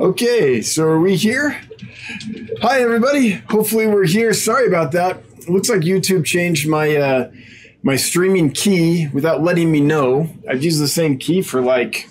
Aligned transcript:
okay, 0.00 0.60
so 0.62 0.84
are 0.84 1.00
we 1.00 1.16
here? 1.16 1.60
Hi, 2.60 2.80
everybody. 2.80 3.32
Hopefully, 3.48 3.86
we're 3.86 4.06
here. 4.06 4.32
Sorry 4.32 4.66
about 4.66 4.92
that. 4.92 5.22
It 5.38 5.48
looks 5.48 5.68
like 5.68 5.80
YouTube 5.80 6.24
changed 6.24 6.68
my 6.68 6.96
uh, 6.96 7.30
my 7.82 7.96
streaming 7.96 8.50
key 8.50 9.08
without 9.08 9.42
letting 9.42 9.70
me 9.70 9.80
know. 9.80 10.28
I've 10.48 10.62
used 10.62 10.80
the 10.80 10.88
same 10.88 11.18
key 11.18 11.42
for 11.42 11.60
like 11.60 12.08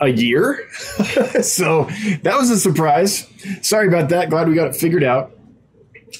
a 0.00 0.08
year, 0.08 0.68
so 1.42 1.84
that 2.22 2.36
was 2.38 2.50
a 2.50 2.58
surprise. 2.58 3.26
Sorry 3.62 3.88
about 3.88 4.08
that. 4.10 4.30
Glad 4.30 4.48
we 4.48 4.54
got 4.54 4.68
it 4.68 4.76
figured 4.76 5.04
out 5.04 5.32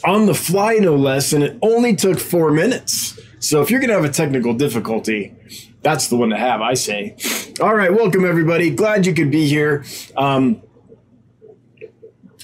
on 0.05 0.27
the 0.27 0.35
fly, 0.35 0.75
no 0.75 0.97
less, 0.97 1.33
and 1.33 1.43
it 1.43 1.59
only 1.63 1.95
took 1.95 2.19
four 2.19 2.51
minutes. 2.51 3.19
So 3.39 3.63
if 3.63 3.71
you're 3.71 3.81
gonna 3.81 3.95
have 3.95 4.05
a 4.05 4.11
technical 4.11 4.55
difficulty, 4.55 5.35
that's 5.83 6.09
the 6.09 6.17
one 6.17 6.31
to 6.31 6.37
have, 6.37 6.61
I 6.61 6.75
say. 6.75 7.17
All 7.59 7.75
right, 7.75 7.91
welcome 7.91 8.27
everybody. 8.27 8.69
Glad 8.69 9.07
you 9.07 9.15
could 9.15 9.31
be 9.31 9.49
here. 9.49 9.83
Um, 10.15 10.61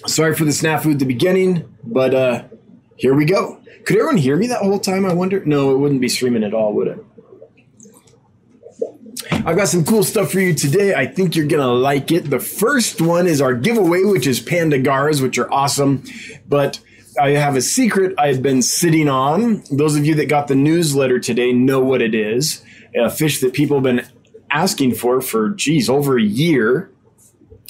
sorry 0.06 0.34
for 0.34 0.44
the 0.44 0.52
snafu 0.52 0.92
at 0.92 1.00
the 1.00 1.04
beginning, 1.04 1.70
but 1.84 2.14
uh, 2.14 2.44
here 2.96 3.12
we 3.12 3.26
go. 3.26 3.60
Could 3.84 3.96
everyone 3.96 4.16
hear 4.16 4.36
me 4.36 4.46
that 4.46 4.62
whole 4.62 4.78
time? 4.78 5.04
I 5.04 5.12
wonder. 5.12 5.44
No, 5.44 5.74
it 5.74 5.78
wouldn't 5.78 6.00
be 6.00 6.08
streaming 6.08 6.42
at 6.44 6.54
all, 6.54 6.72
would 6.72 6.88
it? 6.88 7.04
I've 9.30 9.56
got 9.56 9.68
some 9.68 9.84
cool 9.84 10.02
stuff 10.02 10.32
for 10.32 10.40
you 10.40 10.54
today. 10.54 10.94
I 10.94 11.04
think 11.04 11.36
you're 11.36 11.46
gonna 11.46 11.66
like 11.66 12.10
it. 12.10 12.30
The 12.30 12.40
first 12.40 13.02
one 13.02 13.26
is 13.26 13.42
our 13.42 13.52
giveaway, 13.52 14.04
which 14.04 14.26
is 14.26 14.40
Panda 14.40 14.80
Garras, 14.80 15.20
which 15.20 15.36
are 15.36 15.52
awesome. 15.52 16.04
But 16.48 16.80
I 17.20 17.30
have 17.30 17.54
a 17.54 17.60
secret 17.60 18.14
I've 18.16 18.42
been 18.42 18.62
sitting 18.62 19.10
on. 19.10 19.62
Those 19.70 19.94
of 19.94 20.06
you 20.06 20.14
that 20.14 20.30
got 20.30 20.48
the 20.48 20.54
newsletter 20.54 21.18
today 21.18 21.52
know 21.52 21.80
what 21.80 22.00
it 22.00 22.14
is 22.14 22.64
a 22.94 23.10
fish 23.10 23.40
that 23.40 23.52
people 23.52 23.76
have 23.78 23.84
been 23.84 24.06
asking 24.52 24.94
for 24.94 25.20
for 25.20 25.50
geez 25.50 25.88
over 25.88 26.18
a 26.18 26.22
year 26.22 26.90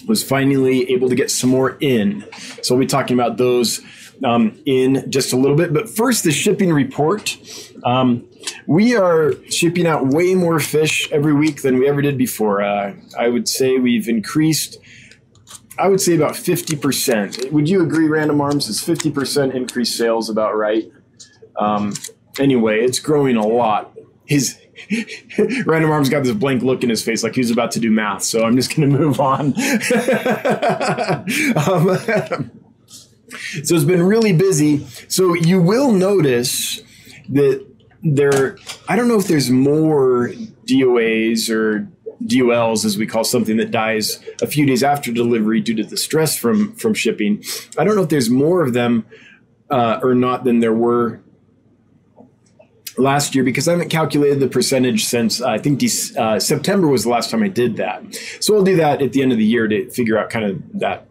was 0.07 0.23
finally 0.23 0.91
able 0.91 1.09
to 1.09 1.15
get 1.15 1.31
some 1.31 1.51
more 1.51 1.77
in. 1.81 2.25
So 2.63 2.75
we'll 2.75 2.81
be 2.81 2.87
talking 2.87 3.19
about 3.19 3.37
those 3.37 3.81
um, 4.25 4.61
in 4.67 5.11
just 5.11 5.33
a 5.33 5.37
little 5.37 5.57
bit. 5.57 5.73
But 5.73 5.89
first 5.89 6.25
the 6.25 6.33
shipping 6.33 6.73
report. 6.73 7.37
Um, 7.85 8.29
we 8.67 8.97
are 8.97 9.35
shipping 9.51 9.87
out 9.87 10.07
way 10.09 10.35
more 10.35 10.61
fish 10.61 11.11
every 11.11 11.33
week 11.33 11.63
than 11.63 11.79
we 11.79 11.89
ever 11.89 12.03
did 12.03 12.19
before. 12.19 12.63
Uh, 12.63 12.95
i 13.19 13.29
would 13.29 13.49
say 13.49 13.79
we've 13.79 14.09
increased 14.09 14.79
i 15.79 15.89
would 15.89 16.01
say 16.01 16.15
about 16.15 16.33
50% 16.33 17.51
would 17.51 17.69
you 17.69 17.83
agree 17.83 18.09
random 18.09 18.41
arms? 18.41 18.69
Is 18.69 18.81
50% 18.81 19.55
increased 19.55 19.97
sales 19.97 20.29
about 20.29 20.57
right? 20.57 20.91
Um, 21.57 21.95
anyway 22.39 22.81
it's 22.81 22.99
growing 22.99 23.37
a 23.37 23.47
lot. 23.47 23.97
His 24.27 24.59
Random 25.67 25.91
Arms 25.91 26.09
got 26.09 26.25
this 26.25 26.33
blank 26.33 26.63
look 26.63 26.83
in 26.83 26.91
his 26.91 27.03
face 27.03 27.23
like 27.23 27.35
he 27.35 27.41
was 27.41 27.51
about 27.51 27.73
to 27.73 27.81
do 27.81 27.91
math, 27.91 28.23
so 28.23 28.45
I'm 28.45 28.57
just 28.57 28.75
going 28.75 28.91
to 28.91 28.99
move 28.99 29.21
on. 29.21 29.47
um, 31.57 32.51
so 33.65 33.75
it's 33.75 33.85
been 33.85 34.03
really 34.03 34.33
busy. 34.33 34.87
So 35.09 35.35
you 35.35 35.61
will 35.61 35.93
notice 35.93 36.81
that 37.29 37.67
there, 38.03 38.59
I 38.89 38.97
don't 38.97 39.09
know 39.09 39.19
if 39.19 39.29
there's 39.29 39.51
more 39.51 40.33
DOAs 40.67 41.49
or 41.49 41.89
DOLs, 42.25 42.85
as 42.85 42.99
we 42.99 43.07
call 43.07 43.25
something 43.25 43.57
that 43.57 43.71
dies 43.71 44.23
a 44.41 44.47
few 44.47 44.67
days 44.67 44.83
after 44.83 45.13
delivery 45.13 45.61
due 45.61 45.75
to 45.75 45.85
the 45.85 45.97
stress 45.97 46.37
from 46.37 46.75
from 46.75 46.95
shipping. 46.95 47.43
I 47.79 47.85
don't 47.85 47.97
know 47.97 48.03
if 48.03 48.09
there's 48.09 48.31
more 48.31 48.63
of 48.63 48.73
them 48.73 49.07
uh, 49.71 50.01
or 50.03 50.15
not 50.15 50.45
than 50.45 50.61
there 50.61 50.75
were 50.75 51.22
last 52.99 53.35
year 53.35 53.45
because 53.45 53.69
I 53.69 53.73
haven't 53.73 53.89
calculated 53.89 54.41
the 54.41 54.49
percentage 54.49 55.05
since 55.05 55.41
uh, 55.41 55.49
I 55.49 55.59
think 55.59 55.83
uh, 56.17 56.39
September 56.39 56.89
was 56.89 57.05
the 57.05 57.11
last 57.11 57.31
time 57.31 57.43
I 57.43 57.49
did 57.49 57.77
that. 57.77 58.03
So 58.41 58.57
I'll 58.57 58.65
do 58.65 58.77
that 58.77 59.03
at 59.03 59.13
the 59.13 59.23
end 59.23 59.33
of 59.33 59.39
the 59.39 59.45
year 59.45 59.67
to 59.69 59.91
figure 59.91 60.19
out 60.19 60.31
kind 60.31 60.45
of 60.45 60.81
that 60.81 61.07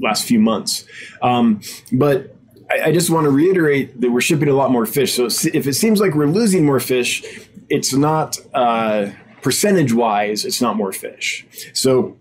last 0.00 0.24
few 0.24 0.38
months. 0.38 0.84
Um, 1.22 1.60
but 1.92 2.34
I, 2.70 2.82
I, 2.86 2.92
just 2.92 3.10
want 3.10 3.24
to 3.24 3.30
reiterate 3.30 4.00
that 4.00 4.10
we're 4.10 4.20
shipping 4.20 4.48
a 4.48 4.52
lot 4.52 4.70
more 4.70 4.86
fish. 4.86 5.14
So 5.14 5.26
if 5.26 5.66
it 5.66 5.74
seems 5.74 6.00
like 6.00 6.14
we're 6.14 6.26
losing 6.26 6.64
more 6.64 6.78
fish, 6.78 7.24
it's 7.68 7.92
not 7.92 8.38
uh, 8.54 9.10
percentage 9.42 9.92
wise, 9.92 10.44
it's 10.44 10.60
not 10.60 10.76
more 10.76 10.92
fish. 10.92 11.46
So 11.72 12.16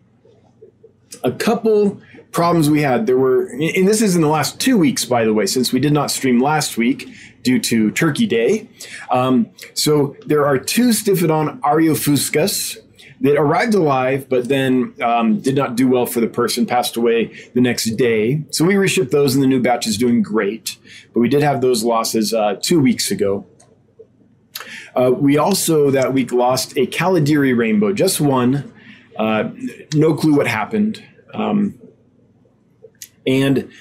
a 1.24 1.32
couple 1.32 2.02
problems 2.32 2.70
we 2.70 2.82
had 2.82 3.08
there 3.08 3.18
were 3.18 3.48
and 3.48 3.88
this 3.88 4.02
is 4.02 4.16
in 4.16 4.22
the 4.22 4.28
last 4.28 4.60
two 4.60 4.78
weeks 4.78 5.06
by 5.06 5.24
the 5.24 5.34
way 5.34 5.46
since 5.46 5.72
we 5.72 5.80
did 5.80 5.94
not 5.94 6.12
stream 6.12 6.40
last 6.40 6.78
week 6.78 7.10
due 7.48 7.60
to 7.60 7.92
Turkey 7.92 8.28
Day. 8.28 8.68
Um, 9.10 9.50
so 9.74 10.18
there 10.26 10.46
are 10.46 10.58
two 10.58 10.90
Stiphodon 10.90 11.62
aureofuscus 11.62 12.76
that 13.22 13.38
arrived 13.38 13.74
alive, 13.74 14.28
but 14.28 14.50
then 14.50 14.94
um, 15.02 15.40
did 15.40 15.56
not 15.56 15.78
do 15.78 15.88
well 15.88 16.06
for 16.06 16.20
the 16.20 16.28
person, 16.28 16.66
passed 16.66 16.98
away 16.98 17.34
the 17.56 17.62
next 17.62 17.86
day. 17.96 18.44
So 18.50 18.66
we 18.66 18.74
reshipped 18.74 19.12
those, 19.12 19.34
and 19.34 19.42
the 19.42 19.48
new 19.48 19.62
batch 19.62 19.88
is 19.88 19.98
doing 19.98 20.22
great. 20.22 20.78
But 21.14 21.22
we 21.22 21.30
did 21.30 21.42
have 21.42 21.62
those 21.62 21.86
losses 21.86 22.34
uh, 22.34 22.58
two 22.62 22.82
weeks 22.82 23.12
ago. 23.12 23.46
Uh, 24.94 25.12
we 25.12 25.38
also 25.38 25.90
that 25.92 26.14
week 26.14 26.34
lost 26.34 26.74
a 26.76 26.86
Calidiri 26.86 27.58
rainbow, 27.58 27.94
just 27.94 28.20
one. 28.20 28.74
Uh, 29.18 29.52
no 29.96 30.14
clue 30.14 30.36
what 30.36 30.48
happened. 30.48 31.02
Um, 31.34 31.80
and 33.26 33.72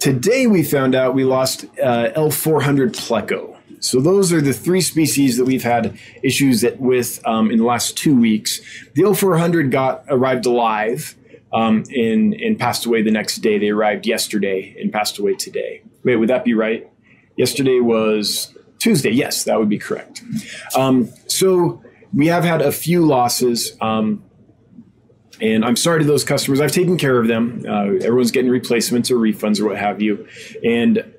Today 0.00 0.46
we 0.46 0.62
found 0.62 0.94
out 0.94 1.14
we 1.14 1.24
lost 1.24 1.64
uh, 1.82 2.10
L400 2.14 2.92
pleco. 2.92 3.56
So 3.80 4.00
those 4.00 4.32
are 4.32 4.40
the 4.40 4.52
three 4.52 4.80
species 4.80 5.36
that 5.38 5.44
we've 5.44 5.62
had 5.62 5.98
issues 6.22 6.64
with 6.78 7.20
um, 7.26 7.50
in 7.50 7.58
the 7.58 7.64
last 7.64 7.96
two 7.96 8.18
weeks. 8.18 8.60
The 8.94 9.02
L400 9.02 9.70
got 9.72 10.04
arrived 10.08 10.46
alive 10.46 11.16
um, 11.52 11.82
and, 11.94 12.32
and 12.34 12.58
passed 12.58 12.86
away 12.86 13.02
the 13.02 13.10
next 13.10 13.38
day. 13.38 13.58
They 13.58 13.70
arrived 13.70 14.06
yesterday 14.06 14.76
and 14.80 14.92
passed 14.92 15.18
away 15.18 15.34
today. 15.34 15.82
Wait, 16.04 16.16
would 16.16 16.28
that 16.28 16.44
be 16.44 16.54
right? 16.54 16.88
Yesterday 17.36 17.80
was 17.80 18.54
Tuesday. 18.78 19.10
Yes, 19.10 19.44
that 19.44 19.58
would 19.58 19.68
be 19.68 19.78
correct. 19.78 20.22
Um, 20.76 21.08
so 21.26 21.82
we 22.12 22.28
have 22.28 22.44
had 22.44 22.62
a 22.62 22.70
few 22.70 23.04
losses. 23.04 23.76
Um, 23.80 24.22
and 25.40 25.64
I'm 25.64 25.76
sorry 25.76 26.00
to 26.00 26.04
those 26.04 26.24
customers. 26.24 26.60
I've 26.60 26.72
taken 26.72 26.96
care 26.96 27.18
of 27.18 27.28
them. 27.28 27.64
Uh, 27.66 27.94
everyone's 28.02 28.30
getting 28.30 28.50
replacements 28.50 29.10
or 29.10 29.16
refunds 29.16 29.60
or 29.60 29.66
what 29.66 29.76
have 29.76 30.00
you. 30.02 30.26
And 30.64 31.14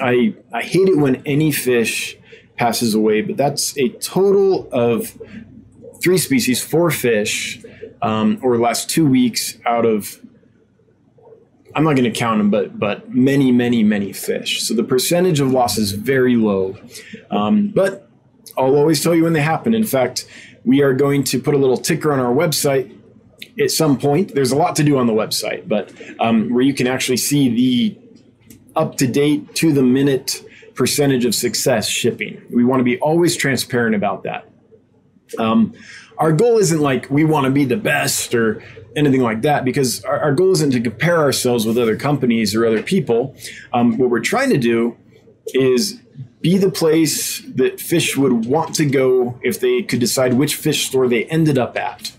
I 0.00 0.34
I 0.52 0.62
hate 0.62 0.88
it 0.88 0.96
when 0.96 1.22
any 1.26 1.52
fish 1.52 2.16
passes 2.56 2.94
away, 2.94 3.22
but 3.22 3.36
that's 3.36 3.76
a 3.76 3.88
total 3.88 4.68
of 4.72 5.18
three 6.02 6.18
species, 6.18 6.62
four 6.62 6.90
fish, 6.90 7.62
um, 8.02 8.40
over 8.42 8.56
the 8.56 8.62
last 8.62 8.88
two 8.88 9.06
weeks 9.06 9.58
out 9.66 9.84
of 9.84 10.20
I'm 11.74 11.84
not 11.84 11.94
going 11.94 12.10
to 12.10 12.18
count 12.18 12.38
them, 12.38 12.50
but 12.50 12.78
but 12.78 13.14
many, 13.14 13.52
many, 13.52 13.84
many 13.84 14.12
fish. 14.12 14.62
So 14.62 14.72
the 14.74 14.84
percentage 14.84 15.40
of 15.40 15.52
loss 15.52 15.76
is 15.76 15.92
very 15.92 16.34
low. 16.36 16.76
Um, 17.30 17.68
but 17.68 18.08
I'll 18.56 18.76
always 18.76 19.02
tell 19.02 19.14
you 19.14 19.24
when 19.24 19.34
they 19.34 19.42
happen. 19.42 19.74
In 19.74 19.84
fact, 19.84 20.26
we 20.64 20.82
are 20.82 20.94
going 20.94 21.22
to 21.24 21.38
put 21.38 21.54
a 21.54 21.58
little 21.58 21.76
ticker 21.76 22.12
on 22.12 22.18
our 22.18 22.32
website 22.32 22.95
at 23.58 23.70
some 23.70 23.98
point. 23.98 24.34
There's 24.34 24.52
a 24.52 24.56
lot 24.56 24.76
to 24.76 24.84
do 24.84 24.98
on 24.98 25.06
the 25.06 25.12
website, 25.12 25.68
but 25.68 25.92
um, 26.20 26.52
where 26.52 26.62
you 26.62 26.74
can 26.74 26.86
actually 26.86 27.16
see 27.16 27.48
the 27.48 27.98
up 28.74 28.96
to 28.96 29.06
date, 29.06 29.54
to 29.56 29.72
the 29.72 29.82
minute 29.82 30.42
percentage 30.74 31.24
of 31.24 31.34
success 31.34 31.88
shipping. 31.88 32.42
We 32.50 32.64
want 32.64 32.80
to 32.80 32.84
be 32.84 32.98
always 32.98 33.34
transparent 33.36 33.96
about 33.96 34.24
that. 34.24 34.48
Um, 35.38 35.74
our 36.18 36.32
goal 36.32 36.58
isn't 36.58 36.80
like 36.80 37.10
we 37.10 37.24
want 37.24 37.46
to 37.46 37.50
be 37.50 37.64
the 37.64 37.76
best 37.76 38.34
or 38.34 38.62
anything 38.94 39.22
like 39.22 39.42
that 39.42 39.64
because 39.64 40.04
our, 40.04 40.18
our, 40.20 40.32
goal 40.32 40.52
isn't 40.52 40.70
to 40.70 40.80
compare 40.80 41.18
ourselves 41.18 41.66
with 41.66 41.76
other 41.76 41.96
companies 41.96 42.54
or 42.54 42.64
other 42.64 42.82
people. 42.82 43.36
Um, 43.72 43.98
what 43.98 44.08
we're 44.08 44.20
trying 44.20 44.50
to 44.50 44.58
do 44.58 44.96
is 45.48 46.00
be 46.40 46.58
the 46.58 46.70
place 46.70 47.40
that 47.54 47.80
fish 47.80 48.16
would 48.16 48.46
want 48.46 48.74
to 48.76 48.86
go 48.86 49.38
if 49.42 49.60
they 49.60 49.82
could 49.82 50.00
decide 50.00 50.34
which 50.34 50.54
fish 50.54 50.86
store 50.86 51.08
they 51.08 51.24
ended 51.24 51.58
up 51.58 51.76
at. 51.76 52.12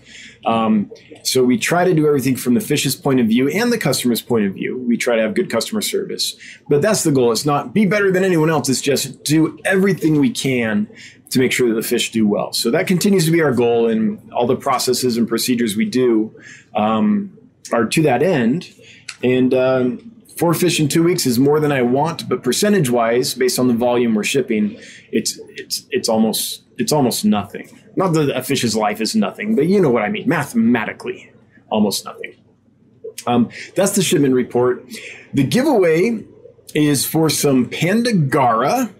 Um, 0.44 0.92
so 1.28 1.44
we 1.44 1.58
try 1.58 1.84
to 1.84 1.94
do 1.94 2.06
everything 2.06 2.36
from 2.36 2.54
the 2.54 2.60
fish's 2.60 2.96
point 2.96 3.20
of 3.20 3.26
view 3.26 3.48
and 3.48 3.72
the 3.72 3.78
customer's 3.78 4.22
point 4.22 4.46
of 4.46 4.54
view. 4.54 4.78
We 4.78 4.96
try 4.96 5.16
to 5.16 5.22
have 5.22 5.34
good 5.34 5.50
customer 5.50 5.82
service. 5.82 6.36
But 6.68 6.82
that's 6.82 7.02
the 7.02 7.12
goal. 7.12 7.32
It's 7.32 7.44
not 7.44 7.74
be 7.74 7.86
better 7.86 8.10
than 8.10 8.24
anyone 8.24 8.50
else. 8.50 8.68
It's 8.68 8.80
just 8.80 9.24
do 9.24 9.58
everything 9.64 10.20
we 10.20 10.30
can 10.30 10.88
to 11.30 11.38
make 11.38 11.52
sure 11.52 11.68
that 11.68 11.74
the 11.74 11.82
fish 11.82 12.10
do 12.10 12.26
well. 12.26 12.52
So 12.52 12.70
that 12.70 12.86
continues 12.86 13.26
to 13.26 13.30
be 13.30 13.42
our 13.42 13.52
goal, 13.52 13.88
and 13.88 14.32
all 14.32 14.46
the 14.46 14.56
processes 14.56 15.16
and 15.16 15.28
procedures 15.28 15.76
we 15.76 15.84
do 15.84 16.34
um, 16.74 17.36
are 17.72 17.84
to 17.84 18.02
that 18.02 18.22
end. 18.22 18.72
And 19.22 19.52
um, 19.52 20.10
four 20.36 20.54
fish 20.54 20.80
in 20.80 20.88
two 20.88 21.02
weeks 21.02 21.26
is 21.26 21.38
more 21.38 21.60
than 21.60 21.72
I 21.72 21.82
want, 21.82 22.28
but 22.28 22.42
percentage 22.42 22.88
wise, 22.88 23.34
based 23.34 23.58
on 23.58 23.68
the 23.68 23.74
volume 23.74 24.14
we're 24.14 24.24
shipping, 24.24 24.78
it's 25.12 25.38
it's 25.48 25.84
it's 25.90 26.08
almost 26.08 26.62
it's 26.78 26.92
almost 26.92 27.24
nothing. 27.24 27.68
Not 27.96 28.12
that 28.14 28.34
a 28.34 28.42
fish's 28.42 28.74
life 28.76 29.00
is 29.00 29.14
nothing, 29.14 29.56
but 29.56 29.66
you 29.66 29.80
know 29.80 29.90
what 29.90 30.02
I 30.02 30.08
mean. 30.08 30.28
Mathematically, 30.28 31.30
almost 31.70 32.04
nothing. 32.04 32.34
Um, 33.26 33.50
that's 33.74 33.96
the 33.96 34.02
shipment 34.02 34.34
report. 34.34 34.84
The 35.34 35.42
giveaway 35.42 36.24
is 36.74 37.04
for 37.04 37.28
some 37.28 37.68
Panda 37.68 38.12
Garra. 38.12 38.90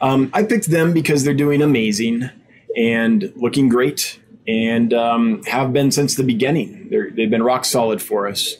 Um, 0.00 0.30
I 0.34 0.42
picked 0.42 0.70
them 0.70 0.92
because 0.92 1.24
they're 1.24 1.34
doing 1.34 1.62
amazing 1.62 2.30
and 2.76 3.32
looking 3.36 3.68
great. 3.68 4.20
And 4.48 4.92
um, 4.94 5.42
have 5.44 5.72
been 5.72 5.92
since 5.92 6.16
the 6.16 6.24
beginning. 6.24 6.88
They're, 6.90 7.10
they've 7.10 7.30
been 7.30 7.42
rock 7.42 7.64
solid 7.64 8.02
for 8.02 8.26
us. 8.26 8.56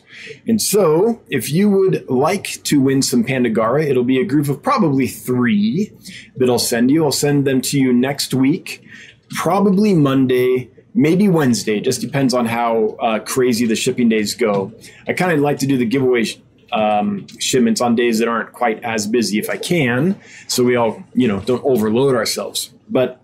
And 0.47 0.61
so, 0.61 1.21
if 1.29 1.51
you 1.51 1.69
would 1.69 2.09
like 2.09 2.63
to 2.63 2.79
win 2.79 3.01
some 3.01 3.23
Panda 3.23 3.49
Garra, 3.49 3.83
it'll 3.83 4.03
be 4.03 4.19
a 4.19 4.25
group 4.25 4.47
of 4.47 4.61
probably 4.61 5.07
three 5.07 5.91
that 6.37 6.49
I'll 6.49 6.59
send 6.59 6.91
you. 6.91 7.03
I'll 7.03 7.11
send 7.11 7.45
them 7.45 7.61
to 7.61 7.79
you 7.79 7.91
next 7.91 8.33
week, 8.33 8.85
probably 9.31 9.93
Monday, 9.93 10.69
maybe 10.93 11.27
Wednesday. 11.27 11.79
Just 11.79 12.01
depends 12.01 12.33
on 12.33 12.45
how 12.45 12.95
uh, 13.01 13.19
crazy 13.19 13.65
the 13.65 13.75
shipping 13.75 14.09
days 14.09 14.35
go. 14.35 14.71
I 15.07 15.13
kind 15.13 15.31
of 15.31 15.39
like 15.39 15.59
to 15.59 15.67
do 15.67 15.77
the 15.77 15.85
giveaway. 15.85 16.25
Um, 16.73 17.27
shipments 17.37 17.81
on 17.81 17.95
days 17.95 18.19
that 18.19 18.29
aren't 18.29 18.53
quite 18.53 18.81
as 18.81 19.05
busy 19.05 19.37
if 19.37 19.49
I 19.49 19.57
can, 19.57 20.17
so 20.47 20.63
we 20.63 20.77
all 20.77 21.03
you 21.13 21.27
know 21.27 21.41
don't 21.41 21.61
overload 21.65 22.15
ourselves. 22.15 22.73
But 22.89 23.20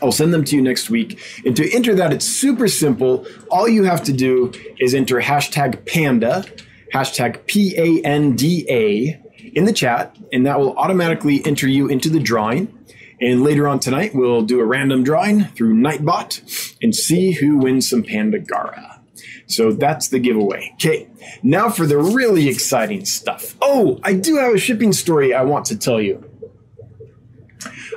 I'll 0.00 0.12
send 0.12 0.32
them 0.32 0.44
to 0.44 0.56
you 0.56 0.62
next 0.62 0.90
week. 0.90 1.20
And 1.44 1.54
to 1.56 1.70
enter 1.74 1.94
that, 1.94 2.12
it's 2.12 2.24
super 2.24 2.68
simple. 2.68 3.26
All 3.50 3.68
you 3.68 3.84
have 3.84 4.02
to 4.04 4.12
do 4.12 4.52
is 4.78 4.94
enter 4.94 5.20
hashtag 5.20 5.86
panda, 5.86 6.44
hashtag 6.92 7.46
P 7.46 7.74
A 7.76 8.02
N 8.06 8.34
D 8.34 8.66
A 8.70 9.20
in 9.54 9.64
the 9.66 9.72
chat, 9.72 10.16
and 10.32 10.46
that 10.46 10.58
will 10.58 10.76
automatically 10.76 11.44
enter 11.44 11.68
you 11.68 11.88
into 11.88 12.08
the 12.08 12.20
drawing. 12.20 12.76
And 13.20 13.42
later 13.42 13.68
on 13.68 13.78
tonight, 13.78 14.14
we'll 14.14 14.42
do 14.42 14.60
a 14.60 14.64
random 14.64 15.04
drawing 15.04 15.44
through 15.44 15.74
Nightbot 15.74 16.76
and 16.82 16.94
see 16.94 17.32
who 17.32 17.58
wins 17.58 17.88
some 17.88 18.02
Panda 18.02 18.38
Garra. 18.38 19.00
So 19.46 19.72
that's 19.72 20.08
the 20.08 20.18
giveaway. 20.18 20.72
Okay, 20.74 21.08
now 21.42 21.68
for 21.68 21.86
the 21.86 21.98
really 21.98 22.48
exciting 22.48 23.04
stuff. 23.04 23.56
Oh, 23.60 24.00
I 24.02 24.14
do 24.14 24.36
have 24.36 24.54
a 24.54 24.58
shipping 24.58 24.92
story 24.92 25.34
I 25.34 25.42
want 25.42 25.66
to 25.66 25.78
tell 25.78 26.00
you. 26.00 26.28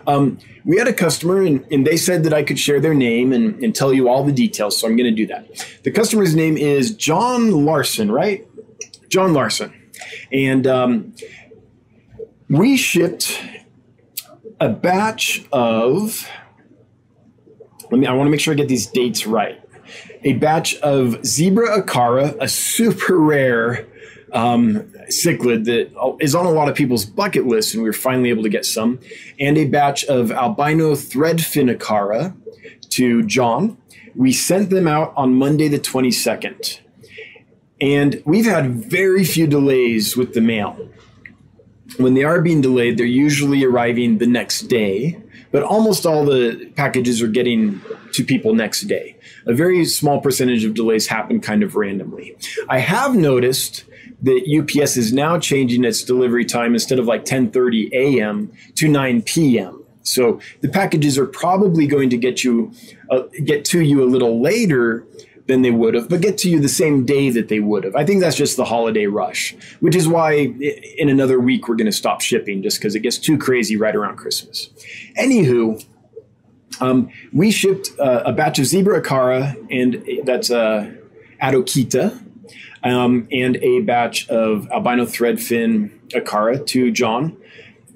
Um, 0.07 0.39
we 0.63 0.77
had 0.77 0.87
a 0.87 0.93
customer 0.93 1.41
and, 1.41 1.65
and, 1.69 1.85
they 1.85 1.97
said 1.97 2.23
that 2.23 2.33
I 2.33 2.41
could 2.41 2.57
share 2.57 2.79
their 2.79 2.93
name 2.93 3.33
and, 3.33 3.61
and 3.61 3.75
tell 3.75 3.93
you 3.93 4.07
all 4.07 4.23
the 4.23 4.31
details. 4.31 4.77
So 4.77 4.87
I'm 4.87 4.95
going 4.95 5.13
to 5.13 5.15
do 5.15 5.27
that. 5.27 5.67
The 5.83 5.91
customer's 5.91 6.33
name 6.33 6.57
is 6.57 6.95
John 6.95 7.65
Larson, 7.65 8.09
right? 8.09 8.47
John 9.09 9.33
Larson. 9.33 9.73
And 10.31 10.65
um, 10.65 11.13
we 12.49 12.77
shipped 12.77 13.41
a 14.59 14.69
batch 14.69 15.45
of, 15.51 16.27
let 17.91 17.99
me, 17.99 18.07
I 18.07 18.13
want 18.13 18.27
to 18.27 18.31
make 18.31 18.39
sure 18.39 18.53
I 18.53 18.57
get 18.57 18.69
these 18.69 18.87
dates 18.87 19.27
right. 19.27 19.61
A 20.23 20.33
batch 20.33 20.75
of 20.77 21.23
Zebra 21.25 21.81
Acara, 21.81 22.37
a 22.41 22.47
super 22.47 23.17
rare 23.19 23.87
um, 24.31 24.91
cichlid 25.09 25.65
that 25.65 25.91
oh, 25.99 26.17
is 26.19 26.35
on 26.35 26.45
a 26.45 26.51
lot 26.51 26.69
of 26.69 26.75
people's 26.75 27.05
bucket 27.05 27.45
list, 27.45 27.73
and 27.73 27.83
we 27.83 27.89
were 27.89 27.93
finally 27.93 28.29
able 28.29 28.43
to 28.43 28.49
get 28.49 28.65
some, 28.65 28.99
and 29.39 29.57
a 29.57 29.65
batch 29.65 30.03
of 30.05 30.31
albino 30.31 30.93
threadfin 30.93 31.75
acara 31.75 32.35
to 32.89 33.23
John. 33.23 33.77
We 34.15 34.33
sent 34.33 34.69
them 34.69 34.87
out 34.87 35.13
on 35.15 35.35
Monday, 35.35 35.67
the 35.67 35.79
22nd. 35.79 36.79
And 37.79 38.21
we've 38.25 38.45
had 38.45 38.71
very 38.71 39.23
few 39.23 39.45
delays 39.45 40.17
with 40.17 40.33
the 40.33 40.41
mail. 40.41 40.89
When 41.97 42.15
they 42.15 42.23
are 42.23 42.41
being 42.41 42.61
delayed, 42.61 42.97
they're 42.97 43.05
usually 43.05 43.63
arriving 43.63 44.17
the 44.17 44.25
next 44.25 44.61
day, 44.63 45.19
but 45.51 45.63
almost 45.63 46.05
all 46.05 46.25
the 46.25 46.71
packages 46.75 47.21
are 47.21 47.27
getting 47.27 47.81
to 48.13 48.23
people 48.23 48.55
next 48.55 48.81
day. 48.81 49.15
A 49.45 49.53
very 49.53 49.85
small 49.85 50.19
percentage 50.19 50.65
of 50.65 50.73
delays 50.73 51.07
happen 51.07 51.39
kind 51.39 51.63
of 51.63 51.75
randomly. 51.75 52.35
I 52.67 52.79
have 52.79 53.15
noticed 53.15 53.85
that 54.21 54.43
UPS 54.47 54.97
is 54.97 55.13
now 55.13 55.37
changing 55.37 55.83
its 55.83 56.03
delivery 56.03 56.45
time 56.45 56.73
instead 56.73 56.99
of 56.99 57.05
like 57.05 57.25
10:30 57.25 57.91
a.m. 57.93 58.51
to 58.75 58.87
9 58.87 59.21
p.m. 59.23 59.83
So 60.03 60.39
the 60.61 60.69
packages 60.69 61.17
are 61.17 61.25
probably 61.25 61.85
going 61.85 62.09
to 62.09 62.17
get 62.17 62.43
you 62.43 62.71
uh, 63.09 63.23
get 63.43 63.65
to 63.65 63.81
you 63.81 64.03
a 64.03 64.05
little 64.07 64.41
later 64.41 65.05
than 65.47 65.61
they 65.61 65.71
would 65.71 65.93
have, 65.93 66.09
but 66.09 66.21
get 66.21 66.37
to 66.39 66.49
you 66.49 66.59
the 66.59 66.69
same 66.69 67.05
day 67.05 67.29
that 67.29 67.47
they 67.47 67.59
would 67.59 67.85
have. 67.85 67.95
I 67.95 68.05
think 68.05 68.21
that's 68.21 68.35
just 68.35 68.57
the 68.57 68.65
holiday 68.65 69.07
rush, 69.07 69.55
which 69.79 69.95
is 69.95 70.07
why 70.07 70.33
in 70.97 71.09
another 71.09 71.39
week 71.39 71.67
we're 71.67 71.75
going 71.75 71.85
to 71.85 71.91
stop 71.91 72.21
shipping 72.21 72.61
just 72.61 72.79
because 72.79 72.95
it 72.95 72.99
gets 72.99 73.17
too 73.17 73.37
crazy 73.37 73.77
right 73.77 73.95
around 73.95 74.17
Christmas. 74.17 74.69
Anywho, 75.17 75.83
um, 76.81 77.09
we 77.33 77.51
shipped 77.51 77.91
uh, 77.99 78.23
a 78.25 78.33
batch 78.33 78.59
of 78.59 78.65
zebra 78.65 79.01
acara, 79.01 79.55
and 79.71 80.25
that's 80.25 80.51
uh, 80.51 80.91
Adoketa, 81.41 82.21
um, 82.87 83.27
and 83.31 83.57
a 83.57 83.81
batch 83.81 84.29
of 84.29 84.69
albino 84.71 85.05
threadfin 85.05 85.91
Acara 86.09 86.65
to 86.67 86.91
John 86.91 87.37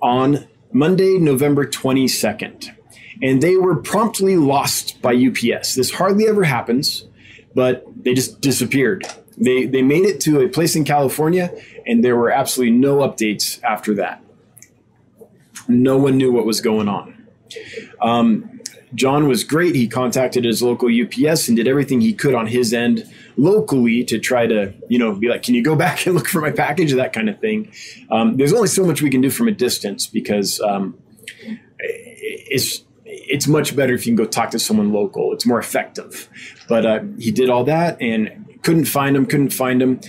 on 0.01 0.47
Monday, 0.73 1.17
November 1.17 1.65
22nd. 1.65 2.75
And 3.21 3.41
they 3.41 3.55
were 3.55 3.75
promptly 3.77 4.35
lost 4.35 5.01
by 5.01 5.13
UPS. 5.13 5.75
This 5.75 5.91
hardly 5.91 6.27
ever 6.27 6.43
happens, 6.43 7.05
but 7.53 7.85
they 8.03 8.13
just 8.13 8.41
disappeared. 8.41 9.05
They, 9.37 9.65
they 9.65 9.81
made 9.81 10.05
it 10.05 10.19
to 10.21 10.41
a 10.41 10.49
place 10.49 10.75
in 10.75 10.83
California, 10.83 11.53
and 11.85 12.03
there 12.03 12.15
were 12.15 12.31
absolutely 12.31 12.75
no 12.75 12.97
updates 12.97 13.61
after 13.63 13.93
that. 13.95 14.23
No 15.67 15.97
one 15.97 16.17
knew 16.17 16.31
what 16.31 16.45
was 16.45 16.59
going 16.59 16.89
on. 16.89 17.27
Um, 18.01 18.59
John 18.93 19.27
was 19.27 19.43
great. 19.43 19.75
He 19.75 19.87
contacted 19.87 20.43
his 20.43 20.61
local 20.61 20.89
UPS 20.89 21.47
and 21.47 21.55
did 21.55 21.67
everything 21.67 22.01
he 22.01 22.13
could 22.13 22.35
on 22.35 22.47
his 22.47 22.73
end 22.73 23.09
locally 23.37 24.03
to 24.05 24.19
try 24.19 24.47
to, 24.47 24.73
you 24.87 24.99
know, 24.99 25.13
be 25.13 25.27
like, 25.27 25.43
can 25.43 25.55
you 25.55 25.63
go 25.63 25.75
back 25.81 26.05
and 26.05 26.15
look 26.15 26.27
for 26.27 26.41
my 26.41 26.51
package, 26.51 26.93
that 26.93 27.13
kind 27.13 27.29
of 27.29 27.39
thing. 27.39 27.71
Um, 28.09 28.37
there's 28.37 28.53
only 28.53 28.67
so 28.67 28.85
much 28.85 29.01
we 29.01 29.09
can 29.09 29.21
do 29.21 29.29
from 29.29 29.47
a 29.47 29.51
distance 29.51 30.07
because 30.07 30.59
um, 30.61 30.97
it's 31.81 32.83
it's 33.05 33.47
much 33.47 33.75
better 33.75 33.93
if 33.93 34.05
you 34.05 34.15
can 34.15 34.23
go 34.23 34.29
talk 34.29 34.51
to 34.51 34.59
someone 34.59 34.91
local. 34.93 35.33
It's 35.33 35.45
more 35.45 35.59
effective. 35.59 36.29
But 36.67 36.85
uh, 36.85 36.99
he 37.17 37.31
did 37.31 37.49
all 37.49 37.65
that 37.65 38.01
and 38.01 38.59
couldn't 38.63 38.85
find 38.85 39.15
him. 39.15 39.25
Couldn't 39.25 39.51
find 39.51 39.81
him. 39.81 39.99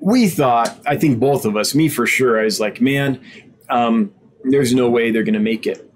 We 0.00 0.28
thought, 0.28 0.78
I 0.86 0.96
think 0.96 1.18
both 1.18 1.44
of 1.44 1.56
us, 1.56 1.74
me 1.74 1.88
for 1.88 2.06
sure. 2.06 2.40
I 2.40 2.44
was 2.44 2.60
like, 2.60 2.80
man, 2.80 3.20
um, 3.68 4.12
there's 4.44 4.74
no 4.74 4.90
way 4.90 5.10
they're 5.10 5.22
going 5.22 5.34
to 5.34 5.40
make 5.40 5.66
it. 5.66 5.90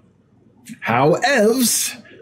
However, 0.81 1.63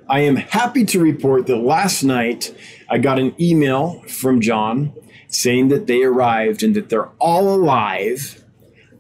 I 0.08 0.22
am 0.22 0.36
happy 0.36 0.86
to 0.86 1.00
report 1.00 1.48
that 1.48 1.58
last 1.58 2.04
night 2.04 2.56
I 2.90 3.00
got 3.00 3.18
an 3.18 3.36
email 3.42 4.02
from 4.08 4.40
John 4.40 4.94
saying 5.28 5.70
that 5.70 5.88
they 5.88 6.04
arrived 6.04 6.62
and 6.62 6.76
that 6.76 6.90
they're 6.90 7.10
all 7.20 7.54
alive. 7.54 8.44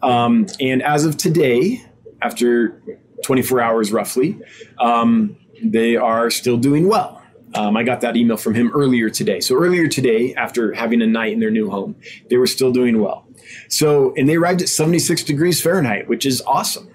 Um, 0.01 0.47
and 0.59 0.81
as 0.81 1.05
of 1.05 1.17
today, 1.17 1.85
after 2.21 2.81
24 3.23 3.61
hours 3.61 3.91
roughly, 3.91 4.39
um, 4.79 5.37
they 5.63 5.95
are 5.95 6.31
still 6.31 6.57
doing 6.57 6.87
well. 6.87 7.21
Um, 7.53 7.77
I 7.77 7.83
got 7.83 8.01
that 8.01 8.17
email 8.17 8.35
from 8.35 8.55
him 8.55 8.71
earlier 8.73 9.09
today. 9.09 9.39
So 9.39 9.55
earlier 9.55 9.87
today, 9.87 10.33
after 10.33 10.73
having 10.73 11.01
a 11.01 11.07
night 11.07 11.33
in 11.33 11.39
their 11.39 11.51
new 11.51 11.69
home, 11.69 11.95
they 12.29 12.37
were 12.37 12.47
still 12.47 12.71
doing 12.71 12.99
well. 12.99 13.27
So, 13.69 14.13
and 14.17 14.27
they 14.27 14.35
arrived 14.35 14.61
at 14.61 14.69
76 14.69 15.23
degrees 15.23 15.61
Fahrenheit, 15.61 16.09
which 16.09 16.25
is 16.25 16.41
awesome. 16.41 16.89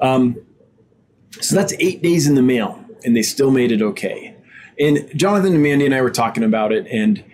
Um, 0.00 0.36
so 1.40 1.54
that's 1.54 1.74
eight 1.80 2.02
days 2.02 2.26
in 2.26 2.34
the 2.34 2.42
mail, 2.42 2.85
and 3.04 3.16
they 3.16 3.22
still 3.22 3.50
made 3.50 3.72
it 3.72 3.82
okay. 3.82 4.34
And 4.78 5.10
Jonathan 5.16 5.54
and 5.54 5.62
Mandy 5.62 5.86
and 5.86 5.94
I 5.94 6.02
were 6.02 6.10
talking 6.10 6.44
about 6.44 6.72
it, 6.72 6.86
and 6.88 7.24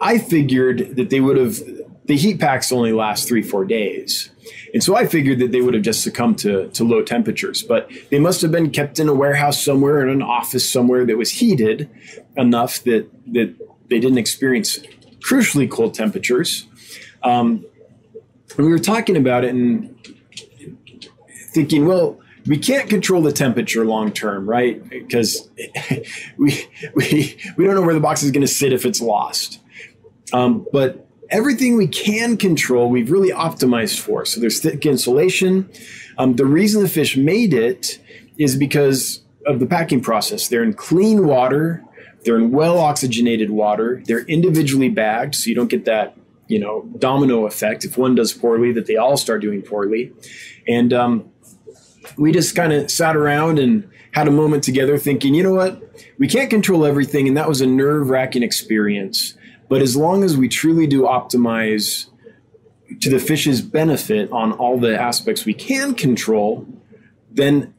I 0.00 0.18
figured 0.18 0.96
that 0.96 1.10
they 1.10 1.20
would 1.20 1.36
have, 1.36 1.58
the 2.04 2.16
heat 2.16 2.40
packs 2.40 2.72
only 2.72 2.92
last 2.92 3.28
three, 3.28 3.42
four 3.42 3.64
days. 3.64 4.30
And 4.72 4.82
so 4.82 4.96
I 4.96 5.06
figured 5.06 5.38
that 5.38 5.52
they 5.52 5.60
would 5.60 5.74
have 5.74 5.82
just 5.82 6.02
succumbed 6.02 6.38
to, 6.40 6.68
to 6.68 6.84
low 6.84 7.02
temperatures, 7.02 7.62
but 7.62 7.90
they 8.10 8.18
must 8.18 8.42
have 8.42 8.50
been 8.50 8.70
kept 8.70 8.98
in 8.98 9.08
a 9.08 9.14
warehouse 9.14 9.62
somewhere 9.62 10.02
in 10.02 10.08
an 10.08 10.22
office 10.22 10.68
somewhere 10.68 11.06
that 11.06 11.16
was 11.16 11.30
heated 11.30 11.88
enough 12.36 12.82
that, 12.84 13.08
that 13.32 13.54
they 13.88 14.00
didn't 14.00 14.18
experience 14.18 14.80
crucially 15.20 15.70
cold 15.70 15.94
temperatures. 15.94 16.66
Um, 17.22 17.64
and 18.56 18.66
we 18.66 18.72
were 18.72 18.78
talking 18.78 19.16
about 19.16 19.44
it 19.44 19.54
and 19.54 19.96
thinking, 21.52 21.86
well, 21.86 22.18
we 22.46 22.58
can't 22.58 22.88
control 22.88 23.22
the 23.22 23.32
temperature 23.32 23.84
long 23.84 24.12
term, 24.12 24.48
right? 24.48 24.86
Because 24.88 25.48
we 26.36 26.68
we 26.94 27.38
we 27.56 27.64
don't 27.64 27.74
know 27.74 27.82
where 27.82 27.94
the 27.94 28.00
box 28.00 28.22
is 28.22 28.30
going 28.30 28.46
to 28.46 28.52
sit 28.52 28.72
if 28.72 28.84
it's 28.84 29.00
lost. 29.00 29.60
Um, 30.32 30.66
but 30.72 31.06
everything 31.30 31.76
we 31.76 31.86
can 31.86 32.36
control, 32.36 32.88
we've 32.90 33.10
really 33.10 33.30
optimized 33.30 34.00
for. 34.00 34.24
So 34.24 34.40
there's 34.40 34.60
thick 34.60 34.84
insulation. 34.84 35.70
Um, 36.18 36.36
the 36.36 36.46
reason 36.46 36.82
the 36.82 36.88
fish 36.88 37.16
made 37.16 37.54
it 37.54 37.98
is 38.38 38.56
because 38.56 39.22
of 39.46 39.60
the 39.60 39.66
packing 39.66 40.00
process. 40.00 40.48
They're 40.48 40.62
in 40.62 40.74
clean 40.74 41.26
water. 41.26 41.84
They're 42.24 42.36
in 42.36 42.50
well 42.50 42.78
oxygenated 42.78 43.50
water. 43.50 44.02
They're 44.06 44.24
individually 44.26 44.88
bagged, 44.88 45.34
so 45.34 45.48
you 45.48 45.54
don't 45.54 45.68
get 45.68 45.84
that 45.84 46.16
you 46.48 46.58
know 46.58 46.88
domino 46.98 47.46
effect. 47.46 47.84
If 47.84 47.96
one 47.98 48.14
does 48.14 48.32
poorly, 48.32 48.72
that 48.72 48.86
they 48.86 48.96
all 48.96 49.16
start 49.16 49.40
doing 49.40 49.62
poorly. 49.62 50.12
And 50.66 50.92
um, 50.92 51.30
we 52.16 52.32
just 52.32 52.54
kind 52.54 52.72
of 52.72 52.90
sat 52.90 53.16
around 53.16 53.58
and 53.58 53.88
had 54.12 54.28
a 54.28 54.30
moment 54.30 54.62
together 54.62 54.96
thinking, 54.96 55.34
you 55.34 55.42
know 55.42 55.54
what? 55.54 55.82
We 56.18 56.28
can't 56.28 56.50
control 56.50 56.86
everything. 56.86 57.26
And 57.26 57.36
that 57.36 57.48
was 57.48 57.60
a 57.60 57.66
nerve 57.66 58.10
wracking 58.10 58.42
experience. 58.42 59.34
But 59.68 59.82
as 59.82 59.96
long 59.96 60.22
as 60.22 60.36
we 60.36 60.48
truly 60.48 60.86
do 60.86 61.02
optimize 61.02 62.06
to 63.00 63.10
the 63.10 63.18
fish's 63.18 63.60
benefit 63.60 64.30
on 64.30 64.52
all 64.52 64.78
the 64.78 64.98
aspects 65.00 65.44
we 65.44 65.54
can 65.54 65.94
control, 65.94 66.66
then, 67.30 67.74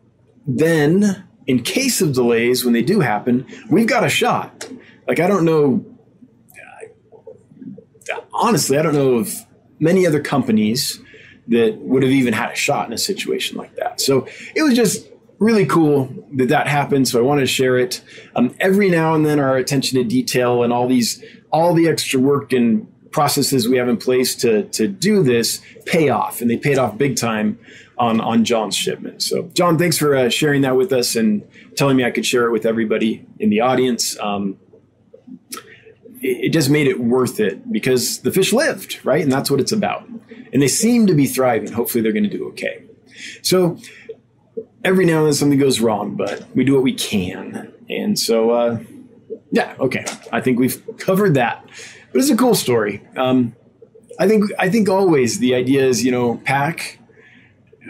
then 0.46 1.26
in 1.48 1.62
case 1.62 2.02
of 2.02 2.14
delays, 2.14 2.66
when 2.66 2.74
they 2.74 2.82
do 2.82 3.00
happen, 3.00 3.46
we've 3.70 3.88
got 3.88 4.04
a 4.04 4.10
shot. 4.10 4.70
Like, 5.08 5.20
I 5.20 5.28
don't 5.28 5.46
know, 5.46 5.86
honestly, 8.34 8.78
I 8.78 8.82
don't 8.82 8.96
know 8.96 9.16
of 9.16 9.34
many 9.80 10.06
other 10.06 10.20
companies 10.20 11.00
that 11.48 11.78
would 11.78 12.04
have 12.04 12.12
even 12.12 12.34
had 12.34 12.52
a 12.52 12.56
shot 12.56 12.88
in 12.88 12.94
a 12.94 12.98
situation 12.98 13.58
like 13.58 13.76
that. 13.76 14.02
So 14.02 14.28
it 14.56 14.64
was 14.64 14.76
just 14.76 15.08
really 15.40 15.66
cool 15.66 16.10
that 16.34 16.50
that 16.50 16.68
happened. 16.68 17.08
So 17.08 17.20
I 17.20 17.22
wanted 17.22 17.42
to 17.42 17.48
share 17.48 17.78
it. 17.78 18.02
Um, 18.36 18.56
every 18.60 18.90
now 18.90 19.14
and 19.14 19.26
then, 19.26 19.40
our 19.40 19.58
attention 19.58 19.98
to 20.00 20.04
detail 20.04 20.64
and 20.64 20.72
all 20.72 20.88
these, 20.88 21.24
all 21.52 21.74
the 21.74 21.88
extra 21.88 22.20
work 22.20 22.54
and 22.54 22.88
processes 23.16 23.70
we 23.70 23.78
have 23.78 23.88
in 23.88 23.96
place 23.96 24.36
to 24.36 24.64
to 24.64 24.90
do 24.90 25.24
this 25.24 25.62
pay 25.86 26.10
off, 26.10 26.42
and 26.42 26.50
they 26.50 26.58
paid 26.58 26.78
off 26.78 26.98
big 26.98 27.16
time 27.16 27.58
on 27.98 28.20
on 28.20 28.44
John's 28.44 28.76
shipment. 28.76 29.22
So, 29.22 29.50
John, 29.54 29.78
thanks 29.78 29.98
for 29.98 30.16
uh, 30.16 30.30
sharing 30.30 30.64
that 30.64 30.76
with 30.76 30.92
us 30.92 31.16
and 31.16 31.42
telling 31.78 31.96
me 31.96 32.04
I 32.04 32.12
could 32.12 32.26
share 32.26 32.46
it 32.46 32.52
with 32.52 32.66
everybody 32.66 33.26
in 33.40 33.50
the 33.50 33.62
audience. 33.62 34.20
Um, 34.20 34.58
it, 36.26 36.50
just 36.50 36.70
made 36.70 36.88
it 36.88 37.00
worth 37.00 37.40
it 37.40 37.72
because 37.72 38.20
the 38.20 38.32
fish 38.32 38.54
lived, 38.54 39.04
right? 39.06 39.24
And 39.24 39.32
that's 39.32 39.50
what 39.52 39.60
it's 39.60 39.72
about. 39.72 40.08
And 40.54 40.62
they 40.62 40.68
seem 40.68 41.08
to 41.08 41.14
be 41.14 41.28
thriving. 41.28 41.72
Hopefully, 41.72 42.02
they're 42.02 42.14
going 42.14 42.30
to 42.30 42.38
do 42.38 42.48
okay. 42.50 42.84
So, 43.42 43.78
every 44.84 45.06
now 45.06 45.20
and 45.20 45.28
then 45.28 45.34
something 45.34 45.60
goes 45.60 45.80
wrong, 45.80 46.16
but 46.16 46.46
we 46.56 46.64
do 46.64 46.74
what 46.74 46.84
we 46.84 46.94
can. 46.94 47.74
And 47.90 48.18
so, 48.18 48.52
uh, 48.52 48.80
yeah, 49.52 49.76
okay. 49.80 50.06
I 50.32 50.42
think 50.42 50.60
we've 50.60 50.82
covered 50.98 51.36
that. 51.36 51.66
But 52.12 52.22
it's 52.22 52.30
a 52.30 52.38
cool 52.38 52.56
story. 52.56 53.06
Um, 53.16 53.56
I 54.20 54.28
think 54.28 54.52
I 54.58 54.70
think 54.70 54.90
always 54.90 55.40
the 55.40 55.56
idea 55.56 55.86
is 55.86 56.04
you 56.04 56.12
know 56.12 56.38
pack 56.46 57.00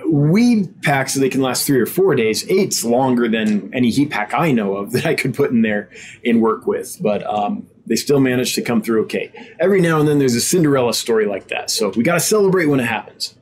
we 0.10 0.68
pack 0.84 1.10
so 1.10 1.20
they 1.20 1.30
can 1.30 1.42
last 1.42 1.66
three 1.66 1.80
or 1.80 1.86
four 1.86 2.16
days. 2.16 2.50
Eight's 2.50 2.84
longer 2.84 3.28
than 3.28 3.74
any 3.74 3.90
heat 3.90 4.12
pack 4.12 4.34
I 4.34 4.52
know 4.52 4.76
of 4.76 4.92
that 4.94 5.06
I 5.06 5.16
could 5.16 5.34
put 5.34 5.52
in 5.52 5.62
there 5.62 5.90
and 6.24 6.42
work 6.42 6.68
with, 6.68 6.98
but 7.02 7.26
um, 7.26 7.68
they 7.88 7.96
still 7.96 8.20
manage 8.20 8.56
to 8.56 8.62
come 8.62 8.82
through 8.82 9.04
okay. 9.04 9.32
Every 9.60 9.82
now 9.82 10.00
and 10.00 10.08
then 10.08 10.20
there's 10.20 10.36
a 10.36 10.42
Cinderella 10.42 10.94
story 10.94 11.26
like 11.26 11.48
that, 11.50 11.70
so 11.70 11.90
we 11.90 12.04
got 12.04 12.16
to 12.16 12.20
celebrate 12.20 12.66
when 12.66 12.80
it 12.80 12.86
happens. 12.86 13.36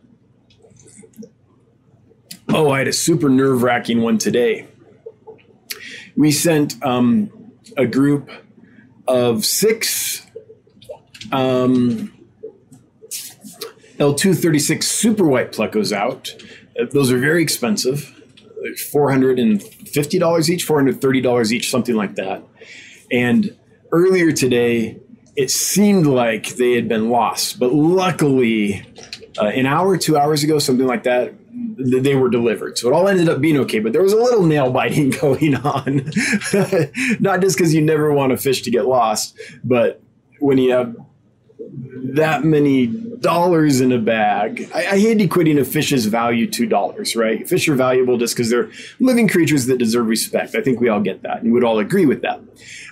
Oh, 2.50 2.72
I 2.72 2.80
had 2.80 2.88
a 2.88 2.94
super 2.94 3.30
nerve 3.30 3.64
wracking 3.64 4.02
one 4.02 4.18
today. 4.18 4.68
We 6.16 6.32
sent 6.32 6.82
um, 6.84 7.52
a 7.78 7.88
group 7.88 8.30
of 9.08 9.46
six 9.46 10.26
um, 11.32 12.13
L236 13.98 14.84
super 14.84 15.26
white 15.26 15.52
plecos 15.52 15.92
out. 15.92 16.36
Uh, 16.80 16.86
those 16.92 17.12
are 17.12 17.18
very 17.18 17.42
expensive. 17.42 18.20
$450 18.94 20.50
each, 20.50 20.68
$430 20.68 21.52
each, 21.52 21.70
something 21.70 21.96
like 21.96 22.16
that. 22.16 22.44
And 23.12 23.56
earlier 23.92 24.32
today, 24.32 25.00
it 25.36 25.50
seemed 25.50 26.06
like 26.06 26.50
they 26.56 26.74
had 26.74 26.88
been 26.88 27.10
lost, 27.10 27.60
but 27.60 27.74
luckily, 27.74 28.86
uh, 29.40 29.48
an 29.48 29.66
hour, 29.66 29.98
two 29.98 30.18
hours 30.18 30.44
ago, 30.44 30.60
something 30.60 30.86
like 30.86 31.04
that, 31.04 31.34
they 31.78 32.16
were 32.16 32.30
delivered. 32.30 32.78
So 32.78 32.88
it 32.88 32.94
all 32.94 33.08
ended 33.08 33.30
up 33.30 33.42
being 33.42 33.58
okay, 33.58 33.80
but 33.80 33.94
there 33.94 34.04
was 34.04 34.14
a 34.14 34.18
little 34.18 34.44
nail 34.44 34.72
biting 34.72 35.10
going 35.22 35.56
on. 35.56 36.12
Not 37.20 37.42
just 37.42 37.58
because 37.58 37.74
you 37.74 37.82
never 37.82 38.14
want 38.14 38.32
a 38.32 38.38
fish 38.38 38.62
to 38.64 38.72
get 38.72 38.86
lost, 38.86 39.38
but 39.64 40.02
when 40.40 40.58
you 40.58 40.72
have 40.72 40.96
that 41.76 42.44
many 42.44 42.88
dollars 42.88 43.82
in 43.82 43.92
a 43.92 43.98
bag. 43.98 44.70
I, 44.74 44.80
I 44.80 45.00
hate 45.00 45.18
equating 45.18 45.60
a 45.60 45.66
fish's 45.66 46.06
value 46.06 46.48
to 46.52 46.66
dollars, 46.68 47.16
right? 47.16 47.48
Fish 47.48 47.68
are 47.68 47.76
valuable 47.76 48.18
just 48.18 48.36
because 48.36 48.50
they're 48.50 48.70
living 49.00 49.28
creatures 49.28 49.66
that 49.66 49.78
deserve 49.78 50.08
respect. 50.08 50.56
I 50.56 50.62
think 50.62 50.80
we 50.80 50.90
all 50.90 51.02
get 51.02 51.24
that 51.24 51.42
and 51.42 51.52
would 51.54 51.64
all 51.64 51.80
agree 51.80 52.06
with 52.06 52.22
that. 52.22 52.42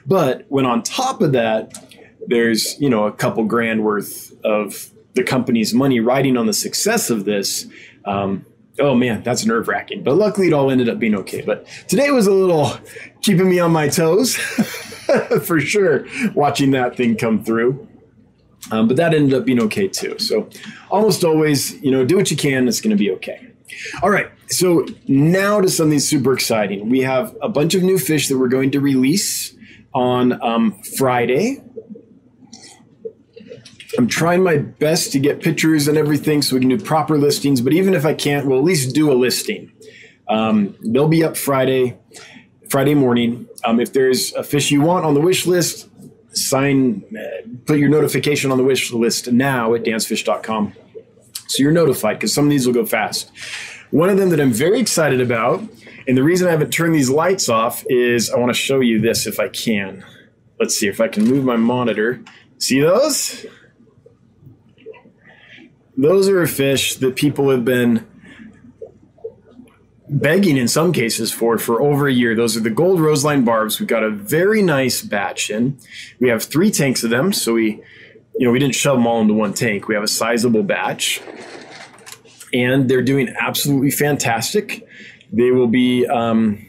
But 0.06 0.46
when 0.50 0.66
on 0.66 0.82
top 0.82 1.22
of 1.22 1.34
that, 1.34 1.78
there's, 2.28 2.80
you 2.80 2.90
know, 2.90 3.06
a 3.06 3.12
couple 3.12 3.44
grand 3.46 3.84
worth 3.84 4.34
of 4.44 4.90
the 5.14 5.24
company's 5.24 5.74
money 5.74 6.00
riding 6.00 6.38
on 6.38 6.46
the 6.46 6.54
success 6.54 7.10
of 7.10 7.26
this, 7.26 7.68
um, 8.06 8.46
oh 8.80 8.96
man, 8.96 9.22
that's 9.24 9.46
nerve 9.46 9.68
wracking. 9.68 10.04
But 10.04 10.16
luckily, 10.16 10.48
it 10.48 10.54
all 10.54 10.72
ended 10.72 10.90
up 10.90 10.98
being 10.98 11.16
okay. 11.16 11.42
But 11.42 11.68
today 11.88 12.10
was 12.12 12.28
a 12.28 12.32
little 12.32 12.72
keeping 13.22 13.50
me 13.50 13.60
on 13.60 13.72
my 13.72 13.90
toes 13.90 14.36
for 15.44 15.60
sure, 15.60 16.06
watching 16.34 16.72
that 16.72 16.96
thing 16.96 17.18
come 17.18 17.44
through. 17.44 17.88
Um, 18.70 18.88
but 18.88 18.98
that 18.98 19.14
ended 19.14 19.34
up 19.34 19.46
being 19.46 19.62
okay 19.64 19.88
too. 19.88 20.20
So 20.20 20.50
almost 20.90 21.24
always, 21.24 21.82
you 21.82 21.90
know, 21.90 22.06
do 22.06 22.16
what 22.16 22.30
you 22.30 22.38
can. 22.38 22.68
It's 22.68 22.80
going 22.80 22.96
to 22.96 22.98
be 22.98 23.12
okay. 23.12 23.48
All 24.04 24.10
right. 24.10 24.30
So 24.50 24.86
now 25.08 25.62
to 25.62 25.70
something 25.70 26.00
super 26.00 26.34
exciting. 26.34 26.90
We 26.90 27.00
have 27.02 27.36
a 27.42 27.50
bunch 27.50 27.74
of 27.74 27.84
new 27.84 27.98
fish 27.98 28.28
that 28.28 28.38
we're 28.38 28.50
going 28.50 28.72
to 28.72 28.80
release 28.80 29.56
on 29.94 30.42
um, 30.42 30.82
Friday. 30.98 31.64
I'm 33.98 34.08
trying 34.08 34.44
my 34.44 34.58
best 34.58 35.12
to 35.14 35.20
get 35.20 35.42
pictures 35.42 35.88
and 35.88 35.98
everything 35.98 36.42
so 36.42 36.56
we 36.56 36.62
can 36.62 36.70
do 36.70 36.78
proper 36.78 37.18
listings. 37.18 37.62
But 37.62 37.74
even 37.74 37.94
if 37.94 38.06
I 38.06 38.14
can't, 38.14 38.46
we'll 38.46 38.60
at 38.60 38.64
least 38.64 38.96
do 38.96 39.12
a 39.12 39.16
listing. 39.16 39.72
Um, 40.30 40.78
they'll 40.82 41.10
be 41.10 41.24
up 41.24 41.36
Friday, 41.36 41.98
Friday 42.70 42.94
morning. 42.94 43.48
Um, 43.66 43.82
if 43.82 43.92
there's 43.92 44.34
a 44.34 44.44
fish 44.44 44.72
you 44.72 44.82
want 44.82 45.06
on 45.06 45.14
the 45.14 45.20
wish 45.20 45.46
list, 45.46 45.90
sign, 46.34 47.04
uh, 47.18 47.48
put 47.66 47.80
your 47.80 47.90
notification 47.90 48.52
on 48.52 48.58
the 48.58 48.64
wish 48.64 48.92
list 48.92 49.32
now 49.32 49.74
at 49.74 49.84
dansfish.com. 49.84 50.74
So 51.48 51.64
you're 51.64 51.72
notified 51.72 52.18
because 52.18 52.34
some 52.34 52.46
of 52.46 52.50
these 52.50 52.66
will 52.66 52.74
go 52.74 52.86
fast. 52.86 53.32
One 53.92 54.10
of 54.10 54.18
them 54.18 54.30
that 54.30 54.40
I'm 54.40 54.54
very 54.54 54.80
excited 54.80 55.20
about, 55.20 55.62
and 56.08 56.18
the 56.18 56.24
reason 56.24 56.48
I 56.48 56.52
haven't 56.52 56.72
turned 56.72 56.96
these 56.96 57.10
lights 57.10 57.50
off 57.50 57.84
is 57.90 58.30
I 58.30 58.38
want 58.38 58.50
to 58.50 58.58
show 58.58 58.80
you 58.80 59.02
this 59.02 59.28
if 59.28 59.40
I 59.40 59.50
can. 59.50 60.06
Let's 60.60 60.76
see 60.78 60.88
if 60.88 61.02
I 61.02 61.08
can 61.08 61.26
move 61.26 61.44
my 61.44 61.58
monitor. 61.58 62.22
See 62.58 62.80
those? 62.80 63.46
Those 65.98 66.30
are 66.30 66.48
fish 66.48 66.96
that 66.96 67.16
people 67.16 67.50
have 67.50 67.66
been 67.66 68.08
begging 70.12 70.58
in 70.58 70.68
some 70.68 70.92
cases 70.92 71.32
for 71.32 71.58
for 71.58 71.82
over 71.82 72.08
a 72.08 72.14
year. 72.14 72.36
Those 72.36 72.58
are 72.58 72.60
the 72.60 72.70
gold 72.70 73.00
roseline 73.00 73.46
barbs. 73.46 73.80
We've 73.80 73.88
got 73.88 74.04
a 74.04 74.12
very 74.12 74.62
nice 74.62 75.02
batch 75.02 75.50
in. 75.50 75.78
We 76.20 76.28
have 76.30 76.44
three 76.44 76.70
tanks 76.70 77.04
of 77.04 77.10
them, 77.10 77.32
so 77.34 77.54
we, 77.54 77.82
you 78.38 78.46
know, 78.46 78.52
we 78.52 78.60
didn't 78.60 78.76
shove 78.76 78.98
them 78.98 79.08
all 79.08 79.22
into 79.22 79.34
one 79.34 79.54
tank. 79.54 79.88
We 79.88 79.96
have 79.96 80.04
a 80.04 80.10
sizable 80.10 80.64
batch, 80.64 81.22
and 82.54 82.90
they're 82.90 83.02
doing 83.02 83.34
absolutely 83.40 83.92
fantastic. 83.92 84.86
They 85.32 85.52
will 85.52 85.68
be. 85.68 86.06
Um, 86.06 86.68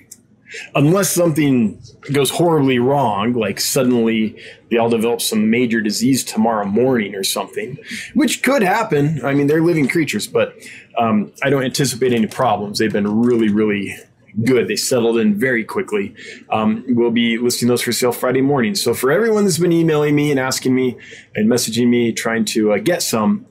unless 0.75 1.11
something 1.11 1.81
goes 2.13 2.31
horribly 2.31 2.79
wrong, 2.79 3.33
like 3.33 3.61
suddenly 3.61 4.37
they 4.71 4.77
all 4.77 4.89
develop 4.89 5.21
some 5.21 5.51
major 5.51 5.81
disease 5.81 6.25
tomorrow 6.25 6.65
morning 6.65 7.15
or 7.15 7.25
something, 7.25 7.79
which 8.15 8.43
could 8.43 8.63
happen. 8.63 9.25
I 9.25 9.35
mean, 9.35 9.47
they're 9.47 9.63
living 9.63 9.89
creatures, 9.89 10.27
but 10.27 10.55
um, 10.99 11.33
I 11.43 11.51
don't 11.51 11.65
anticipate 11.65 12.13
any 12.13 12.27
problems. 12.27 12.79
They've 12.79 12.93
been 12.93 13.23
really, 13.23 13.49
really 13.49 13.97
good. 14.45 14.69
They 14.69 14.77
settled 14.77 15.19
in 15.19 15.39
very 15.39 15.65
quickly. 15.65 16.15
Um, 16.51 16.85
we'll 16.89 17.11
be 17.11 17.39
listing 17.39 17.69
those 17.69 17.83
for 17.83 17.93
sale 17.93 18.13
Friday 18.13 18.41
morning. 18.41 18.75
So 18.75 18.95
for 18.95 19.11
everyone 19.13 19.45
that's 19.45 19.59
been 19.59 19.73
emailing 19.73 20.15
me 20.15 20.31
and 20.31 20.41
asking 20.41 20.75
me 20.75 20.97
and 21.35 21.51
messaging 21.51 21.89
me, 21.89 22.13
trying 22.13 22.45
to 22.47 22.73
uh, 22.73 22.79
get 22.79 23.03
some, 23.03 23.47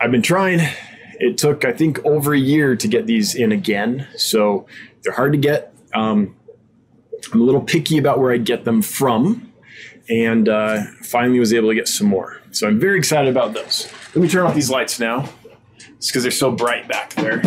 I've 0.00 0.10
been 0.10 0.22
trying. 0.22 0.60
It 1.20 1.38
took, 1.38 1.64
I 1.64 1.72
think, 1.72 2.04
over 2.04 2.32
a 2.32 2.38
year 2.38 2.76
to 2.76 2.88
get 2.88 3.06
these 3.06 3.34
in 3.34 3.50
again. 3.50 4.06
So 4.16 4.66
they're 5.02 5.14
hard 5.14 5.32
to 5.32 5.38
get. 5.38 5.74
Um, 5.94 6.36
I'm 7.32 7.40
a 7.40 7.44
little 7.44 7.60
picky 7.60 7.98
about 7.98 8.18
where 8.18 8.32
I 8.32 8.38
get 8.38 8.64
them 8.64 8.82
from, 8.82 9.52
and 10.08 10.48
uh, 10.48 10.84
finally 11.02 11.38
was 11.38 11.52
able 11.52 11.68
to 11.68 11.74
get 11.74 11.88
some 11.88 12.06
more. 12.06 12.40
So 12.52 12.66
I'm 12.66 12.80
very 12.80 12.98
excited 12.98 13.30
about 13.30 13.54
those. 13.54 13.90
Let 14.14 14.22
me 14.22 14.28
turn 14.28 14.46
off 14.46 14.54
these 14.54 14.70
lights 14.70 14.98
now. 14.98 15.28
It's 15.96 16.08
because 16.08 16.22
they're 16.22 16.30
so 16.30 16.50
bright 16.50 16.88
back 16.88 17.14
there. 17.14 17.42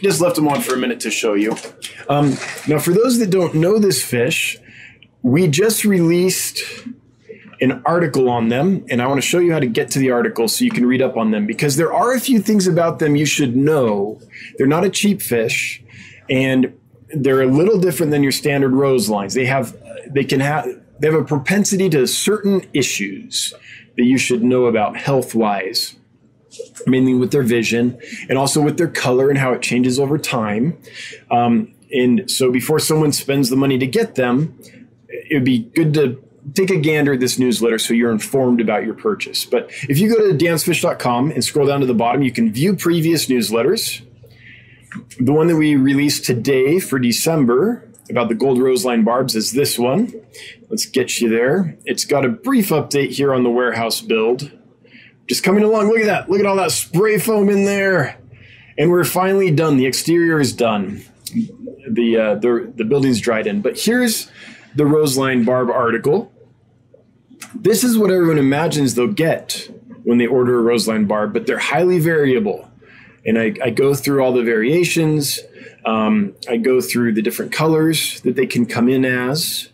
Just 0.00 0.20
left 0.20 0.36
them 0.36 0.48
on 0.48 0.60
for 0.60 0.74
a 0.74 0.78
minute 0.78 1.00
to 1.00 1.10
show 1.10 1.34
you. 1.34 1.56
Um, 2.08 2.36
now, 2.66 2.78
for 2.78 2.92
those 2.92 3.18
that 3.18 3.30
don't 3.30 3.54
know 3.54 3.78
this 3.78 4.02
fish, 4.02 4.58
we 5.22 5.48
just 5.48 5.84
released 5.84 6.62
an 7.60 7.82
article 7.84 8.28
on 8.28 8.48
them, 8.48 8.84
and 8.88 9.02
I 9.02 9.06
want 9.08 9.20
to 9.20 9.26
show 9.26 9.40
you 9.40 9.52
how 9.52 9.58
to 9.58 9.66
get 9.66 9.90
to 9.92 9.98
the 9.98 10.10
article 10.12 10.46
so 10.48 10.64
you 10.64 10.70
can 10.70 10.86
read 10.86 11.02
up 11.02 11.16
on 11.16 11.32
them 11.32 11.46
because 11.46 11.76
there 11.76 11.92
are 11.92 12.14
a 12.14 12.20
few 12.20 12.40
things 12.40 12.66
about 12.66 13.00
them 13.00 13.16
you 13.16 13.26
should 13.26 13.56
know. 13.56 14.20
They're 14.56 14.66
not 14.68 14.84
a 14.84 14.90
cheap 14.90 15.20
fish, 15.20 15.82
and 16.30 16.78
they're 17.14 17.42
a 17.42 17.46
little 17.46 17.78
different 17.78 18.12
than 18.12 18.22
your 18.22 18.32
standard 18.32 18.72
rose 18.72 19.08
lines. 19.08 19.34
They 19.34 19.46
have 19.46 19.76
they 20.08 20.24
can 20.24 20.40
have 20.40 20.66
they 21.00 21.08
have 21.08 21.20
a 21.20 21.24
propensity 21.24 21.88
to 21.90 22.06
certain 22.06 22.66
issues 22.72 23.54
that 23.96 24.04
you 24.04 24.18
should 24.18 24.42
know 24.42 24.66
about 24.66 24.96
health 24.96 25.34
wise, 25.34 25.96
mainly 26.86 27.14
with 27.14 27.32
their 27.32 27.42
vision 27.42 28.00
and 28.28 28.38
also 28.38 28.60
with 28.60 28.78
their 28.78 28.88
color 28.88 29.30
and 29.30 29.38
how 29.38 29.52
it 29.52 29.62
changes 29.62 29.98
over 29.98 30.18
time. 30.18 30.78
Um, 31.30 31.74
and 31.92 32.30
so 32.30 32.50
before 32.50 32.78
someone 32.78 33.12
spends 33.12 33.48
the 33.48 33.56
money 33.56 33.78
to 33.78 33.86
get 33.86 34.14
them, 34.14 34.58
it 35.08 35.34
would 35.34 35.44
be 35.44 35.60
good 35.60 35.94
to 35.94 36.22
take 36.54 36.70
a 36.70 36.76
gander 36.76 37.14
at 37.14 37.20
this 37.20 37.38
newsletter 37.38 37.78
so 37.78 37.94
you're 37.94 38.12
informed 38.12 38.60
about 38.60 38.84
your 38.84 38.94
purchase. 38.94 39.44
But 39.44 39.70
if 39.88 39.98
you 39.98 40.14
go 40.14 40.28
to 40.28 40.34
dansfish.com 40.34 41.30
and 41.32 41.44
scroll 41.44 41.66
down 41.66 41.80
to 41.80 41.86
the 41.86 41.94
bottom, 41.94 42.22
you 42.22 42.32
can 42.32 42.52
view 42.52 42.76
previous 42.76 43.26
newsletters 43.26 44.02
the 45.20 45.32
one 45.32 45.48
that 45.48 45.56
we 45.56 45.76
released 45.76 46.24
today 46.24 46.78
for 46.78 46.98
December 46.98 47.88
about 48.10 48.28
the 48.28 48.34
gold 48.34 48.58
rose 48.58 48.84
line 48.84 49.04
barbs 49.04 49.34
is 49.34 49.52
this 49.52 49.78
one. 49.78 50.12
Let's 50.68 50.86
get 50.86 51.20
you 51.20 51.28
there. 51.28 51.76
It's 51.84 52.04
got 52.04 52.24
a 52.24 52.28
brief 52.28 52.68
update 52.70 53.10
here 53.10 53.34
on 53.34 53.42
the 53.42 53.50
warehouse 53.50 54.00
build. 54.00 54.50
Just 55.26 55.42
coming 55.42 55.62
along. 55.62 55.88
Look 55.88 56.00
at 56.00 56.06
that. 56.06 56.30
Look 56.30 56.40
at 56.40 56.46
all 56.46 56.56
that 56.56 56.72
spray 56.72 57.18
foam 57.18 57.50
in 57.50 57.64
there. 57.64 58.18
And 58.78 58.90
we're 58.90 59.04
finally 59.04 59.50
done. 59.50 59.76
The 59.76 59.86
exterior 59.86 60.40
is 60.40 60.52
done. 60.52 61.02
The 61.90 62.16
uh, 62.16 62.34
the 62.36 62.72
the 62.74 62.84
building's 62.84 63.20
dried 63.20 63.46
in. 63.46 63.60
But 63.60 63.78
here's 63.78 64.30
the 64.74 64.86
roseline 64.86 65.44
barb 65.44 65.68
article. 65.70 66.32
This 67.54 67.84
is 67.84 67.98
what 67.98 68.10
everyone 68.10 68.38
imagines 68.38 68.94
they'll 68.94 69.08
get 69.08 69.70
when 70.04 70.18
they 70.18 70.26
order 70.26 70.58
a 70.58 70.62
roseline 70.62 71.06
barb, 71.06 71.32
but 71.34 71.46
they're 71.46 71.58
highly 71.58 71.98
variable. 71.98 72.67
And 73.26 73.38
I, 73.38 73.54
I 73.62 73.70
go 73.70 73.94
through 73.94 74.22
all 74.22 74.32
the 74.32 74.42
variations. 74.42 75.40
Um, 75.84 76.34
I 76.48 76.56
go 76.56 76.80
through 76.80 77.14
the 77.14 77.22
different 77.22 77.52
colors 77.52 78.20
that 78.22 78.36
they 78.36 78.46
can 78.46 78.66
come 78.66 78.88
in 78.88 79.04
as 79.04 79.70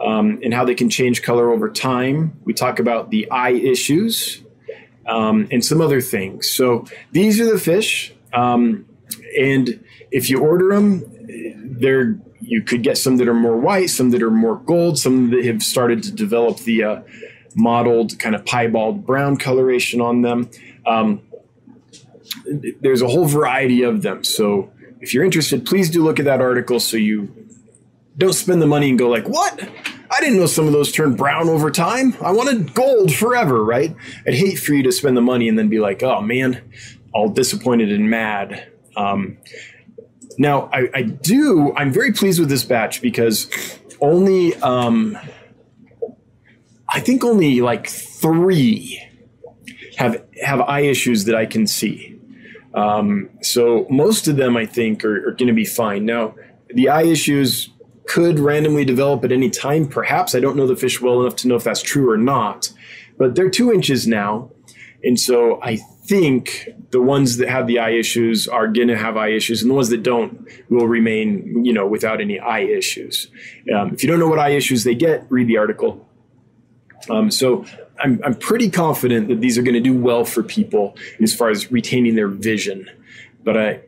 um, 0.00 0.40
and 0.42 0.52
how 0.52 0.64
they 0.64 0.74
can 0.74 0.90
change 0.90 1.22
color 1.22 1.50
over 1.50 1.70
time. 1.70 2.38
We 2.44 2.52
talk 2.52 2.78
about 2.78 3.10
the 3.10 3.30
eye 3.30 3.52
issues 3.52 4.42
um, 5.06 5.48
and 5.50 5.64
some 5.64 5.80
other 5.80 6.00
things. 6.00 6.50
So 6.50 6.86
these 7.12 7.40
are 7.40 7.50
the 7.50 7.58
fish. 7.58 8.12
Um, 8.32 8.86
and 9.38 9.84
if 10.10 10.30
you 10.30 10.40
order 10.40 10.74
them, 10.74 11.04
they're 11.78 12.18
you 12.46 12.62
could 12.62 12.82
get 12.82 12.98
some 12.98 13.16
that 13.16 13.26
are 13.26 13.34
more 13.34 13.56
white, 13.56 13.88
some 13.88 14.10
that 14.10 14.22
are 14.22 14.30
more 14.30 14.56
gold, 14.56 14.98
some 14.98 15.30
that 15.30 15.44
have 15.46 15.62
started 15.62 16.02
to 16.02 16.12
develop 16.12 16.58
the 16.58 16.84
uh, 16.84 17.02
mottled 17.54 18.18
kind 18.18 18.34
of 18.34 18.44
piebald 18.44 19.06
brown 19.06 19.36
coloration 19.36 20.00
on 20.00 20.22
them. 20.22 20.50
Um, 20.86 21.22
there's 22.80 23.02
a 23.02 23.08
whole 23.08 23.26
variety 23.26 23.82
of 23.82 24.02
them. 24.02 24.24
So 24.24 24.72
if 25.00 25.14
you're 25.14 25.24
interested, 25.24 25.66
please 25.66 25.90
do 25.90 26.02
look 26.02 26.18
at 26.18 26.24
that 26.24 26.40
article 26.40 26.80
so 26.80 26.96
you 26.96 27.34
don't 28.16 28.32
spend 28.32 28.62
the 28.62 28.66
money 28.66 28.88
and 28.88 28.98
go 28.98 29.08
like, 29.08 29.28
what? 29.28 29.60
I 30.10 30.20
didn't 30.20 30.38
know 30.38 30.46
some 30.46 30.66
of 30.66 30.72
those 30.72 30.92
turn 30.92 31.14
brown 31.16 31.48
over 31.48 31.70
time. 31.70 32.14
I 32.20 32.32
wanted 32.32 32.74
gold 32.74 33.12
forever, 33.12 33.64
right? 33.64 33.94
I'd 34.26 34.34
hate 34.34 34.58
for 34.58 34.72
you 34.72 34.82
to 34.84 34.92
spend 34.92 35.16
the 35.16 35.22
money 35.22 35.48
and 35.48 35.58
then 35.58 35.68
be 35.68 35.80
like, 35.80 36.02
oh 36.02 36.20
man, 36.20 36.70
all 37.12 37.28
disappointed 37.28 37.90
and 37.90 38.08
mad. 38.08 38.70
Um, 38.96 39.38
now, 40.38 40.68
I, 40.72 40.88
I, 40.94 41.02
do, 41.02 41.72
I'm 41.76 41.92
very 41.92 42.12
pleased 42.12 42.38
with 42.38 42.48
this 42.48 42.64
batch 42.64 43.02
because 43.02 43.50
only, 44.00 44.54
um, 44.56 45.18
I 46.88 47.00
think 47.00 47.24
only 47.24 47.60
like 47.60 47.88
three 47.88 49.00
have 49.96 50.24
have 50.42 50.60
eye 50.60 50.80
issues 50.80 51.24
that 51.24 51.34
I 51.34 51.46
can 51.46 51.66
see. 51.66 52.13
Um, 52.74 53.30
so 53.40 53.86
most 53.88 54.26
of 54.28 54.36
them, 54.36 54.56
I 54.56 54.66
think, 54.66 55.04
are, 55.04 55.28
are 55.28 55.32
going 55.32 55.48
to 55.48 55.54
be 55.54 55.64
fine. 55.64 56.04
Now, 56.04 56.34
the 56.68 56.88
eye 56.88 57.04
issues 57.04 57.70
could 58.06 58.38
randomly 58.38 58.84
develop 58.84 59.24
at 59.24 59.32
any 59.32 59.48
time. 59.48 59.88
Perhaps 59.88 60.34
I 60.34 60.40
don't 60.40 60.56
know 60.56 60.66
the 60.66 60.76
fish 60.76 61.00
well 61.00 61.20
enough 61.20 61.36
to 61.36 61.48
know 61.48 61.56
if 61.56 61.64
that's 61.64 61.82
true 61.82 62.10
or 62.10 62.18
not. 62.18 62.72
But 63.16 63.36
they're 63.36 63.50
two 63.50 63.72
inches 63.72 64.08
now, 64.08 64.50
and 65.04 65.18
so 65.18 65.62
I 65.62 65.76
think 65.76 66.68
the 66.90 67.00
ones 67.00 67.36
that 67.36 67.48
have 67.48 67.66
the 67.66 67.78
eye 67.78 67.90
issues 67.90 68.48
are 68.48 68.66
going 68.66 68.88
to 68.88 68.96
have 68.96 69.16
eye 69.16 69.28
issues, 69.28 69.62
and 69.62 69.70
the 69.70 69.74
ones 69.74 69.88
that 69.90 70.02
don't 70.02 70.48
will 70.68 70.88
remain, 70.88 71.64
you 71.64 71.72
know, 71.72 71.86
without 71.86 72.20
any 72.20 72.40
eye 72.40 72.62
issues. 72.62 73.30
Um, 73.72 73.94
if 73.94 74.02
you 74.02 74.08
don't 74.08 74.18
know 74.18 74.28
what 74.28 74.40
eye 74.40 74.50
issues 74.50 74.82
they 74.82 74.96
get, 74.96 75.24
read 75.30 75.46
the 75.46 75.58
article. 75.58 76.08
Um, 77.10 77.30
so 77.30 77.64
I'm, 78.00 78.20
I'm 78.24 78.34
pretty 78.34 78.70
confident 78.70 79.28
that 79.28 79.40
these 79.40 79.58
are 79.58 79.62
going 79.62 79.74
to 79.74 79.80
do 79.80 79.96
well 79.96 80.24
for 80.24 80.42
people 80.42 80.96
as 81.22 81.34
far 81.34 81.50
as 81.50 81.70
retaining 81.70 82.14
their 82.14 82.28
vision. 82.28 82.88
But 83.42 83.56
I, 83.56 83.80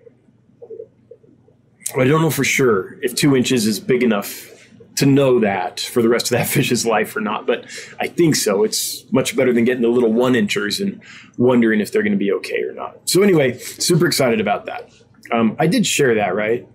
I 1.97 2.05
don't 2.05 2.21
know 2.21 2.31
for 2.31 2.45
sure 2.45 3.01
if 3.03 3.15
two 3.15 3.37
inches 3.37 3.67
is 3.67 3.81
big 3.81 4.03
enough 4.03 4.53
to 4.97 5.07
know 5.07 5.41
that 5.41 5.81
for 5.81 6.03
the 6.03 6.09
rest 6.09 6.27
of 6.27 6.39
that 6.39 6.47
fish's 6.49 6.87
life 6.87 7.15
or 7.17 7.21
not. 7.21 7.47
But 7.47 7.67
I 8.01 8.07
think 8.07 8.37
so. 8.37 8.65
It's 8.65 9.11
much 9.13 9.37
better 9.37 9.53
than 9.53 9.65
getting 9.65 9.83
the 9.83 9.89
little 9.89 10.13
one 10.13 10.35
inchers 10.35 10.81
and 10.81 11.01
wondering 11.39 11.81
if 11.81 11.93
they're 11.93 12.03
going 12.03 12.13
to 12.13 12.19
be 12.19 12.33
okay 12.33 12.63
or 12.63 12.73
not. 12.73 13.09
So 13.09 13.23
anyway, 13.23 13.59
super 13.59 14.07
excited 14.07 14.41
about 14.41 14.67
that. 14.67 14.91
Um, 15.33 15.57
I 15.59 15.67
did 15.67 15.87
share 15.87 16.15
that, 16.15 16.35
right? 16.35 16.69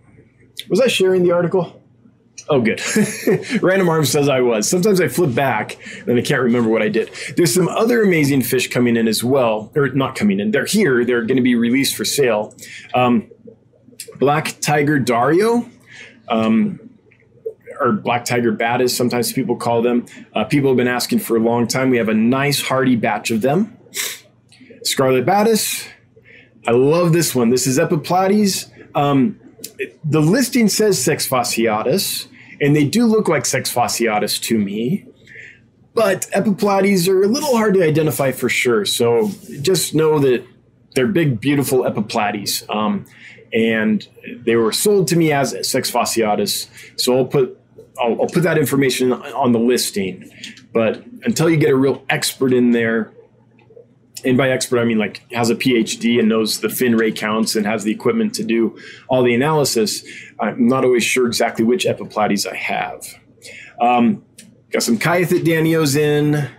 Was 0.69 0.81
I 0.81 0.87
sharing 0.87 1.23
the 1.23 1.31
article? 1.31 1.80
Oh, 2.49 2.61
good. 2.61 2.81
Random 3.61 3.89
Arms 3.89 4.09
says 4.09 4.27
I 4.27 4.41
was. 4.41 4.69
Sometimes 4.69 4.99
I 4.99 5.07
flip 5.07 5.33
back 5.33 5.77
and 6.07 6.17
I 6.17 6.21
can't 6.21 6.41
remember 6.41 6.69
what 6.69 6.81
I 6.81 6.89
did. 6.89 7.09
There's 7.37 7.53
some 7.53 7.67
other 7.67 8.01
amazing 8.03 8.41
fish 8.41 8.69
coming 8.69 8.97
in 8.97 9.07
as 9.07 9.23
well, 9.23 9.71
or 9.75 9.89
not 9.89 10.15
coming 10.15 10.39
in. 10.39 10.51
They're 10.51 10.65
here. 10.65 11.05
They're 11.05 11.23
going 11.23 11.37
to 11.37 11.43
be 11.43 11.55
released 11.55 11.95
for 11.95 12.05
sale. 12.05 12.55
Um, 12.93 13.29
Black 14.19 14.59
Tiger 14.59 14.99
Dario, 14.99 15.69
um, 16.29 16.79
or 17.79 17.93
Black 17.93 18.25
Tiger 18.25 18.51
Bat, 18.51 18.89
sometimes 18.89 19.33
people 19.33 19.55
call 19.55 19.81
them. 19.81 20.05
Uh, 20.33 20.43
people 20.43 20.69
have 20.69 20.77
been 20.77 20.87
asking 20.87 21.19
for 21.19 21.37
a 21.37 21.39
long 21.39 21.67
time. 21.67 21.89
We 21.89 21.97
have 21.97 22.09
a 22.09 22.13
nice 22.13 22.61
hardy 22.61 22.95
batch 22.95 23.31
of 23.31 23.41
them. 23.41 23.77
Scarlet 24.83 25.25
Badis. 25.25 25.87
I 26.67 26.71
love 26.71 27.13
this 27.13 27.33
one. 27.33 27.49
This 27.49 27.65
is 27.65 27.79
Epiplates. 27.79 28.69
Um, 28.95 29.39
the 30.03 30.21
listing 30.21 30.67
says 30.67 30.99
sexfasciatus 30.99 32.27
and 32.61 32.75
they 32.75 32.85
do 32.85 33.05
look 33.05 33.27
like 33.27 33.43
sexfasciatus 33.43 34.41
to 34.43 34.57
me. 34.57 35.05
But 35.93 36.27
epiplates 36.33 37.09
are 37.09 37.23
a 37.23 37.27
little 37.27 37.57
hard 37.57 37.73
to 37.73 37.83
identify 37.83 38.31
for 38.31 38.47
sure. 38.47 38.85
So 38.85 39.29
just 39.61 39.93
know 39.93 40.19
that 40.19 40.45
they're 40.95 41.07
big, 41.07 41.41
beautiful 41.41 41.79
epiplates. 41.79 42.63
Um, 42.73 43.05
and 43.51 44.07
they 44.45 44.55
were 44.55 44.71
sold 44.71 45.09
to 45.09 45.17
me 45.17 45.33
as 45.33 45.53
sexfasciatus. 45.53 46.67
So 46.95 47.17
I'll 47.17 47.25
put 47.25 47.57
I'll, 47.99 48.21
I'll 48.21 48.27
put 48.27 48.43
that 48.43 48.57
information 48.57 49.11
on 49.11 49.51
the 49.51 49.59
listing. 49.59 50.31
But 50.73 51.03
until 51.23 51.49
you 51.49 51.57
get 51.57 51.71
a 51.71 51.75
real 51.75 52.03
expert 52.09 52.53
in 52.53 52.71
there, 52.71 53.11
and 54.23 54.37
by 54.37 54.49
expert 54.49 54.79
I 54.79 54.85
mean 54.85 54.97
like 54.97 55.29
has 55.31 55.49
a 55.49 55.55
PhD 55.55 56.19
and 56.19 56.29
knows 56.29 56.61
the 56.61 56.69
fin 56.69 56.95
ray 56.95 57.11
counts 57.11 57.55
and 57.55 57.65
has 57.65 57.83
the 57.83 57.91
equipment 57.91 58.33
to 58.35 58.43
do 58.43 58.77
all 59.07 59.23
the 59.23 59.33
analysis. 59.33 60.03
I'm 60.39 60.67
not 60.67 60.85
always 60.85 61.03
sure 61.03 61.27
exactly 61.27 61.65
which 61.65 61.85
epiplates 61.85 62.49
I 62.51 62.55
have. 62.55 63.07
Um, 63.79 64.23
got 64.71 64.83
some 64.83 64.97
Kyathit 64.97 65.43
danios 65.43 65.95
in, 65.97 66.49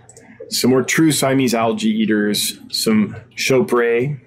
some 0.49 0.69
more 0.69 0.83
true 0.83 1.11
Siamese 1.11 1.53
algae 1.53 1.89
eaters, 1.89 2.59
some 2.69 3.15
Chaupré, 3.35 4.19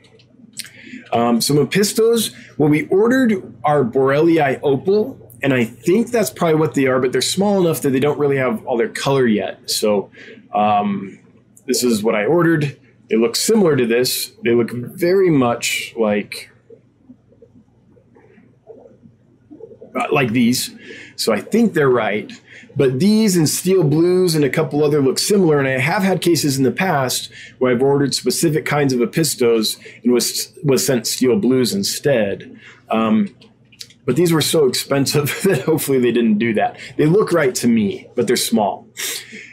um, 1.12 1.40
some 1.40 1.56
Apistos. 1.56 2.34
Well, 2.58 2.68
we 2.68 2.86
ordered 2.88 3.54
our 3.64 3.84
Borellii 3.84 4.60
opal, 4.62 5.30
and 5.42 5.52
I 5.52 5.64
think 5.64 6.10
that's 6.10 6.30
probably 6.30 6.56
what 6.56 6.74
they 6.74 6.86
are, 6.86 7.00
but 7.00 7.12
they're 7.12 7.22
small 7.22 7.60
enough 7.60 7.82
that 7.82 7.90
they 7.90 8.00
don't 8.00 8.18
really 8.18 8.36
have 8.38 8.64
all 8.66 8.76
their 8.76 8.88
color 8.88 9.26
yet. 9.26 9.70
So 9.70 10.10
um, 10.52 11.18
this 11.66 11.82
is 11.82 12.02
what 12.02 12.14
I 12.14 12.24
ordered. 12.24 12.78
They 13.08 13.16
look 13.16 13.36
similar 13.36 13.76
to 13.76 13.86
this. 13.86 14.32
They 14.44 14.54
look 14.54 14.70
very 14.72 15.30
much 15.30 15.94
like 15.96 16.50
uh, 19.96 20.06
like 20.10 20.32
these. 20.32 20.74
So 21.16 21.32
I 21.32 21.40
think 21.40 21.72
they're 21.72 21.88
right. 21.88 22.32
But 22.76 22.98
these 22.98 23.36
and 23.36 23.48
steel 23.48 23.82
blues 23.82 24.34
and 24.34 24.44
a 24.44 24.50
couple 24.50 24.84
other 24.84 25.00
look 25.00 25.18
similar. 25.18 25.58
And 25.58 25.66
I 25.66 25.78
have 25.78 26.02
had 26.02 26.20
cases 26.20 26.58
in 26.58 26.64
the 26.64 26.70
past 26.70 27.30
where 27.58 27.72
I've 27.72 27.82
ordered 27.82 28.14
specific 28.14 28.66
kinds 28.66 28.92
of 28.92 29.00
apistos 29.00 29.78
and 30.04 30.12
was 30.12 30.52
was 30.62 30.84
sent 30.84 31.06
steel 31.06 31.38
blues 31.38 31.72
instead. 31.72 32.58
Um, 32.90 33.34
but 34.04 34.14
these 34.14 34.32
were 34.32 34.42
so 34.42 34.66
expensive 34.66 35.40
that 35.44 35.62
hopefully 35.62 35.98
they 35.98 36.12
didn't 36.12 36.38
do 36.38 36.54
that. 36.54 36.78
They 36.96 37.06
look 37.06 37.32
right 37.32 37.54
to 37.56 37.66
me, 37.66 38.08
but 38.14 38.26
they're 38.26 38.36
small. 38.36 38.86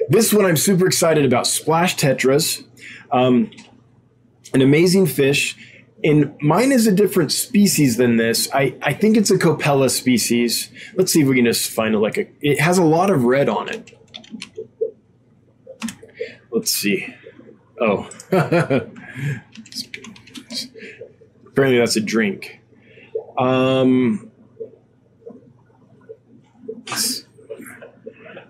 This 0.10 0.34
one 0.34 0.46
I'm 0.46 0.58
super 0.58 0.86
excited 0.86 1.26
about. 1.26 1.48
Splash 1.48 1.96
tetras. 1.96 2.64
Um, 3.14 3.52
an 4.54 4.62
amazing 4.62 5.06
fish. 5.06 5.56
And 6.04 6.36
mine 6.42 6.74
is 6.74 6.86
a 6.86 6.92
different 6.92 7.32
species 7.32 7.96
than 7.96 8.18
this. 8.18 8.50
I, 8.54 8.76
I 8.82 8.94
think 8.94 9.16
it's 9.16 9.32
a 9.32 9.38
Copella 9.38 9.90
species. 9.90 10.70
Let's 10.96 11.14
see 11.14 11.22
if 11.22 11.28
we 11.28 11.38
can 11.38 11.46
just 11.46 11.72
find 11.72 11.96
it 11.96 12.00
like 12.00 12.18
a. 12.18 12.28
It 12.42 12.60
has 12.60 12.78
a 12.78 12.84
lot 12.84 13.10
of 13.10 13.24
red 13.24 13.48
on 13.48 13.70
it. 13.70 13.98
Let's 16.52 16.72
see. 16.72 17.08
Oh. 17.80 18.10
Apparently 21.48 21.80
that's 21.80 21.96
a 21.96 22.02
drink. 22.02 22.60
Um, 23.38 24.30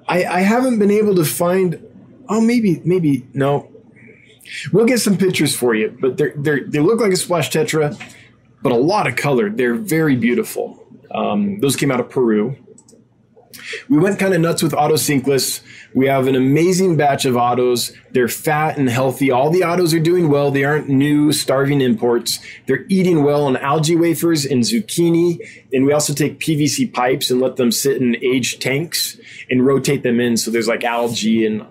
I, 0.07 0.25
I 0.25 0.39
haven't 0.39 0.79
been 0.79 0.91
able 0.91 1.15
to 1.15 1.25
find. 1.25 1.87
Oh, 2.27 2.41
maybe, 2.41 2.81
maybe, 2.83 3.27
no. 3.33 3.72
We'll 4.71 4.85
get 4.85 4.99
some 4.99 5.17
pictures 5.17 5.55
for 5.55 5.73
you, 5.73 5.95
but 5.99 6.17
they're, 6.17 6.65
they 6.67 6.79
look 6.79 6.99
like 6.99 7.11
a 7.11 7.15
splash 7.15 7.49
tetra, 7.49 7.99
but 8.61 8.71
a 8.71 8.77
lot 8.77 9.07
of 9.07 9.15
color. 9.15 9.49
They're 9.49 9.75
very 9.75 10.15
beautiful. 10.15 10.85
Um, 11.11 11.59
those 11.59 11.75
came 11.75 11.91
out 11.91 11.99
of 11.99 12.09
Peru. 12.09 12.57
We 13.89 13.97
went 13.97 14.19
kind 14.19 14.33
of 14.33 14.41
nuts 14.41 14.63
with 14.63 14.73
Otocinclus. 14.73 15.61
We 15.93 16.07
have 16.07 16.27
an 16.27 16.35
amazing 16.35 16.97
batch 16.97 17.25
of 17.25 17.35
autos. 17.35 17.93
They're 18.11 18.27
fat 18.27 18.77
and 18.77 18.89
healthy. 18.89 19.31
All 19.31 19.49
the 19.49 19.63
autos 19.63 19.93
are 19.93 19.99
doing 19.99 20.29
well. 20.29 20.51
They 20.51 20.63
aren't 20.63 20.89
new, 20.89 21.31
starving 21.31 21.81
imports. 21.81 22.39
They're 22.65 22.85
eating 22.89 23.23
well 23.23 23.43
on 23.45 23.57
algae 23.57 23.95
wafers 23.95 24.45
and 24.45 24.63
zucchini. 24.63 25.39
And 25.71 25.85
we 25.85 25.93
also 25.93 26.13
take 26.13 26.39
PVC 26.39 26.91
pipes 26.91 27.29
and 27.29 27.39
let 27.39 27.57
them 27.57 27.71
sit 27.71 28.01
in 28.01 28.15
aged 28.23 28.61
tanks 28.61 29.17
and 29.49 29.65
rotate 29.65 30.03
them 30.03 30.19
in. 30.19 30.37
So 30.37 30.49
there's 30.49 30.67
like 30.67 30.83
algae 30.83 31.45
and, 31.45 31.65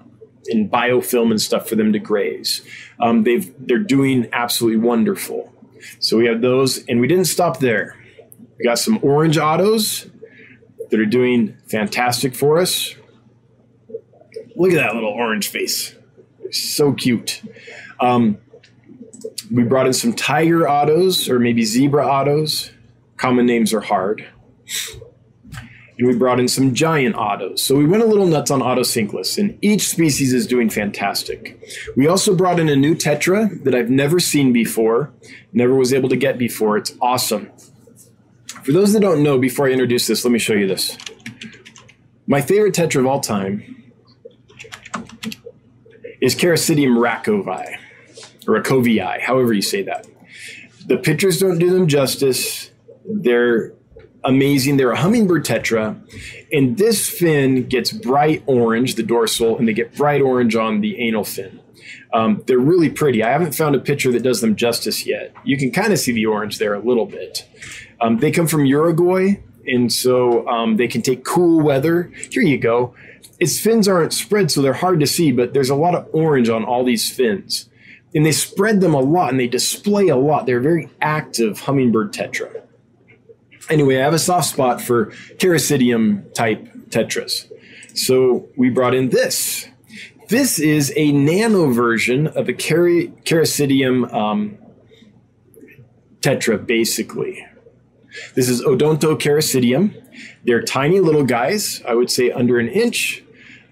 and 0.48 0.70
biofilm 0.70 1.30
and 1.30 1.40
stuff 1.40 1.68
for 1.68 1.76
them 1.76 1.92
to 1.92 1.98
graze. 1.98 2.62
Um, 3.00 3.24
they've, 3.24 3.52
they're 3.58 3.78
doing 3.78 4.28
absolutely 4.32 4.78
wonderful. 4.78 5.52
So 5.98 6.16
we 6.16 6.26
have 6.26 6.40
those. 6.40 6.84
And 6.86 7.00
we 7.00 7.06
didn't 7.06 7.26
stop 7.26 7.58
there. 7.58 7.96
We 8.58 8.64
got 8.64 8.78
some 8.78 8.98
orange 9.02 9.38
autos 9.38 10.08
that 10.90 11.00
are 11.00 11.06
doing 11.06 11.56
fantastic 11.66 12.34
for 12.34 12.58
us. 12.58 12.94
Look 14.54 14.72
at 14.72 14.76
that 14.76 14.94
little 14.94 15.10
orange 15.10 15.48
face. 15.48 15.94
So 16.50 16.92
cute. 16.92 17.42
Um, 18.00 18.38
we 19.50 19.62
brought 19.62 19.86
in 19.86 19.92
some 19.92 20.12
tiger 20.12 20.68
autos 20.68 21.28
or 21.28 21.38
maybe 21.38 21.62
zebra 21.64 22.06
autos. 22.06 22.70
Common 23.16 23.46
names 23.46 23.72
are 23.72 23.80
hard. 23.80 24.26
And 26.02 26.10
we 26.10 26.18
brought 26.18 26.40
in 26.40 26.48
some 26.48 26.74
giant 26.74 27.14
autos. 27.14 27.62
So 27.62 27.76
we 27.76 27.86
went 27.86 28.02
a 28.02 28.06
little 28.06 28.26
nuts 28.26 28.50
on 28.50 28.58
otocinclus, 28.58 29.38
and 29.38 29.56
each 29.62 29.86
species 29.86 30.32
is 30.32 30.48
doing 30.48 30.68
fantastic. 30.68 31.62
We 31.94 32.08
also 32.08 32.34
brought 32.34 32.58
in 32.58 32.68
a 32.68 32.74
new 32.74 32.96
tetra 32.96 33.62
that 33.62 33.72
I've 33.72 33.88
never 33.88 34.18
seen 34.18 34.52
before, 34.52 35.12
never 35.52 35.76
was 35.76 35.92
able 35.92 36.08
to 36.08 36.16
get 36.16 36.38
before. 36.38 36.76
It's 36.76 36.92
awesome. 37.00 37.52
For 38.64 38.72
those 38.72 38.94
that 38.94 39.00
don't 39.00 39.22
know, 39.22 39.38
before 39.38 39.68
I 39.68 39.70
introduce 39.70 40.08
this, 40.08 40.24
let 40.24 40.32
me 40.32 40.40
show 40.40 40.54
you 40.54 40.66
this. 40.66 40.98
My 42.26 42.40
favorite 42.40 42.74
tetra 42.74 42.98
of 42.98 43.06
all 43.06 43.20
time 43.20 43.92
is 46.20 46.34
Characidium 46.34 46.96
rachovii, 46.98 47.76
or 48.48 48.60
rachovii, 48.60 49.20
however 49.20 49.52
you 49.52 49.62
say 49.62 49.82
that. 49.82 50.08
The 50.84 50.96
pictures 50.96 51.38
don't 51.38 51.60
do 51.60 51.70
them 51.70 51.86
justice. 51.86 52.72
They're 53.06 53.74
amazing. 54.24 54.76
They're 54.76 54.92
a 54.92 54.96
hummingbird 54.96 55.44
tetra, 55.44 55.96
and 56.52 56.76
this 56.76 57.08
fin 57.08 57.68
gets 57.68 57.92
bright 57.92 58.42
orange, 58.46 58.94
the 58.94 59.02
dorsal, 59.02 59.58
and 59.58 59.66
they 59.66 59.72
get 59.72 59.96
bright 59.96 60.20
orange 60.20 60.56
on 60.56 60.80
the 60.80 61.00
anal 61.00 61.24
fin. 61.24 61.60
Um, 62.12 62.42
they're 62.46 62.58
really 62.58 62.90
pretty. 62.90 63.22
I 63.22 63.30
haven't 63.30 63.54
found 63.54 63.74
a 63.74 63.80
picture 63.80 64.12
that 64.12 64.22
does 64.22 64.40
them 64.40 64.56
justice 64.56 65.06
yet. 65.06 65.32
You 65.44 65.56
can 65.56 65.70
kind 65.70 65.92
of 65.92 65.98
see 65.98 66.12
the 66.12 66.26
orange 66.26 66.58
there 66.58 66.74
a 66.74 66.78
little 66.78 67.06
bit. 67.06 67.46
Um, 68.00 68.18
they 68.18 68.30
come 68.30 68.46
from 68.46 68.66
Uruguay, 68.66 69.40
and 69.66 69.92
so 69.92 70.46
um, 70.48 70.76
they 70.76 70.88
can 70.88 71.02
take 71.02 71.24
cool 71.24 71.60
weather. 71.60 72.10
Here 72.30 72.42
you 72.42 72.58
go. 72.58 72.94
Its 73.38 73.58
fins 73.58 73.88
aren't 73.88 74.12
spread, 74.12 74.50
so 74.50 74.62
they're 74.62 74.72
hard 74.72 75.00
to 75.00 75.06
see, 75.06 75.32
but 75.32 75.54
there's 75.54 75.70
a 75.70 75.74
lot 75.74 75.94
of 75.94 76.08
orange 76.12 76.48
on 76.48 76.64
all 76.64 76.84
these 76.84 77.10
fins. 77.10 77.68
And 78.14 78.26
they 78.26 78.32
spread 78.32 78.80
them 78.80 78.94
a 78.94 79.00
lot 79.00 79.30
and 79.30 79.40
they 79.40 79.46
display 79.46 80.08
a 80.08 80.16
lot. 80.16 80.44
They're 80.44 80.60
very 80.60 80.90
active 81.00 81.60
hummingbird 81.60 82.12
tetra. 82.12 82.62
Anyway, 83.72 83.96
I 83.96 84.02
have 84.02 84.12
a 84.12 84.18
soft 84.18 84.50
spot 84.50 84.82
for 84.82 85.06
Characidium 85.38 86.30
type 86.34 86.68
tetras. 86.90 87.50
So 87.94 88.50
we 88.54 88.68
brought 88.68 88.94
in 88.94 89.08
this. 89.08 89.66
This 90.28 90.58
is 90.58 90.92
a 90.94 91.10
nano 91.12 91.72
version 91.72 92.26
of 92.26 92.50
a 92.50 92.52
Characidium 92.52 94.12
um, 94.12 94.58
tetra, 96.20 96.66
basically. 96.66 97.46
This 98.34 98.50
is 98.50 98.60
Odontocharacidium. 98.60 99.98
They're 100.44 100.62
tiny 100.62 101.00
little 101.00 101.24
guys, 101.24 101.82
I 101.88 101.94
would 101.94 102.10
say 102.10 102.30
under 102.30 102.58
an 102.58 102.68
inch, 102.68 103.24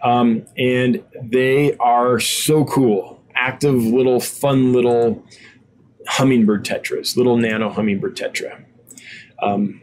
um, 0.03 0.47
and 0.57 1.05
they 1.23 1.77
are 1.77 2.19
so 2.21 2.65
cool. 2.65 3.23
Active 3.35 3.75
little, 3.75 4.19
fun 4.19 4.73
little 4.73 5.23
hummingbird 6.07 6.65
tetras, 6.65 7.19
little 7.19 7.37
nano 7.37 7.69
hummingbird 7.69 8.17
tetra. 8.17 8.65
Um, 9.43 9.83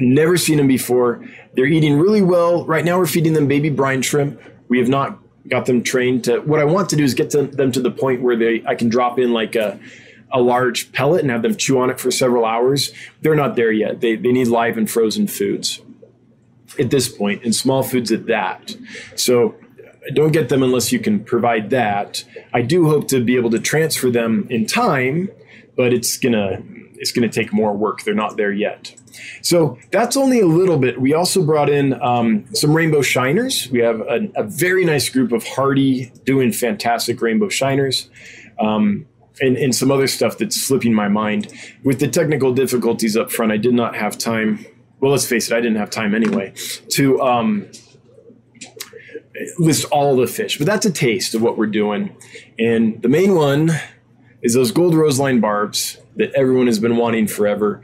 never 0.00 0.36
seen 0.36 0.58
them 0.58 0.68
before. 0.68 1.24
They're 1.54 1.66
eating 1.66 1.98
really 1.98 2.22
well. 2.22 2.64
Right 2.64 2.84
now, 2.84 2.98
we're 2.98 3.06
feeding 3.06 3.32
them 3.32 3.48
baby 3.48 3.70
brine 3.70 4.02
shrimp. 4.02 4.40
We 4.68 4.78
have 4.78 4.88
not 4.88 5.18
got 5.48 5.66
them 5.66 5.82
trained 5.82 6.24
to. 6.24 6.40
What 6.40 6.60
I 6.60 6.64
want 6.64 6.90
to 6.90 6.96
do 6.96 7.04
is 7.04 7.14
get 7.14 7.30
to 7.30 7.44
them 7.44 7.72
to 7.72 7.80
the 7.80 7.90
point 7.90 8.22
where 8.22 8.36
they 8.36 8.64
I 8.66 8.74
can 8.74 8.88
drop 8.88 9.18
in 9.18 9.32
like 9.32 9.54
a 9.54 9.78
a 10.32 10.40
large 10.40 10.92
pellet 10.92 11.22
and 11.22 11.30
have 11.30 11.42
them 11.42 11.56
chew 11.56 11.78
on 11.78 11.90
it 11.90 12.00
for 12.00 12.10
several 12.10 12.44
hours. 12.44 12.92
They're 13.22 13.36
not 13.36 13.56
there 13.56 13.70
yet. 13.70 14.00
They, 14.00 14.16
they 14.16 14.32
need 14.32 14.48
live 14.48 14.76
and 14.76 14.90
frozen 14.90 15.28
foods 15.28 15.80
at 16.78 16.90
this 16.90 17.08
point, 17.08 17.44
and 17.44 17.54
small 17.54 17.82
foods 17.82 18.12
at 18.12 18.26
that. 18.26 18.76
So 19.14 19.54
don't 20.14 20.32
get 20.32 20.48
them 20.48 20.62
unless 20.62 20.92
you 20.92 20.98
can 20.98 21.24
provide 21.24 21.70
that. 21.70 22.24
I 22.52 22.62
do 22.62 22.88
hope 22.88 23.08
to 23.08 23.24
be 23.24 23.36
able 23.36 23.50
to 23.50 23.58
transfer 23.58 24.10
them 24.10 24.46
in 24.50 24.66
time, 24.66 25.30
but 25.76 25.92
it's 25.92 26.16
gonna 26.16 26.62
it's 26.94 27.12
gonna 27.12 27.28
take 27.28 27.52
more 27.52 27.72
work. 27.72 28.02
They're 28.02 28.14
not 28.14 28.36
there 28.36 28.52
yet. 28.52 28.94
So 29.42 29.78
that's 29.90 30.16
only 30.16 30.40
a 30.40 30.46
little 30.46 30.78
bit. 30.78 31.00
We 31.00 31.14
also 31.14 31.44
brought 31.44 31.70
in 31.70 32.00
um, 32.02 32.46
some 32.54 32.74
rainbow 32.74 33.02
shiners. 33.02 33.70
We 33.70 33.80
have 33.80 34.00
a, 34.00 34.28
a, 34.36 34.44
very 34.44 34.84
nice 34.84 35.08
group 35.08 35.32
of 35.32 35.46
hardy, 35.46 36.12
doing 36.24 36.52
fantastic 36.52 37.20
rainbow 37.20 37.48
shiners. 37.48 38.08
Um, 38.58 39.06
and, 39.40 39.56
and 39.56 39.74
some 39.74 39.90
other 39.90 40.06
stuff 40.06 40.38
that's 40.38 40.56
slipping 40.56 40.94
my 40.94 41.08
mind. 41.08 41.52
With 41.84 42.00
the 42.00 42.08
technical 42.08 42.52
difficulties 42.52 43.16
up 43.16 43.30
front, 43.30 43.52
I 43.52 43.58
did 43.58 43.74
not 43.74 43.94
have 43.94 44.16
time. 44.16 44.64
Well, 45.00 45.12
let's 45.12 45.26
face 45.26 45.50
it, 45.50 45.54
I 45.54 45.60
didn't 45.60 45.76
have 45.76 45.90
time 45.90 46.14
anyway 46.14 46.54
to 46.90 47.20
um, 47.20 47.68
list 49.58 49.84
all 49.86 50.16
the 50.16 50.26
fish. 50.26 50.58
But 50.58 50.66
that's 50.66 50.86
a 50.86 50.92
taste 50.92 51.34
of 51.34 51.42
what 51.42 51.58
we're 51.58 51.66
doing. 51.66 52.16
And 52.58 53.00
the 53.02 53.08
main 53.08 53.34
one 53.34 53.72
is 54.42 54.54
those 54.54 54.70
gold 54.70 54.94
rose 54.94 55.18
line 55.18 55.40
barbs 55.40 55.98
that 56.16 56.32
everyone 56.34 56.66
has 56.66 56.78
been 56.78 56.96
wanting 56.96 57.26
forever. 57.26 57.82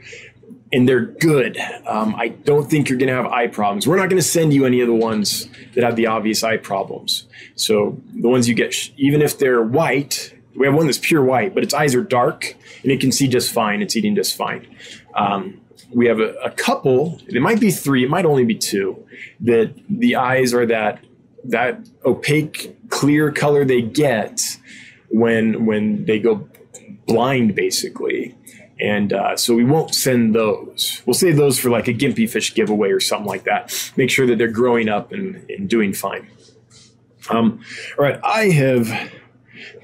And 0.73 0.89
they're 0.89 1.05
good. 1.05 1.57
Um, 1.85 2.15
I 2.15 2.29
don't 2.29 2.69
think 2.69 2.89
you're 2.89 2.97
going 2.97 3.09
to 3.09 3.15
have 3.15 3.27
eye 3.27 3.47
problems. 3.47 3.87
We're 3.87 3.97
not 3.97 4.09
going 4.09 4.21
to 4.21 4.27
send 4.27 4.53
you 4.53 4.65
any 4.65 4.81
of 4.81 4.87
the 4.87 4.95
ones 4.95 5.47
that 5.75 5.83
have 5.83 5.95
the 5.95 6.07
obvious 6.07 6.43
eye 6.43 6.57
problems. 6.57 7.27
So 7.55 8.01
the 8.13 8.27
ones 8.27 8.49
you 8.49 8.55
get, 8.55 8.75
even 8.97 9.21
if 9.21 9.37
they're 9.37 9.61
white, 9.61 10.33
we 10.55 10.65
have 10.65 10.75
one 10.75 10.87
that's 10.87 10.97
pure 10.97 11.23
white, 11.23 11.53
but 11.53 11.63
its 11.63 11.73
eyes 11.73 11.95
are 11.95 12.03
dark 12.03 12.55
and 12.83 12.91
it 12.91 12.99
can 12.99 13.11
see 13.11 13.27
just 13.27 13.51
fine. 13.51 13.81
It's 13.81 13.95
eating 13.95 14.15
just 14.15 14.35
fine. 14.35 14.67
Um, 15.15 15.61
we 15.93 16.07
have 16.07 16.19
a, 16.19 16.33
a, 16.43 16.51
couple. 16.51 17.19
It 17.27 17.41
might 17.41 17.59
be 17.59 17.71
three. 17.71 18.03
It 18.03 18.09
might 18.09 18.25
only 18.25 18.45
be 18.45 18.55
two. 18.55 19.05
That 19.41 19.73
the 19.89 20.15
eyes 20.15 20.53
are 20.53 20.65
that 20.65 21.03
that 21.45 21.87
opaque, 22.05 22.89
clear 22.89 23.31
color 23.31 23.65
they 23.65 23.81
get 23.81 24.41
when 25.09 25.65
when 25.65 26.05
they 26.05 26.19
go 26.19 26.47
blind, 27.05 27.55
basically. 27.55 28.35
And 28.79 29.13
uh, 29.13 29.37
so 29.37 29.55
we 29.55 29.63
won't 29.63 29.93
send 29.93 30.35
those. 30.35 31.01
We'll 31.05 31.13
save 31.13 31.37
those 31.37 31.59
for 31.59 31.69
like 31.69 31.87
a 31.87 31.93
gimpy 31.93 32.29
fish 32.29 32.53
giveaway 32.53 32.89
or 32.89 32.99
something 32.99 33.27
like 33.27 33.43
that. 33.43 33.91
Make 33.95 34.09
sure 34.09 34.25
that 34.27 34.37
they're 34.37 34.47
growing 34.47 34.89
up 34.89 35.11
and, 35.11 35.49
and 35.49 35.69
doing 35.69 35.93
fine. 35.93 36.27
Um, 37.29 37.61
all 37.97 38.03
right, 38.03 38.19
I 38.23 38.49
have 38.49 39.11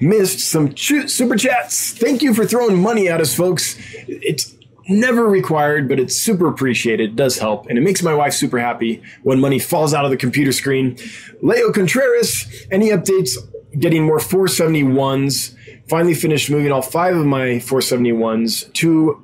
missed 0.00 0.40
some 0.40 0.74
ch- 0.74 1.08
super 1.08 1.36
chats. 1.36 1.92
Thank 1.92 2.22
you 2.22 2.34
for 2.34 2.44
throwing 2.44 2.80
money 2.80 3.08
at 3.08 3.20
us, 3.20 3.34
folks. 3.34 3.76
It's 4.06 4.54
never 4.88 5.26
required, 5.26 5.88
but 5.88 5.98
it's 6.00 6.16
super 6.16 6.48
appreciated. 6.48 7.10
It 7.10 7.16
does 7.16 7.38
help, 7.38 7.66
and 7.66 7.78
it 7.78 7.82
makes 7.82 8.02
my 8.02 8.14
wife 8.14 8.34
super 8.34 8.58
happy 8.58 9.02
when 9.22 9.40
money 9.40 9.58
falls 9.58 9.94
out 9.94 10.04
of 10.04 10.10
the 10.10 10.16
computer 10.16 10.52
screen. 10.52 10.98
Leo 11.42 11.72
Contreras, 11.72 12.66
any 12.70 12.90
updates? 12.90 13.36
Getting 13.78 14.04
more 14.04 14.18
471s. 14.18 15.54
Finally 15.90 16.14
finished 16.14 16.50
moving 16.50 16.72
all 16.72 16.82
five 16.82 17.16
of 17.16 17.26
my 17.26 17.58
471s 17.58 18.72
to 18.74 19.22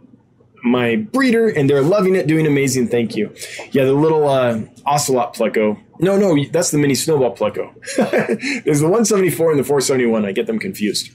my 0.62 0.96
breeder, 0.96 1.48
and 1.48 1.70
they're 1.70 1.82
loving 1.82 2.16
it, 2.16 2.26
doing 2.26 2.46
amazing. 2.46 2.88
Thank 2.88 3.16
you. 3.16 3.32
Yeah, 3.70 3.84
the 3.84 3.94
little 3.94 4.28
uh, 4.28 4.60
ocelot 4.84 5.34
pleco 5.34 5.80
no, 5.98 6.16
no, 6.16 6.44
that's 6.50 6.70
the 6.70 6.78
mini 6.78 6.94
snowball 6.94 7.34
pleco. 7.34 7.72
There's 8.64 8.80
the 8.80 8.86
174 8.86 9.52
and 9.52 9.60
the 9.60 9.64
471. 9.64 10.24
I 10.24 10.32
get 10.32 10.46
them 10.46 10.58
confused. 10.58 11.10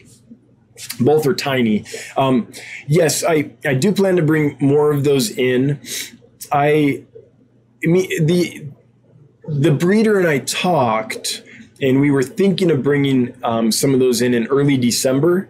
Both 0.99 1.27
are 1.27 1.35
tiny. 1.35 1.85
Um, 2.17 2.51
yes, 2.87 3.23
I, 3.23 3.51
I 3.65 3.75
do 3.75 3.91
plan 3.91 4.15
to 4.15 4.23
bring 4.23 4.57
more 4.59 4.91
of 4.91 5.03
those 5.03 5.29
in. 5.29 5.79
I, 6.51 7.03
I 7.83 7.87
mean, 7.87 8.25
the 8.25 8.67
the 9.47 9.71
breeder 9.71 10.17
and 10.17 10.27
I 10.27 10.39
talked, 10.39 11.43
and 11.81 11.99
we 11.99 12.11
were 12.11 12.23
thinking 12.23 12.69
of 12.69 12.83
bringing 12.83 13.35
um, 13.43 13.71
some 13.71 13.93
of 13.93 13.99
those 13.99 14.21
in 14.21 14.33
in 14.33 14.47
early 14.47 14.77
December 14.77 15.49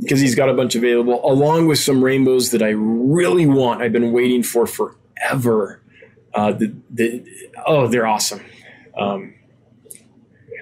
because 0.00 0.20
he's 0.20 0.34
got 0.34 0.48
a 0.48 0.54
bunch 0.54 0.74
available, 0.74 1.20
along 1.24 1.66
with 1.66 1.78
some 1.78 2.02
rainbows 2.02 2.50
that 2.52 2.62
I 2.62 2.70
really 2.70 3.46
want. 3.46 3.82
I've 3.82 3.92
been 3.92 4.12
waiting 4.12 4.42
for 4.42 4.66
forever. 4.66 5.80
Uh, 6.32 6.52
the, 6.52 6.74
the, 6.90 7.24
oh, 7.66 7.88
they're 7.88 8.06
awesome. 8.06 8.40
Um, 8.96 9.34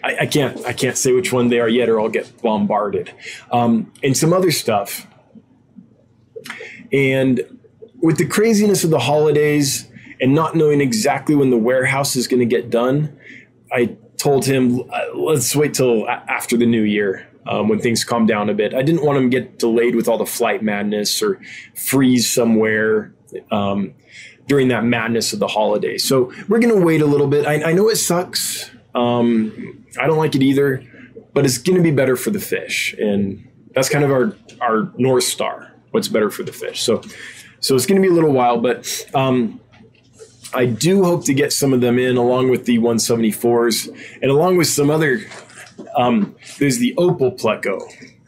I, 0.03 0.19
I, 0.21 0.27
can't 0.27 0.64
I 0.64 0.73
can't 0.73 0.97
say 0.97 1.12
which 1.12 1.33
one 1.33 1.49
they 1.49 1.61
are 1.61 1.69
yet, 1.69 1.88
or 1.88 2.01
I'll 2.01 2.09
get 2.09 2.40
bombarded. 2.40 3.12
Um, 3.53 3.92
and 4.03 4.16
some 4.16 4.33
other 4.33 4.51
stuff. 4.51 5.07
And 6.92 7.61
with 7.97 8.16
the 8.19 8.27
craziness 8.27 8.85
of 8.85 8.90
the 8.90 9.01
holidays 9.01 9.90
and 10.21 10.35
not 10.35 10.55
knowing 10.55 10.81
exactly 10.81 11.35
when 11.35 11.51
the 11.51 11.59
warehouse 11.59 12.16
is 12.16 12.27
going 12.27 12.40
to 12.40 12.47
get 12.47 12.71
done, 12.71 13.19
I 13.71 13.97
told 14.18 14.44
him, 14.44 14.83
uh, 14.90 15.14
let's 15.14 15.55
wait 15.55 15.74
till 15.74 16.09
after 16.09 16.57
the 16.57 16.66
new 16.66 16.83
year. 16.83 17.29
Um, 17.48 17.68
when 17.68 17.79
things 17.79 18.02
calm 18.02 18.26
down 18.26 18.50
a 18.50 18.55
bit, 18.55 18.74
I 18.74 18.83
didn't 18.83 19.05
want 19.05 19.18
him 19.18 19.31
to 19.31 19.40
get 19.40 19.61
delayed 19.61 19.94
with 19.94 20.09
all 20.09 20.18
the 20.18 20.26
flight 20.26 20.64
madness 20.64 21.22
or 21.22 21.40
freeze 21.76 22.29
somewhere 22.29 23.14
um, 23.52 23.94
during 24.48 24.66
that 24.68 24.83
madness 24.83 25.33
of 25.33 25.38
the 25.38 25.46
holiday. 25.46 25.96
So 25.96 26.33
we're 26.48 26.59
going 26.59 26.74
to 26.76 26.85
wait 26.85 27.02
a 27.02 27.07
little 27.07 27.29
bit. 27.29 27.46
I, 27.46 27.70
I 27.70 27.72
know 27.72 27.88
it 27.88 27.96
sucks. 27.96 28.68
Um, 28.96 29.87
I 29.96 30.09
don't 30.09 30.18
like 30.18 30.35
it 30.35 30.42
either, 30.42 30.83
but 31.35 31.44
it's 31.44 31.59
going 31.59 31.76
to 31.76 31.83
be 31.83 31.92
better 31.92 32.16
for 32.16 32.31
the 32.31 32.40
fish, 32.40 32.94
and 32.98 33.46
that's 33.74 33.88
kind 33.88 34.05
of 34.05 34.11
our 34.11 34.35
our 34.61 34.90
north 34.96 35.24
star. 35.24 35.70
What's 35.92 36.09
better 36.09 36.31
for 36.31 36.42
the 36.42 36.52
fish? 36.52 36.83
So, 36.83 37.02
so 37.61 37.76
it's 37.76 37.87
going 37.87 38.00
to 38.00 38.07
be 38.07 38.11
a 38.11 38.14
little 38.14 38.33
while, 38.33 38.59
but 38.59 39.07
um, 39.14 39.61
I 40.55 40.67
do 40.67 41.05
hope 41.05 41.25
to 41.27 41.35
get 41.35 41.53
some 41.53 41.73
of 41.73 41.81
them 41.81 41.99
in 41.99 42.17
along 42.17 42.51
with 42.51 42.65
the 42.67 42.79
174s 42.79 43.89
and 44.23 44.31
along 44.31 44.57
with 44.57 44.69
some 44.69 44.91
other. 44.91 45.21
Um, 45.97 46.37
there's 46.59 46.79
the 46.79 46.95
opal 46.97 47.33
pleco 47.33 47.81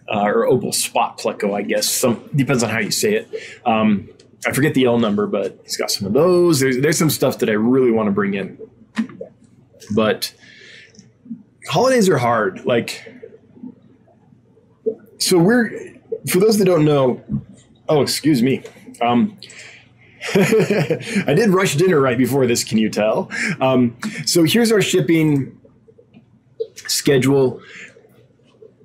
uh, 0.09 0.23
or 0.25 0.47
opal 0.47 0.73
spot 0.73 1.19
pleco, 1.19 1.55
I 1.55 1.63
guess. 1.63 1.87
Some 1.87 2.29
depends 2.35 2.63
on 2.63 2.71
how 2.71 2.79
you 2.79 2.91
say 2.91 3.15
it. 3.15 3.29
Um, 3.65 4.09
I 4.47 4.53
forget 4.53 4.75
the 4.75 4.85
L 4.85 4.99
number, 4.99 5.27
but 5.27 5.59
he's 5.65 5.77
got 5.77 5.91
some 5.91 6.07
of 6.07 6.13
those. 6.13 6.61
There's 6.61 6.81
there's 6.81 6.99
some 6.99 7.11
stuff 7.11 7.39
that 7.39 7.49
I 7.49 7.55
really 7.55 7.91
want 7.91 8.07
to 8.07 8.13
bring 8.13 8.35
in, 8.35 8.59
but 9.95 10.33
holidays 11.69 12.09
are 12.09 12.19
hard. 12.19 12.65
Like, 12.65 13.13
so 15.19 15.39
we're 15.39 15.99
for 16.31 16.39
those 16.39 16.59
that 16.59 16.65
don't 16.65 16.85
know. 16.85 17.23
Oh, 17.89 18.03
excuse 18.03 18.43
me. 18.43 18.63
Um, 19.01 19.39
I 20.35 21.35
did 21.35 21.51
rush 21.51 21.77
dinner 21.77 22.01
right 22.01 22.19
before 22.19 22.47
this. 22.47 22.65
Can 22.65 22.79
you 22.79 22.91
tell? 22.91 23.31
Um, 23.61 23.97
so 24.27 24.45
here's 24.45 24.73
our 24.73 24.83
shipping 24.83 25.59
schedule. 26.75 27.61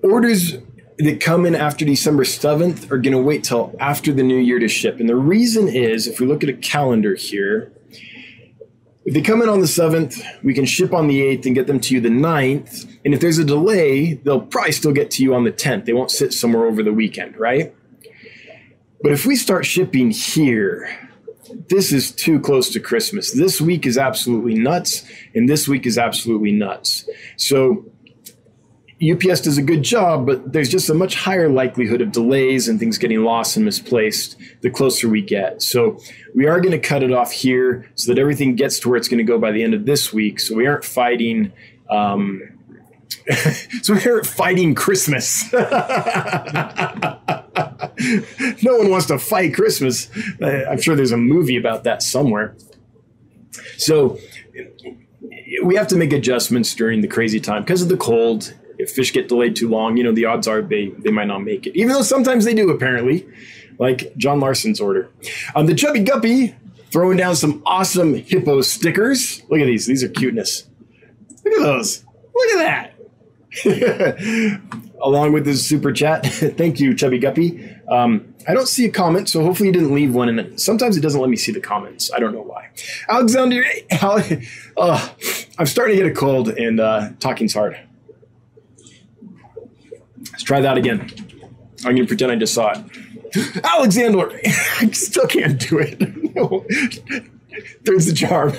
Orders 0.03 0.57
that 0.99 1.19
come 1.19 1.45
in 1.45 1.55
after 1.55 1.85
December 1.85 2.23
7th 2.23 2.91
are 2.91 2.97
going 2.97 3.13
to 3.13 3.21
wait 3.21 3.43
till 3.43 3.75
after 3.79 4.13
the 4.13 4.23
new 4.23 4.37
year 4.37 4.59
to 4.59 4.67
ship. 4.67 4.99
And 4.99 5.09
the 5.09 5.15
reason 5.15 5.67
is 5.67 6.07
if 6.07 6.19
we 6.19 6.27
look 6.27 6.43
at 6.43 6.49
a 6.49 6.53
calendar 6.53 7.15
here, 7.15 7.73
if 9.05 9.13
they 9.13 9.21
come 9.21 9.41
in 9.41 9.49
on 9.49 9.59
the 9.59 9.65
7th, 9.65 10.23
we 10.43 10.53
can 10.53 10.65
ship 10.65 10.93
on 10.93 11.07
the 11.07 11.19
8th 11.19 11.45
and 11.45 11.55
get 11.55 11.67
them 11.67 11.79
to 11.81 11.93
you 11.93 11.99
the 11.99 12.09
9th. 12.09 12.89
And 13.03 13.13
if 13.13 13.19
there's 13.19 13.37
a 13.37 13.43
delay, 13.43 14.13
they'll 14.13 14.41
probably 14.41 14.71
still 14.71 14.93
get 14.93 15.11
to 15.11 15.23
you 15.23 15.35
on 15.35 15.43
the 15.43 15.51
10th. 15.51 15.85
They 15.85 15.93
won't 15.93 16.11
sit 16.11 16.31
somewhere 16.31 16.65
over 16.65 16.83
the 16.83 16.93
weekend, 16.93 17.37
right? 17.37 17.75
But 19.01 19.11
if 19.11 19.25
we 19.25 19.35
start 19.35 19.65
shipping 19.65 20.11
here, 20.11 21.02
this 21.69 21.91
is 21.91 22.11
too 22.11 22.39
close 22.39 22.69
to 22.71 22.79
Christmas. 22.79 23.33
This 23.33 23.59
week 23.61 23.85
is 23.85 23.97
absolutely 23.97 24.55
nuts, 24.55 25.03
and 25.33 25.49
this 25.49 25.67
week 25.67 25.85
is 25.85 25.97
absolutely 25.97 26.51
nuts. 26.51 27.07
So 27.37 27.85
UPS 29.11 29.41
does 29.41 29.57
a 29.57 29.61
good 29.61 29.83
job, 29.83 30.25
but 30.25 30.53
there's 30.53 30.69
just 30.69 30.89
a 30.89 30.93
much 30.93 31.15
higher 31.15 31.49
likelihood 31.49 32.01
of 32.01 32.11
delays 32.11 32.67
and 32.67 32.79
things 32.79 32.97
getting 32.97 33.23
lost 33.23 33.55
and 33.57 33.65
misplaced 33.65 34.37
the 34.61 34.69
closer 34.69 35.09
we 35.09 35.21
get. 35.21 35.61
So 35.61 35.99
we 36.33 36.47
are 36.47 36.61
going 36.61 36.71
to 36.71 36.79
cut 36.79 37.03
it 37.03 37.11
off 37.11 37.31
here 37.31 37.89
so 37.95 38.13
that 38.13 38.19
everything 38.19 38.55
gets 38.55 38.79
to 38.79 38.89
where 38.89 38.97
it's 38.97 39.07
going 39.07 39.17
to 39.17 39.23
go 39.23 39.37
by 39.37 39.51
the 39.51 39.63
end 39.63 39.73
of 39.73 39.85
this 39.85 40.13
week. 40.13 40.39
So 40.39 40.55
we 40.55 40.67
aren't 40.67 40.85
fighting. 40.85 41.51
Um, 41.89 42.41
so 43.81 43.93
we 43.93 44.09
aren't 44.09 44.27
fighting 44.27 44.73
Christmas. 44.75 45.43
no 48.63 48.77
one 48.77 48.89
wants 48.89 49.07
to 49.07 49.19
fight 49.19 49.53
Christmas. 49.53 50.09
I'm 50.41 50.81
sure 50.81 50.95
there's 50.95 51.11
a 51.11 51.17
movie 51.17 51.57
about 51.57 51.83
that 51.83 52.01
somewhere. 52.01 52.55
So 53.77 54.17
we 55.63 55.75
have 55.75 55.87
to 55.87 55.95
make 55.95 56.13
adjustments 56.13 56.73
during 56.73 57.01
the 57.01 57.07
crazy 57.07 57.39
time 57.39 57.63
because 57.63 57.81
of 57.81 57.89
the 57.89 57.97
cold 57.97 58.53
if 58.77 58.91
fish 58.91 59.13
get 59.13 59.27
delayed 59.27 59.55
too 59.55 59.69
long, 59.69 59.97
you 59.97 60.03
know, 60.03 60.11
the 60.11 60.25
odds 60.25 60.47
are 60.47 60.61
they, 60.61 60.87
they 60.99 61.11
might 61.11 61.27
not 61.27 61.39
make 61.39 61.65
it, 61.65 61.75
even 61.75 61.93
though 61.93 62.01
sometimes 62.01 62.45
they 62.45 62.53
do, 62.53 62.69
apparently, 62.69 63.25
like 63.79 64.15
John 64.17 64.39
Larson's 64.39 64.79
order. 64.79 65.09
Um, 65.55 65.65
the 65.65 65.75
Chubby 65.75 65.99
Guppy 65.99 66.55
throwing 66.91 67.17
down 67.17 67.35
some 67.35 67.63
awesome 67.65 68.13
hippo 68.15 68.61
stickers. 68.61 69.41
Look 69.49 69.59
at 69.59 69.65
these. 69.65 69.85
These 69.85 70.03
are 70.03 70.09
cuteness. 70.09 70.67
Look 71.43 71.53
at 71.53 71.61
those. 71.61 72.03
Look 72.35 72.49
at 72.59 72.93
that. 73.65 74.59
Along 75.03 75.33
with 75.33 75.45
his 75.45 75.67
super 75.67 75.91
chat. 75.91 76.25
Thank 76.57 76.79
you, 76.79 76.95
Chubby 76.95 77.19
Guppy. 77.19 77.75
Um, 77.89 78.33
I 78.47 78.53
don't 78.53 78.69
see 78.69 78.85
a 78.85 78.89
comment, 78.89 79.27
so 79.27 79.43
hopefully 79.43 79.67
you 79.67 79.73
didn't 79.73 79.93
leave 79.93 80.15
one. 80.15 80.29
And 80.29 80.59
sometimes 80.59 80.95
it 80.95 81.01
doesn't 81.01 81.19
let 81.19 81.29
me 81.29 81.35
see 81.35 81.51
the 81.51 81.59
comments. 81.59 82.09
I 82.13 82.19
don't 82.19 82.33
know 82.33 82.41
why. 82.41 82.69
Alexander, 83.09 83.63
uh, 84.77 85.09
I'm 85.57 85.65
starting 85.65 85.97
to 85.97 86.03
get 86.03 86.11
a 86.11 86.15
cold, 86.15 86.49
and 86.49 86.79
uh, 86.79 87.09
talking's 87.19 87.53
hard. 87.53 87.77
Let's 90.31 90.43
try 90.43 90.61
that 90.61 90.77
again. 90.77 91.11
I'm 91.85 91.95
going 91.95 91.97
to 91.97 92.07
pretend 92.07 92.31
I 92.31 92.35
just 92.35 92.53
saw 92.53 92.71
it. 92.71 92.79
Alexander! 93.63 94.31
I 94.79 94.89
still 94.91 95.27
can't 95.27 95.59
do 95.59 95.79
it. 95.79 95.99
There's 97.83 98.05
the 98.05 98.13
charm. 98.13 98.53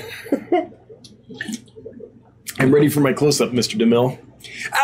I'm 2.58 2.74
ready 2.74 2.88
for 2.88 3.00
my 3.00 3.12
close 3.12 3.40
up, 3.40 3.50
Mr. 3.50 3.80
DeMille. 3.80 4.18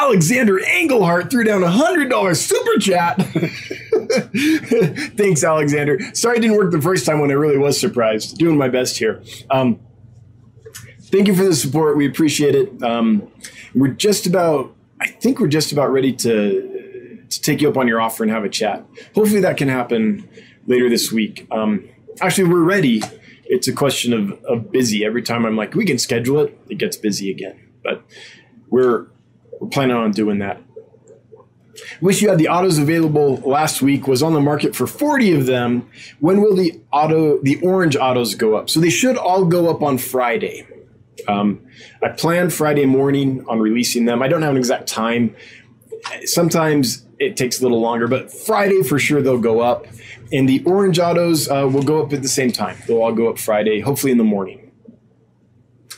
Alexander 0.00 0.58
Engelhart 0.58 1.30
threw 1.30 1.44
down 1.44 1.62
a 1.62 1.68
$100 1.68 2.36
super 2.36 2.80
chat. 2.80 3.16
Thanks, 5.16 5.44
Alexander. 5.44 5.98
Sorry 6.14 6.38
it 6.38 6.40
didn't 6.40 6.56
work 6.56 6.72
the 6.72 6.80
first 6.80 7.06
time 7.06 7.20
when 7.20 7.30
I 7.30 7.34
really 7.34 7.58
was 7.58 7.78
surprised. 7.78 8.38
Doing 8.38 8.56
my 8.56 8.68
best 8.68 8.98
here. 8.98 9.22
Um, 9.50 9.80
thank 11.02 11.28
you 11.28 11.34
for 11.34 11.44
the 11.44 11.54
support. 11.54 11.96
We 11.96 12.06
appreciate 12.06 12.54
it. 12.54 12.82
Um, 12.82 13.30
we're 13.74 13.88
just 13.88 14.26
about, 14.26 14.74
I 15.00 15.08
think 15.08 15.40
we're 15.40 15.48
just 15.48 15.72
about 15.72 15.92
ready 15.92 16.12
to 16.14 16.70
to 17.30 17.40
take 17.40 17.60
you 17.60 17.68
up 17.68 17.76
on 17.76 17.88
your 17.88 18.00
offer 18.00 18.22
and 18.22 18.32
have 18.32 18.44
a 18.44 18.48
chat. 18.48 18.84
Hopefully 19.14 19.40
that 19.40 19.56
can 19.56 19.68
happen 19.68 20.28
later 20.66 20.90
this 20.90 21.10
week. 21.10 21.46
Um, 21.50 21.88
actually, 22.20 22.48
we're 22.48 22.64
ready. 22.64 23.02
It's 23.44 23.68
a 23.68 23.72
question 23.72 24.12
of, 24.12 24.32
of 24.44 24.70
busy. 24.70 25.04
Every 25.04 25.22
time 25.22 25.46
I'm 25.46 25.56
like, 25.56 25.74
we 25.74 25.84
can 25.84 25.98
schedule 25.98 26.40
it, 26.40 26.58
it 26.68 26.78
gets 26.78 26.96
busy 26.96 27.30
again. 27.30 27.58
But 27.82 28.02
we're 28.68 29.06
we're 29.60 29.68
planning 29.68 29.96
on 29.96 30.10
doing 30.10 30.38
that. 30.38 30.60
Wish 32.00 32.22
you 32.22 32.28
had 32.28 32.38
the 32.38 32.48
autos 32.48 32.78
available 32.78 33.36
last 33.36 33.82
week. 33.82 34.06
Was 34.06 34.22
on 34.22 34.32
the 34.32 34.40
market 34.40 34.74
for 34.74 34.86
40 34.86 35.32
of 35.32 35.46
them. 35.46 35.88
When 36.18 36.40
will 36.40 36.56
the 36.56 36.80
auto 36.92 37.40
the 37.42 37.60
orange 37.60 37.96
autos 37.96 38.34
go 38.34 38.56
up? 38.56 38.68
So 38.68 38.80
they 38.80 38.90
should 38.90 39.16
all 39.16 39.44
go 39.44 39.70
up 39.70 39.82
on 39.82 39.98
Friday. 39.98 40.66
Um, 41.28 41.66
I 42.02 42.08
plan 42.08 42.50
Friday 42.50 42.86
morning 42.86 43.44
on 43.48 43.60
releasing 43.60 44.06
them. 44.06 44.22
I 44.22 44.28
don't 44.28 44.42
have 44.42 44.52
an 44.52 44.56
exact 44.56 44.88
time. 44.88 45.36
Sometimes 46.24 47.06
it 47.18 47.36
takes 47.36 47.60
a 47.60 47.62
little 47.62 47.80
longer, 47.80 48.08
but 48.08 48.32
Friday 48.32 48.82
for 48.82 48.98
sure 48.98 49.20
they'll 49.20 49.38
go 49.38 49.60
up. 49.60 49.86
And 50.32 50.48
the 50.48 50.62
orange 50.64 50.98
autos 50.98 51.48
uh, 51.48 51.68
will 51.70 51.82
go 51.82 52.02
up 52.02 52.12
at 52.12 52.22
the 52.22 52.28
same 52.28 52.52
time. 52.52 52.78
They'll 52.86 53.02
all 53.02 53.12
go 53.12 53.28
up 53.28 53.38
Friday, 53.38 53.80
hopefully 53.80 54.12
in 54.12 54.18
the 54.18 54.24
morning. 54.24 54.70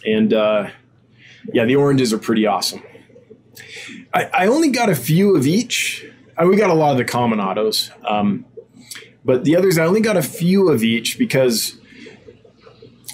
And 0.04 0.32
uh, 0.32 0.70
yeah, 1.52 1.64
the 1.64 1.76
oranges 1.76 2.12
are 2.12 2.18
pretty 2.18 2.46
awesome. 2.46 2.82
I, 4.12 4.24
I, 4.32 4.46
only 4.46 4.70
got 4.70 4.88
a 4.88 4.94
few 4.94 5.36
of 5.36 5.46
each. 5.46 6.06
I, 6.36 6.42
uh, 6.42 6.46
we 6.46 6.56
got 6.56 6.70
a 6.70 6.74
lot 6.74 6.92
of 6.92 6.98
the 6.98 7.04
common 7.04 7.40
autos, 7.40 7.90
um, 8.04 8.44
but 9.24 9.44
the 9.44 9.56
others 9.56 9.78
I 9.78 9.86
only 9.86 10.00
got 10.00 10.16
a 10.16 10.22
few 10.22 10.68
of 10.68 10.82
each 10.82 11.18
because 11.18 11.76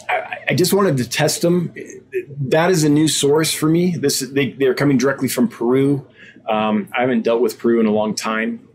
I, 0.09 0.39
I, 0.51 0.55
just 0.55 0.73
wanted 0.73 0.97
to 0.99 1.09
test 1.09 1.43
them. 1.43 1.75
That 2.39 2.71
is 2.71 2.85
a 2.85 2.89
new 2.89 3.09
source 3.09 3.53
for 3.53 3.69
me. 3.69 3.97
This 3.97 4.21
they, 4.21 4.53
they're 4.53 4.75
coming 4.75 4.99
directly 4.99 5.29
from 5.29 5.49
Peru. 5.49 6.07
Um, 6.49 6.89
I 6.97 7.03
haven't 7.03 7.23
dealt 7.23 7.43
with 7.43 7.59
Peru 7.59 7.79
in 7.81 7.87
a 7.87 7.93
long 7.93 8.15
time, 8.15 8.69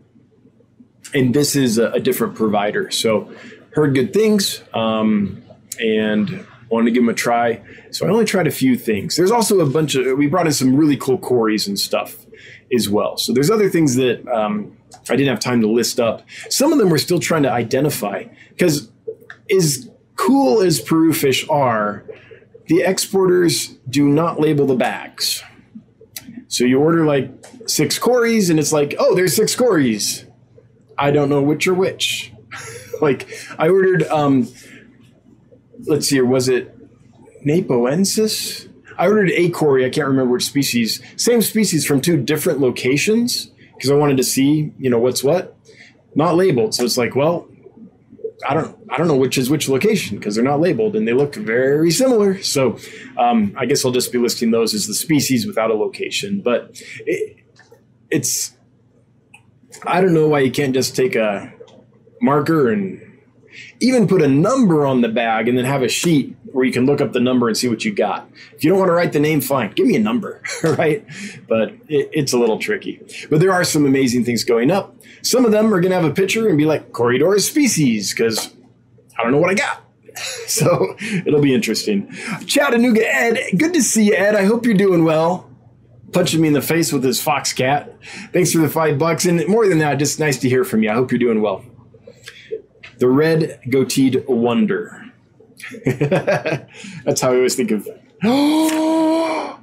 and 1.12 1.34
this 1.34 1.56
is 1.56 1.78
a, 1.78 1.90
a 1.92 2.00
different 2.00 2.36
provider. 2.36 2.90
So 2.90 3.32
heard 3.74 3.94
good 3.94 4.12
things 4.12 4.62
um, 4.72 5.42
and 5.80 6.46
wanted 6.74 6.86
to 6.86 6.90
give 6.90 7.02
them 7.02 7.08
a 7.08 7.14
try. 7.14 7.62
So 7.90 8.06
I 8.06 8.10
only 8.10 8.24
tried 8.24 8.46
a 8.46 8.50
few 8.50 8.76
things. 8.76 9.16
There's 9.16 9.30
also 9.30 9.60
a 9.60 9.66
bunch 9.66 9.94
of 9.94 10.18
we 10.18 10.26
brought 10.26 10.46
in 10.46 10.52
some 10.52 10.76
really 10.76 10.96
cool 10.96 11.18
cories 11.18 11.66
and 11.66 11.78
stuff 11.78 12.26
as 12.74 12.88
well. 12.88 13.16
So 13.16 13.32
there's 13.32 13.50
other 13.50 13.70
things 13.70 13.94
that 13.94 14.26
um, 14.28 14.76
I 15.08 15.16
didn't 15.16 15.28
have 15.28 15.40
time 15.40 15.60
to 15.60 15.68
list 15.68 16.00
up. 16.00 16.26
Some 16.50 16.72
of 16.72 16.78
them 16.78 16.90
we're 16.90 16.98
still 16.98 17.20
trying 17.20 17.44
to 17.44 17.50
identify 17.50 18.24
because 18.50 18.90
as 19.50 19.88
cool 20.16 20.60
as 20.60 20.80
Peru 20.80 21.12
fish 21.12 21.48
are, 21.48 22.04
the 22.66 22.82
exporters 22.82 23.68
do 23.88 24.08
not 24.08 24.40
label 24.40 24.66
the 24.66 24.76
bags. 24.76 25.42
So 26.48 26.64
you 26.64 26.80
order 26.80 27.04
like 27.04 27.30
six 27.66 27.98
cories, 27.98 28.48
and 28.50 28.58
it's 28.58 28.72
like, 28.72 28.94
oh, 28.98 29.14
there's 29.14 29.34
six 29.34 29.54
cories. 29.56 30.24
I 30.96 31.10
don't 31.10 31.28
know 31.28 31.42
which 31.42 31.66
are 31.66 31.74
which. 31.74 32.32
like 33.00 33.28
I 33.58 33.68
ordered, 33.68 34.04
um, 34.04 34.48
let's 35.86 36.08
see 36.08 36.16
here, 36.16 36.26
was 36.26 36.48
it 36.48 36.76
Napoensis? 37.44 38.68
I 38.96 39.06
ordered 39.06 39.30
a 39.30 39.50
cory. 39.50 39.84
I 39.84 39.90
can't 39.90 40.08
remember 40.08 40.32
which 40.32 40.44
species. 40.44 41.02
Same 41.16 41.42
species 41.42 41.84
from 41.84 42.00
two 42.00 42.16
different 42.16 42.60
locations 42.60 43.46
because 43.74 43.90
I 43.90 43.94
wanted 43.94 44.16
to 44.18 44.24
see, 44.24 44.72
you 44.78 44.88
know, 44.90 44.98
what's 44.98 45.24
what. 45.24 45.56
Not 46.14 46.36
labeled. 46.36 46.74
So 46.74 46.84
it's 46.84 46.96
like, 46.96 47.16
well, 47.16 47.48
I 48.46 48.54
don't 48.54 48.76
I 48.90 48.98
don't 48.98 49.08
know 49.08 49.16
which 49.16 49.38
is 49.38 49.48
which 49.48 49.68
location 49.68 50.18
because 50.18 50.34
they're 50.34 50.44
not 50.44 50.60
labeled 50.60 50.96
and 50.96 51.08
they 51.08 51.12
look 51.12 51.34
very 51.34 51.90
similar. 51.90 52.42
So 52.42 52.78
um, 53.16 53.54
I 53.56 53.66
guess 53.66 53.84
I'll 53.84 53.92
just 53.92 54.12
be 54.12 54.18
listing 54.18 54.50
those 54.50 54.74
as 54.74 54.86
the 54.86 54.94
species 54.94 55.46
without 55.46 55.70
a 55.70 55.74
location. 55.74 56.40
But 56.40 56.80
it, 57.06 57.38
it's 58.10 58.54
I 59.86 60.00
don't 60.00 60.14
know 60.14 60.28
why 60.28 60.40
you 60.40 60.52
can't 60.52 60.74
just 60.74 60.94
take 60.94 61.16
a 61.16 61.52
marker 62.20 62.70
and 62.70 63.00
even 63.80 64.06
put 64.06 64.22
a 64.22 64.28
number 64.28 64.86
on 64.86 65.00
the 65.00 65.08
bag 65.08 65.48
and 65.48 65.56
then 65.56 65.64
have 65.64 65.82
a 65.82 65.88
sheet 65.88 66.36
where 66.52 66.64
you 66.64 66.72
can 66.72 66.86
look 66.86 67.00
up 67.00 67.12
the 67.12 67.20
number 67.20 67.48
and 67.48 67.56
see 67.56 67.68
what 67.68 67.84
you 67.84 67.92
got. 67.92 68.28
If 68.54 68.64
you 68.64 68.70
don't 68.70 68.78
want 68.78 68.88
to 68.88 68.92
write 68.92 69.12
the 69.12 69.20
name, 69.20 69.40
fine, 69.40 69.72
give 69.72 69.86
me 69.86 69.96
a 69.96 70.00
number, 70.00 70.42
right? 70.62 71.04
But 71.48 71.70
it, 71.88 72.10
it's 72.12 72.32
a 72.32 72.38
little 72.38 72.58
tricky. 72.58 73.00
But 73.28 73.40
there 73.40 73.52
are 73.52 73.64
some 73.64 73.84
amazing 73.86 74.24
things 74.24 74.44
going 74.44 74.70
up. 74.70 74.94
Some 75.22 75.44
of 75.44 75.52
them 75.52 75.72
are 75.72 75.80
going 75.80 75.90
to 75.90 75.96
have 75.96 76.04
a 76.04 76.14
picture 76.14 76.48
and 76.48 76.56
be 76.56 76.64
like 76.64 76.92
Corydoras 76.92 77.48
species 77.48 78.12
because 78.12 78.54
I 79.18 79.22
don't 79.22 79.32
know 79.32 79.38
what 79.38 79.50
I 79.50 79.54
got. 79.54 79.80
So 80.46 80.94
it'll 81.00 81.40
be 81.40 81.52
interesting. 81.52 82.12
Chattanooga 82.46 83.02
Ed, 83.04 83.58
good 83.58 83.74
to 83.74 83.82
see 83.82 84.04
you, 84.04 84.14
Ed. 84.14 84.36
I 84.36 84.44
hope 84.44 84.64
you're 84.64 84.74
doing 84.76 85.02
well. 85.02 85.50
Punching 86.12 86.40
me 86.40 86.46
in 86.46 86.54
the 86.54 86.62
face 86.62 86.92
with 86.92 87.02
his 87.02 87.20
fox 87.20 87.52
cat. 87.52 87.96
Thanks 88.32 88.52
for 88.52 88.58
the 88.58 88.68
five 88.68 88.96
bucks. 88.96 89.24
And 89.24 89.44
more 89.48 89.66
than 89.66 89.78
that, 89.78 89.98
just 89.98 90.20
nice 90.20 90.38
to 90.40 90.48
hear 90.48 90.62
from 90.62 90.84
you. 90.84 90.90
I 90.90 90.94
hope 90.94 91.10
you're 91.10 91.18
doing 91.18 91.40
well. 91.40 91.64
The 93.04 93.10
red 93.10 93.60
goateed 93.66 94.26
wonder. 94.26 95.12
That's 97.04 97.20
how 97.20 97.32
I 97.32 97.36
always 97.36 97.54
think 97.54 97.70
of. 97.70 97.86
oh, 98.24 99.58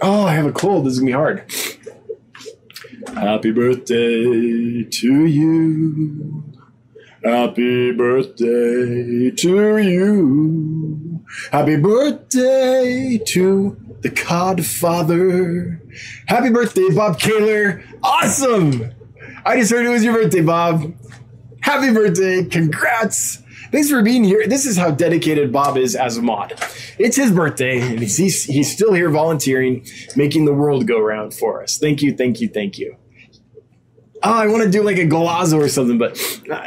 I 0.00 0.32
have 0.32 0.46
a 0.46 0.52
cold. 0.52 0.86
This 0.86 0.92
is 0.92 1.00
gonna 1.00 1.08
be 1.08 1.12
hard. 1.12 1.52
Happy 3.16 3.50
birthday 3.50 4.84
to 4.84 5.26
you. 5.26 6.44
Happy 7.24 7.90
birthday 7.90 9.30
to 9.32 9.78
you. 9.78 11.24
Happy 11.50 11.76
birthday 11.78 13.18
to 13.26 13.76
the 14.02 14.10
Codfather. 14.10 15.80
Happy 16.26 16.50
birthday, 16.50 16.90
Bob 16.94 17.18
Kaler. 17.18 17.82
Awesome. 18.04 18.92
I 19.44 19.56
just 19.56 19.70
heard 19.72 19.84
it 19.84 19.90
was 19.90 20.04
your 20.04 20.14
birthday, 20.14 20.42
Bob. 20.42 20.94
Happy 21.62 21.92
birthday. 21.92 22.44
Congrats. 22.44 23.42
Thanks 23.70 23.88
for 23.88 24.02
being 24.02 24.22
here. 24.22 24.46
This 24.46 24.66
is 24.66 24.76
how 24.76 24.90
dedicated 24.90 25.52
Bob 25.52 25.76
is 25.76 25.96
as 25.96 26.16
a 26.16 26.22
mod. 26.22 26.54
It's 26.98 27.16
his 27.16 27.32
birthday, 27.32 27.80
and 27.80 27.98
he's, 28.00 28.16
he's, 28.16 28.44
he's 28.44 28.70
still 28.70 28.92
here 28.92 29.10
volunteering, 29.10 29.86
making 30.14 30.44
the 30.44 30.52
world 30.52 30.86
go 30.86 31.00
round 31.00 31.34
for 31.34 31.62
us. 31.62 31.78
Thank 31.78 32.02
you, 32.02 32.14
thank 32.14 32.40
you, 32.40 32.48
thank 32.48 32.78
you. 32.78 32.96
Oh, 34.22 34.32
I 34.32 34.46
want 34.46 34.62
to 34.62 34.70
do 34.70 34.82
like 34.82 34.98
a 34.98 35.06
golazo 35.06 35.58
or 35.58 35.68
something, 35.68 35.98
but 35.98 36.20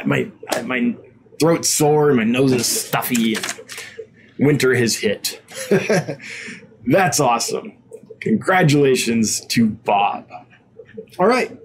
my 0.04 0.30
my 0.64 0.94
throat's 1.40 1.70
sore 1.70 2.08
and 2.08 2.18
my 2.18 2.24
nose 2.24 2.52
is 2.52 2.66
stuffy, 2.66 3.36
winter 4.38 4.74
has 4.74 4.96
hit. 4.96 5.40
That's 6.86 7.18
awesome. 7.18 7.72
Congratulations 8.20 9.40
to 9.46 9.68
Bob. 9.68 10.28
All 11.18 11.26
right. 11.26 11.56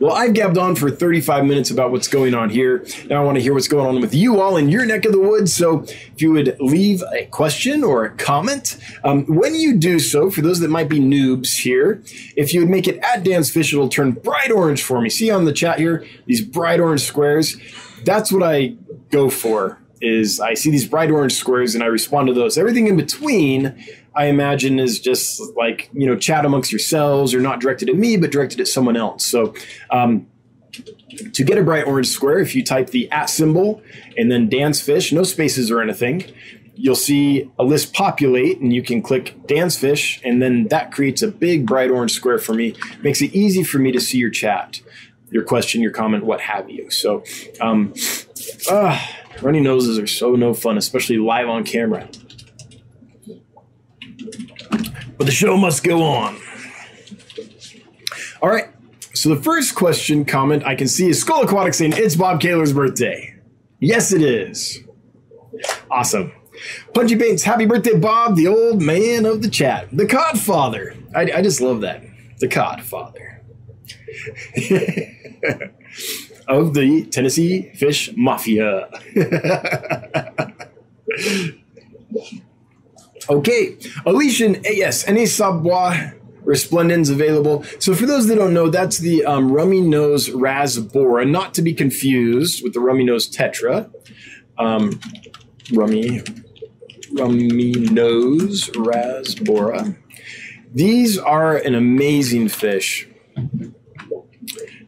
Well, 0.00 0.12
I've 0.12 0.34
gabbed 0.34 0.58
on 0.58 0.76
for 0.76 0.90
35 0.90 1.44
minutes 1.44 1.70
about 1.70 1.90
what's 1.90 2.08
going 2.08 2.34
on 2.34 2.50
here. 2.50 2.86
Now 3.08 3.22
I 3.22 3.24
want 3.24 3.36
to 3.36 3.42
hear 3.42 3.54
what's 3.54 3.68
going 3.68 3.86
on 3.86 4.00
with 4.00 4.14
you 4.14 4.40
all 4.40 4.56
in 4.56 4.68
your 4.68 4.84
neck 4.86 5.04
of 5.04 5.12
the 5.12 5.20
woods. 5.20 5.54
So 5.54 5.80
if 5.82 6.20
you 6.22 6.32
would 6.32 6.56
leave 6.60 7.02
a 7.12 7.26
question 7.26 7.84
or 7.84 8.04
a 8.04 8.10
comment, 8.10 8.76
um, 9.04 9.24
when 9.26 9.54
you 9.54 9.76
do 9.76 9.98
so, 9.98 10.30
for 10.30 10.42
those 10.42 10.60
that 10.60 10.70
might 10.70 10.88
be 10.88 11.00
noobs 11.00 11.58
here, 11.58 12.02
if 12.36 12.52
you 12.54 12.60
would 12.60 12.70
make 12.70 12.88
it 12.88 12.98
at 12.98 13.24
Dan's 13.24 13.50
Fish, 13.50 13.72
it'll 13.72 13.88
turn 13.88 14.12
bright 14.12 14.50
orange 14.50 14.82
for 14.82 15.00
me. 15.00 15.10
See 15.10 15.30
on 15.30 15.44
the 15.44 15.52
chat 15.52 15.78
here, 15.78 16.04
these 16.26 16.40
bright 16.40 16.80
orange 16.80 17.02
squares. 17.02 17.56
That's 18.04 18.30
what 18.30 18.42
I 18.42 18.76
go 19.10 19.30
for 19.30 19.78
is 20.00 20.38
I 20.38 20.54
see 20.54 20.70
these 20.70 20.86
bright 20.86 21.10
orange 21.10 21.32
squares 21.32 21.74
and 21.74 21.82
I 21.82 21.86
respond 21.86 22.28
to 22.28 22.34
those. 22.34 22.58
Everything 22.58 22.86
in 22.86 22.96
between 22.96 23.74
I 24.16 24.26
imagine 24.26 24.78
is 24.78 25.00
just 25.00 25.40
like, 25.56 25.90
you 25.92 26.06
know, 26.06 26.16
chat 26.16 26.44
amongst 26.44 26.70
yourselves 26.70 27.34
or 27.34 27.40
not 27.40 27.60
directed 27.60 27.88
at 27.88 27.96
me, 27.96 28.16
but 28.16 28.30
directed 28.30 28.60
at 28.60 28.68
someone 28.68 28.96
else. 28.96 29.26
So, 29.26 29.54
um, 29.90 30.26
to 31.32 31.44
get 31.44 31.58
a 31.58 31.62
bright 31.62 31.86
orange 31.86 32.08
square, 32.08 32.38
if 32.38 32.54
you 32.54 32.64
type 32.64 32.90
the 32.90 33.10
at 33.10 33.30
symbol 33.30 33.82
and 34.16 34.30
then 34.30 34.48
Dan's 34.48 34.80
Fish, 34.80 35.12
no 35.12 35.22
spaces 35.22 35.70
or 35.70 35.80
anything, 35.80 36.32
you'll 36.74 36.96
see 36.96 37.50
a 37.58 37.64
list 37.64 37.92
populate 37.92 38.60
and 38.60 38.72
you 38.72 38.82
can 38.82 39.00
click 39.00 39.46
Dan's 39.46 39.76
Fish 39.76 40.20
and 40.24 40.42
then 40.42 40.68
that 40.68 40.92
creates 40.92 41.22
a 41.22 41.28
big 41.28 41.66
bright 41.66 41.90
orange 41.90 42.12
square 42.12 42.38
for 42.38 42.54
me. 42.54 42.74
Makes 43.02 43.22
it 43.22 43.34
easy 43.34 43.62
for 43.62 43.78
me 43.78 43.92
to 43.92 44.00
see 44.00 44.18
your 44.18 44.30
chat, 44.30 44.80
your 45.30 45.44
question, 45.44 45.80
your 45.80 45.92
comment, 45.92 46.24
what 46.24 46.40
have 46.40 46.68
you. 46.68 46.90
So, 46.90 47.22
um, 47.60 47.94
uh, 48.70 48.98
runny 49.40 49.60
noses 49.60 49.98
are 49.98 50.06
so 50.06 50.34
no 50.34 50.54
fun, 50.54 50.76
especially 50.78 51.18
live 51.18 51.48
on 51.48 51.64
camera. 51.64 52.08
But 55.16 55.26
the 55.26 55.32
show 55.32 55.56
must 55.56 55.84
go 55.84 56.02
on. 56.02 56.36
All 58.42 58.48
right. 58.48 58.68
So 59.14 59.28
the 59.28 59.40
first 59.40 59.74
question 59.74 60.24
comment 60.24 60.66
I 60.66 60.74
can 60.74 60.88
see 60.88 61.08
is 61.08 61.20
Skull 61.20 61.42
Aquatic 61.42 61.74
saying 61.74 61.94
it's 61.96 62.16
Bob 62.16 62.40
Kaler's 62.40 62.72
birthday. 62.72 63.34
Yes, 63.78 64.12
it 64.12 64.22
is. 64.22 64.80
Awesome. 65.90 66.32
Punchy 66.92 67.16
Paints, 67.16 67.42
happy 67.42 67.66
birthday, 67.66 67.98
Bob, 67.98 68.36
the 68.36 68.48
old 68.48 68.82
man 68.82 69.26
of 69.26 69.42
the 69.42 69.48
chat, 69.48 69.88
the 69.92 70.04
Codfather. 70.04 70.96
I, 71.14 71.38
I 71.38 71.42
just 71.42 71.60
love 71.60 71.80
that. 71.82 72.02
The 72.38 72.48
Codfather. 72.48 73.40
of 76.48 76.74
the 76.74 77.06
Tennessee 77.06 77.70
Fish 77.74 78.10
Mafia. 78.16 78.88
Okay, 83.28 83.76
Alician 84.04 84.64
AS, 84.66 85.04
any 85.06 85.24
Sawbwa 85.24 86.14
resplendens 86.44 87.10
available. 87.10 87.64
So 87.78 87.94
for 87.94 88.06
those 88.06 88.26
that 88.26 88.36
don't 88.36 88.52
know, 88.52 88.68
that's 88.68 88.98
the 88.98 89.24
um, 89.24 89.50
rummy 89.50 89.80
nose 89.80 90.28
rasbora, 90.28 91.28
not 91.28 91.54
to 91.54 91.62
be 91.62 91.72
confused 91.72 92.62
with 92.62 92.74
the 92.74 92.80
rummy 92.80 93.04
nose 93.04 93.28
tetra. 93.28 93.90
Um, 94.58 95.00
rummy, 95.72 96.22
rummy 97.12 97.72
nose 97.72 98.68
rasbora. 98.70 99.96
These 100.72 101.18
are 101.18 101.56
an 101.56 101.74
amazing 101.74 102.48
fish. 102.48 103.08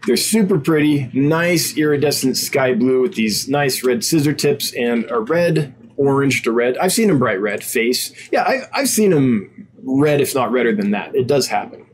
They're 0.07 0.16
super 0.16 0.59
pretty, 0.59 1.11
nice 1.12 1.77
iridescent 1.77 2.37
sky 2.37 2.75
blue 2.75 3.03
with 3.03 3.14
these 3.14 3.49
nice 3.49 3.83
red 3.83 4.05
scissor 4.05 4.33
tips 4.33 4.72
and 4.75 5.09
a 5.11 5.18
red 5.18 5.75
orange 5.96 6.42
to 6.42 6.52
red. 6.52 6.76
I've 6.78 6.92
seen 6.92 7.09
them 7.09 7.18
bright 7.18 7.40
red 7.40 7.62
face. 7.64 8.12
Yeah, 8.30 8.42
I, 8.42 8.62
I've 8.72 8.88
seen 8.88 9.11
them 9.11 9.68
red, 9.82 10.20
if 10.20 10.35
not 10.35 10.50
redder 10.52 10.74
than 10.74 10.90
that. 10.92 11.14
It 11.14 11.26
does 11.26 11.48
happen. 11.48 11.87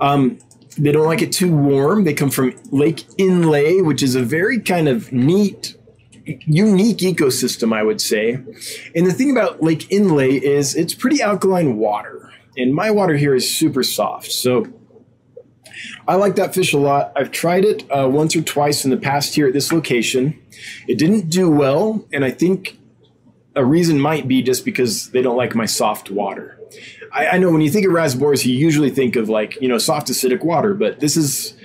Um, 0.00 0.38
they 0.78 0.92
don't 0.92 1.06
like 1.06 1.22
it 1.22 1.32
too 1.32 1.54
warm. 1.54 2.04
They 2.04 2.14
come 2.14 2.30
from 2.30 2.54
Lake 2.70 3.04
Inle, 3.18 3.84
which 3.84 4.02
is 4.02 4.14
a 4.14 4.22
very 4.22 4.60
kind 4.60 4.88
of 4.88 5.12
neat, 5.12 5.76
unique 6.24 6.98
ecosystem, 6.98 7.74
I 7.74 7.82
would 7.82 8.00
say. 8.00 8.34
And 8.94 9.06
the 9.06 9.12
thing 9.12 9.30
about 9.30 9.62
Lake 9.62 9.88
Inle 9.90 10.40
is 10.40 10.74
it's 10.74 10.94
pretty 10.94 11.20
alkaline 11.20 11.76
water. 11.76 12.32
And 12.56 12.74
my 12.74 12.90
water 12.90 13.16
here 13.16 13.34
is 13.34 13.54
super 13.54 13.82
soft. 13.82 14.32
So 14.32 14.66
I 16.06 16.16
like 16.16 16.36
that 16.36 16.54
fish 16.54 16.72
a 16.72 16.78
lot. 16.78 17.12
I've 17.16 17.30
tried 17.30 17.64
it 17.64 17.84
uh, 17.90 18.08
once 18.08 18.34
or 18.34 18.42
twice 18.42 18.84
in 18.84 18.90
the 18.90 18.96
past 18.96 19.34
here 19.34 19.46
at 19.46 19.52
this 19.52 19.72
location. 19.72 20.40
It 20.88 20.98
didn't 20.98 21.30
do 21.30 21.50
well. 21.50 22.06
And 22.12 22.24
I 22.24 22.30
think 22.30 22.78
a 23.56 23.64
reason 23.64 24.00
might 24.00 24.28
be 24.28 24.42
just 24.42 24.64
because 24.64 25.10
they 25.10 25.22
don't 25.22 25.36
like 25.36 25.54
my 25.54 25.66
soft 25.66 26.10
water. 26.10 26.58
I, 27.12 27.28
I 27.28 27.38
know 27.38 27.50
when 27.50 27.60
you 27.60 27.70
think 27.70 27.86
of 27.86 27.92
rasboras, 27.92 28.44
you 28.44 28.54
usually 28.54 28.90
think 28.90 29.16
of 29.16 29.28
like, 29.28 29.60
you 29.60 29.68
know, 29.68 29.78
soft 29.78 30.08
acidic 30.08 30.44
water, 30.44 30.74
but 30.74 31.00
this 31.00 31.16
is 31.16 31.56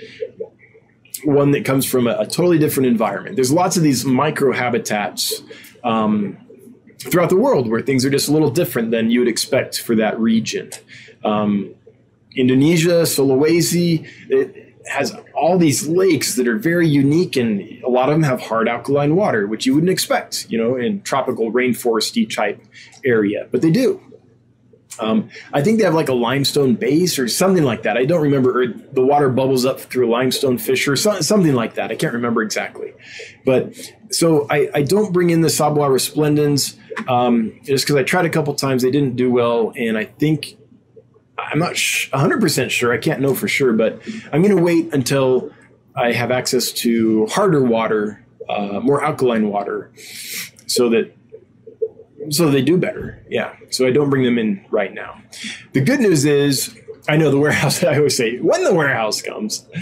one 1.24 1.52
that 1.52 1.64
comes 1.64 1.86
from 1.86 2.06
a, 2.06 2.16
a 2.18 2.26
totally 2.26 2.58
different 2.58 2.88
environment. 2.88 3.36
There's 3.36 3.52
lots 3.52 3.76
of 3.76 3.82
these 3.82 4.04
micro 4.04 4.52
habitats 4.52 5.42
um, 5.84 6.36
throughout 6.98 7.30
the 7.30 7.36
world 7.36 7.68
where 7.68 7.80
things 7.80 8.04
are 8.04 8.10
just 8.10 8.28
a 8.28 8.32
little 8.32 8.50
different 8.50 8.90
than 8.90 9.10
you 9.10 9.20
would 9.20 9.28
expect 9.28 9.80
for 9.80 9.94
that 9.96 10.18
region. 10.18 10.70
Um, 11.24 11.74
Indonesia, 12.34 13.02
Sulawesi, 13.02 14.06
it, 14.28 14.65
has 14.88 15.14
all 15.34 15.58
these 15.58 15.88
lakes 15.88 16.34
that 16.36 16.46
are 16.46 16.56
very 16.56 16.88
unique 16.88 17.36
and 17.36 17.60
a 17.82 17.88
lot 17.88 18.08
of 18.08 18.14
them 18.14 18.22
have 18.22 18.40
hard 18.40 18.68
alkaline 18.68 19.16
water 19.16 19.46
which 19.46 19.66
you 19.66 19.74
wouldn't 19.74 19.90
expect 19.90 20.46
you 20.48 20.58
know 20.58 20.76
in 20.76 21.02
tropical 21.02 21.52
rainforesty 21.52 22.32
type 22.32 22.60
area 23.04 23.46
but 23.50 23.62
they 23.62 23.70
do. 23.70 24.00
Um, 24.98 25.28
i 25.52 25.62
think 25.62 25.78
they 25.78 25.84
have 25.84 25.94
like 25.94 26.08
a 26.08 26.14
limestone 26.14 26.74
base 26.74 27.18
or 27.18 27.28
something 27.28 27.64
like 27.64 27.82
that. 27.82 27.98
I 27.98 28.06
don't 28.06 28.22
remember 28.22 28.66
the 28.66 29.04
water 29.04 29.28
bubbles 29.28 29.66
up 29.66 29.78
through 29.78 30.08
a 30.08 30.10
limestone 30.10 30.56
fissure 30.56 30.96
so, 30.96 31.20
something 31.20 31.54
like 31.54 31.74
that. 31.74 31.90
I 31.90 31.96
can't 31.96 32.14
remember 32.14 32.42
exactly. 32.42 32.94
But 33.44 33.74
so 34.10 34.46
i, 34.50 34.68
I 34.74 34.82
don't 34.82 35.12
bring 35.12 35.30
in 35.30 35.40
the 35.40 35.48
sawbwa 35.48 35.90
resplendens 35.90 36.76
um, 37.08 37.58
just 37.64 37.84
because 37.84 37.96
i 37.96 38.02
tried 38.02 38.26
a 38.26 38.30
couple 38.30 38.54
times 38.54 38.82
they 38.82 38.90
didn't 38.90 39.16
do 39.16 39.30
well 39.30 39.72
and 39.76 39.98
i 39.98 40.04
think 40.04 40.56
I'm 41.38 41.58
not 41.58 41.76
sh- 41.76 42.10
100% 42.10 42.70
sure. 42.70 42.92
I 42.92 42.98
can't 42.98 43.20
know 43.20 43.34
for 43.34 43.48
sure, 43.48 43.72
but 43.72 44.00
I'm 44.32 44.42
going 44.42 44.56
to 44.56 44.62
wait 44.62 44.92
until 44.94 45.52
I 45.94 46.12
have 46.12 46.30
access 46.30 46.72
to 46.72 47.26
harder 47.26 47.62
water, 47.62 48.24
uh, 48.48 48.80
more 48.80 49.04
alkaline 49.04 49.48
water, 49.48 49.90
so 50.66 50.88
that 50.90 51.16
so 52.30 52.50
they 52.50 52.62
do 52.62 52.76
better. 52.76 53.22
Yeah. 53.28 53.54
So 53.70 53.86
I 53.86 53.90
don't 53.90 54.10
bring 54.10 54.24
them 54.24 54.38
in 54.38 54.64
right 54.70 54.92
now. 54.92 55.20
The 55.72 55.80
good 55.80 56.00
news 56.00 56.24
is 56.24 56.76
I 57.08 57.16
know 57.16 57.30
the 57.30 57.38
warehouse. 57.38 57.84
I 57.84 57.96
always 57.96 58.16
say 58.16 58.38
when 58.38 58.64
the 58.64 58.74
warehouse 58.74 59.22
comes. 59.22 59.64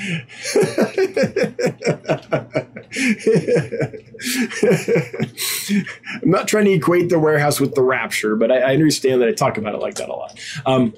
I'm 6.22 6.30
not 6.30 6.48
trying 6.48 6.66
to 6.66 6.72
equate 6.72 7.08
the 7.08 7.18
warehouse 7.18 7.60
with 7.60 7.74
the 7.74 7.82
rapture, 7.82 8.36
but 8.36 8.52
I, 8.52 8.58
I 8.58 8.72
understand 8.74 9.22
that 9.22 9.28
I 9.28 9.32
talk 9.32 9.58
about 9.58 9.74
it 9.74 9.80
like 9.80 9.94
that 9.96 10.08
a 10.08 10.12
lot. 10.12 10.38
Um, 10.66 10.94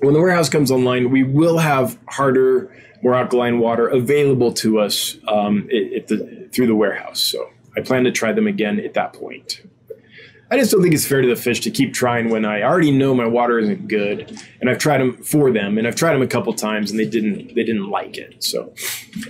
when 0.00 0.14
the 0.14 0.20
warehouse 0.20 0.48
comes 0.48 0.70
online, 0.70 1.10
we 1.10 1.22
will 1.22 1.58
have 1.58 1.98
harder, 2.08 2.74
more 3.02 3.14
alkaline 3.14 3.58
water 3.58 3.88
available 3.88 4.52
to 4.54 4.80
us 4.80 5.16
um, 5.28 5.66
the, 5.68 6.48
through 6.52 6.66
the 6.66 6.74
warehouse. 6.74 7.20
So 7.20 7.50
I 7.76 7.80
plan 7.80 8.04
to 8.04 8.12
try 8.12 8.32
them 8.32 8.46
again 8.46 8.80
at 8.80 8.94
that 8.94 9.12
point. 9.12 9.62
I 10.52 10.58
just 10.58 10.72
don't 10.72 10.82
think 10.82 10.94
it's 10.94 11.06
fair 11.06 11.22
to 11.22 11.28
the 11.28 11.36
fish 11.36 11.60
to 11.60 11.70
keep 11.70 11.94
trying 11.94 12.28
when 12.28 12.44
I 12.44 12.62
already 12.62 12.90
know 12.90 13.14
my 13.14 13.26
water 13.26 13.60
isn't 13.60 13.86
good, 13.86 14.36
and 14.60 14.68
I've 14.68 14.78
tried 14.78 14.98
them 14.98 15.22
for 15.22 15.52
them, 15.52 15.78
and 15.78 15.86
I've 15.86 15.94
tried 15.94 16.14
them 16.14 16.22
a 16.22 16.26
couple 16.26 16.52
times, 16.54 16.90
and 16.90 16.98
they 16.98 17.06
didn't 17.06 17.54
they 17.54 17.62
didn't 17.62 17.88
like 17.88 18.18
it. 18.18 18.42
So, 18.42 18.74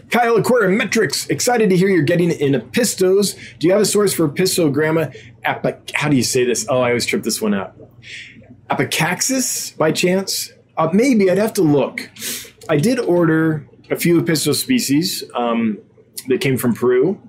Kyle 0.09 0.37
Aquarium 0.37 0.79
Metrics, 0.79 1.27
excited 1.29 1.69
to 1.69 1.77
hear 1.77 1.89
you're 1.89 2.05
getting 2.05 2.31
in 2.31 2.55
apistos. 2.55 3.37
Do 3.59 3.67
you 3.67 3.73
have 3.75 3.83
a 3.83 3.87
source 3.87 4.15
for 4.15 4.27
Apistogramma? 4.27 5.15
Apic- 5.45 5.91
how 5.93 6.09
do 6.09 6.17
you 6.17 6.23
say 6.23 6.47
this? 6.47 6.65
Oh, 6.71 6.81
I 6.81 6.89
always 6.89 7.05
trip 7.05 7.23
this 7.23 7.43
one 7.43 7.53
up. 7.53 7.77
Apicaxis, 8.71 9.77
by 9.77 9.93
chance? 9.93 10.53
Uh, 10.81 10.89
maybe 10.95 11.31
I'd 11.31 11.37
have 11.37 11.53
to 11.55 11.63
look. 11.63 12.11
I 12.67 12.79
did 12.79 12.99
order 12.99 13.69
a 13.91 13.97
few 13.97 14.19
apisto 14.19 14.55
species 14.55 15.23
um, 15.35 15.77
that 16.29 16.41
came 16.41 16.57
from 16.57 16.73
Peru. 16.73 17.21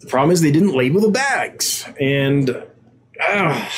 The 0.00 0.06
problem 0.06 0.30
is 0.30 0.42
they 0.42 0.52
didn't 0.52 0.74
label 0.74 1.00
the 1.00 1.10
bags, 1.10 1.86
and 1.98 2.62
ah, 3.18 3.72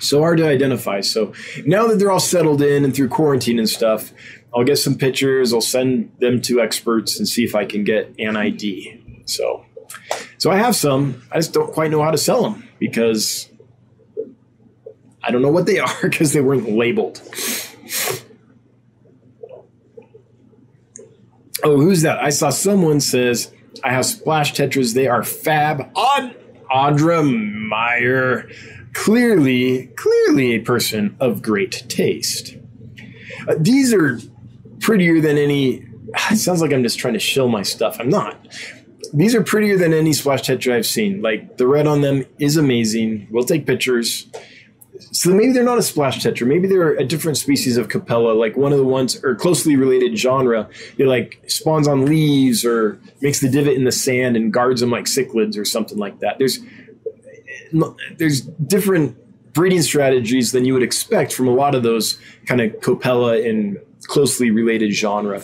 so 0.00 0.20
hard 0.20 0.36
to 0.36 0.46
identify. 0.46 1.00
So 1.00 1.32
now 1.64 1.86
that 1.86 1.98
they're 1.98 2.10
all 2.10 2.20
settled 2.20 2.60
in 2.60 2.84
and 2.84 2.94
through 2.94 3.08
quarantine 3.08 3.58
and 3.58 3.70
stuff, 3.70 4.12
I'll 4.54 4.64
get 4.64 4.76
some 4.76 4.94
pictures. 4.94 5.54
I'll 5.54 5.62
send 5.62 6.12
them 6.18 6.42
to 6.42 6.60
experts 6.60 7.18
and 7.18 7.26
see 7.26 7.42
if 7.42 7.54
I 7.54 7.64
can 7.64 7.84
get 7.84 8.14
an 8.18 8.36
ID. 8.36 9.22
So, 9.24 9.64
so 10.36 10.50
I 10.50 10.56
have 10.58 10.76
some. 10.76 11.22
I 11.32 11.36
just 11.36 11.54
don't 11.54 11.72
quite 11.72 11.90
know 11.90 12.02
how 12.02 12.10
to 12.10 12.18
sell 12.18 12.42
them 12.42 12.68
because 12.78 13.47
I 15.28 15.30
don't 15.30 15.42
know 15.42 15.50
what 15.50 15.66
they 15.66 15.78
are 15.78 16.02
because 16.02 16.32
they 16.32 16.40
weren't 16.40 16.70
labeled. 16.70 17.20
Oh, 21.62 21.76
who's 21.76 22.02
that? 22.02 22.18
I 22.18 22.30
saw 22.30 22.50
someone 22.50 23.00
says 23.00 23.52
I 23.84 23.92
have 23.92 24.06
splash 24.06 24.54
tetras. 24.54 24.94
They 24.94 25.06
are 25.06 25.22
fab. 25.22 25.90
On 25.94 26.34
Audra 26.70 27.22
Meyer, 27.68 28.48
clearly, 28.94 29.88
clearly 29.96 30.52
a 30.52 30.60
person 30.60 31.14
of 31.20 31.42
great 31.42 31.84
taste. 31.88 32.56
Uh, 33.46 33.56
these 33.58 33.92
are 33.92 34.18
prettier 34.80 35.20
than 35.20 35.36
any. 35.36 35.84
It 36.30 36.38
sounds 36.38 36.62
like 36.62 36.72
I'm 36.72 36.82
just 36.82 36.98
trying 36.98 37.12
to 37.14 37.20
shill 37.20 37.48
my 37.48 37.62
stuff. 37.62 37.98
I'm 38.00 38.08
not. 38.08 38.34
These 39.12 39.34
are 39.34 39.42
prettier 39.42 39.76
than 39.76 39.92
any 39.92 40.14
splash 40.14 40.42
tetra 40.42 40.74
I've 40.74 40.86
seen. 40.86 41.20
Like 41.20 41.58
the 41.58 41.66
red 41.66 41.86
on 41.86 42.00
them 42.00 42.24
is 42.38 42.56
amazing. 42.56 43.28
We'll 43.30 43.44
take 43.44 43.66
pictures. 43.66 44.26
So 44.98 45.30
maybe 45.30 45.52
they're 45.52 45.64
not 45.64 45.78
a 45.78 45.82
splash 45.82 46.22
tetra. 46.22 46.46
Maybe 46.46 46.68
they're 46.68 46.94
a 46.94 47.04
different 47.04 47.38
species 47.38 47.76
of 47.76 47.88
Copella, 47.88 48.36
like 48.36 48.56
one 48.56 48.72
of 48.72 48.78
the 48.78 48.84
ones 48.84 49.22
or 49.24 49.34
closely 49.34 49.76
related 49.76 50.18
genre. 50.18 50.68
It 50.96 51.06
like 51.06 51.40
spawns 51.46 51.88
on 51.88 52.04
leaves 52.04 52.64
or 52.64 53.00
makes 53.20 53.40
the 53.40 53.48
divot 53.48 53.74
in 53.74 53.84
the 53.84 53.92
sand 53.92 54.36
and 54.36 54.52
guards 54.52 54.80
them 54.80 54.90
like 54.90 55.04
cichlids 55.04 55.58
or 55.58 55.64
something 55.64 55.98
like 55.98 56.20
that. 56.20 56.38
There's 56.38 56.58
there's 58.16 58.40
different 58.40 59.16
breeding 59.52 59.82
strategies 59.82 60.52
than 60.52 60.64
you 60.64 60.72
would 60.72 60.82
expect 60.82 61.32
from 61.32 61.48
a 61.48 61.52
lot 61.52 61.74
of 61.74 61.82
those 61.82 62.18
kind 62.46 62.60
of 62.60 62.72
Copella 62.80 63.48
and 63.48 63.78
closely 64.04 64.50
related 64.50 64.92
genre. 64.92 65.42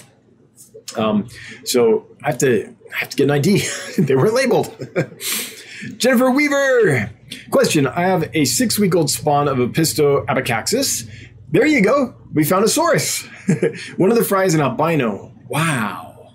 Um, 0.96 1.28
so 1.64 2.06
I 2.22 2.28
have 2.28 2.38
to 2.38 2.74
I 2.94 2.98
have 2.98 3.08
to 3.10 3.16
get 3.16 3.24
an 3.24 3.30
ID. 3.32 3.64
they 3.98 4.14
weren't 4.14 4.34
labeled. 4.34 4.74
Jennifer 5.96 6.30
Weaver. 6.30 7.10
Question 7.50 7.86
I 7.86 8.02
have 8.02 8.30
a 8.34 8.44
six 8.44 8.78
week 8.78 8.94
old 8.94 9.10
spawn 9.10 9.48
of 9.48 9.58
a 9.58 9.66
Apisto 9.66 10.24
abacaxis. 10.26 11.08
There 11.50 11.66
you 11.66 11.82
go. 11.82 12.14
We 12.32 12.44
found 12.44 12.64
a 12.64 12.68
source. 12.68 13.22
One 13.96 14.10
of 14.10 14.16
the 14.16 14.24
fries 14.24 14.54
an 14.54 14.60
albino. 14.60 15.32
Wow. 15.48 16.34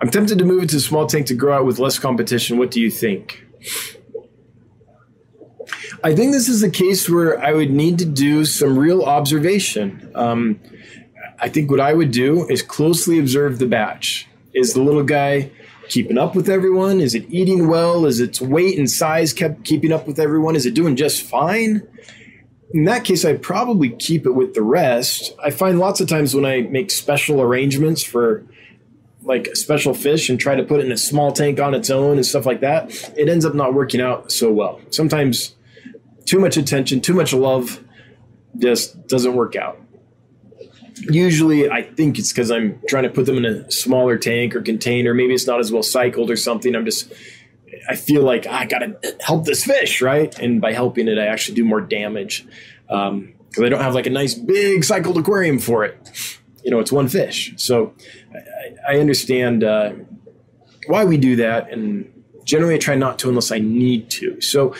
I'm 0.00 0.10
tempted 0.10 0.38
to 0.38 0.44
move 0.44 0.64
it 0.64 0.70
to 0.70 0.76
a 0.76 0.80
small 0.80 1.06
tank 1.06 1.26
to 1.26 1.34
grow 1.34 1.58
out 1.58 1.64
with 1.64 1.78
less 1.78 1.98
competition. 1.98 2.58
What 2.58 2.70
do 2.70 2.80
you 2.80 2.90
think? 2.90 3.44
I 6.02 6.14
think 6.14 6.32
this 6.32 6.48
is 6.48 6.62
a 6.62 6.70
case 6.70 7.08
where 7.08 7.40
I 7.40 7.52
would 7.52 7.70
need 7.70 7.98
to 7.98 8.04
do 8.04 8.44
some 8.44 8.78
real 8.78 9.02
observation. 9.02 10.10
Um, 10.14 10.60
I 11.40 11.48
think 11.48 11.70
what 11.70 11.80
I 11.80 11.92
would 11.92 12.10
do 12.10 12.48
is 12.48 12.62
closely 12.62 13.18
observe 13.18 13.58
the 13.58 13.66
batch. 13.66 14.26
Is 14.54 14.74
the 14.74 14.82
little 14.82 15.04
guy 15.04 15.50
keeping 15.88 16.18
up 16.18 16.34
with 16.34 16.48
everyone? 16.48 17.00
Is 17.00 17.14
it 17.14 17.26
eating 17.28 17.68
well? 17.68 18.06
Is 18.06 18.20
its 18.20 18.40
weight 18.40 18.78
and 18.78 18.90
size 18.90 19.32
kept 19.32 19.64
keeping 19.64 19.92
up 19.92 20.06
with 20.06 20.18
everyone? 20.18 20.56
Is 20.56 20.66
it 20.66 20.74
doing 20.74 20.96
just 20.96 21.22
fine? 21.22 21.86
In 22.74 22.84
that 22.84 23.04
case, 23.04 23.24
I'd 23.24 23.42
probably 23.42 23.90
keep 23.90 24.26
it 24.26 24.32
with 24.32 24.54
the 24.54 24.62
rest. 24.62 25.34
I 25.42 25.50
find 25.50 25.78
lots 25.78 26.00
of 26.00 26.08
times 26.08 26.34
when 26.34 26.44
I 26.44 26.62
make 26.62 26.90
special 26.90 27.40
arrangements 27.40 28.02
for 28.02 28.44
like 29.22 29.46
a 29.48 29.56
special 29.56 29.94
fish 29.94 30.28
and 30.28 30.38
try 30.38 30.54
to 30.54 30.62
put 30.62 30.80
it 30.80 30.86
in 30.86 30.92
a 30.92 30.96
small 30.96 31.32
tank 31.32 31.60
on 31.60 31.74
its 31.74 31.90
own 31.90 32.16
and 32.16 32.24
stuff 32.24 32.46
like 32.46 32.60
that, 32.60 32.90
it 33.16 33.28
ends 33.28 33.44
up 33.44 33.54
not 33.54 33.74
working 33.74 34.00
out 34.00 34.30
so 34.30 34.52
well. 34.52 34.80
Sometimes 34.90 35.54
too 36.24 36.38
much 36.38 36.56
attention, 36.56 37.00
too 37.00 37.14
much 37.14 37.32
love 37.32 37.82
just 38.58 39.06
doesn't 39.06 39.34
work 39.34 39.56
out 39.56 39.80
usually 41.00 41.70
I 41.70 41.82
think 41.82 42.18
it's 42.18 42.32
because 42.32 42.50
I'm 42.50 42.80
trying 42.88 43.04
to 43.04 43.10
put 43.10 43.26
them 43.26 43.36
in 43.36 43.44
a 43.44 43.70
smaller 43.70 44.18
tank 44.18 44.54
or 44.54 44.62
container. 44.62 45.14
Maybe 45.14 45.34
it's 45.34 45.46
not 45.46 45.60
as 45.60 45.72
well 45.72 45.82
cycled 45.82 46.30
or 46.30 46.36
something. 46.36 46.74
I'm 46.74 46.84
just, 46.84 47.12
I 47.88 47.96
feel 47.96 48.22
like 48.22 48.46
I 48.46 48.66
got 48.66 48.80
to 48.80 49.16
help 49.20 49.44
this 49.44 49.64
fish, 49.64 50.02
right? 50.02 50.36
And 50.38 50.60
by 50.60 50.72
helping 50.72 51.08
it, 51.08 51.18
I 51.18 51.26
actually 51.26 51.56
do 51.56 51.64
more 51.64 51.80
damage 51.80 52.46
because 52.86 53.08
um, 53.08 53.34
I 53.64 53.68
don't 53.68 53.80
have 53.80 53.94
like 53.94 54.06
a 54.06 54.10
nice 54.10 54.34
big 54.34 54.84
cycled 54.84 55.18
aquarium 55.18 55.58
for 55.58 55.84
it. 55.84 55.96
You 56.64 56.70
know, 56.70 56.80
it's 56.80 56.92
one 56.92 57.08
fish. 57.08 57.52
So 57.56 57.94
I, 58.88 58.94
I 58.94 58.98
understand 59.00 59.64
uh, 59.64 59.92
why 60.86 61.04
we 61.04 61.16
do 61.16 61.36
that. 61.36 61.70
And 61.70 62.12
generally, 62.44 62.74
I 62.74 62.78
try 62.78 62.94
not 62.94 63.18
to 63.20 63.28
unless 63.28 63.50
I 63.52 63.58
need 63.58 64.10
to. 64.10 64.40
So 64.40 64.74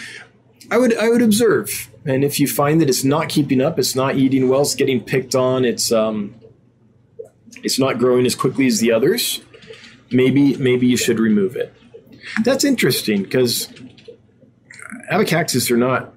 I 0.71 0.79
would 0.79 0.97
I 0.97 1.09
would 1.09 1.23
observe 1.23 1.91
and 2.09 2.25
if 2.25 2.41
you 2.41 2.49
find 2.49 2.81
that 2.81 2.89
it's 2.89 3.05
not 3.05 3.29
keeping 3.29 3.61
up, 3.61 3.79
it's 3.79 3.95
not 3.95 4.17
eating 4.17 4.49
well, 4.49 4.63
it's 4.63 4.75
getting 4.75 5.05
picked 5.05 5.35
on, 5.35 5.67
it's 5.67 5.93
um, 5.93 6.35
it's 7.63 7.79
not 7.79 7.99
growing 7.99 8.25
as 8.25 8.35
quickly 8.35 8.67
as 8.67 8.81
the 8.81 8.91
others, 8.91 9.43
maybe 10.11 10.57
maybe 10.57 10.87
you 10.87 10.97
should 10.97 11.19
remove 11.19 11.55
it. 11.55 11.75
That's 12.45 12.65
interesting 12.65 13.23
because 13.23 13.69
abacaxis 15.13 15.71
are 15.71 15.77
not 15.77 16.15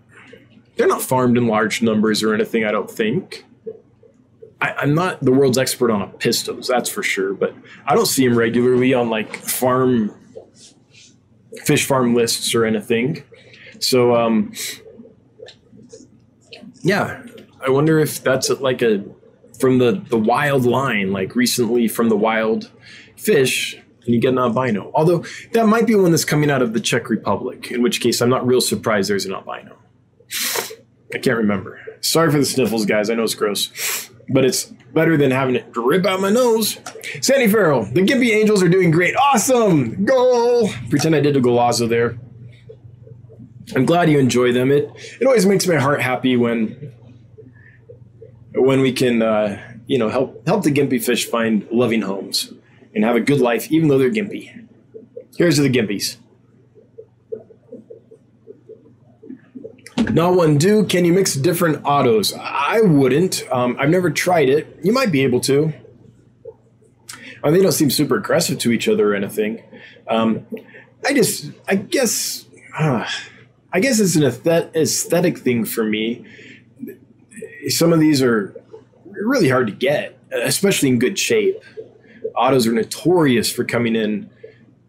they're 0.78 0.88
not 0.88 1.02
farmed 1.02 1.38
in 1.38 1.48
large 1.48 1.82
numbers 1.82 2.24
or 2.24 2.34
anything. 2.34 2.64
I 2.64 2.72
don't 2.72 2.90
think. 2.90 3.46
I, 4.62 4.84
am 4.84 4.96
not 4.96 5.22
the 5.22 5.32
world's 5.32 5.58
expert 5.58 5.92
on 5.92 6.10
apistos, 6.10 6.68
that's 6.68 6.88
for 6.88 7.04
sure, 7.04 7.34
but 7.34 7.54
I 7.86 7.96
don't 7.96 8.06
see 8.06 8.26
them 8.26 8.38
regularly 8.38 8.94
on 8.94 9.10
like 9.10 9.36
farm 9.36 10.16
fish 11.66 11.86
farm 11.86 12.16
lists 12.16 12.56
or 12.56 12.64
anything. 12.64 13.24
So 13.80 14.16
um, 14.16 14.54
yeah, 16.84 17.24
I 17.66 17.70
wonder 17.70 18.00
if 18.00 18.24
that's 18.24 18.50
like 18.50 18.82
a 18.82 19.04
from 19.60 19.78
the 19.78 20.04
the 20.10 20.18
wild 20.18 20.66
line, 20.66 21.12
like 21.12 21.36
recently 21.36 21.88
from 21.88 22.10
the 22.10 22.18
wild 22.18 22.72
fish, 23.16 23.76
and 24.06 24.14
you 24.14 24.20
get 24.20 24.34
an 24.34 24.40
albino. 24.40 24.92
Although 24.94 25.24
that 25.54 25.68
might 25.68 25.88
be 25.88 25.96
one 25.96 26.12
that's 26.12 26.26
coming 26.26 26.50
out 26.50 26.62
of 26.62 26.74
the 26.74 26.80
Czech 26.80 27.10
Republic, 27.10 27.72
in 27.72 27.82
which 27.82 28.02
case 28.02 28.22
I'm 28.22 28.30
not 28.30 28.46
real 28.46 28.62
surprised 28.62 29.10
there's 29.10 29.26
an 29.26 29.34
albino. 29.34 29.78
I 31.14 31.18
can't 31.18 31.38
remember. 31.38 31.80
Sorry 32.02 32.32
for 32.32 32.38
the 32.38 32.46
sniffles, 32.46 32.86
guys. 32.86 33.10
I 33.10 33.16
know 33.16 33.24
it's 33.24 33.36
gross, 33.36 34.10
but 34.30 34.46
it's 34.46 34.66
better 34.94 35.18
than 35.18 35.32
having 35.32 35.56
it 35.56 35.72
drip 35.72 36.06
out 36.06 36.22
my 36.22 36.30
nose. 36.30 36.80
Sandy 37.22 37.48
Farrell, 37.48 37.84
the 37.84 38.02
Gimpy 38.02 38.32
Angels 38.32 38.64
are 38.64 38.70
doing 38.70 38.92
great. 38.92 39.16
Awesome! 39.16 40.06
Goal! 40.06 40.70
Pretend 40.90 41.16
I 41.16 41.20
did 41.20 41.36
a 41.36 41.42
golazo 41.42 41.88
there. 41.88 42.18
I'm 43.76 43.86
glad 43.86 44.10
you 44.10 44.20
enjoy 44.20 44.52
them. 44.52 44.72
It 44.72 44.92
it 45.20 45.26
always 45.26 45.46
makes 45.46 45.68
my 45.68 45.76
heart 45.76 46.02
happy 46.02 46.36
when 46.36 46.94
when 48.54 48.82
we 48.82 48.92
can 48.92 49.22
uh, 49.22 49.62
you 49.88 49.98
know 49.98 50.10
help 50.10 50.46
help 50.48 50.64
the 50.64 50.72
gimpy 50.72 51.04
fish 51.04 51.26
find 51.28 51.68
loving 51.72 52.02
homes 52.02 52.54
and 52.94 53.04
have 53.04 53.16
a 53.16 53.22
good 53.22 53.40
life, 53.40 53.72
even 53.72 53.88
though 53.88 53.98
they're 53.98 54.12
gimpy. 54.12 54.68
Here's 55.38 55.56
to 55.56 55.62
the 55.62 55.70
gimpies. 55.70 56.18
Not 60.14 60.36
one 60.36 60.58
do. 60.58 60.84
Can 60.86 61.06
you 61.06 61.14
mix 61.14 61.36
different 61.36 61.84
otos? 61.84 62.38
I 62.38 62.82
wouldn't. 62.82 63.46
Um, 63.52 63.78
I've 63.80 63.90
never 63.90 64.10
tried 64.10 64.50
it. 64.50 64.80
You 64.84 64.92
might 64.92 65.12
be 65.12 65.24
able 65.24 65.40
to. 65.42 65.72
they 67.44 67.62
don't 67.62 67.72
seem 67.72 67.90
super 67.90 68.18
aggressive 68.18 68.60
to 68.60 68.72
each 68.72 68.90
other 68.90 69.14
or 69.14 69.16
anything. 69.16 69.64
Um, 70.10 70.46
I 71.06 71.14
just, 71.14 71.52
I 71.68 71.76
guess, 71.76 72.46
uh, 72.78 73.08
I 73.74 73.80
guess 73.80 74.00
it's 74.00 74.16
an 74.16 74.24
aesthetic 74.76 75.38
thing 75.38 75.66
for 75.66 75.84
me. 75.84 76.26
Some 77.70 77.94
of 77.94 78.00
these 78.00 78.22
are 78.22 78.56
really 79.06 79.50
hard 79.50 79.68
to 79.68 79.74
get, 79.74 80.18
especially 80.32 80.90
in 80.90 81.00
good 81.00 81.18
shape. 81.18 81.62
Otos 82.36 82.68
are 82.68 82.74
notorious 82.74 83.52
for 83.52 83.64
coming 83.64 83.96
in 83.96 84.30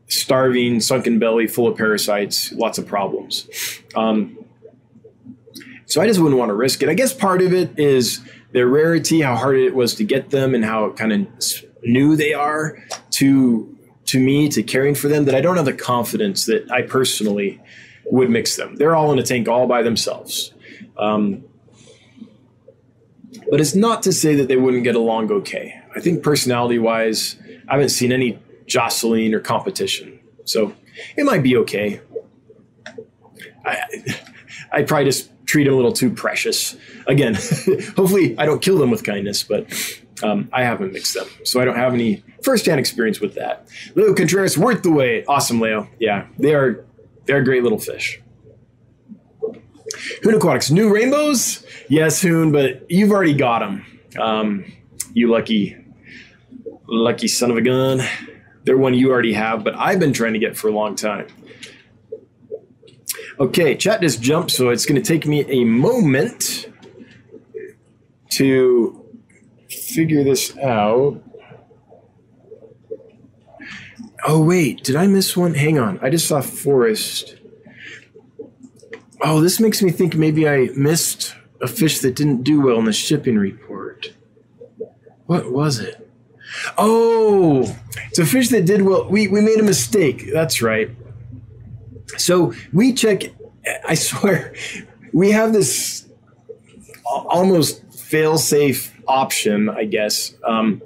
starving, 0.09 0.81
sunken 0.81 1.19
belly, 1.19 1.47
full 1.47 1.67
of 1.67 1.77
parasites, 1.77 2.53
lots 2.53 2.79
of 2.79 2.87
problems. 2.87 3.49
Um, 3.95 4.45
so 5.87 6.01
I 6.01 6.07
just 6.07 6.21
wouldn't 6.21 6.39
want 6.39 6.51
to 6.51 6.55
risk 6.55 6.83
it. 6.83 6.89
I 6.89 6.95
guess 6.95 7.13
part 7.13 7.43
of 7.43 7.53
it 7.53 7.79
is 7.79 8.21
their 8.53 8.67
rarity, 8.67 9.21
how 9.21 9.37
hard 9.37 9.57
it 9.57 9.75
was 9.75 9.95
to 9.97 10.05
get 10.05 10.31
them, 10.31 10.55
and 10.55 10.65
how 10.65 10.91
kind 10.93 11.13
of 11.13 11.65
new 11.83 12.17
they 12.17 12.35
are 12.35 12.83
to 13.11 13.69
to 14.05 14.19
me 14.19 14.49
to 14.49 14.63
caring 14.63 14.95
for 14.95 15.09
them. 15.09 15.25
That 15.25 15.35
I 15.35 15.41
don't 15.41 15.57
have 15.57 15.65
the 15.65 15.73
confidence 15.73 16.47
that 16.47 16.71
I 16.71 16.83
personally 16.83 17.61
would 18.13 18.29
mix 18.29 18.57
them. 18.57 18.77
They're 18.77 18.95
all 18.95 19.11
in 19.11 19.19
a 19.19 19.23
tank 19.23 19.49
all 19.49 19.67
by 19.67 19.83
themselves. 19.83 20.53
Um, 20.99 21.45
but 23.51 23.59
it's 23.59 23.75
not 23.75 24.03
to 24.03 24.13
say 24.13 24.35
that 24.35 24.49
they 24.49 24.57
wouldn't 24.57 24.85
get 24.85 24.95
along 24.95 25.33
okay. 25.33 25.81
I 25.97 26.01
think 26.01 26.23
personality 26.23 26.79
wise, 26.79 27.37
I 27.69 27.73
haven't 27.73 27.89
seen 27.89 28.13
any 28.13 28.39
jostling 28.67 29.33
or 29.33 29.41
competition. 29.41 30.21
So 30.45 30.75
it 31.17 31.25
might 31.25 31.43
be 31.43 31.57
okay. 31.57 32.03
I, 33.65 33.85
I 34.73 34.83
probably 34.83 35.07
just 35.07 35.31
treat 35.47 35.65
them 35.65 35.73
a 35.73 35.77
little 35.77 35.95
too 35.95 36.11
precious. 36.11 36.77
Again, 37.07 37.35
hopefully 37.97 38.39
I 38.39 38.45
don't 38.45 38.61
kill 38.61 38.77
them 38.77 38.91
with 38.91 39.05
kindness, 39.05 39.43
but 39.43 39.73
um, 40.23 40.51
I 40.53 40.65
haven't 40.65 40.93
mixed 40.93 41.15
them. 41.15 41.29
So 41.45 41.63
I 41.63 41.65
don't 41.65 41.77
have 41.77 41.95
any 41.95 42.23
firsthand 42.43 42.79
experience 42.79 43.21
with 43.21 43.37
that. 43.37 43.67
Leo 43.95 44.13
Contreras, 44.13 44.59
worth 44.59 44.83
the 44.83 44.91
wait. 44.91 45.25
Awesome, 45.29 45.61
Leo. 45.61 45.89
Yeah, 45.99 46.27
they 46.39 46.55
are, 46.55 46.85
they're 47.27 47.43
great 47.43 47.63
little 47.63 47.79
fish. 47.79 48.21
Hoon 50.23 50.35
Aquatics, 50.35 50.71
new 50.71 50.93
rainbows? 50.93 51.65
Yes, 51.89 52.23
Hoon, 52.23 52.53
but 52.53 52.91
you've 52.91 53.11
already 53.11 53.35
got 53.35 53.61
them. 53.61 53.87
Um, 54.19 54.65
you 55.13 55.29
lucky, 55.29 55.77
lucky 56.87 57.29
son 57.29 57.51
of 57.51 57.57
a 57.57 57.63
gun. 57.63 58.03
They're 58.65 58.77
one 58.77 58.95
you 58.95 59.11
already 59.11 59.33
have, 59.33 59.65
but 59.65 59.75
I've 59.77 59.99
been 59.99 60.13
trying 60.13 60.35
to 60.35 60.39
get 60.39 60.57
for 60.57 60.69
a 60.69 60.73
long 60.73 60.95
time. 60.95 61.27
Okay, 63.41 63.75
chat 63.77 64.01
just 64.01 64.23
jumped, 64.23 64.51
so 64.51 64.69
it's 64.71 64.87
going 64.87 65.01
to 65.01 65.07
take 65.07 65.27
me 65.27 65.45
a 65.49 65.65
moment 65.65 66.69
to 68.31 69.05
figure 69.69 70.23
this 70.23 70.57
out. 70.59 71.23
Oh, 74.25 74.43
wait, 74.43 74.85
did 74.85 74.97
I 74.97 75.07
miss 75.07 75.37
one? 75.37 75.55
Hang 75.55 75.79
on, 75.79 75.99
I 76.01 76.11
just 76.11 76.29
saw 76.29 76.41
forest. 76.41 77.37
Oh, 79.21 79.41
this 79.41 79.61
makes 79.61 79.83
me 79.83 79.91
think 79.91 80.15
maybe 80.15 80.49
I 80.49 80.69
missed 80.77 81.35
a 81.61 81.67
fish 81.69 82.01
that 82.01 82.17
didn't 82.17 82.43
do 82.43 82.61
well 82.61 82.79
in 82.79 82.85
the 82.85 82.93
shipping 82.93 83.37
report. 83.37 84.13
What 85.27 85.53
was 85.53 85.79
it? 85.79 86.09
Oh, 86.77 87.77
it's 88.09 88.19
a 88.19 88.27
fish 88.27 88.49
that 88.49 88.67
did 88.67 88.83
well. 88.83 89.09
We, 89.09 89.29
we 89.29 89.41
made 89.41 89.59
a 89.59 89.63
mistake. 89.63 90.31
That's 90.33 90.61
right. 90.61 90.91
So 92.17 92.53
we 92.73 92.93
check, 92.93 93.23
I 93.87 93.95
swear, 94.09 94.55
we 95.13 95.31
have 95.31 95.53
this 95.53 96.07
almost 97.05 97.83
fail 97.93 98.39
safe 98.39 98.93
option, 99.07 99.69
I 99.69 99.85
guess. 99.85 100.35
Um, 100.45 100.83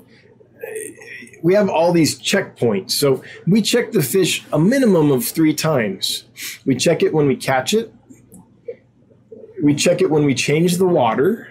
we 1.42 1.54
have 1.54 1.68
all 1.68 1.92
these 1.92 2.18
checkpoints. 2.18 2.92
So 2.92 3.22
we 3.46 3.62
check 3.62 3.92
the 3.92 4.02
fish 4.02 4.44
a 4.52 4.58
minimum 4.58 5.10
of 5.10 5.24
three 5.24 5.54
times. 5.54 6.24
We 6.64 6.76
check 6.76 7.02
it 7.02 7.12
when 7.12 7.26
we 7.26 7.36
catch 7.36 7.74
it, 7.74 7.92
we 9.62 9.74
check 9.74 10.00
it 10.00 10.10
when 10.10 10.24
we 10.24 10.34
change 10.34 10.76
the 10.76 10.86
water 10.86 11.48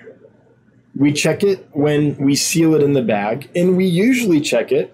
we 0.95 1.11
check 1.11 1.43
it 1.43 1.67
when 1.73 2.15
we 2.17 2.35
seal 2.35 2.73
it 2.73 2.81
in 2.81 2.93
the 2.93 3.01
bag, 3.01 3.49
and 3.55 3.75
we 3.75 3.85
usually 3.85 4.39
check 4.39 4.71
it 4.71 4.93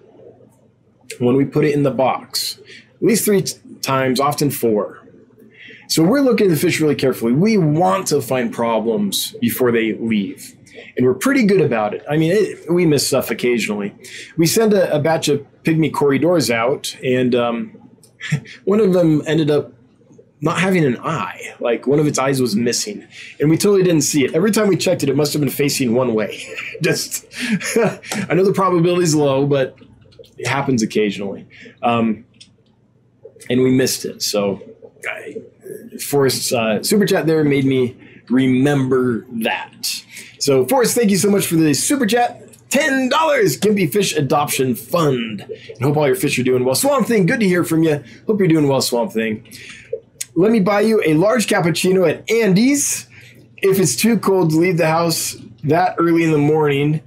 when 1.20 1.36
we 1.36 1.44
put 1.44 1.64
it 1.64 1.74
in 1.74 1.84
the 1.84 1.90
box. 1.90 2.58
At 2.96 3.02
least 3.02 3.24
three 3.24 3.42
t- 3.42 3.58
times, 3.82 4.18
often 4.18 4.50
four. 4.50 5.00
So 5.88 6.02
we're 6.02 6.20
looking 6.20 6.48
at 6.48 6.50
the 6.50 6.56
fish 6.56 6.80
really 6.80 6.94
carefully. 6.94 7.32
We 7.32 7.56
want 7.56 8.08
to 8.08 8.20
find 8.20 8.52
problems 8.52 9.32
before 9.40 9.70
they 9.70 9.94
leave. 9.94 10.56
And 10.96 11.06
we're 11.06 11.14
pretty 11.14 11.44
good 11.44 11.60
about 11.60 11.94
it. 11.94 12.04
I 12.08 12.16
mean, 12.16 12.32
it, 12.32 12.70
we 12.72 12.86
miss 12.86 13.06
stuff 13.06 13.30
occasionally. 13.30 13.94
We 14.36 14.46
send 14.46 14.72
a, 14.72 14.94
a 14.94 14.98
batch 14.98 15.28
of 15.28 15.46
pygmy 15.64 15.90
corydoras 15.90 16.50
out, 16.50 16.96
and 17.02 17.34
um, 17.34 17.90
one 18.64 18.80
of 18.80 18.92
them 18.92 19.22
ended 19.26 19.50
up 19.50 19.72
not 20.40 20.58
having 20.58 20.84
an 20.84 20.98
eye. 20.98 21.54
Like 21.60 21.86
one 21.86 21.98
of 21.98 22.06
its 22.06 22.18
eyes 22.18 22.40
was 22.40 22.54
missing, 22.56 23.06
and 23.40 23.48
we 23.48 23.56
totally 23.56 23.82
didn't 23.82 24.02
see 24.02 24.24
it. 24.24 24.34
Every 24.34 24.50
time 24.50 24.68
we 24.68 24.76
checked 24.76 25.02
it, 25.02 25.08
it 25.08 25.16
must 25.16 25.32
have 25.32 25.40
been 25.40 25.50
facing 25.50 25.94
one 25.94 26.14
way. 26.14 26.42
Just, 26.82 27.26
I 28.28 28.34
know 28.34 28.44
the 28.44 28.52
probability 28.52 29.04
is 29.04 29.14
low, 29.14 29.46
but 29.46 29.76
it 30.36 30.46
happens 30.46 30.82
occasionally. 30.82 31.46
Um, 31.82 32.24
and 33.48 33.62
we 33.62 33.70
missed 33.70 34.04
it. 34.04 34.22
So, 34.22 34.62
I, 35.08 35.36
Forrest's 36.00 36.52
uh, 36.52 36.82
super 36.82 37.06
chat 37.06 37.26
there 37.26 37.44
made 37.44 37.64
me 37.64 37.96
remember 38.32 39.26
that. 39.42 40.02
So, 40.38 40.66
Forrest, 40.66 40.96
thank 40.96 41.10
you 41.10 41.16
so 41.16 41.30
much 41.30 41.46
for 41.46 41.56
the 41.56 41.74
super 41.74 42.06
chat. 42.06 42.42
$10 42.70 43.10
Gimpy 43.10 43.92
Fish 43.92 44.16
Adoption 44.16 44.74
Fund. 44.74 45.42
And 45.42 45.82
hope 45.82 45.96
all 45.98 46.06
your 46.06 46.16
fish 46.16 46.38
are 46.38 46.42
doing 46.42 46.64
well. 46.64 46.74
Swamp 46.74 47.06
Thing, 47.06 47.26
good 47.26 47.40
to 47.40 47.46
hear 47.46 47.64
from 47.64 47.82
you. 47.82 48.02
Hope 48.26 48.38
you're 48.38 48.48
doing 48.48 48.66
well, 48.66 48.80
Swamp 48.80 49.12
Thing. 49.12 49.46
Let 50.34 50.50
me 50.50 50.60
buy 50.60 50.80
you 50.80 51.02
a 51.04 51.12
large 51.12 51.46
cappuccino 51.46 52.10
at 52.10 52.28
Andy's. 52.30 53.06
If 53.58 53.78
it's 53.78 53.94
too 53.94 54.18
cold 54.18 54.50
to 54.50 54.56
leave 54.56 54.78
the 54.78 54.86
house 54.86 55.36
that 55.64 55.96
early 55.98 56.24
in 56.24 56.32
the 56.32 56.38
morning, 56.38 57.02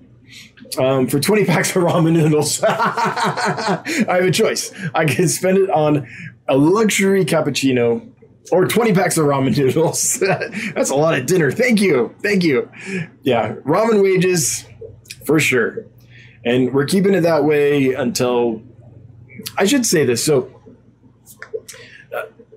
um, 0.78 1.08
for 1.08 1.20
20 1.20 1.46
packs 1.48 1.76
of 1.76 1.82
ramen 1.82 2.14
noodles, 2.14 2.64
I 2.64 3.82
have 4.08 4.24
a 4.24 4.32
choice. 4.32 4.72
I 4.94 5.06
can 5.06 5.28
spend 5.28 5.58
it 5.58 5.72
on 5.72 6.08
a 6.48 6.56
luxury 6.56 7.26
cappuccino 7.26 8.08
or 8.52 8.66
20 8.66 8.94
packs 8.94 9.18
of 9.18 9.26
ramen 9.26 9.58
noodles. 9.58 10.20
That's 10.76 10.90
a 10.90 10.96
lot 10.96 11.18
of 11.18 11.26
dinner. 11.26 11.52
Thank 11.52 11.82
you. 11.82 12.16
Thank 12.22 12.44
you. 12.44 12.70
Yeah, 13.24 13.56
ramen 13.66 14.02
wages 14.02 14.66
for 15.26 15.40
sure. 15.40 15.86
And 16.44 16.74
we're 16.74 16.86
keeping 16.86 17.14
it 17.14 17.22
that 17.22 17.44
way 17.44 17.94
until 17.94 18.62
I 19.58 19.66
should 19.66 19.86
say 19.86 20.06
this. 20.06 20.24
So 20.24 20.56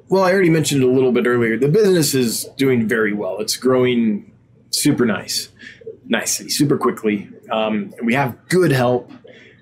well, 0.09 0.25
I 0.25 0.33
already 0.33 0.51
mentioned 0.51 0.83
a 0.83 0.87
little 0.87 1.13
bit 1.13 1.27
earlier. 1.27 1.59
The 1.59 1.69
business 1.69 2.15
is 2.15 2.45
doing 2.57 2.89
very 2.89 3.13
well. 3.13 3.41
It's 3.41 3.57
growing 3.57 4.33
super 4.71 5.05
nice, 5.05 5.51
nicely, 6.07 6.49
super 6.49 6.79
quickly. 6.79 7.29
Um, 7.51 7.93
we 8.03 8.15
have 8.15 8.37
good 8.49 8.73
help. 8.73 9.13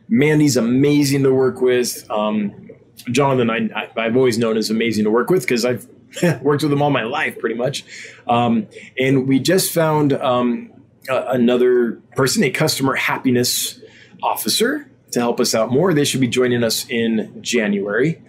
Mandy's 0.08 0.56
amazing 0.56 1.24
to 1.24 1.34
work 1.34 1.60
with. 1.60 2.08
Um, 2.10 2.70
Jonathan, 3.10 3.50
I, 3.50 3.88
have 3.96 4.16
always 4.16 4.38
known 4.38 4.56
as 4.56 4.70
amazing 4.70 5.04
to 5.04 5.10
work 5.10 5.30
with 5.30 5.42
because 5.42 5.64
I've 5.64 5.88
worked 6.42 6.62
with 6.62 6.70
them 6.70 6.82
all 6.82 6.90
my 6.90 7.04
life, 7.04 7.38
pretty 7.38 7.54
much. 7.54 7.84
Um, 8.26 8.68
and 8.98 9.26
we 9.26 9.38
just 9.38 9.72
found 9.72 10.12
um, 10.12 10.72
another 11.08 12.00
person, 12.14 12.44
a 12.44 12.50
customer 12.50 12.94
happiness 12.94 13.80
officer, 14.22 14.88
to 15.12 15.20
help 15.20 15.40
us 15.40 15.54
out 15.54 15.70
more. 15.70 15.94
They 15.94 16.04
should 16.04 16.20
be 16.20 16.28
joining 16.28 16.64
us 16.64 16.86
in 16.88 17.38
January. 17.42 18.20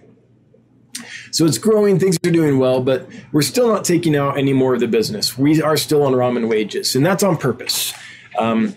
So 1.30 1.44
it's 1.44 1.58
growing, 1.58 1.98
things 1.98 2.16
are 2.26 2.30
doing 2.30 2.58
well, 2.58 2.82
but 2.82 3.08
we're 3.32 3.42
still 3.42 3.68
not 3.68 3.84
taking 3.84 4.16
out 4.16 4.38
any 4.38 4.52
more 4.52 4.74
of 4.74 4.80
the 4.80 4.88
business. 4.88 5.36
We 5.36 5.62
are 5.62 5.76
still 5.76 6.02
on 6.02 6.12
ramen 6.12 6.48
wages, 6.48 6.96
and 6.96 7.04
that's 7.04 7.22
on 7.22 7.36
purpose. 7.36 7.92
Um, 8.38 8.74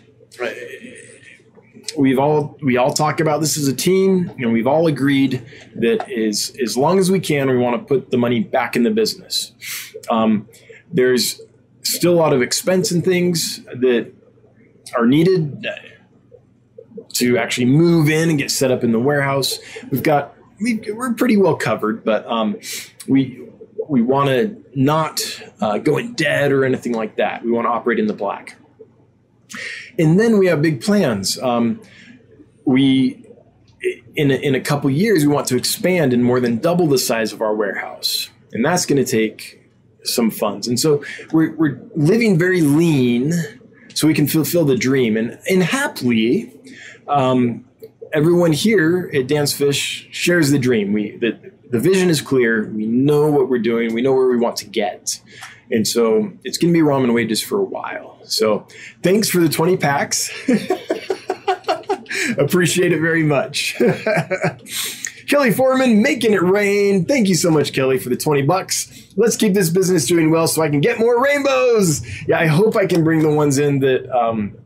we've 1.97 2.19
all 2.19 2.57
we 2.61 2.77
all 2.77 2.93
talk 2.93 3.19
about 3.19 3.41
this 3.41 3.57
as 3.57 3.67
a 3.67 3.75
team, 3.75 4.31
and 4.37 4.51
we've 4.51 4.67
all 4.67 4.87
agreed 4.87 5.45
that 5.75 6.09
is 6.09 6.55
as 6.61 6.77
long 6.77 6.99
as 6.99 7.11
we 7.11 7.19
can, 7.19 7.49
we 7.49 7.57
want 7.57 7.79
to 7.79 7.85
put 7.85 8.11
the 8.11 8.17
money 8.17 8.39
back 8.39 8.75
in 8.75 8.83
the 8.83 8.91
business. 8.91 9.53
Um, 10.09 10.47
there's 10.91 11.41
still 11.83 12.13
a 12.13 12.19
lot 12.19 12.33
of 12.33 12.41
expense 12.41 12.91
and 12.91 13.03
things 13.03 13.63
that 13.65 14.11
are 14.95 15.05
needed 15.05 15.65
to 17.13 17.37
actually 17.37 17.65
move 17.65 18.09
in 18.09 18.29
and 18.29 18.37
get 18.37 18.51
set 18.51 18.71
up 18.71 18.83
in 18.83 18.91
the 18.91 18.99
warehouse. 18.99 19.59
We've 19.89 20.03
got 20.03 20.35
we, 20.59 20.81
are 20.91 21.13
pretty 21.13 21.37
well 21.37 21.55
covered, 21.55 22.03
but 22.03 22.25
um, 22.27 22.59
we 23.07 23.47
we 23.87 24.01
want 24.01 24.29
to 24.29 24.63
not 24.75 25.19
uh, 25.59 25.77
go 25.77 25.97
in 25.97 26.13
debt 26.13 26.51
or 26.51 26.63
anything 26.63 26.93
like 26.93 27.17
that. 27.17 27.43
We 27.43 27.51
want 27.51 27.65
to 27.65 27.69
operate 27.69 27.99
in 27.99 28.07
the 28.07 28.13
black. 28.13 28.57
And 30.01 30.19
then 30.19 30.39
we 30.39 30.47
have 30.47 30.61
big 30.61 30.81
plans. 30.81 31.39
Um, 31.39 31.79
we 32.65 33.23
in 34.15 34.31
a, 34.31 34.35
in 34.35 34.55
a 34.55 34.59
couple 34.59 34.89
years 34.89 35.25
we 35.25 35.33
want 35.33 35.47
to 35.47 35.55
expand 35.55 36.13
and 36.13 36.23
more 36.23 36.39
than 36.39 36.57
double 36.57 36.87
the 36.87 36.97
size 36.97 37.31
of 37.31 37.41
our 37.41 37.53
warehouse, 37.55 38.29
and 38.51 38.65
that's 38.65 38.85
going 38.85 39.03
to 39.03 39.09
take 39.09 39.61
some 40.03 40.31
funds. 40.31 40.67
And 40.67 40.79
so 40.79 41.03
we're 41.31 41.55
we're 41.55 41.79
living 41.95 42.37
very 42.37 42.61
lean, 42.61 43.33
so 43.93 44.07
we 44.07 44.13
can 44.13 44.27
fulfill 44.27 44.65
the 44.65 44.77
dream. 44.77 45.17
And 45.17 45.39
and 45.49 45.63
happily. 45.63 46.53
Um, 47.07 47.65
everyone 48.13 48.51
here 48.51 49.09
at 49.13 49.27
Dan's 49.27 49.53
Fish 49.53 50.07
shares 50.11 50.51
the 50.51 50.59
dream. 50.59 50.93
We 50.93 51.17
the, 51.17 51.51
the 51.69 51.79
vision 51.79 52.09
is 52.09 52.21
clear. 52.21 52.65
We 52.65 52.85
know 52.85 53.29
what 53.29 53.49
we're 53.49 53.59
doing. 53.59 53.93
We 53.93 54.01
know 54.01 54.13
where 54.13 54.27
we 54.27 54.37
want 54.37 54.57
to 54.57 54.65
get. 54.65 55.21
And 55.69 55.87
so 55.87 56.33
it's 56.43 56.57
going 56.57 56.73
to 56.73 56.77
be 56.77 56.83
ramen 56.83 57.13
wages 57.13 57.41
for 57.41 57.57
a 57.59 57.63
while. 57.63 58.10
So 58.31 58.67
thanks 59.03 59.29
for 59.29 59.39
the 59.39 59.49
20 59.49 59.77
packs. 59.77 60.31
Appreciate 62.37 62.91
it 62.91 62.99
very 62.99 63.23
much. 63.23 63.75
Kelly 65.27 65.51
Foreman 65.51 66.01
making 66.01 66.33
it 66.33 66.41
rain. 66.41 67.05
Thank 67.05 67.29
you 67.29 67.35
so 67.35 67.49
much, 67.49 67.71
Kelly, 67.71 67.97
for 67.97 68.09
the 68.09 68.17
20 68.17 68.41
bucks. 68.41 69.07
Let's 69.15 69.37
keep 69.37 69.53
this 69.53 69.69
business 69.69 70.05
doing 70.05 70.29
well 70.29 70.47
so 70.47 70.61
I 70.61 70.69
can 70.69 70.81
get 70.81 70.99
more 70.99 71.23
rainbows. 71.23 72.05
Yeah, 72.27 72.39
I 72.39 72.47
hope 72.47 72.75
I 72.75 72.85
can 72.85 73.03
bring 73.03 73.21
the 73.21 73.33
ones 73.33 73.57
in 73.57 73.79
that. 73.79 74.09
Um, 74.13 74.57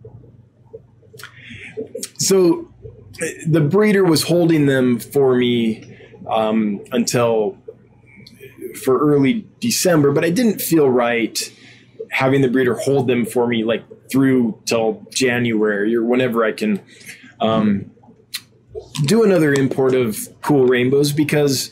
so 2.18 2.72
the 3.48 3.62
breeder 3.62 4.04
was 4.04 4.24
holding 4.24 4.66
them 4.66 5.00
for 5.00 5.36
me 5.36 5.96
um, 6.28 6.82
until 6.92 7.58
for 8.84 8.98
early 9.00 9.48
December, 9.60 10.12
but 10.12 10.26
I 10.26 10.30
didn't 10.30 10.62
feel 10.62 10.90
right 10.90 11.52
having 12.16 12.42
the 12.42 12.48
breeder 12.48 12.76
hold 12.76 13.08
them 13.08 13.26
for 13.26 13.46
me 13.46 13.66
like 13.66 13.84
through 14.10 14.58
till 14.66 15.06
January 15.10 15.94
or 15.94 16.02
whenever 16.02 16.46
I 16.46 16.54
can 16.54 16.82
um, 17.42 17.92
do 19.04 19.26
another 19.26 19.54
import 19.54 19.94
of 19.94 20.18
cool 20.42 20.66
rainbows 20.66 21.12
because 21.12 21.72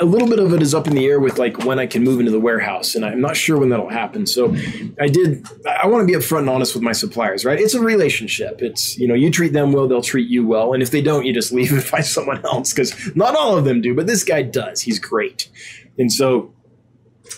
a 0.00 0.06
little 0.06 0.26
bit 0.26 0.38
of 0.38 0.54
it 0.54 0.62
is 0.62 0.74
up 0.74 0.86
in 0.86 0.94
the 0.94 1.04
air 1.04 1.20
with 1.20 1.38
like 1.38 1.64
when 1.64 1.78
I 1.78 1.86
can 1.86 2.04
move 2.04 2.20
into 2.20 2.32
the 2.32 2.40
warehouse, 2.40 2.94
and 2.94 3.04
I'm 3.04 3.20
not 3.20 3.36
sure 3.36 3.58
when 3.58 3.68
that'll 3.68 3.90
happen. 3.90 4.24
So, 4.26 4.54
I 4.98 5.08
did. 5.08 5.46
I 5.66 5.88
want 5.88 6.02
to 6.02 6.06
be 6.06 6.16
upfront 6.18 6.40
and 6.40 6.50
honest 6.50 6.72
with 6.72 6.84
my 6.84 6.92
suppliers, 6.92 7.44
right? 7.44 7.60
It's 7.60 7.74
a 7.74 7.82
relationship. 7.82 8.62
It's 8.62 8.96
you 8.96 9.08
know 9.08 9.14
you 9.14 9.30
treat 9.30 9.52
them 9.52 9.72
well, 9.72 9.88
they'll 9.88 10.00
treat 10.00 10.28
you 10.28 10.46
well, 10.46 10.72
and 10.72 10.82
if 10.82 10.92
they 10.92 11.02
don't, 11.02 11.26
you 11.26 11.34
just 11.34 11.52
leave 11.58 11.72
and 11.72 11.84
find 11.84 12.06
someone 12.06 12.42
else 12.46 12.72
because 12.72 13.14
not 13.14 13.36
all 13.36 13.58
of 13.58 13.64
them 13.64 13.82
do, 13.82 13.92
but 13.92 14.06
this 14.06 14.24
guy 14.24 14.42
does. 14.42 14.80
He's 14.80 15.00
great, 15.00 15.50
and 15.98 16.10
so 16.10 16.54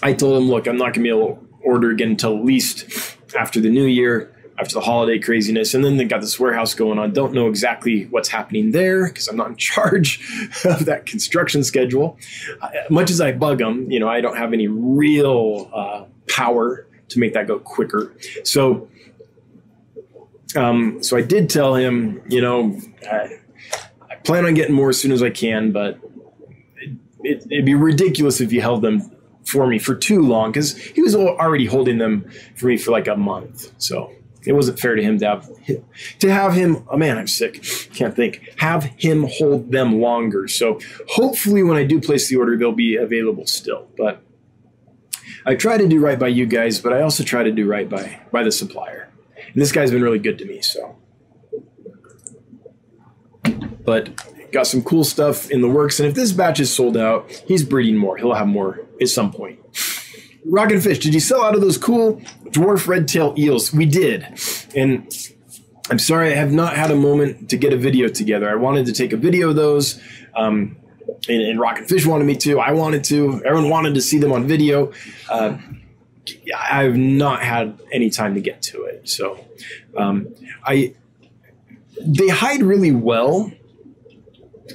I 0.03 0.13
told 0.13 0.41
him, 0.41 0.49
look, 0.49 0.67
I'm 0.67 0.77
not 0.77 0.95
going 0.95 0.95
to 0.95 1.01
be 1.03 1.09
able 1.09 1.48
order 1.63 1.91
again 1.91 2.11
until 2.11 2.37
at 2.37 2.45
least 2.45 3.17
after 3.39 3.61
the 3.61 3.71
new 3.71 3.85
year 3.85 4.35
after 4.59 4.75
the 4.75 4.81
holiday 4.81 5.19
craziness. 5.19 5.75
And 5.75 5.85
then 5.85 5.97
they 5.97 6.05
got 6.05 6.21
this 6.21 6.39
warehouse 6.39 6.75
going 6.75 6.99
on. 6.99 7.13
Don't 7.13 7.33
know 7.33 7.49
exactly 7.49 8.07
what's 8.07 8.29
happening 8.29 8.73
there 8.73 9.07
because 9.07 9.29
I'm 9.29 9.37
not 9.37 9.49
in 9.49 9.57
charge 9.57 10.21
of 10.65 10.87
that 10.87 11.07
construction 11.07 11.63
schedule. 11.63 12.19
Uh, 12.61 12.69
much 12.91 13.11
as 13.11 13.21
I 13.21 13.33
bug 13.33 13.59
them, 13.59 13.91
you 13.91 14.01
know, 14.01 14.09
I 14.09 14.21
don't 14.21 14.37
have 14.37 14.53
any 14.53 14.69
real 14.69 15.71
uh, 15.73 16.05
power 16.29 16.87
to 17.09 17.19
make 17.19 17.35
that 17.35 17.47
go 17.47 17.59
quicker. 17.59 18.15
So, 18.45 18.89
um, 20.57 21.03
so 21.03 21.17
I 21.17 21.23
did 21.23 21.49
tell 21.49 21.75
him, 21.75 22.21
you 22.29 22.41
know, 22.41 22.79
I, 23.11 23.39
I, 24.11 24.15
plan 24.25 24.45
on 24.45 24.55
getting 24.55 24.75
more 24.75 24.91
as 24.91 25.01
soon 25.01 25.13
as 25.13 25.23
I 25.23 25.31
can, 25.31 25.73
but 25.73 25.99
it, 27.23 27.47
it'd 27.51 27.65
be 27.65 27.75
ridiculous 27.75 28.41
if 28.41 28.53
you 28.53 28.61
held 28.61 28.83
them 28.83 29.11
for 29.49 29.67
me 29.67 29.79
for 29.79 29.95
too 29.95 30.21
long 30.21 30.53
because 30.53 30.77
he 30.77 31.01
was 31.01 31.15
already 31.15 31.67
holding 31.67 31.99
them 31.99 32.31
for 32.55 32.67
me 32.67 32.77
for 32.77 32.91
like 32.91 33.09
a 33.09 33.17
month. 33.17 33.73
So 33.79 34.13
it 34.45 34.53
wasn't 34.53 34.79
fair 34.79 34.95
to 34.95 35.03
him 35.03 35.19
to 35.19 35.27
have 35.27 35.49
to 36.21 36.33
have 36.33 36.55
him. 36.55 36.85
Oh 36.89 36.97
man, 36.97 37.19
I'm 37.19 37.27
sick. 37.27 37.63
Can't 37.95 38.15
think. 38.15 38.55
Have 38.59 38.85
him 38.85 39.27
hold 39.29 39.73
them 39.73 40.01
longer. 40.01 40.49
So 40.49 40.81
hopefully, 41.09 41.63
when 41.63 41.77
I 41.77 41.85
do 41.85 42.01
place 42.01 42.29
the 42.29 42.37
order, 42.37 42.57
they'll 42.57 42.73
be 42.73 42.97
available 42.97 43.47
still. 43.47 43.89
But 43.97 44.23
I 45.45 45.55
try 45.55 45.77
to 45.77 45.89
do 45.89 45.99
right 46.01 46.19
by 46.19 46.29
you 46.29 46.47
guys, 46.47 46.79
but 46.81 46.93
I 46.93 47.03
also 47.03 47.25
try 47.25 47.43
to 47.43 47.51
do 47.51 47.67
right 47.67 47.89
by 47.89 48.21
by 48.31 48.43
the 48.43 48.53
supplier. 48.53 49.11
And 49.37 49.61
this 49.61 49.73
guy's 49.73 49.91
been 49.91 50.03
really 50.03 50.19
good 50.19 50.39
to 50.39 50.45
me. 50.45 50.61
So, 50.61 50.97
but 53.85 54.11
got 54.53 54.67
some 54.67 54.83
cool 54.83 55.05
stuff 55.05 55.51
in 55.51 55.61
the 55.61 55.69
works. 55.69 56.01
And 56.01 56.09
if 56.09 56.15
this 56.15 56.33
batch 56.33 56.61
is 56.61 56.75
sold 56.75 56.97
out, 56.97 57.31
he's 57.47 57.65
breeding 57.65 57.97
more. 57.97 58.17
He'll 58.17 58.35
have 58.35 58.47
more 58.47 58.81
at 59.01 59.09
some 59.09 59.33
point. 59.33 59.59
Rockin' 60.45 60.81
Fish, 60.81 60.99
did 60.99 61.15
you 61.15 61.21
sell 61.21 61.43
out 61.43 61.55
of 61.55 61.61
those 61.61 61.77
cool 61.77 62.23
dwarf 62.47 62.87
red 62.87 63.09
tail 63.09 63.35
eels? 63.37 63.73
We 63.73 63.87
did. 63.87 64.27
And 64.75 65.13
I'm 65.91 65.99
sorry 65.99 66.33
I 66.33 66.37
have 66.37 66.53
not 66.53 66.77
had 66.77 66.91
a 66.91 66.97
moment 66.97 67.51
to 67.51 67.57
get 67.57 67.73
a 67.73 67.77
video 67.77 68.09
together. 68.09 68.49
I 68.49 68.55
wanted 68.55 68.87
to 68.87 68.93
take 68.93 69.13
a 69.13 69.17
video 69.17 69.51
of 69.51 69.57
those. 69.57 70.01
Um, 70.35 70.77
and, 71.29 71.43
and 71.43 71.61
Rockin' 71.61 71.87
Fish 71.87 72.07
wanted 72.07 72.25
me 72.25 72.37
to. 72.37 72.61
I 72.61 72.73
wanted 72.73 73.05
to. 73.05 73.43
Everyone 73.45 73.71
wanted 73.71 73.95
to 73.95 74.03
see 74.03 74.19
them 74.19 74.33
on 74.33 74.47
video. 74.47 74.93
Uh, 75.29 75.59
I've 76.55 76.97
not 76.97 77.43
had 77.43 77.81
any 77.93 78.11
time 78.11 78.35
to 78.35 78.41
get 78.41 78.63
to 78.63 78.85
it. 78.85 79.09
So 79.09 79.45
um, 79.97 80.35
I 80.65 80.95
they 82.01 82.29
hide 82.29 82.63
really 82.63 82.93
well. 82.93 83.53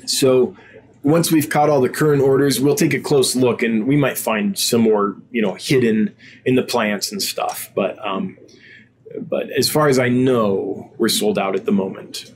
So 0.06 0.56
once 1.04 1.32
we've 1.32 1.50
caught 1.50 1.70
all 1.70 1.82
the 1.82 1.90
current 1.90 2.22
orders, 2.22 2.60
we'll 2.60 2.76
take 2.76 2.94
a 2.94 3.00
close 3.00 3.36
look 3.36 3.62
and 3.62 3.86
we 3.86 3.98
might 3.98 4.18
find 4.18 4.58
some 4.58 4.82
more, 4.82 5.16
you 5.32 5.42
know, 5.42 5.54
hidden 5.54 6.16
in 6.46 6.56
the 6.56 6.64
plants 6.64 7.12
and 7.12 7.22
stuff. 7.22 7.72
But 7.76 8.04
um, 8.06 8.38
but 9.20 9.50
as 9.52 9.70
far 9.70 9.90
as 9.90 10.00
I 10.00 10.10
know, 10.10 10.92
we're 10.98 11.10
sold 11.10 11.38
out 11.38 11.56
at 11.56 11.66
the 11.66 11.72
moment. 11.72 12.32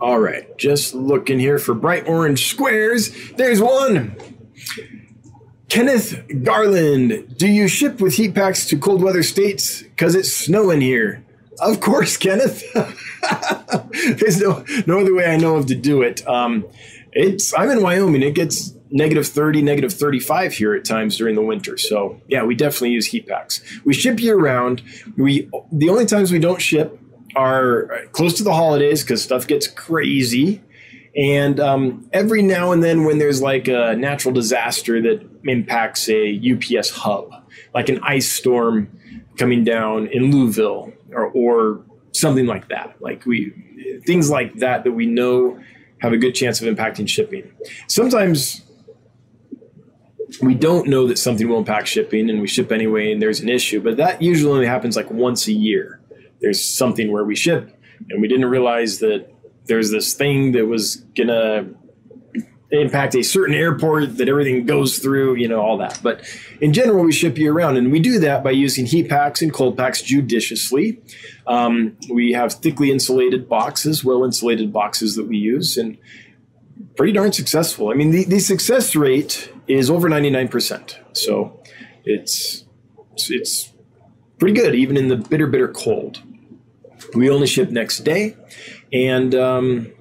All 0.00 0.18
right, 0.18 0.56
just 0.56 0.94
looking 0.94 1.38
here 1.38 1.58
for 1.58 1.74
bright 1.74 2.08
orange 2.08 2.48
squares. 2.48 3.12
There's 3.32 3.60
one. 3.60 4.16
Kenneth 5.70 6.20
Garland, 6.42 7.38
do 7.38 7.46
you 7.46 7.68
ship 7.68 8.00
with 8.00 8.14
heat 8.14 8.34
packs 8.34 8.66
to 8.66 8.76
cold 8.76 9.02
weather 9.02 9.22
states? 9.22 9.82
Because 9.82 10.16
it's 10.16 10.34
snowing 10.34 10.80
here. 10.80 11.24
Of 11.60 11.80
course, 11.80 12.16
Kenneth. 12.16 12.64
There's 14.18 14.40
no 14.40 14.64
no 14.86 14.98
other 15.00 15.14
way 15.14 15.26
I 15.26 15.36
know 15.36 15.56
of 15.56 15.66
to 15.66 15.76
do 15.76 16.02
it. 16.02 16.26
Um, 16.26 16.66
it's 17.12 17.54
I'm 17.56 17.70
in 17.70 17.82
Wyoming. 17.82 18.22
It 18.22 18.34
gets 18.34 18.74
negative 18.90 19.28
30, 19.28 19.62
negative 19.62 19.92
35 19.92 20.54
here 20.54 20.74
at 20.74 20.84
times 20.84 21.16
during 21.16 21.36
the 21.36 21.42
winter. 21.42 21.78
So 21.78 22.20
yeah, 22.26 22.42
we 22.42 22.56
definitely 22.56 22.90
use 22.90 23.06
heat 23.06 23.28
packs. 23.28 23.62
We 23.84 23.94
ship 23.94 24.20
year 24.20 24.36
round. 24.36 24.82
We 25.16 25.48
the 25.70 25.88
only 25.88 26.06
times 26.06 26.32
we 26.32 26.40
don't 26.40 26.60
ship 26.60 26.98
are 27.36 28.06
close 28.10 28.34
to 28.34 28.42
the 28.42 28.54
holidays 28.54 29.02
because 29.02 29.22
stuff 29.22 29.46
gets 29.46 29.68
crazy. 29.68 30.62
And 31.16 31.58
um, 31.58 32.08
every 32.12 32.42
now 32.42 32.72
and 32.72 32.82
then, 32.82 33.04
when 33.04 33.18
there's 33.18 33.42
like 33.42 33.68
a 33.68 33.96
natural 33.96 34.32
disaster 34.32 35.02
that 35.02 35.28
impacts 35.44 36.08
a 36.08 36.40
UPS 36.52 36.90
hub, 36.90 37.32
like 37.74 37.88
an 37.88 38.00
ice 38.02 38.30
storm 38.30 38.96
coming 39.36 39.64
down 39.64 40.06
in 40.08 40.30
Louisville 40.30 40.92
or, 41.12 41.26
or 41.26 41.84
something 42.12 42.46
like 42.46 42.68
that. 42.68 42.96
Like 43.00 43.26
we 43.26 43.52
things 44.06 44.30
like 44.30 44.56
that 44.56 44.84
that 44.84 44.92
we 44.92 45.06
know 45.06 45.60
have 46.00 46.12
a 46.12 46.16
good 46.16 46.34
chance 46.34 46.60
of 46.60 46.74
impacting 46.74 47.08
shipping. 47.08 47.50
Sometimes 47.88 48.62
we 50.40 50.54
don't 50.54 50.88
know 50.88 51.06
that 51.08 51.18
something 51.18 51.48
will 51.48 51.58
impact 51.58 51.88
shipping 51.88 52.30
and 52.30 52.40
we 52.40 52.46
ship 52.46 52.70
anyway 52.70 53.12
and 53.12 53.20
there's 53.20 53.40
an 53.40 53.48
issue, 53.48 53.80
but 53.80 53.96
that 53.96 54.22
usually 54.22 54.52
only 54.52 54.66
happens 54.66 54.96
like 54.96 55.10
once 55.10 55.46
a 55.48 55.52
year. 55.52 56.00
There's 56.40 56.64
something 56.64 57.10
where 57.10 57.24
we 57.24 57.36
ship 57.36 57.76
and 58.08 58.20
we 58.20 58.28
didn't 58.28 58.46
realize 58.46 58.98
that 59.00 59.28
there's 59.70 59.92
this 59.92 60.14
thing 60.14 60.50
that 60.52 60.66
was 60.66 60.96
gonna 61.16 61.68
impact 62.72 63.14
a 63.14 63.22
certain 63.22 63.54
airport 63.54 64.16
that 64.18 64.28
everything 64.28 64.66
goes 64.66 64.98
through, 64.98 65.36
you 65.36 65.46
know, 65.46 65.60
all 65.60 65.78
that. 65.78 66.00
But 66.02 66.22
in 66.60 66.72
general, 66.72 67.04
we 67.04 67.12
ship 67.12 67.38
year 67.38 67.52
round, 67.52 67.78
and 67.78 67.92
we 67.92 68.00
do 68.00 68.18
that 68.18 68.42
by 68.42 68.50
using 68.50 68.84
heat 68.84 69.08
packs 69.08 69.42
and 69.42 69.52
cold 69.52 69.76
packs 69.76 70.02
judiciously. 70.02 71.00
Um, 71.46 71.96
we 72.10 72.32
have 72.32 72.52
thickly 72.52 72.90
insulated 72.90 73.48
boxes, 73.48 74.04
well 74.04 74.24
insulated 74.24 74.72
boxes 74.72 75.14
that 75.14 75.28
we 75.28 75.36
use, 75.36 75.76
and 75.76 75.96
pretty 76.96 77.12
darn 77.12 77.32
successful. 77.32 77.90
I 77.90 77.94
mean, 77.94 78.10
the, 78.10 78.24
the 78.24 78.40
success 78.40 78.96
rate 78.96 79.52
is 79.68 79.88
over 79.88 80.08
99%. 80.08 80.96
So 81.16 81.62
it's, 82.04 82.64
it's 83.28 83.72
pretty 84.40 84.54
good, 84.54 84.74
even 84.74 84.96
in 84.96 85.06
the 85.06 85.16
bitter, 85.16 85.46
bitter 85.46 85.68
cold. 85.68 86.22
We 87.14 87.30
only 87.30 87.46
ship 87.46 87.70
next 87.70 88.00
day, 88.00 88.36
and 88.92 89.34
um, 89.34 89.92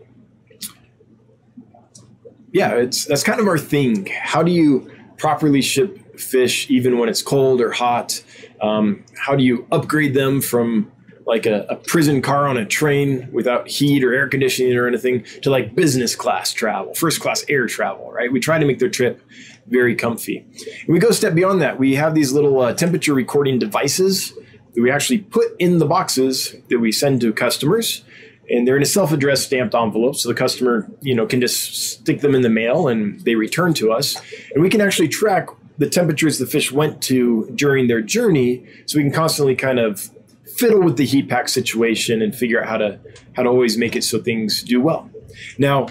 yeah, 2.52 2.76
it's 2.76 3.06
that's 3.06 3.24
kind 3.24 3.40
of 3.40 3.48
our 3.48 3.58
thing. 3.58 4.08
How 4.08 4.44
do 4.44 4.52
you 4.52 4.92
properly 5.18 5.62
ship 5.62 6.20
fish 6.20 6.70
even 6.70 6.98
when 6.98 7.10
it's 7.10 7.22
cold 7.22 7.62
or 7.62 7.72
hot? 7.72 8.24
Um, 8.62 9.06
how 9.18 9.36
do 9.36 9.44
you 9.44 9.68
upgrade 9.72 10.14
them 10.14 10.42
from 10.42 10.92
like 11.26 11.46
a, 11.46 11.66
a, 11.70 11.76
prison 11.76 12.24
car 12.24 12.48
on 12.48 12.58
a 12.58 12.66
train 12.66 13.30
without 13.32 13.68
heat 13.68 14.04
or 14.04 14.12
air 14.14 14.28
conditioning 14.28 14.76
or 14.76 14.88
anything 14.88 15.24
to 15.44 15.52
like 15.52 15.76
business 15.76 16.16
class 16.16 16.52
travel, 16.52 16.94
first 16.96 17.22
class 17.22 17.46
air 17.48 17.68
travel, 17.68 18.12
right? 18.12 18.32
We 18.32 18.40
try 18.40 18.58
to 18.58 18.66
make 18.66 18.80
their 18.80 18.90
trip 18.90 19.22
very 19.68 19.96
comfy. 19.96 20.40
And 20.40 20.88
we 20.88 20.98
go 20.98 21.10
a 21.10 21.14
step 21.14 21.36
beyond 21.36 21.62
that. 21.62 21.78
We 21.78 21.96
have 21.96 22.16
these 22.16 22.34
little 22.34 22.60
uh, 22.60 22.74
temperature 22.74 23.14
recording 23.14 23.60
devices 23.60 24.34
that 24.74 24.82
we 24.82 24.90
actually 24.90 25.20
put 25.20 25.56
in 25.60 25.78
the 25.78 25.86
boxes 25.86 26.56
that 26.70 26.80
we 26.80 26.92
send 26.92 27.22
to 27.22 27.32
customers 27.32 28.04
and 28.50 28.68
they're 28.68 28.78
in 28.78 28.84
a 28.84 28.86
self-addressed 28.86 29.46
stamped 29.46 29.76
envelope 29.76 30.16
so 30.16 30.28
the 30.30 30.36
customer 30.36 30.90
you 31.02 31.16
know 31.16 31.26
can 31.26 31.40
just 31.40 31.76
stick 31.76 32.22
them 32.22 32.36
in 32.36 32.42
the 32.42 32.50
mail 32.50 32.88
and 32.88 33.20
they 33.22 33.36
return 33.36 33.74
to 33.74 33.92
us 33.92 34.20
and 34.54 34.64
we 34.64 34.70
can 34.70 34.82
actually 34.82 35.08
track 35.08 35.50
the 35.80 35.90
temperatures 35.90 36.38
the 36.38 36.46
fish 36.46 36.72
went 36.72 37.02
to 37.02 37.50
during 37.56 37.88
their 37.88 38.02
journey, 38.02 38.68
so 38.86 38.98
we 38.98 39.04
can 39.04 39.14
constantly 39.14 39.56
kind 39.56 39.80
of 39.80 40.12
fiddle 40.58 40.84
with 40.84 40.98
the 40.98 41.06
heat 41.06 41.30
pack 41.30 41.48
situation 41.48 42.22
and 42.22 42.36
figure 42.36 42.62
out 42.62 42.68
how 42.68 42.78
to 42.78 43.00
how 43.34 43.44
to 43.44 43.50
always 43.50 43.78
make 43.78 43.96
it 43.96 44.04
so 44.04 44.22
things 44.22 44.62
do 44.62 44.82
well. 44.82 45.10
Now, 45.58 45.88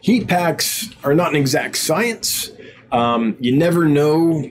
heat 0.00 0.26
packs 0.26 0.90
are 1.04 1.14
not 1.14 1.30
an 1.30 1.36
exact 1.36 1.76
science. 1.76 2.50
Um, 2.90 3.36
you 3.38 3.56
never 3.56 3.86
know 3.86 4.50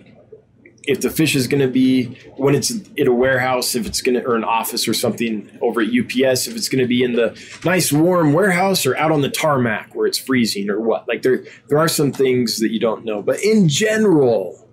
if 0.88 1.02
the 1.02 1.10
fish 1.10 1.36
is 1.36 1.48
going 1.48 1.62
to 1.62 1.68
be 1.68 2.16
when 2.38 2.56
it's 2.56 2.72
in 2.96 3.08
a 3.08 3.14
warehouse, 3.14 3.76
if 3.76 3.86
it's 3.86 4.02
going 4.02 4.16
to 4.16 4.26
or 4.26 4.36
an 4.36 4.44
office 4.44 4.88
or 4.88 4.94
something 4.94 5.50
over 5.62 5.82
at 5.82 5.88
UPS, 5.88 6.48
if 6.48 6.56
it's 6.56 6.70
going 6.70 6.82
to 6.82 6.88
be 6.88 7.04
in 7.04 7.14
the 7.14 7.40
nice 7.64 7.92
warm 7.92 8.34
warehouse 8.34 8.86
or 8.86 8.96
out 8.98 9.12
on 9.12 9.22
the 9.22 9.30
tarmac 9.30 9.96
where 9.96 10.08
it's 10.08 10.18
freezing 10.18 10.70
or 10.70 10.80
what. 10.80 11.08
Like 11.08 11.22
there, 11.22 11.44
there 11.68 11.80
are 11.80 11.88
some 11.88 12.12
things 12.12 12.60
that 12.60 12.72
you 12.72 12.80
don't 12.80 13.04
know, 13.06 13.22
but 13.22 13.44
in 13.44 13.68
general, 13.68 14.68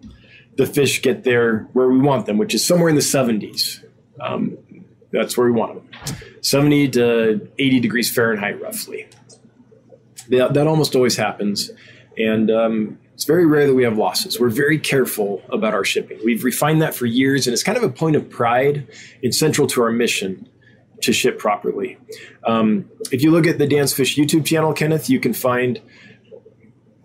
the 0.56 0.66
fish 0.66 1.00
get 1.00 1.24
there 1.24 1.68
where 1.72 1.88
we 1.88 1.98
want 1.98 2.26
them, 2.26 2.38
which 2.38 2.54
is 2.54 2.64
somewhere 2.64 2.88
in 2.88 2.94
the 2.94 3.00
70s. 3.00 3.82
Um, 4.20 4.58
that's 5.10 5.36
where 5.36 5.46
we 5.46 5.52
want 5.52 5.74
them, 5.74 6.16
70 6.40 6.88
to 6.90 7.48
80 7.58 7.80
degrees 7.80 8.10
Fahrenheit, 8.10 8.60
roughly. 8.60 9.08
That, 10.28 10.54
that 10.54 10.66
almost 10.66 10.94
always 10.94 11.16
happens, 11.16 11.70
and 12.16 12.50
um, 12.50 12.98
it's 13.14 13.24
very 13.24 13.46
rare 13.46 13.66
that 13.66 13.74
we 13.74 13.84
have 13.84 13.98
losses. 13.98 14.40
We're 14.40 14.48
very 14.48 14.78
careful 14.78 15.42
about 15.50 15.74
our 15.74 15.84
shipping. 15.84 16.18
We've 16.24 16.44
refined 16.44 16.82
that 16.82 16.94
for 16.94 17.06
years, 17.06 17.46
and 17.46 17.52
it's 17.52 17.62
kind 17.62 17.78
of 17.78 17.84
a 17.84 17.90
point 17.90 18.16
of 18.16 18.28
pride 18.30 18.88
and 19.22 19.34
central 19.34 19.66
to 19.68 19.82
our 19.82 19.92
mission 19.92 20.48
to 21.02 21.12
ship 21.12 21.38
properly. 21.38 21.98
Um, 22.44 22.88
if 23.10 23.22
you 23.22 23.30
look 23.30 23.46
at 23.46 23.58
the 23.58 23.66
Dan's 23.66 23.92
Fish 23.92 24.16
YouTube 24.16 24.46
channel, 24.46 24.72
Kenneth, 24.72 25.10
you 25.10 25.20
can 25.20 25.34
find 25.34 25.80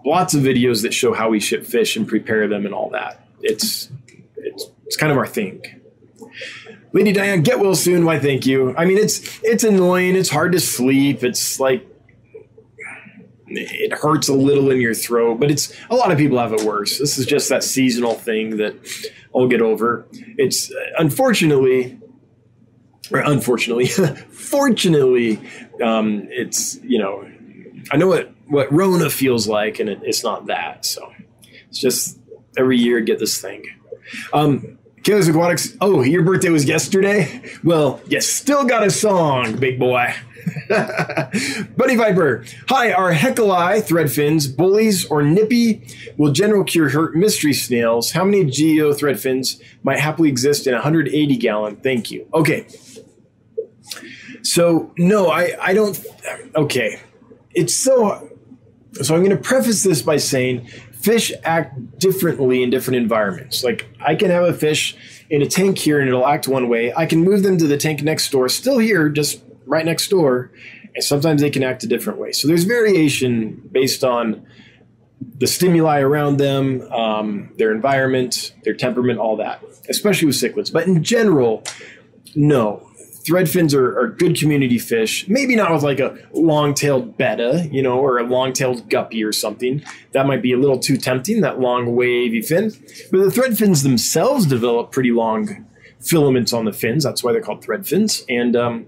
lots 0.05 0.33
of 0.33 0.41
videos 0.41 0.83
that 0.83 0.93
show 0.93 1.13
how 1.13 1.29
we 1.29 1.39
ship 1.39 1.65
fish 1.65 1.97
and 1.97 2.07
prepare 2.07 2.47
them 2.47 2.65
and 2.65 2.73
all 2.73 2.89
that. 2.91 3.27
It's 3.41 3.89
it's, 4.37 4.71
it's 4.85 4.95
kind 4.95 5.11
of 5.11 5.17
our 5.17 5.27
thing. 5.27 5.61
Lady 6.93 7.11
Diane, 7.11 7.41
get 7.41 7.59
well 7.59 7.75
soon. 7.75 8.05
Why, 8.05 8.17
thank 8.17 8.45
you. 8.45 8.75
I 8.77 8.85
mean, 8.85 8.97
it's 8.97 9.39
it's 9.43 9.63
annoying. 9.63 10.15
It's 10.15 10.29
hard 10.29 10.53
to 10.53 10.59
sleep. 10.59 11.23
It's 11.23 11.59
like 11.59 11.85
it 13.49 13.93
hurts 13.93 14.27
a 14.27 14.33
little 14.33 14.71
in 14.71 14.81
your 14.81 14.93
throat, 14.93 15.39
but 15.39 15.49
it's 15.51 15.73
a 15.89 15.95
lot 15.95 16.11
of 16.11 16.17
people 16.17 16.37
have 16.37 16.53
it 16.53 16.61
worse. 16.61 16.99
This 16.99 17.17
is 17.17 17.25
just 17.25 17.49
that 17.49 17.63
seasonal 17.63 18.13
thing 18.13 18.57
that 18.57 18.75
I'll 19.35 19.47
get 19.47 19.61
over. 19.61 20.07
It's 20.11 20.71
unfortunately, 20.97 21.99
or 23.11 23.19
unfortunately, 23.19 23.87
fortunately, 24.31 25.39
um, 25.81 26.27
it's 26.29 26.79
you 26.83 26.99
know, 26.99 27.29
I 27.91 27.97
know 27.97 28.07
what 28.07 28.33
what 28.47 28.71
Rona 28.71 29.09
feels 29.09 29.47
like, 29.47 29.79
and 29.79 29.89
it, 29.89 29.99
it's 30.03 30.23
not 30.23 30.47
that. 30.47 30.85
So 30.85 31.13
it's 31.69 31.79
just 31.79 32.19
every 32.57 32.77
year 32.77 32.99
get 33.01 33.19
this 33.19 33.39
thing. 33.39 33.63
Um, 34.33 34.77
Kayla's 35.03 35.29
Aquatics. 35.29 35.77
Oh, 35.79 36.01
your 36.01 36.23
birthday 36.23 36.49
was 36.49 36.65
yesterday. 36.65 37.41
Well, 37.63 38.01
you 38.07 38.19
still 38.19 38.65
got 38.65 38.85
a 38.85 38.89
song, 38.89 39.55
big 39.55 39.79
boy. 39.79 40.13
Bunny 41.77 41.95
Viper. 41.95 42.45
Hi, 42.69 42.91
are 42.91 43.13
Haeckelii 43.13 43.83
thread 43.83 44.11
fins 44.11 44.47
bullies 44.47 45.05
or 45.05 45.21
nippy? 45.21 45.87
Will 46.17 46.31
general 46.31 46.63
cure 46.63 46.89
hurt 46.89 47.15
mystery 47.15 47.53
snails? 47.53 48.11
How 48.11 48.23
many 48.23 48.45
geo 48.45 48.93
thread 48.93 49.19
fins 49.19 49.61
might 49.83 49.99
happily 49.99 50.29
exist 50.29 50.67
in 50.67 50.73
a 50.73 50.77
180 50.77 51.35
gallon? 51.37 51.75
Thank 51.77 52.11
you. 52.11 52.27
Okay. 52.33 52.67
So, 54.41 54.93
no, 54.97 55.27
I, 55.27 55.55
I 55.61 55.73
don't. 55.73 55.99
Okay. 56.55 56.99
It's 57.53 57.75
so. 57.75 58.29
So, 59.01 59.15
I'm 59.15 59.23
going 59.23 59.35
to 59.35 59.41
preface 59.41 59.83
this 59.83 60.01
by 60.01 60.17
saying 60.17 60.67
fish 60.93 61.31
act 61.43 61.99
differently 61.99 62.63
in 62.63 62.69
different 62.69 62.97
environments. 62.97 63.63
Like, 63.63 63.87
I 63.99 64.15
can 64.15 64.29
have 64.31 64.43
a 64.43 64.53
fish 64.53 64.95
in 65.29 65.41
a 65.41 65.45
tank 65.45 65.77
here 65.77 65.99
and 65.99 66.07
it'll 66.07 66.25
act 66.25 66.47
one 66.47 66.69
way. 66.69 66.93
I 66.95 67.05
can 67.05 67.23
move 67.23 67.43
them 67.43 67.57
to 67.57 67.67
the 67.67 67.77
tank 67.77 68.01
next 68.01 68.31
door, 68.31 68.49
still 68.49 68.79
here, 68.79 69.09
just 69.09 69.41
right 69.67 69.85
next 69.85 70.09
door, 70.09 70.51
and 70.95 71.03
sometimes 71.03 71.41
they 71.41 71.49
can 71.49 71.63
act 71.63 71.83
a 71.83 71.87
different 71.87 72.17
way. 72.17 72.31
So 72.31 72.47
there's 72.47 72.63
variation 72.63 73.69
based 73.71 74.03
on 74.03 74.45
the 75.39 75.47
stimuli 75.47 75.99
around 75.99 76.37
them, 76.37 76.81
um, 76.91 77.51
their 77.57 77.71
environment, 77.71 78.53
their 78.63 78.73
temperament, 78.73 79.19
all 79.19 79.35
that, 79.37 79.63
especially 79.89 80.27
with 80.27 80.35
cichlids. 80.35 80.71
But 80.71 80.87
in 80.87 81.03
general, 81.03 81.63
no. 82.35 82.83
Thread 83.25 83.49
fins 83.49 83.73
are, 83.73 83.99
are 83.99 84.07
good 84.07 84.37
community 84.37 84.79
fish. 84.79 85.27
Maybe 85.27 85.55
not 85.55 85.73
with 85.73 85.83
like 85.83 85.99
a 85.99 86.17
long-tailed 86.31 87.17
betta, 87.17 87.67
you 87.69 87.83
know, 87.83 87.99
or 87.99 88.19
a 88.19 88.23
long-tailed 88.23 88.89
guppy 88.89 89.21
or 89.21 89.33
something. 89.33 89.83
That 90.13 90.27
might 90.27 90.41
be 90.41 90.53
a 90.53 90.57
little 90.57 90.79
too 90.79 90.95
tempting, 90.95 91.41
that 91.41 91.59
long 91.59 91.93
wavy 91.93 92.41
fin. 92.41 92.71
But 93.11 93.23
the 93.23 93.29
thread 93.29 93.57
fins 93.57 93.83
themselves 93.83 94.45
develop 94.45 94.93
pretty 94.93 95.11
long 95.11 95.65
filaments 95.99 96.53
on 96.53 96.63
the 96.63 96.71
fins. 96.71 97.03
That's 97.03 97.21
why 97.21 97.33
they're 97.33 97.41
called 97.41 97.61
thread 97.61 97.85
fins. 97.85 98.23
And 98.29 98.55
um, 98.55 98.85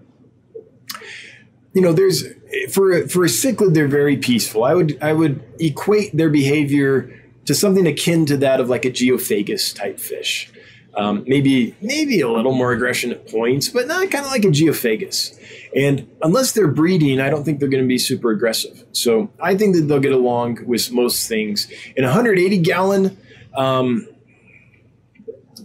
you 1.73 1.81
know, 1.81 1.93
there's 1.93 2.23
for 2.71 3.07
for 3.07 3.23
a 3.23 3.27
cichlid, 3.27 3.73
they're 3.73 3.87
very 3.87 4.17
peaceful. 4.17 4.63
I 4.63 4.73
would 4.73 4.97
I 5.01 5.13
would 5.13 5.43
equate 5.59 6.15
their 6.15 6.29
behavior 6.29 7.15
to 7.45 7.53
something 7.53 7.87
akin 7.87 8.25
to 8.27 8.37
that 8.37 8.59
of 8.59 8.69
like 8.69 8.85
a 8.85 8.91
geophagus 8.91 9.73
type 9.73 9.99
fish. 9.99 10.51
Um, 10.95 11.23
maybe 11.27 11.75
maybe 11.81 12.19
a 12.21 12.29
little 12.29 12.53
more 12.53 12.73
aggression 12.73 13.11
at 13.11 13.27
points, 13.27 13.69
but 13.69 13.87
not 13.87 14.09
kind 14.09 14.25
of 14.25 14.31
like 14.31 14.43
a 14.43 14.49
geophagus. 14.49 15.39
And 15.75 16.09
unless 16.23 16.51
they're 16.51 16.67
breeding, 16.67 17.21
I 17.21 17.29
don't 17.29 17.43
think 17.43 17.59
they're 17.59 17.69
going 17.69 17.83
to 17.83 17.87
be 17.87 17.99
super 17.99 18.31
aggressive. 18.31 18.85
So 18.91 19.31
I 19.39 19.55
think 19.55 19.75
that 19.75 19.83
they'll 19.83 19.99
get 19.99 20.13
along 20.13 20.65
with 20.65 20.91
most 20.91 21.29
things. 21.29 21.71
In 21.95 22.03
180 22.03 22.57
gallon, 22.57 23.17
um, 23.55 24.07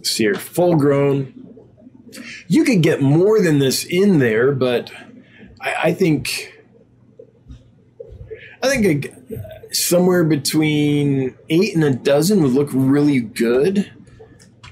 see 0.03 0.23
here, 0.25 0.35
full 0.35 0.75
grown. 0.75 1.33
You 2.47 2.63
could 2.63 2.83
get 2.83 3.01
more 3.01 3.41
than 3.41 3.57
this 3.59 3.83
in 3.83 4.19
there, 4.19 4.51
but 4.51 4.91
I, 5.61 5.75
I 5.83 5.93
think 5.93 6.53
I 8.61 8.69
think 8.69 9.05
a, 9.05 9.73
somewhere 9.73 10.23
between 10.23 11.35
eight 11.49 11.75
and 11.75 11.83
a 11.83 11.91
dozen 11.91 12.41
would 12.41 12.51
look 12.51 12.69
really 12.71 13.19
good 13.19 13.91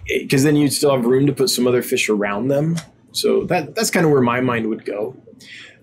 because 0.07 0.43
then 0.43 0.55
you'd 0.55 0.73
still 0.73 0.91
have 0.91 1.05
room 1.05 1.27
to 1.27 1.33
put 1.33 1.49
some 1.49 1.67
other 1.67 1.81
fish 1.81 2.09
around 2.09 2.47
them. 2.47 2.77
So 3.11 3.43
that 3.45 3.75
that's 3.75 3.91
kind 3.91 4.05
of 4.05 4.11
where 4.11 4.21
my 4.21 4.41
mind 4.41 4.67
would 4.69 4.85
go. 4.85 5.15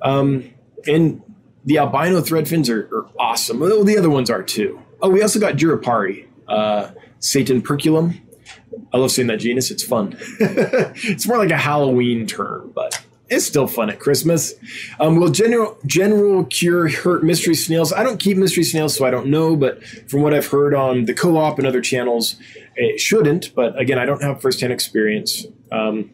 Um, 0.02 0.50
and 0.86 1.22
the 1.64 1.78
albino 1.78 2.20
threadfins 2.20 2.68
are, 2.68 2.88
are 2.94 3.06
awesome. 3.18 3.60
Well, 3.60 3.84
the 3.84 3.98
other 3.98 4.10
ones 4.10 4.30
are 4.30 4.42
too. 4.42 4.80
Oh, 5.02 5.10
we 5.10 5.22
also 5.22 5.38
got 5.38 5.54
Jurupari, 5.54 6.26
uh, 6.48 6.90
Satan 7.20 7.62
perculum. 7.62 8.20
I 8.92 8.98
love 8.98 9.10
saying 9.10 9.28
that 9.28 9.38
genus. 9.38 9.70
It's 9.70 9.82
fun. 9.82 10.16
it's 10.40 11.26
more 11.26 11.38
like 11.38 11.50
a 11.50 11.56
Halloween 11.56 12.26
term, 12.26 12.72
but 12.74 13.00
it's 13.30 13.46
still 13.46 13.68
fun 13.68 13.88
at 13.90 14.00
Christmas. 14.00 14.54
Um, 14.98 15.16
will 15.16 15.30
general 15.30 15.78
general 15.86 16.44
cure 16.44 16.88
hurt 16.88 17.22
mystery 17.22 17.54
snails? 17.54 17.92
I 17.92 18.02
don't 18.02 18.18
keep 18.18 18.36
mystery 18.36 18.64
snails, 18.64 18.96
so 18.96 19.06
I 19.06 19.10
don't 19.10 19.28
know. 19.28 19.56
But 19.56 19.82
from 20.08 20.22
what 20.22 20.34
I've 20.34 20.48
heard 20.48 20.74
on 20.74 21.04
the 21.04 21.14
co-op 21.14 21.58
and 21.58 21.66
other 21.66 21.80
channels, 21.80 22.36
it 22.74 23.00
shouldn't. 23.00 23.54
But 23.54 23.78
again, 23.78 23.98
I 23.98 24.04
don't 24.04 24.22
have 24.22 24.42
firsthand 24.42 24.72
experience. 24.72 25.46
Um, 25.70 26.10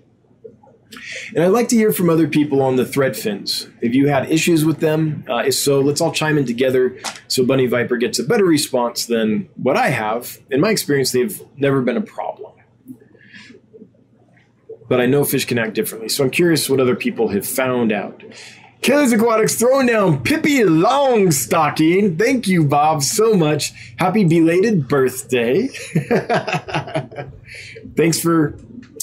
and 1.34 1.42
I'd 1.42 1.48
like 1.48 1.68
to 1.68 1.76
hear 1.76 1.92
from 1.92 2.08
other 2.10 2.28
people 2.28 2.62
on 2.62 2.76
the 2.76 2.84
thread 2.84 3.16
fins. 3.16 3.68
If 3.80 3.94
you 3.94 4.08
had 4.08 4.30
issues 4.30 4.64
with 4.64 4.80
them, 4.80 5.24
uh, 5.28 5.38
if 5.38 5.54
so, 5.54 5.80
let's 5.80 6.00
all 6.00 6.12
chime 6.12 6.38
in 6.38 6.46
together 6.46 6.96
so 7.28 7.44
Bunny 7.44 7.66
Viper 7.66 7.96
gets 7.96 8.18
a 8.18 8.24
better 8.24 8.44
response 8.44 9.06
than 9.06 9.48
what 9.56 9.76
I 9.76 9.88
have. 9.88 10.38
In 10.50 10.60
my 10.60 10.70
experience, 10.70 11.12
they've 11.12 11.42
never 11.56 11.82
been 11.82 11.96
a 11.96 12.02
problem 12.02 12.45
but 14.89 15.01
I 15.01 15.07
know 15.07 15.24
fish 15.24 15.45
can 15.45 15.59
act 15.59 15.74
differently. 15.74 16.09
So 16.09 16.24
I'm 16.24 16.30
curious 16.30 16.68
what 16.68 16.80
other 16.80 16.97
people 16.97 17.28
have 17.28 17.47
found 17.47 17.93
out. 17.93 18.22
Kelly's 18.82 19.12
Aquatics 19.12 19.57
throwing 19.57 19.87
down 19.87 20.22
Pippi 20.22 20.61
Longstocking. 20.61 22.18
Thank 22.18 22.47
you, 22.47 22.64
Bob, 22.64 23.03
so 23.03 23.34
much. 23.34 23.72
Happy 23.99 24.24
belated 24.24 24.87
birthday. 24.87 25.66
Thanks 27.97 28.20
for 28.20 28.57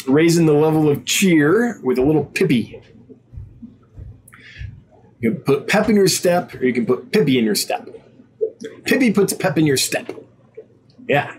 raising 0.08 0.46
the 0.46 0.54
level 0.54 0.90
of 0.90 1.06
cheer 1.06 1.80
with 1.84 1.98
a 1.98 2.02
little 2.02 2.26
Pippi. 2.26 2.82
You 5.20 5.32
can 5.32 5.42
put 5.42 5.68
pep 5.68 5.90
in 5.90 5.96
your 5.96 6.08
step, 6.08 6.54
or 6.54 6.66
you 6.66 6.74
can 6.74 6.86
put 6.86 7.12
Pippi 7.12 7.38
in 7.38 7.46
your 7.46 7.56
step. 7.56 7.90
Pippi 8.86 9.12
puts 9.12 9.34
pep 9.34 9.58
in 9.58 9.66
your 9.66 9.78
step. 9.78 10.12
Yeah. 11.08 11.36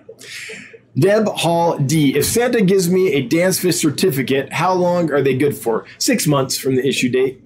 Deb 0.98 1.26
Hall 1.28 1.78
D. 1.78 2.16
If 2.16 2.24
Santa 2.24 2.62
gives 2.62 2.88
me 2.88 3.12
a 3.14 3.22
Dan's 3.22 3.58
Fish 3.58 3.76
certificate, 3.76 4.52
how 4.52 4.72
long 4.74 5.10
are 5.12 5.22
they 5.22 5.36
good 5.36 5.56
for? 5.56 5.86
Six 5.98 6.26
months 6.26 6.56
from 6.56 6.76
the 6.76 6.86
issue 6.86 7.08
date 7.08 7.42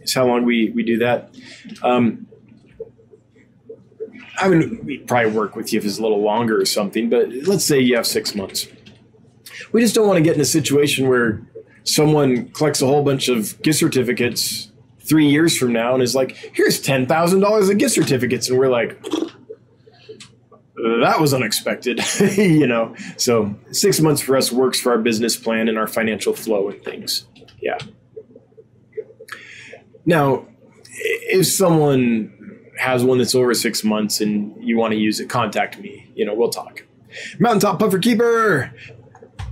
is 0.00 0.12
how 0.14 0.26
long 0.26 0.44
we, 0.44 0.70
we 0.70 0.82
do 0.82 0.98
that. 0.98 1.34
Um, 1.82 2.26
I 4.38 4.48
mean, 4.48 4.84
we'd 4.84 5.06
probably 5.06 5.32
work 5.32 5.56
with 5.56 5.72
you 5.72 5.78
if 5.78 5.84
it's 5.84 5.98
a 5.98 6.02
little 6.02 6.20
longer 6.20 6.60
or 6.60 6.64
something, 6.66 7.08
but 7.08 7.30
let's 7.46 7.64
say 7.64 7.78
you 7.78 7.96
have 7.96 8.06
six 8.06 8.34
months. 8.34 8.66
We 9.72 9.80
just 9.80 9.94
don't 9.94 10.06
want 10.06 10.18
to 10.18 10.22
get 10.22 10.34
in 10.34 10.40
a 10.40 10.46
situation 10.46 11.08
where 11.08 11.42
someone 11.84 12.48
collects 12.50 12.82
a 12.82 12.86
whole 12.86 13.04
bunch 13.04 13.28
of 13.28 13.60
gift 13.62 13.78
certificates 13.78 14.70
three 15.00 15.28
years 15.28 15.56
from 15.56 15.72
now 15.72 15.94
and 15.94 16.02
is 16.02 16.14
like, 16.14 16.32
here's 16.54 16.82
$10,000 16.82 17.70
of 17.70 17.78
gift 17.78 17.94
certificates. 17.94 18.48
And 18.48 18.58
we're 18.58 18.68
like, 18.68 19.00
that 21.00 21.20
was 21.20 21.32
unexpected, 21.32 22.00
you 22.36 22.66
know. 22.66 22.94
So 23.16 23.54
six 23.70 24.00
months 24.00 24.20
for 24.20 24.36
us 24.36 24.50
works 24.50 24.80
for 24.80 24.92
our 24.92 24.98
business 24.98 25.36
plan 25.36 25.68
and 25.68 25.78
our 25.78 25.86
financial 25.86 26.32
flow 26.32 26.68
and 26.68 26.82
things. 26.84 27.26
Yeah. 27.60 27.78
Now, 30.04 30.46
if 30.90 31.46
someone 31.46 32.60
has 32.78 33.04
one 33.04 33.18
that's 33.18 33.34
over 33.34 33.54
six 33.54 33.84
months 33.84 34.20
and 34.20 34.56
you 34.62 34.76
want 34.76 34.92
to 34.92 34.98
use 34.98 35.20
it, 35.20 35.28
contact 35.28 35.78
me. 35.78 36.10
You 36.14 36.24
know, 36.24 36.34
we'll 36.34 36.50
talk. 36.50 36.82
Mountaintop 37.38 37.78
Puffer 37.78 37.98
Keeper. 37.98 38.72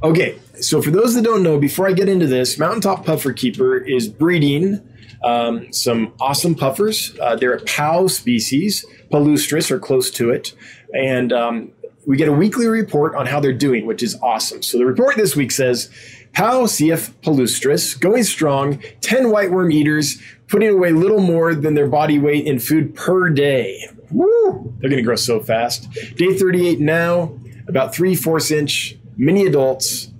Okay, 0.02 0.38
so 0.60 0.80
for 0.80 0.90
those 0.90 1.14
that 1.14 1.22
don't 1.22 1.42
know, 1.42 1.58
before 1.58 1.86
I 1.86 1.92
get 1.92 2.08
into 2.08 2.26
this, 2.26 2.58
Mountaintop 2.58 3.04
Puffer 3.04 3.32
Keeper 3.32 3.76
is 3.76 4.08
breeding 4.08 4.80
um, 5.22 5.72
some 5.72 6.14
awesome 6.20 6.54
puffers. 6.54 7.16
Uh, 7.20 7.36
they're 7.36 7.52
a 7.52 7.62
Pao 7.64 8.06
species, 8.06 8.84
palustris 9.12 9.70
or 9.70 9.78
close 9.78 10.10
to 10.12 10.30
it. 10.30 10.54
And 10.95 11.32
um, 11.32 11.72
we 12.07 12.16
get 12.16 12.28
a 12.28 12.32
weekly 12.32 12.66
report 12.66 13.14
on 13.14 13.26
how 13.26 13.41
they're 13.41 13.53
doing, 13.53 13.86
which 13.86 14.03
is 14.03 14.16
awesome. 14.22 14.62
So 14.62 14.78
the 14.78 14.86
report 14.86 15.16
this 15.16 15.36
week 15.36 15.51
says 15.53 15.91
Pao 16.32 16.64
CF 16.64 17.12
palustris 17.22 17.99
going 17.99 18.24
strong, 18.24 18.82
10 19.01 19.30
white 19.30 19.51
worm 19.51 19.70
eaters, 19.70 20.20
putting 20.49 20.68
away 20.70 20.93
little 20.93 21.20
more 21.20 21.55
than 21.55 21.74
their 21.74 21.88
body 21.88 22.18
weight 22.18 22.47
in 22.47 22.59
food 22.59 22.95
per 22.95 23.28
day. 23.28 23.88
Woo! 24.11 24.74
They're 24.78 24.91
going 24.91 25.03
to 25.03 25.07
grow 25.07 25.16
so 25.16 25.41
fast. 25.41 25.91
Day 26.16 26.36
38 26.36 26.80
now, 26.80 27.38
about 27.68 27.95
three 27.95 28.14
fourths 28.14 28.51
inch 28.51 28.97
mini 29.16 29.47
adults 29.47 30.11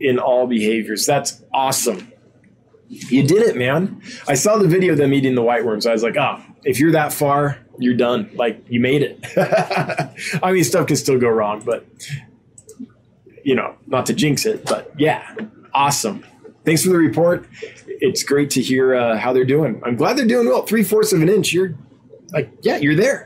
in 0.00 0.18
all 0.18 0.46
behaviors. 0.46 1.06
That's 1.06 1.42
awesome. 1.52 2.12
You 2.88 3.24
did 3.26 3.42
it, 3.42 3.56
man. 3.56 4.00
I 4.28 4.34
saw 4.34 4.58
the 4.58 4.68
video 4.68 4.92
of 4.92 4.98
them 4.98 5.12
eating 5.12 5.34
the 5.34 5.42
white 5.42 5.64
worms. 5.64 5.86
I 5.86 5.92
was 5.92 6.02
like, 6.02 6.16
oh, 6.16 6.40
if 6.64 6.78
you're 6.78 6.92
that 6.92 7.12
far, 7.12 7.58
you're 7.78 7.96
done. 7.96 8.30
Like 8.34 8.64
you 8.68 8.80
made 8.80 9.02
it. 9.02 9.24
I 10.42 10.52
mean, 10.52 10.64
stuff 10.64 10.86
can 10.86 10.96
still 10.96 11.18
go 11.18 11.28
wrong, 11.28 11.62
but 11.64 11.84
you 13.44 13.54
know, 13.54 13.76
not 13.86 14.06
to 14.06 14.12
jinx 14.12 14.44
it, 14.44 14.64
but 14.64 14.92
yeah, 14.98 15.34
awesome. 15.72 16.24
Thanks 16.64 16.82
for 16.82 16.88
the 16.88 16.96
report. 16.96 17.46
It's 17.86 18.24
great 18.24 18.50
to 18.50 18.60
hear 18.60 18.94
uh, 18.94 19.16
how 19.16 19.32
they're 19.32 19.44
doing. 19.44 19.80
I'm 19.84 19.94
glad 19.94 20.16
they're 20.16 20.26
doing 20.26 20.48
well. 20.48 20.62
Three 20.62 20.82
fourths 20.82 21.12
of 21.12 21.22
an 21.22 21.28
inch. 21.28 21.52
You're 21.52 21.74
like, 22.32 22.50
yeah, 22.62 22.78
you're 22.78 22.96
there. 22.96 23.24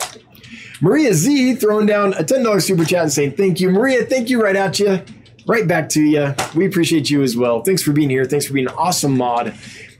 Maria 0.82 1.14
Z 1.14 1.54
throwing 1.56 1.86
down 1.86 2.12
a 2.14 2.22
$10 2.22 2.62
super 2.62 2.84
chat 2.84 3.02
and 3.04 3.12
saying, 3.12 3.32
thank 3.32 3.60
you. 3.60 3.70
Maria, 3.70 4.04
thank 4.04 4.28
you 4.28 4.42
right 4.42 4.56
at 4.56 4.78
you. 4.78 5.02
Right 5.46 5.66
back 5.66 5.88
to 5.90 6.02
you. 6.02 6.34
We 6.54 6.66
appreciate 6.66 7.08
you 7.08 7.22
as 7.22 7.36
well. 7.36 7.62
Thanks 7.62 7.82
for 7.82 7.92
being 7.92 8.10
here. 8.10 8.24
Thanks 8.26 8.46
for 8.46 8.52
being 8.52 8.66
an 8.66 8.74
awesome 8.74 9.16
mod 9.16 9.54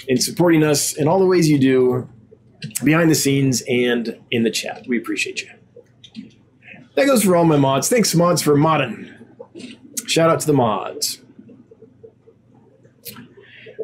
and 0.09 0.23
supporting 0.23 0.63
us 0.63 0.95
in 0.95 1.09
all 1.09 1.19
the 1.19 1.27
ways 1.27 1.49
you 1.49 1.59
do 1.59 2.09
behind 2.85 3.11
the 3.11 3.15
scenes 3.15 3.63
and 3.69 4.19
in 4.31 4.43
the 4.43 4.51
chat. 4.51 4.87
We 4.87 4.99
appreciate 4.99 5.43
you. 5.43 5.51
That 6.97 7.07
goes 7.07 7.23
for 7.23 7.37
all 7.37 7.45
my 7.45 7.57
mods. 7.57 7.89
Thanks, 7.89 8.15
mods, 8.15 8.43
for 8.43 8.57
modding. 8.57 9.11
Shout 10.07 10.29
out 10.29 10.41
to 10.41 10.47
the 10.47 10.53
mods. 10.53 11.23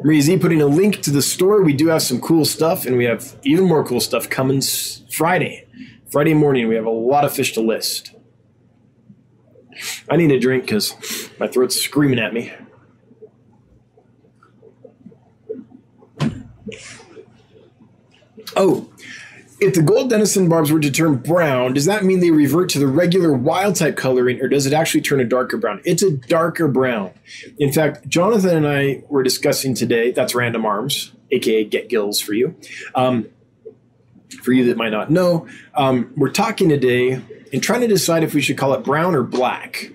Marie 0.03 0.21
Z 0.21 0.37
putting 0.37 0.61
a 0.61 0.67
link 0.67 1.01
to 1.01 1.09
the 1.09 1.21
store. 1.21 1.63
We 1.63 1.73
do 1.73 1.87
have 1.87 2.03
some 2.03 2.21
cool 2.21 2.45
stuff, 2.45 2.85
and 2.85 2.97
we 2.97 3.05
have 3.05 3.35
even 3.43 3.65
more 3.65 3.83
cool 3.83 3.99
stuff 3.99 4.29
coming 4.29 4.61
Friday. 5.11 5.65
Friday 6.11 6.33
morning, 6.33 6.67
we 6.67 6.75
have 6.75 6.85
a 6.85 6.91
lot 6.91 7.25
of 7.25 7.33
fish 7.33 7.53
to 7.53 7.61
list. 7.61 8.13
I 10.09 10.15
need 10.15 10.31
a 10.31 10.39
drink 10.39 10.63
because 10.63 11.29
my 11.39 11.47
throat's 11.47 11.75
screaming 11.75 12.19
at 12.19 12.33
me. 12.33 12.53
Oh, 18.57 18.89
if 19.59 19.73
the 19.73 19.81
gold 19.81 20.09
denison 20.09 20.49
barbs 20.49 20.71
were 20.71 20.79
to 20.79 20.91
turn 20.91 21.15
brown, 21.15 21.73
does 21.73 21.85
that 21.85 22.03
mean 22.03 22.19
they 22.19 22.31
revert 22.31 22.69
to 22.69 22.79
the 22.79 22.87
regular 22.87 23.33
wild 23.33 23.75
type 23.75 23.95
coloring 23.95 24.41
or 24.41 24.47
does 24.47 24.65
it 24.65 24.73
actually 24.73 25.01
turn 25.01 25.19
a 25.19 25.23
darker 25.23 25.57
brown? 25.57 25.81
It's 25.83 26.03
a 26.03 26.11
darker 26.11 26.67
brown. 26.67 27.11
In 27.57 27.71
fact, 27.71 28.07
Jonathan 28.07 28.57
and 28.57 28.67
I 28.67 29.03
were 29.09 29.23
discussing 29.23 29.73
today, 29.73 30.11
that's 30.11 30.35
Random 30.35 30.65
Arms, 30.65 31.11
aka 31.31 31.63
Get 31.63 31.89
Gills 31.89 32.19
for 32.19 32.33
you. 32.33 32.55
Um, 32.93 33.29
for 34.43 34.51
you 34.51 34.65
that 34.65 34.77
might 34.77 34.89
not 34.91 35.09
know, 35.09 35.47
um, 35.73 36.13
we're 36.17 36.29
talking 36.29 36.69
today 36.69 37.21
and 37.53 37.63
trying 37.63 37.81
to 37.81 37.87
decide 37.87 38.23
if 38.23 38.33
we 38.33 38.41
should 38.41 38.57
call 38.57 38.73
it 38.73 38.83
brown 38.83 39.15
or 39.15 39.23
black 39.23 39.91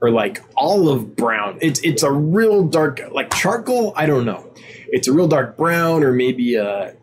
or 0.00 0.10
like 0.10 0.42
olive 0.56 1.16
brown. 1.16 1.58
It's 1.60 1.80
it's 1.80 2.02
a 2.02 2.12
real 2.12 2.64
dark 2.64 3.00
like 3.10 3.34
charcoal. 3.34 3.92
I 3.96 4.06
don't 4.06 4.24
know. 4.24 4.52
It's 4.88 5.08
a 5.08 5.12
real 5.12 5.28
dark 5.28 5.56
brown 5.56 6.04
or 6.04 6.12
maybe 6.12 6.56
a 6.56 6.94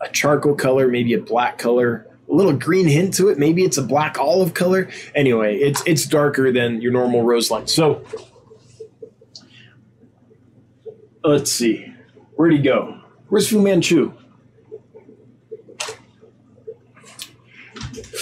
a 0.00 0.08
charcoal 0.08 0.54
color, 0.54 0.88
maybe 0.88 1.12
a 1.12 1.20
black 1.20 1.58
color, 1.58 2.06
a 2.28 2.32
little 2.32 2.52
green 2.52 2.86
hint 2.86 3.14
to 3.14 3.28
it. 3.28 3.38
Maybe 3.38 3.64
it's 3.64 3.76
a 3.76 3.82
black 3.82 4.18
olive 4.18 4.54
color. 4.54 4.88
Anyway, 5.14 5.56
it's 5.56 5.82
it's 5.86 6.06
darker 6.06 6.52
than 6.52 6.80
your 6.80 6.92
normal 6.92 7.22
rose 7.22 7.50
light. 7.50 7.68
So 7.68 8.04
let's 11.24 11.52
see. 11.52 11.92
Where'd 12.36 12.52
he 12.52 12.58
go? 12.58 13.00
Where's 13.28 13.48
Fu 13.48 13.60
Manchu? 13.60 14.12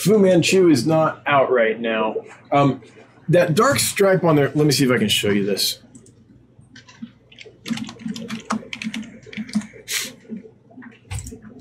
Fu 0.03 0.19
Manchu 0.19 0.69
is 0.69 0.87
not 0.87 1.23
out 1.27 1.51
right 1.51 1.79
now. 1.79 2.17
Um, 2.51 2.83
that 3.29 3.55
dark 3.55 3.79
stripe 3.79 4.25
on 4.25 4.37
there, 4.37 4.49
let 4.55 4.67
me 4.67 4.73
see 4.73 4.85
if 4.85 4.91
I 4.91 4.99
can 4.99 5.09
show 5.09 5.29
you 5.29 5.45
this. 5.45 5.81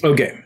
Okay. 0.03 0.39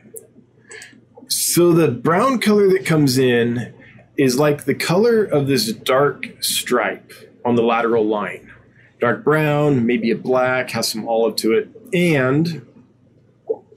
So 1.28 1.74
the 1.74 1.89
brown 1.89 2.39
color 2.39 2.70
that 2.70 2.86
comes 2.86 3.18
in 3.18 3.74
is 4.18 4.38
like 4.38 4.66
the 4.66 4.76
color 4.76 5.24
of 5.24 5.47
this 5.47 5.72
dark 5.72 6.28
stripe 6.41 7.12
on 7.43 7.56
the 7.56 7.64
lateral 7.64 8.06
line. 8.06 8.52
Dark 8.99 9.24
brown, 9.24 9.86
maybe 9.86 10.12
a 10.12 10.16
black, 10.16 10.70
has 10.72 10.88
some 10.88 11.08
olive 11.08 11.36
to 11.38 11.54
it. 11.54 11.70
And 11.93 12.66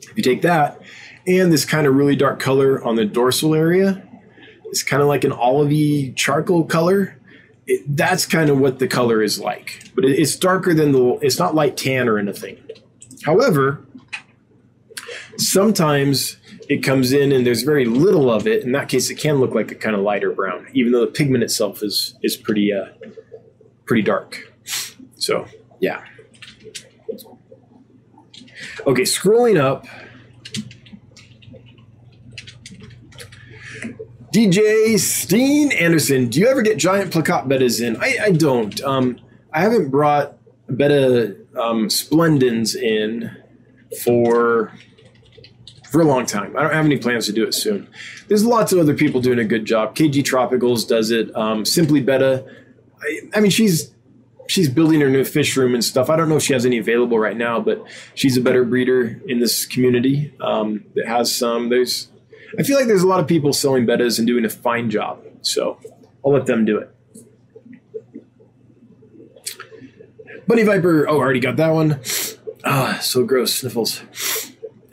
if 0.02 0.16
you 0.16 0.22
take 0.22 0.42
that 0.42 0.80
and 1.26 1.52
this 1.52 1.64
kind 1.64 1.86
of 1.86 1.94
really 1.94 2.16
dark 2.16 2.40
color 2.40 2.84
on 2.84 2.96
the 2.96 3.04
dorsal 3.04 3.54
area, 3.54 4.06
it's 4.66 4.82
kind 4.82 5.02
of 5.02 5.08
like 5.08 5.24
an 5.24 5.32
olivey 5.32 6.14
charcoal 6.14 6.64
color. 6.64 7.18
It, 7.66 7.96
that's 7.96 8.26
kind 8.26 8.50
of 8.50 8.58
what 8.58 8.78
the 8.78 8.86
color 8.86 9.22
is 9.22 9.40
like, 9.40 9.88
but 9.94 10.04
it, 10.04 10.18
it's 10.18 10.36
darker 10.36 10.74
than 10.74 10.92
the. 10.92 11.18
It's 11.22 11.38
not 11.38 11.54
light 11.54 11.78
tan 11.78 12.08
or 12.08 12.18
anything. 12.18 12.58
However, 13.24 13.86
Sometimes 15.36 16.36
it 16.68 16.82
comes 16.82 17.12
in 17.12 17.32
and 17.32 17.46
there's 17.46 17.62
very 17.62 17.84
little 17.84 18.30
of 18.30 18.46
it. 18.46 18.64
In 18.64 18.72
that 18.72 18.88
case, 18.88 19.10
it 19.10 19.16
can 19.16 19.36
look 19.36 19.54
like 19.54 19.70
a 19.70 19.74
kind 19.74 19.94
of 19.94 20.02
lighter 20.02 20.32
brown, 20.32 20.66
even 20.72 20.92
though 20.92 21.04
the 21.04 21.10
pigment 21.10 21.44
itself 21.44 21.82
is 21.82 22.16
is 22.22 22.36
pretty 22.36 22.72
uh, 22.72 22.86
pretty 23.84 24.02
dark. 24.02 24.52
So 25.16 25.46
yeah. 25.80 26.04
Okay, 28.86 29.02
scrolling 29.02 29.58
up. 29.58 29.86
DJ 34.34 34.98
Steen 34.98 35.70
Anderson, 35.70 36.28
do 36.28 36.40
you 36.40 36.48
ever 36.48 36.60
get 36.60 36.76
giant 36.76 37.12
plakat 37.12 37.46
bettas 37.46 37.80
in? 37.80 37.96
I, 37.98 38.16
I 38.20 38.30
don't. 38.32 38.80
Um, 38.82 39.16
I 39.52 39.60
haven't 39.60 39.90
brought 39.90 40.36
betta 40.68 41.36
um, 41.56 41.88
splendens 41.88 42.74
in 42.74 43.30
for 44.02 44.72
for 45.94 46.00
a 46.00 46.04
long 46.04 46.26
time. 46.26 46.56
I 46.56 46.62
don't 46.62 46.72
have 46.72 46.84
any 46.84 46.98
plans 46.98 47.26
to 47.26 47.32
do 47.32 47.46
it 47.46 47.54
soon. 47.54 47.86
There's 48.26 48.44
lots 48.44 48.72
of 48.72 48.80
other 48.80 48.94
people 48.94 49.20
doing 49.20 49.38
a 49.38 49.44
good 49.44 49.64
job. 49.64 49.94
KG 49.94 50.24
Tropicals 50.24 50.88
does 50.88 51.12
it. 51.12 51.34
Um, 51.36 51.64
Simply 51.64 52.00
Betta. 52.00 52.44
I, 53.00 53.20
I 53.36 53.40
mean, 53.40 53.52
she's 53.52 53.94
she's 54.48 54.68
building 54.68 55.00
her 55.02 55.08
new 55.08 55.22
fish 55.24 55.56
room 55.56 55.72
and 55.72 55.84
stuff. 55.84 56.10
I 56.10 56.16
don't 56.16 56.28
know 56.28 56.38
if 56.38 56.42
she 56.42 56.52
has 56.52 56.66
any 56.66 56.78
available 56.78 57.16
right 57.16 57.36
now, 57.36 57.60
but 57.60 57.80
she's 58.16 58.36
a 58.36 58.40
betta 58.40 58.64
breeder 58.64 59.22
in 59.28 59.38
this 59.38 59.66
community 59.66 60.34
um, 60.40 60.84
that 60.96 61.06
has 61.06 61.32
some. 61.32 61.68
There's, 61.68 62.08
I 62.58 62.64
feel 62.64 62.76
like 62.76 62.88
there's 62.88 63.04
a 63.04 63.06
lot 63.06 63.20
of 63.20 63.28
people 63.28 63.52
selling 63.52 63.86
bettas 63.86 64.18
and 64.18 64.26
doing 64.26 64.44
a 64.44 64.50
fine 64.50 64.90
job. 64.90 65.22
So 65.42 65.78
I'll 66.26 66.32
let 66.32 66.46
them 66.46 66.64
do 66.64 66.78
it. 66.78 66.90
Bunny 70.48 70.64
Viper. 70.64 71.08
Oh, 71.08 71.18
I 71.18 71.20
already 71.20 71.38
got 71.38 71.54
that 71.54 71.70
one. 71.70 72.00
Ah, 72.64 72.98
so 73.00 73.22
gross. 73.24 73.54
Sniffles. 73.54 74.02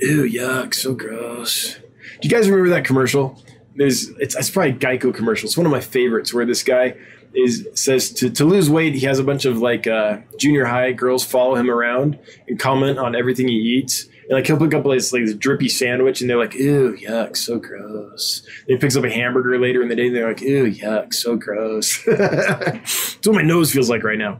Ew, 0.01 0.23
yuck, 0.23 0.73
so 0.73 0.93
gross. 0.93 1.75
Do 1.75 2.27
you 2.27 2.29
guys 2.29 2.49
remember 2.49 2.71
that 2.71 2.85
commercial? 2.85 3.41
There's 3.75 4.09
it's, 4.19 4.35
it's 4.35 4.49
probably 4.49 4.73
Geico 4.73 5.13
commercial. 5.13 5.47
It's 5.47 5.57
one 5.57 5.65
of 5.65 5.71
my 5.71 5.79
favorites 5.79 6.33
where 6.33 6.45
this 6.45 6.63
guy 6.63 6.95
is 7.33 7.67
says 7.75 8.11
to, 8.11 8.29
to 8.29 8.43
lose 8.43 8.69
weight 8.69 8.93
he 8.93 9.05
has 9.05 9.19
a 9.19 9.23
bunch 9.23 9.45
of 9.45 9.57
like 9.57 9.87
uh, 9.87 10.17
junior 10.37 10.65
high 10.65 10.91
girls 10.91 11.23
follow 11.23 11.55
him 11.55 11.69
around 11.69 12.19
and 12.47 12.59
comment 12.59 12.99
on 12.99 13.15
everything 13.15 13.47
he 13.47 13.53
eats 13.53 14.03
and 14.23 14.31
like 14.31 14.45
he'll 14.45 14.57
pick 14.57 14.73
up 14.73 14.83
this 14.83 15.13
like 15.13 15.23
this 15.25 15.33
drippy 15.35 15.69
sandwich 15.69 16.19
and 16.19 16.29
they're 16.29 16.37
like 16.37 16.53
ew 16.53 16.97
yuck 16.99 17.37
so 17.37 17.57
gross 17.57 18.41
then 18.67 18.75
he 18.75 18.77
picks 18.77 18.97
up 18.97 19.05
a 19.05 19.09
hamburger 19.09 19.57
later 19.57 19.81
in 19.81 19.87
the 19.87 19.95
day 19.95 20.07
and 20.07 20.15
they're 20.15 20.27
like 20.27 20.41
ew 20.41 20.65
yuck 20.65 21.13
so 21.13 21.37
gross 21.37 22.03
that's 22.05 23.25
what 23.25 23.35
my 23.35 23.41
nose 23.41 23.71
feels 23.71 23.89
like 23.89 24.03
right 24.03 24.19
now 24.19 24.39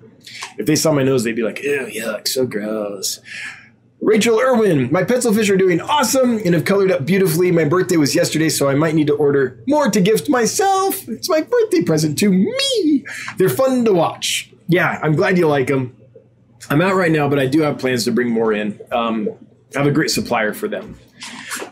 if 0.57 0.65
they 0.65 0.75
saw 0.75 0.91
my 0.91 1.03
nose 1.03 1.23
they'd 1.23 1.35
be 1.35 1.43
like 1.43 1.63
ew 1.63 1.85
yuck 1.85 2.27
so 2.27 2.45
gross 2.45 3.19
Rachel 4.01 4.39
Irwin, 4.39 4.91
my 4.91 5.03
pencilfish 5.03 5.49
are 5.51 5.57
doing 5.57 5.79
awesome 5.79 6.37
and 6.43 6.55
have 6.55 6.65
colored 6.65 6.91
up 6.91 7.05
beautifully. 7.05 7.51
My 7.51 7.65
birthday 7.65 7.97
was 7.97 8.15
yesterday, 8.15 8.49
so 8.49 8.67
I 8.67 8.73
might 8.73 8.95
need 8.95 9.07
to 9.07 9.13
order 9.13 9.61
more 9.67 9.91
to 9.91 10.01
gift 10.01 10.27
myself. 10.27 11.07
It's 11.07 11.29
my 11.29 11.41
birthday 11.41 11.83
present 11.83 12.17
to 12.19 12.31
me. 12.31 13.05
They're 13.37 13.47
fun 13.47 13.85
to 13.85 13.93
watch. 13.93 14.51
Yeah, 14.67 14.99
I'm 15.03 15.15
glad 15.15 15.37
you 15.37 15.47
like 15.47 15.67
them. 15.67 15.95
I'm 16.71 16.81
out 16.81 16.95
right 16.95 17.11
now, 17.11 17.29
but 17.29 17.37
I 17.37 17.45
do 17.45 17.61
have 17.61 17.77
plans 17.77 18.05
to 18.05 18.11
bring 18.11 18.29
more 18.29 18.51
in. 18.53 18.79
Um, 18.91 19.29
I 19.75 19.79
have 19.79 19.87
a 19.87 19.91
great 19.91 20.09
supplier 20.09 20.53
for 20.53 20.67
them. 20.67 20.97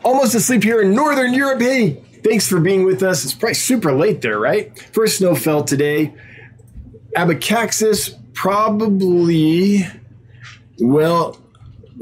Almost 0.04 0.36
asleep 0.36 0.64
here 0.64 0.82
in 0.82 0.94
Northern 0.94 1.34
Europe. 1.34 1.62
Hey, 1.62 2.04
thanks 2.24 2.48
for 2.48 2.60
being 2.60 2.86
with 2.86 3.02
us. 3.02 3.24
It's 3.24 3.34
probably 3.34 3.56
super 3.56 3.92
late 3.92 4.22
there, 4.22 4.40
right? 4.40 4.78
First 4.94 5.18
snow 5.18 5.34
fell 5.34 5.64
today. 5.64 6.14
Abacaxis 7.16 8.16
probably, 8.34 9.88
well, 10.80 11.40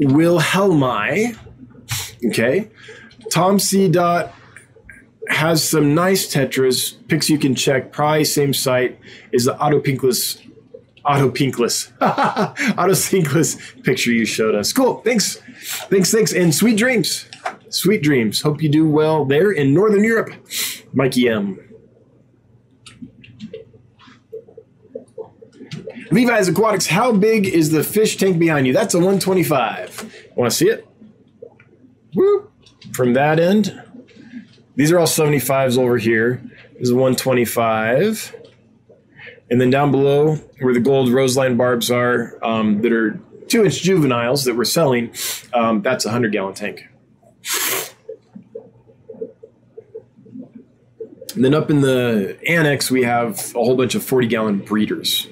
Wilhelmi. 0.00 1.36
Okay. 2.26 2.70
Tom 3.30 3.58
C. 3.58 3.88
Dot 3.88 4.32
has 5.28 5.66
some 5.66 5.94
nice 5.94 6.32
tetras. 6.32 6.96
Pics 7.08 7.28
you 7.28 7.38
can 7.38 7.54
check. 7.54 7.92
Probably 7.92 8.24
same 8.24 8.54
site 8.54 8.98
is 9.32 9.44
the 9.44 9.62
Oto 9.62 9.80
Pinkless 9.80 10.38
Oto 11.04 11.30
Pinkless 11.30 11.92
Oto 12.00 12.94
Pinkless 12.94 13.56
picture 13.82 14.12
you 14.12 14.24
showed 14.24 14.54
us. 14.54 14.72
Cool. 14.72 15.00
Thanks. 15.02 15.36
Thanks. 15.90 16.12
Thanks. 16.12 16.32
And 16.32 16.54
sweet 16.54 16.76
dreams. 16.76 17.26
Sweet 17.70 18.02
dreams. 18.02 18.40
Hope 18.40 18.62
you 18.62 18.68
do 18.68 18.88
well 18.88 19.24
there 19.24 19.50
in 19.50 19.74
Northern 19.74 20.04
Europe. 20.04 20.30
Mikey 20.92 21.28
M. 21.28 21.67
Levi's 26.10 26.48
Aquatics, 26.48 26.86
how 26.86 27.12
big 27.12 27.46
is 27.46 27.70
the 27.70 27.84
fish 27.84 28.16
tank 28.16 28.38
behind 28.38 28.66
you? 28.66 28.72
That's 28.72 28.94
a 28.94 28.98
125. 28.98 30.30
Want 30.34 30.50
to 30.50 30.56
see 30.56 30.68
it? 30.68 30.86
From 32.92 33.12
that 33.14 33.38
end. 33.38 33.82
These 34.76 34.92
are 34.92 34.98
all 34.98 35.06
75s 35.06 35.76
over 35.76 35.98
here. 35.98 36.40
This 36.74 36.82
is 36.82 36.90
a 36.90 36.94
125. 36.94 38.34
And 39.50 39.60
then 39.60 39.70
down 39.70 39.90
below, 39.90 40.36
where 40.60 40.72
the 40.72 40.80
gold 40.80 41.10
roseline 41.10 41.56
barbs 41.56 41.90
are, 41.90 42.38
um, 42.42 42.82
that 42.82 42.92
are 42.92 43.18
two 43.48 43.64
inch 43.64 43.82
juveniles 43.82 44.44
that 44.44 44.56
we're 44.56 44.64
selling, 44.64 45.12
um, 45.52 45.82
that's 45.82 46.04
a 46.04 46.08
100 46.08 46.32
gallon 46.32 46.54
tank. 46.54 46.88
And 51.34 51.44
then 51.44 51.54
up 51.54 51.70
in 51.70 51.82
the 51.82 52.38
annex, 52.48 52.90
we 52.90 53.02
have 53.04 53.54
a 53.54 53.58
whole 53.58 53.76
bunch 53.76 53.94
of 53.94 54.02
40 54.02 54.26
gallon 54.26 54.58
breeders. 54.58 55.28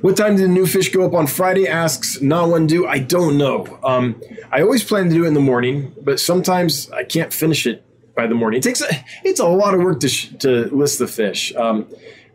What 0.00 0.16
time 0.16 0.36
did 0.36 0.44
the 0.44 0.48
new 0.48 0.66
fish 0.66 0.90
go 0.90 1.06
up 1.06 1.14
on 1.14 1.26
Friday? 1.26 1.68
Asks 1.68 2.20
not 2.20 2.48
one 2.48 2.66
do. 2.66 2.86
I 2.86 2.98
don't 2.98 3.38
know. 3.38 3.78
Um, 3.82 4.20
I 4.50 4.62
always 4.62 4.82
plan 4.82 5.08
to 5.08 5.14
do 5.14 5.24
it 5.24 5.28
in 5.28 5.34
the 5.34 5.40
morning, 5.40 5.94
but 6.02 6.18
sometimes 6.20 6.90
I 6.90 7.04
can't 7.04 7.32
finish 7.32 7.66
it 7.66 7.84
by 8.14 8.26
the 8.26 8.34
morning. 8.34 8.58
It 8.58 8.62
takes 8.62 8.80
a, 8.80 8.88
it's 9.22 9.40
a 9.40 9.46
lot 9.46 9.74
of 9.74 9.80
work 9.80 10.00
to, 10.00 10.08
sh- 10.08 10.30
to 10.40 10.74
list 10.74 10.98
the 10.98 11.06
fish. 11.06 11.54
Um, 11.54 11.86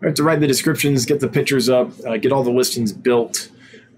I 0.02 0.08
have 0.08 0.16
to 0.16 0.24
write 0.24 0.40
the 0.40 0.48
descriptions, 0.48 1.06
get 1.06 1.20
the 1.20 1.28
pictures 1.28 1.70
up, 1.70 1.92
uh, 2.06 2.18
get 2.18 2.32
all 2.32 2.44
the 2.44 2.52
listings 2.52 2.94
built, 2.94 3.50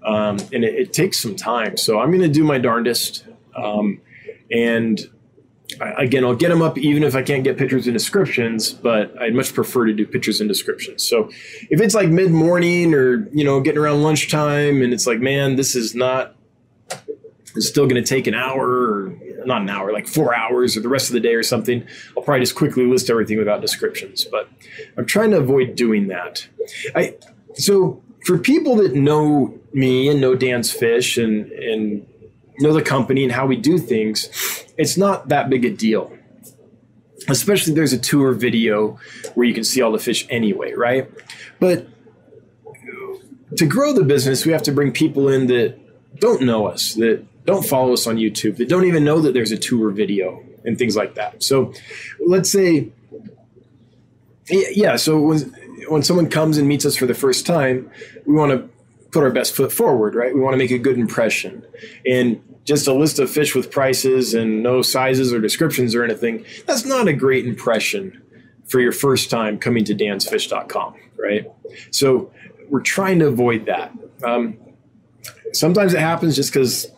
um, 0.03 0.38
and 0.51 0.64
it, 0.64 0.76
it, 0.76 0.93
takes 0.93 1.20
some 1.20 1.36
time. 1.36 1.78
So 1.78 1.99
I'm 1.99 2.09
going 2.09 2.22
to 2.22 2.28
do 2.28 2.43
my 2.43 2.57
darndest. 2.57 3.26
Um, 3.55 4.01
and 4.51 4.99
again, 5.80 6.24
I'll 6.24 6.36
get 6.36 6.49
them 6.49 6.61
up 6.61 6.78
even 6.78 7.03
if 7.03 7.15
I 7.15 7.22
can't 7.22 7.43
get 7.43 7.57
pictures 7.57 7.88
and 7.88 7.93
descriptions, 7.93 8.74
but 8.74 9.19
I'd 9.22 9.34
much 9.34 9.53
prefer 9.53 9.86
to 9.86 9.93
do 9.93 10.05
pictures 10.05 10.41
and 10.41 10.47
descriptions. 10.47 11.07
So 11.07 11.30
if 11.69 11.82
it's 11.82 11.95
like 11.95 12.09
mid 12.09 12.32
morning 12.32 12.93
or, 12.93 13.28
you 13.32 13.43
know, 13.43 13.61
getting 13.61 13.80
around 13.80 14.03
lunchtime 14.03 14.82
and 14.82 14.93
it's 14.93 15.07
like, 15.07 15.19
man, 15.19 15.55
this 15.55 15.76
is 15.76 15.95
not, 15.95 16.36
it's 17.55 17.67
still 17.67 17.86
going 17.86 18.01
to 18.01 18.07
take 18.07 18.28
an 18.28 18.34
hour 18.34 18.65
or 18.65 19.13
not 19.45 19.61
an 19.61 19.69
hour, 19.69 19.91
like 19.91 20.07
four 20.07 20.36
hours 20.36 20.78
or 20.78 20.82
the 20.82 20.89
rest 20.89 21.09
of 21.09 21.13
the 21.13 21.19
day 21.19 21.34
or 21.34 21.43
something, 21.43 21.86
I'll 22.15 22.24
probably 22.24 22.41
just 22.41 22.55
quickly 22.55 22.86
list 22.86 23.09
everything 23.09 23.38
without 23.38 23.61
descriptions. 23.61 24.26
But 24.26 24.49
I'm 24.97 25.05
trying 25.05 25.32
to 25.32 25.38
avoid 25.38 25.76
doing 25.76 26.07
that. 26.07 26.47
I, 26.95 27.15
so 27.55 28.01
for 28.26 28.38
people 28.38 28.76
that 28.78 28.95
know 28.95 29.59
me 29.74 30.09
and 30.09 30.22
know 30.22 30.36
Dan's 30.36 30.72
Fish 30.72 31.17
and, 31.17 31.51
and 31.51 32.05
know 32.59 32.74
the 32.74 32.82
company 32.82 33.24
and 33.24 33.32
how 33.32 33.45
we 33.45 33.55
do 33.55 33.78
things, 33.78 34.30
it's 34.82 34.97
not 34.97 35.29
that 35.29 35.47
big 35.47 35.63
a 35.63 35.69
deal. 35.69 36.11
Especially 37.27 37.75
there's 37.75 37.93
a 37.93 37.99
tour 37.99 38.34
video 38.34 38.97
where 39.36 39.45
you 39.45 39.53
can 39.53 39.63
see 39.63 39.79
all 39.79 39.91
the 39.91 39.99
fish 39.99 40.25
anyway, 40.32 40.73
right? 40.73 41.07
But 41.59 41.88
to 43.57 43.67
grow 43.67 43.93
the 43.93 44.03
business, 44.03 44.43
we 44.43 44.53
have 44.53 44.63
to 44.63 44.71
bring 44.71 44.91
people 44.91 45.29
in 45.29 45.45
that 45.47 45.77
don't 46.19 46.41
know 46.41 46.65
us, 46.65 46.95
that 46.95 47.23
don't 47.45 47.63
follow 47.63 47.93
us 47.93 48.07
on 48.07 48.15
YouTube, 48.15 48.57
that 48.57 48.69
don't 48.69 48.86
even 48.86 49.03
know 49.03 49.21
that 49.21 49.36
there's 49.36 49.51
a 49.51 49.57
tour 49.57 49.91
video 49.91 50.43
and 50.65 50.79
things 50.79 50.95
like 50.95 51.13
that. 51.13 51.43
So 51.43 51.73
let's 52.25 52.51
say, 52.51 52.89
yeah, 54.49 54.95
so 54.95 55.21
when, 55.21 55.39
when 55.89 56.01
someone 56.01 56.27
comes 56.27 56.57
and 56.57 56.67
meets 56.67 56.88
us 56.88 56.95
for 56.95 57.05
the 57.05 57.13
first 57.13 57.45
time, 57.45 57.91
we 58.25 58.34
want 58.34 58.51
to 58.51 58.67
put 59.11 59.23
our 59.23 59.29
best 59.29 59.55
foot 59.55 59.71
forward, 59.71 60.15
right? 60.15 60.34
We 60.34 60.39
want 60.39 60.53
to 60.53 60.57
make 60.57 60.71
a 60.71 60.79
good 60.79 60.97
impression. 60.97 61.63
And 62.03 62.41
just 62.64 62.88
a 62.88 62.93
list 62.93 63.20
of 63.20 63.30
fish 63.30 63.55
with 63.55 63.72
prices 63.72 64.34
and 64.34 64.62
no 64.62 64.82
sizes 64.82 65.34
or 65.34 65.39
descriptions 65.39 65.95
or 65.95 66.03
anything, 66.03 66.45
that's 66.66 66.86
not 66.86 67.07
a 67.07 67.14
great 67.14 67.45
impression 67.45 68.22
for 68.68 68.80
your 68.80 68.91
first 68.91 69.30
time 69.30 69.57
coming 69.57 69.84
to 69.86 69.95
dansfish.com, 69.95 70.95
right? 71.18 71.51
So 71.91 72.32
we're 72.70 72.82
trying 72.82 73.20
to 73.20 73.28
avoid 73.28 73.66
that. 73.66 73.91
Um, 74.24 74.57
sometimes 75.53 75.93
it 75.93 75.99
happens 75.99 76.36
just 76.36 76.53
because 76.53 76.89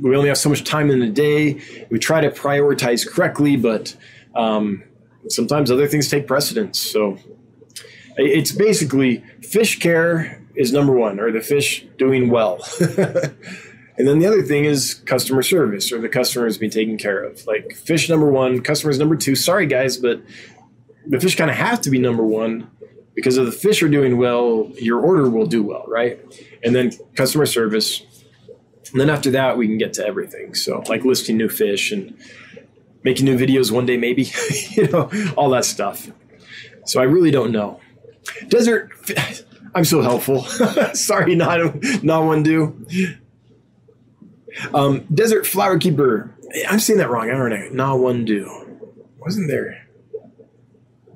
we 0.00 0.14
only 0.14 0.28
have 0.28 0.38
so 0.38 0.48
much 0.48 0.64
time 0.64 0.90
in 0.90 1.00
the 1.00 1.08
day. 1.08 1.60
We 1.90 1.98
try 1.98 2.20
to 2.20 2.30
prioritize 2.30 3.08
correctly, 3.08 3.56
but 3.56 3.96
um, 4.34 4.84
sometimes 5.28 5.70
other 5.70 5.86
things 5.86 6.08
take 6.08 6.26
precedence. 6.26 6.78
So 6.78 7.18
it's 8.16 8.52
basically 8.52 9.24
fish 9.42 9.78
care 9.78 10.40
is 10.54 10.72
number 10.72 10.92
one, 10.92 11.18
or 11.18 11.32
the 11.32 11.40
fish 11.40 11.84
doing 11.98 12.30
well. 12.30 12.64
And 13.96 14.08
then 14.08 14.18
the 14.18 14.26
other 14.26 14.42
thing 14.42 14.64
is 14.64 14.94
customer 14.94 15.42
service 15.42 15.92
or 15.92 16.00
the 16.00 16.08
customer 16.08 16.46
is 16.46 16.58
being 16.58 16.72
taken 16.72 16.98
care 16.98 17.22
of. 17.22 17.46
Like 17.46 17.72
fish 17.72 18.08
number 18.08 18.30
one, 18.30 18.60
customers 18.60 18.98
number 18.98 19.16
two. 19.16 19.36
Sorry 19.36 19.66
guys, 19.66 19.96
but 19.96 20.20
the 21.06 21.20
fish 21.20 21.36
kind 21.36 21.50
of 21.50 21.56
have 21.56 21.80
to 21.82 21.90
be 21.90 21.98
number 21.98 22.24
one 22.24 22.70
because 23.14 23.36
if 23.36 23.44
the 23.46 23.52
fish 23.52 23.82
are 23.82 23.88
doing 23.88 24.16
well, 24.18 24.70
your 24.80 25.00
order 25.00 25.30
will 25.30 25.46
do 25.46 25.62
well, 25.62 25.84
right? 25.86 26.18
And 26.64 26.74
then 26.74 26.92
customer 27.14 27.46
service. 27.46 28.02
And 28.90 29.00
then 29.00 29.10
after 29.10 29.30
that, 29.32 29.56
we 29.56 29.68
can 29.68 29.78
get 29.78 29.92
to 29.94 30.06
everything. 30.06 30.54
So 30.54 30.82
like 30.88 31.04
listing 31.04 31.36
new 31.36 31.48
fish 31.48 31.92
and 31.92 32.18
making 33.04 33.26
new 33.26 33.38
videos 33.38 33.70
one 33.70 33.86
day, 33.86 33.96
maybe, 33.96 34.30
you 34.70 34.88
know, 34.88 35.10
all 35.36 35.50
that 35.50 35.64
stuff. 35.64 36.10
So 36.84 37.00
I 37.00 37.04
really 37.04 37.30
don't 37.30 37.52
know. 37.52 37.80
Desert, 38.48 38.90
I'm 39.74 39.84
so 39.84 40.02
helpful. 40.02 40.42
Sorry, 40.94 41.34
not 41.34 41.82
not 42.02 42.24
one 42.24 42.42
do. 42.42 42.86
Um, 44.72 45.06
Desert 45.12 45.46
Flower 45.46 45.78
Keeper. 45.78 46.34
I'm 46.68 46.78
saying 46.78 46.98
that 46.98 47.10
wrong. 47.10 47.30
I 47.30 47.34
don't 47.34 47.50
know. 47.50 47.68
Na 47.72 47.96
one 47.96 48.24
do. 48.24 48.48
Wasn't 49.18 49.48
there? 49.48 49.86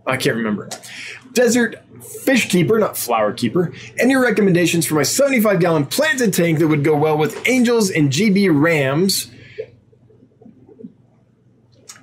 I 0.07 0.17
can't 0.17 0.37
remember. 0.37 0.69
Desert 1.33 1.77
Fish 2.03 2.49
Keeper, 2.49 2.79
not 2.79 2.97
Flower 2.97 3.33
Keeper. 3.33 3.73
Any 3.99 4.17
recommendations 4.17 4.87
for 4.87 4.95
my 4.95 5.03
75 5.03 5.61
gallon 5.61 5.87
planted 5.87 6.33
tank 6.33 6.59
that 6.59 6.69
would 6.69 6.83
go 6.83 6.97
well 6.97 7.19
with 7.19 7.47
Angels 7.49 7.91
and 7.91 8.11
GB 8.11 8.49
Rams? 8.51 9.31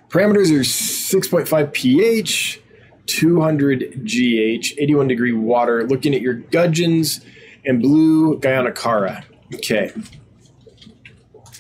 Parameters 0.10 0.50
are 0.52 0.62
6.5 0.62 1.74
pH, 1.74 2.62
200 3.08 4.06
GH, 4.06 4.74
81 4.78 5.08
degree 5.08 5.34
water. 5.34 5.86
Looking 5.86 6.16
at 6.16 6.22
your 6.22 6.36
gudgeons 6.36 7.20
and 7.66 7.82
blue 7.82 8.40
Guianacara. 8.40 9.26
Okay. 9.56 9.92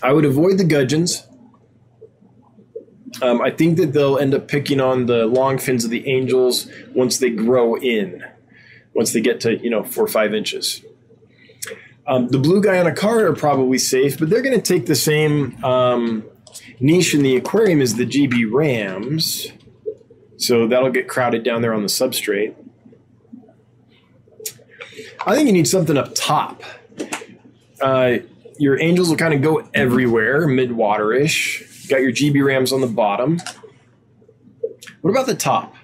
I 0.06 0.14
would 0.14 0.24
avoid 0.24 0.60
the 0.60 0.64
gudgeons. 0.64 1.26
Um, 3.24 3.41
I 3.41 3.49
think 3.49 3.78
that 3.78 3.93
they'll 3.93 4.20
end 4.20 4.36
up 4.36 4.47
picking 4.47 4.80
on 4.80 5.08
the 5.08 5.26
long 5.26 5.58
fins 5.58 5.84
of 5.84 5.89
the 5.89 6.08
angels 6.08 6.70
once 6.93 7.18
they 7.18 7.32
grow 7.32 7.76
in, 7.76 8.24
once 8.93 9.14
they 9.14 9.22
get 9.22 9.41
to 9.41 9.58
you 9.58 9.72
know 9.72 9.84
four 9.84 10.03
or 10.03 10.08
five 10.08 10.36
inches. 10.36 10.84
Um, 12.06 12.28
the 12.28 12.38
blue 12.38 12.62
Guianacara 12.62 13.32
are 13.32 13.34
probably 13.34 13.80
safe, 13.80 14.20
but 14.20 14.30
they're 14.30 14.43
going 14.43 14.56
to 14.56 14.62
take 14.62 14.86
the 14.86 14.95
same 14.95 15.58
um, 15.64 16.24
niche 16.80 17.16
in 17.16 17.24
the 17.24 17.36
aquarium 17.36 17.82
as 17.82 17.95
the 17.95 18.06
GB 18.06 18.47
Rams, 18.51 19.47
so 20.38 20.68
that'll 20.68 20.91
get 20.91 21.08
crowded 21.08 21.43
down 21.43 21.64
there 21.64 21.74
on 21.74 21.82
the 21.82 21.88
substrate. 21.88 22.53
I 25.26 25.34
think 25.34 25.47
you 25.47 25.53
need 25.53 25.68
something 25.68 25.97
up 25.97 26.14
top. 26.14 26.62
Uh, 27.82 28.18
your 28.58 28.80
angels 28.80 29.10
will 29.10 29.18
kind 29.18 29.34
of 29.34 29.41
go 29.41 29.68
everywhere, 29.74 30.47
mid 30.47 30.70
waterish. 30.70 31.89
Got 31.89 32.01
your 32.01 32.12
GB 32.12 32.43
Rams 32.45 32.72
on 32.74 32.82
the 32.82 32.88
bottom. 32.88 33.39
What 35.01 35.12
about 35.12 35.26
the 35.28 35.36
top? 35.36 35.76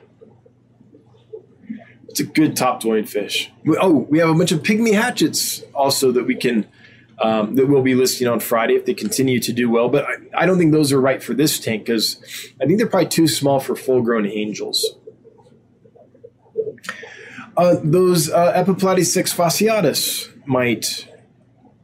It's 2.07 2.19
a 2.19 2.25
good 2.25 2.57
top 2.57 2.81
dwelling 2.81 3.05
fish. 3.05 3.51
Oh, 3.79 3.99
we 4.09 4.19
have 4.19 4.29
a 4.29 4.33
bunch 4.33 4.51
of 4.51 4.63
pygmy 4.63 4.93
hatchets 4.93 5.63
also 5.73 6.11
that 6.11 6.25
we 6.25 6.35
can 6.35 6.67
um, 7.21 7.55
that 7.55 7.67
we'll 7.67 7.83
be 7.83 7.95
listing 7.95 8.27
on 8.27 8.39
Friday 8.39 8.73
if 8.73 8.85
they 8.85 8.93
continue 8.93 9.39
to 9.39 9.53
do 9.53 9.69
well. 9.69 9.89
But 9.89 10.05
I, 10.05 10.15
I 10.43 10.45
don't 10.45 10.57
think 10.57 10.71
those 10.71 10.91
are 10.91 10.99
right 10.99 11.21
for 11.21 11.33
this 11.33 11.59
tank 11.59 11.85
because 11.85 12.17
I 12.59 12.65
think 12.65 12.79
they're 12.79 12.87
probably 12.87 13.09
too 13.09 13.27
small 13.27 13.59
for 13.59 13.75
full 13.75 14.01
grown 14.01 14.25
angels. 14.25 14.95
Uh, 17.55 17.75
those 17.83 18.29
uh, 18.29 18.53
Epiplates 18.53 19.15
fasciatus 19.33 20.29
might, 20.47 21.07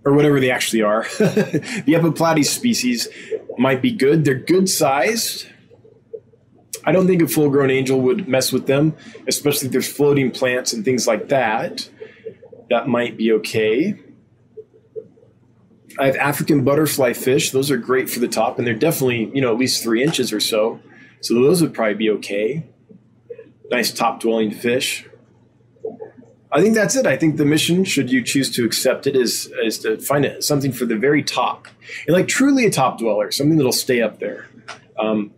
or 0.08 0.14
whatever 0.14 0.40
they 0.40 0.50
actually 0.50 0.82
are, 0.82 1.04
the 1.20 1.94
Epiplates 1.94 2.46
species 2.46 3.10
might 3.58 3.82
be 3.82 3.92
good. 3.92 4.24
They're 4.24 4.36
good 4.36 4.70
sized. 4.70 5.48
I 6.86 6.94
don't 6.94 7.08
think 7.08 7.22
a 7.22 7.28
full 7.28 7.50
grown 7.50 7.70
angel 7.70 8.00
would 8.00 8.30
mess 8.30 8.54
with 8.54 8.68
them, 8.68 8.96
especially 9.28 9.66
if 9.66 9.74
there's 9.74 9.92
floating 9.92 10.32
plants 10.32 10.72
and 10.72 10.86
things 10.86 11.06
like 11.06 11.28
that. 11.28 11.90
That 12.70 12.88
might 12.88 13.18
be 13.18 13.34
okay. 13.34 14.00
I 16.00 16.06
have 16.06 16.16
African 16.16 16.64
butterfly 16.64 17.12
fish. 17.12 17.52
Those 17.52 17.70
are 17.70 17.78
great 17.78 18.10
for 18.10 18.20
the 18.20 18.30
top, 18.30 18.58
and 18.58 18.66
they're 18.66 18.74
definitely, 18.74 19.30
you 19.34 19.42
know, 19.42 19.52
at 19.52 19.58
least 19.58 19.84
three 19.84 20.02
inches 20.02 20.32
or 20.32 20.40
so. 20.40 20.80
So 21.20 21.34
those 21.34 21.62
would 21.62 21.74
probably 21.74 21.96
be 21.96 22.10
okay. 22.12 22.66
Nice 23.70 23.92
top 23.92 24.22
dwelling 24.22 24.52
fish. 24.52 25.06
I 26.58 26.62
think 26.62 26.74
that's 26.74 26.96
it. 26.96 27.06
I 27.06 27.16
think 27.18 27.38
the 27.38 27.46
mission, 27.46 27.84
should 27.84 28.12
you 28.12 28.24
choose 28.24 28.50
to 28.56 28.66
accept 28.66 29.06
it, 29.06 29.16
is 29.16 29.54
is 29.64 29.78
to 29.80 30.00
find 30.00 30.26
it, 30.26 30.44
something 30.44 30.72
for 30.72 30.88
the 30.88 30.96
very 30.96 31.22
top, 31.22 31.68
and 32.08 32.16
like 32.16 32.28
truly 32.28 32.66
a 32.66 32.72
top 32.72 32.98
dweller, 32.98 33.32
something 33.32 33.58
that'll 33.58 33.72
stay 33.72 34.02
up 34.02 34.18
there. 34.18 34.50
Um, 34.98 35.36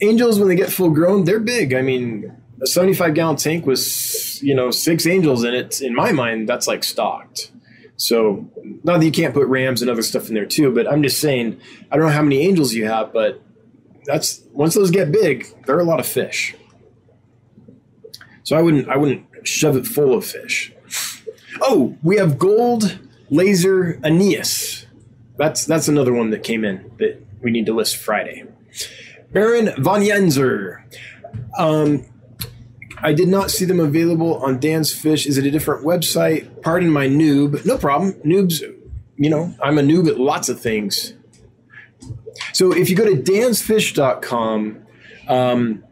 angels, 0.00 0.40
when 0.40 0.48
they 0.48 0.56
get 0.56 0.72
full 0.72 0.90
grown, 0.90 1.24
they're 1.24 1.38
big. 1.38 1.72
I 1.72 1.82
mean, 1.82 2.36
a 2.60 2.66
75 2.66 3.14
gallon 3.14 3.36
tank 3.36 3.64
with 3.64 4.42
you 4.42 4.56
know 4.56 4.72
six 4.72 5.06
angels 5.06 5.44
in 5.44 5.54
it. 5.54 5.80
In 5.80 5.94
my 5.94 6.10
mind, 6.10 6.48
that's 6.48 6.66
like 6.66 6.82
stocked. 6.82 7.52
So 7.96 8.50
not 8.82 8.98
that 8.98 9.06
you 9.06 9.12
can't 9.12 9.34
put 9.34 9.46
rams 9.46 9.82
and 9.82 9.90
other 9.90 10.02
stuff 10.02 10.26
in 10.26 10.34
there 10.34 10.46
too, 10.46 10.74
but 10.74 10.90
I'm 10.90 11.04
just 11.04 11.20
saying 11.20 11.60
I 11.92 11.96
don't 11.96 12.06
know 12.06 12.12
how 12.12 12.22
many 12.22 12.40
angels 12.40 12.74
you 12.74 12.86
have, 12.86 13.12
but 13.12 13.40
that's 14.04 14.42
once 14.52 14.74
those 14.74 14.90
get 14.90 15.12
big, 15.12 15.46
they're 15.64 15.78
a 15.78 15.84
lot 15.84 16.00
of 16.00 16.06
fish. 16.06 16.56
So 18.42 18.56
I 18.56 18.62
wouldn't 18.62 18.88
I 18.88 18.96
wouldn't 18.96 19.26
shove 19.46 19.76
it 19.76 19.86
full 19.86 20.14
of 20.14 20.24
fish. 20.24 20.72
Oh, 21.60 21.96
we 22.02 22.16
have 22.16 22.38
gold 22.38 22.98
laser 23.30 23.98
aeneus. 24.04 24.86
That's 25.36 25.64
that's 25.64 25.88
another 25.88 26.12
one 26.12 26.30
that 26.30 26.42
came 26.42 26.64
in 26.64 26.90
that 26.98 27.22
we 27.42 27.50
need 27.50 27.66
to 27.66 27.74
list 27.74 27.96
Friday. 27.96 28.44
Baron 29.32 29.70
von 29.82 30.00
Yinzer. 30.00 30.82
Um, 31.58 32.06
I 32.98 33.12
did 33.12 33.28
not 33.28 33.50
see 33.50 33.64
them 33.64 33.80
available 33.80 34.36
on 34.36 34.58
Dan's 34.58 34.92
Fish. 34.94 35.26
Is 35.26 35.36
it 35.36 35.44
a 35.44 35.50
different 35.50 35.84
website? 35.84 36.62
Pardon 36.62 36.90
my 36.90 37.06
noob. 37.06 37.64
No 37.66 37.76
problem. 37.76 38.14
Noobs, 38.24 38.62
you 39.16 39.30
know, 39.30 39.54
I'm 39.62 39.78
a 39.78 39.82
noob 39.82 40.08
at 40.08 40.18
lots 40.18 40.48
of 40.48 40.60
things. 40.60 41.12
So 42.52 42.72
if 42.72 42.88
you 42.88 42.96
go 42.96 43.04
to 43.04 43.20
dansfish.com, 43.20 44.86
um, 45.28 45.84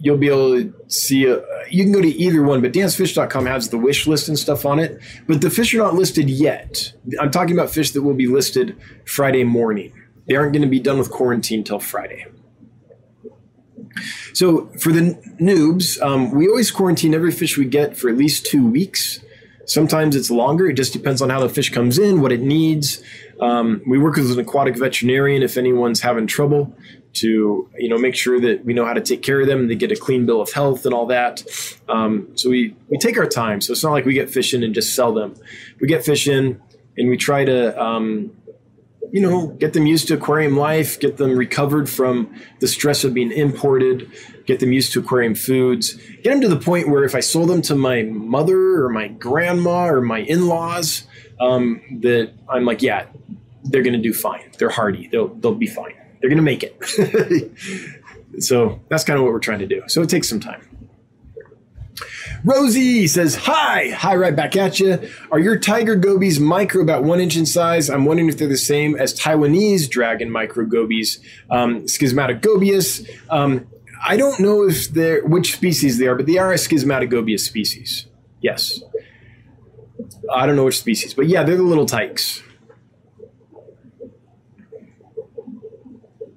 you'll 0.00 0.16
be 0.16 0.28
able 0.28 0.56
to 0.56 0.74
see 0.88 1.26
a, 1.26 1.42
you 1.68 1.84
can 1.84 1.92
go 1.92 2.00
to 2.00 2.08
either 2.08 2.42
one 2.42 2.60
but 2.60 2.72
dansfish.com 2.72 3.46
has 3.46 3.68
the 3.70 3.78
wish 3.78 4.06
list 4.06 4.28
and 4.28 4.38
stuff 4.38 4.64
on 4.64 4.78
it. 4.78 5.00
But 5.26 5.40
the 5.40 5.50
fish 5.50 5.74
are 5.74 5.78
not 5.78 5.94
listed 5.94 6.28
yet. 6.28 6.92
I'm 7.20 7.30
talking 7.30 7.54
about 7.54 7.70
fish 7.70 7.92
that 7.92 8.02
will 8.02 8.14
be 8.14 8.26
listed 8.26 8.76
friday 9.06 9.44
morning. 9.44 9.92
They 10.26 10.36
aren't 10.36 10.52
going 10.52 10.62
to 10.62 10.68
be 10.68 10.80
done 10.80 10.98
with 10.98 11.10
quarantine 11.10 11.64
till 11.64 11.80
friday. 11.80 12.26
So 14.34 14.66
for 14.78 14.92
the 14.92 15.20
noobs 15.40 16.00
um, 16.00 16.30
we 16.30 16.48
always 16.48 16.70
quarantine 16.70 17.14
every 17.14 17.32
fish 17.32 17.58
we 17.58 17.64
get 17.64 17.96
for 17.96 18.08
at 18.08 18.16
least 18.16 18.46
two 18.46 18.66
weeks. 18.66 19.20
Sometimes 19.66 20.16
it's 20.16 20.30
longer 20.30 20.68
it 20.68 20.74
just 20.74 20.92
depends 20.92 21.22
on 21.22 21.30
how 21.30 21.40
the 21.40 21.48
fish 21.48 21.70
comes 21.70 21.98
in 21.98 22.20
what 22.20 22.32
it 22.32 22.40
needs. 22.40 23.02
Um, 23.40 23.82
we 23.86 23.98
work 23.98 24.16
with 24.16 24.30
an 24.30 24.38
aquatic 24.38 24.76
veterinarian 24.76 25.42
if 25.42 25.56
anyone's 25.56 26.00
having 26.00 26.26
trouble 26.26 26.76
to 27.12 27.68
you 27.76 27.88
know 27.88 27.98
make 27.98 28.14
sure 28.14 28.40
that 28.40 28.64
we 28.64 28.72
know 28.72 28.84
how 28.84 28.92
to 28.92 29.00
take 29.00 29.22
care 29.22 29.40
of 29.40 29.46
them 29.46 29.60
and 29.60 29.70
they 29.70 29.74
get 29.74 29.90
a 29.90 29.96
clean 29.96 30.26
bill 30.26 30.40
of 30.40 30.52
health 30.52 30.84
and 30.84 30.94
all 30.94 31.06
that. 31.06 31.42
Um, 31.88 32.28
so 32.36 32.50
we 32.50 32.76
we 32.88 32.98
take 32.98 33.18
our 33.18 33.26
time. 33.26 33.60
So 33.60 33.72
it's 33.72 33.82
not 33.82 33.92
like 33.92 34.04
we 34.04 34.14
get 34.14 34.30
fish 34.30 34.54
in 34.54 34.62
and 34.62 34.74
just 34.74 34.94
sell 34.94 35.12
them. 35.12 35.34
We 35.80 35.88
get 35.88 36.04
fish 36.04 36.28
in 36.28 36.60
and 36.96 37.08
we 37.08 37.16
try 37.16 37.44
to 37.44 37.80
um, 37.82 38.30
you 39.12 39.20
know 39.20 39.48
get 39.48 39.72
them 39.72 39.86
used 39.86 40.08
to 40.08 40.14
aquarium 40.14 40.56
life, 40.56 41.00
get 41.00 41.16
them 41.16 41.36
recovered 41.36 41.88
from 41.88 42.34
the 42.60 42.68
stress 42.68 43.02
of 43.02 43.12
being 43.12 43.32
imported, 43.32 44.10
get 44.46 44.60
them 44.60 44.72
used 44.72 44.92
to 44.92 45.00
aquarium 45.00 45.34
foods, 45.34 45.94
get 46.22 46.30
them 46.30 46.40
to 46.40 46.48
the 46.48 46.60
point 46.60 46.88
where 46.88 47.04
if 47.04 47.14
I 47.14 47.20
sold 47.20 47.48
them 47.48 47.62
to 47.62 47.74
my 47.74 48.02
mother 48.02 48.84
or 48.84 48.88
my 48.88 49.08
grandma 49.08 49.88
or 49.88 50.00
my 50.00 50.20
in-laws, 50.20 51.04
um, 51.40 51.82
that 52.02 52.32
I'm 52.48 52.64
like, 52.64 52.82
yeah, 52.82 53.06
they're 53.64 53.82
going 53.82 53.94
to 53.94 54.02
do 54.02 54.14
fine. 54.14 54.52
They're 54.58 54.70
hardy. 54.70 55.08
They'll 55.08 55.28
they'll 55.28 55.54
be 55.54 55.66
fine 55.66 55.99
they're 56.20 56.30
going 56.30 56.36
to 56.36 56.42
make 56.42 56.62
it. 56.62 57.52
so 58.42 58.80
that's 58.88 59.04
kind 59.04 59.18
of 59.18 59.24
what 59.24 59.32
we're 59.32 59.40
trying 59.40 59.60
to 59.60 59.66
do. 59.66 59.82
So 59.88 60.02
it 60.02 60.08
takes 60.08 60.28
some 60.28 60.40
time. 60.40 60.66
Rosie 62.44 63.06
says, 63.06 63.34
Hi, 63.34 63.90
hi, 63.90 64.14
right 64.16 64.34
back 64.34 64.56
at 64.56 64.80
you. 64.80 64.98
Are 65.30 65.38
your 65.38 65.58
tiger 65.58 65.94
gobies 65.94 66.40
micro 66.40 66.80
about 66.80 67.04
one 67.04 67.20
inch 67.20 67.36
in 67.36 67.44
size? 67.44 67.90
I'm 67.90 68.04
wondering 68.04 68.28
if 68.28 68.38
they're 68.38 68.48
the 68.48 68.56
same 68.56 68.96
as 68.96 69.18
Taiwanese 69.18 69.90
dragon 69.90 70.30
micro 70.30 70.64
gobies, 70.64 71.20
um, 71.50 71.82
Schismatogobius. 71.82 73.08
Um, 73.28 73.66
I 74.02 74.16
don't 74.16 74.40
know 74.40 74.66
if 74.66 74.88
they're 74.88 75.22
which 75.24 75.52
species 75.52 75.98
they 75.98 76.06
are, 76.06 76.14
but 76.14 76.26
they 76.26 76.38
are 76.38 76.52
a 76.52 76.56
Schismatogobius 76.56 77.40
species. 77.40 78.06
Yes. 78.40 78.80
I 80.32 80.46
don't 80.46 80.56
know 80.56 80.64
which 80.64 80.78
species, 80.78 81.12
but 81.12 81.26
yeah, 81.26 81.42
they're 81.42 81.56
the 81.56 81.62
little 81.62 81.86
tykes. 81.86 82.42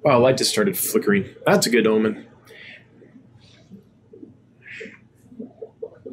Wow, 0.04 0.20
light 0.20 0.36
just 0.36 0.50
started 0.50 0.76
flickering. 0.76 1.34
That's 1.46 1.66
a 1.66 1.70
good 1.70 1.86
omen. 1.86 2.26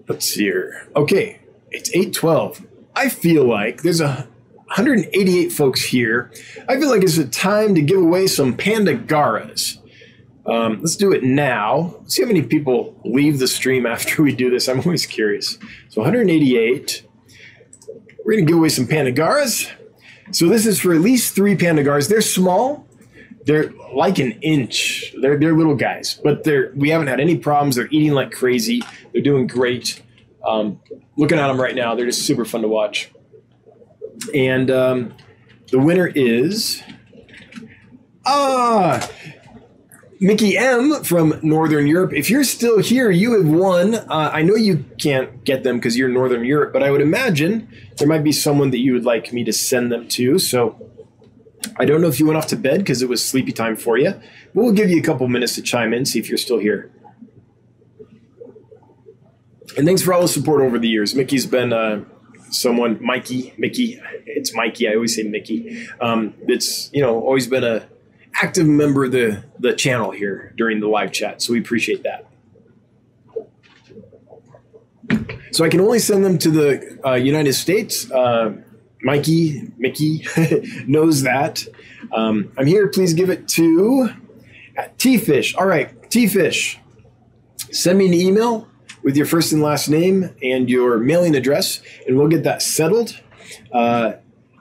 Let's 0.08 0.26
see 0.26 0.44
here. 0.44 0.88
Okay, 0.96 1.42
it's 1.72 1.90
812. 1.90 2.66
I 2.96 3.10
feel 3.10 3.44
like 3.44 3.82
there's 3.82 4.00
a 4.00 4.28
188 4.68 5.52
folks 5.52 5.84
here. 5.84 6.32
I 6.70 6.80
feel 6.80 6.90
like 6.90 7.04
it's 7.04 7.18
a 7.18 7.28
time 7.28 7.76
to 7.76 7.82
give 7.82 8.02
away 8.02 8.28
some 8.28 8.56
Panda 8.56 8.98
Garras. 8.98 9.78
Um, 10.46 10.80
let's 10.80 10.96
do 10.96 11.12
it 11.12 11.24
now. 11.24 11.96
Let's 12.00 12.16
see 12.16 12.24
how 12.24 12.28
many 12.30 12.44
people 12.44 12.98
leave 13.04 13.40
the 13.40 13.48
stream 13.48 13.86
after 13.86 14.24
we 14.24 14.34
do 14.34 14.50
this. 14.50 14.70
I'm 14.70 14.80
always 14.80 15.06
curious. 15.06 15.58
So 15.90 16.02
188. 16.02 17.06
We're 18.24 18.34
going 18.34 18.46
to 18.46 18.50
give 18.50 18.58
away 18.58 18.70
some 18.70 18.88
Panda 18.88 19.12
Garras. 19.12 19.70
So 20.32 20.48
this 20.48 20.66
is 20.66 20.80
for 20.80 20.94
at 20.94 21.02
least 21.02 21.36
three 21.36 21.58
Panda 21.58 21.84
Garras. 21.84 22.08
They're 22.08 22.22
small 22.22 22.88
they're 23.46 23.72
like 23.94 24.20
an 24.20 24.34
inch. 24.42 25.14
They're 25.20 25.38
they're 25.38 25.56
little 25.56 25.76
guys, 25.76 26.20
but 26.24 26.44
they're 26.44 26.72
we 26.76 26.90
haven't 26.90 27.08
had 27.08 27.20
any 27.20 27.38
problems. 27.38 27.76
They're 27.76 27.88
eating 27.92 28.12
like 28.14 28.32
crazy. 28.32 28.82
They're 29.14 29.22
doing 29.22 29.48
great. 29.48 30.02
Um, 30.46 30.80
looking 31.18 31.38
at 31.38 31.48
them 31.48 31.60
right 31.60 31.76
now, 31.76 31.96
they're 31.96 32.06
just 32.06 32.26
super 32.26 32.46
fun 32.46 32.62
to 32.62 32.68
watch. 32.68 33.12
And 34.34 34.70
um, 34.70 35.14
the 35.72 35.80
winner 35.80 36.08
is 36.08 36.82
ah 38.26 39.08
Mickey 40.20 40.56
M 40.56 41.04
from 41.04 41.40
Northern 41.42 41.88
Europe. 41.88 42.14
If 42.14 42.30
you're 42.30 42.44
still 42.44 42.78
here, 42.78 43.10
you 43.10 43.34
have 43.34 43.48
won. 43.48 43.96
Uh, 43.96 44.30
I 44.32 44.44
know 44.44 44.56
you 44.56 44.86
can't 45.00 45.44
get 45.44 45.64
them 45.64 45.78
because 45.78 45.98
you're 45.98 46.10
Northern 46.10 46.46
Europe, 46.46 46.74
but 46.74 46.84
I 46.84 46.92
would 46.92 47.02
imagine 47.02 47.68
there 47.98 48.08
might 48.08 48.24
be 48.24 48.32
someone 48.32 48.70
that 48.70 48.78
you 48.78 48.94
would 48.94 49.04
like 49.04 49.34
me 49.34 49.44
to 49.46 49.52
send 49.52 49.92
them 49.92 50.08
to. 50.10 50.38
So 50.38 50.80
I 51.78 51.86
don't 51.86 52.02
know 52.02 52.08
if 52.08 52.20
you 52.20 52.26
went 52.26 52.38
off 52.38 52.48
to 52.48 52.56
bed 52.56 52.80
because 52.80 53.02
it 53.02 53.10
was 53.10 53.24
sleepy 53.24 53.52
time 53.52 53.76
for 53.76 53.98
you. 53.98 54.20
We'll 54.54 54.74
give 54.74 54.90
you 54.90 55.00
a 55.00 55.04
couple 55.04 55.28
minutes 55.28 55.56
to 55.56 55.62
chime 55.62 55.94
in, 55.94 56.06
see 56.06 56.20
if 56.20 56.28
you're 56.28 56.38
still 56.38 56.60
here. 56.60 56.92
And 59.78 59.86
thanks 59.86 60.02
for 60.02 60.14
all 60.14 60.22
the 60.22 60.28
support 60.28 60.62
over 60.62 60.78
the 60.78 60.90
years. 60.90 61.16
Mickey's 61.16 61.46
been 61.46 61.72
uh, 61.72 62.04
someone, 62.50 63.02
Mikey, 63.02 63.54
Mickey, 63.58 64.02
it's 64.26 64.54
Mikey. 64.56 64.90
I 64.90 64.96
always 64.96 65.16
say 65.16 65.24
Mickey. 65.24 65.88
Um, 66.02 66.34
it's 66.48 66.92
you 66.94 67.02
know 67.02 67.22
always 67.22 67.48
been 67.48 67.64
a 67.64 67.88
active 68.34 68.68
member 68.68 69.06
of 69.06 69.12
the 69.12 69.44
the 69.60 69.74
channel 69.74 70.12
here 70.12 70.54
during 70.58 70.80
the 70.80 70.88
live 70.88 71.12
chat. 71.12 71.42
So 71.42 71.54
we 71.54 71.60
appreciate 71.60 72.04
that. 72.04 72.28
So 75.52 75.66
I 75.66 75.70
can 75.70 75.82
only 75.82 76.00
send 76.00 76.24
them 76.24 76.38
to 76.40 76.50
the 76.50 77.00
uh, 77.06 77.14
United 77.16 77.54
States. 77.54 78.10
Uh, 78.10 78.56
Mikey, 79.04 79.72
Mickey 79.78 80.26
knows 80.88 81.24
that. 81.24 81.66
Um, 82.12 82.52
I'm 82.58 82.68
here. 82.68 82.88
Please 82.88 83.14
give 83.14 83.30
it 83.30 83.48
to 83.50 84.10
T 84.98 85.18
Fish. 85.18 85.56
All 85.56 85.66
right, 85.66 86.10
T 86.10 86.28
Fish. 86.28 86.80
Send 87.72 87.98
me 88.00 88.08
an 88.08 88.14
email 88.14 88.68
with 89.04 89.16
your 89.16 89.26
first 89.26 89.52
and 89.52 89.62
last 89.62 89.90
name 89.90 90.30
and 90.44 90.70
your 90.70 90.98
mailing 90.98 91.36
address, 91.36 91.82
and 92.08 92.18
we'll 92.18 92.28
get 92.28 92.44
that 92.44 92.62
settled. 92.62 93.20
Uh, 93.72 94.14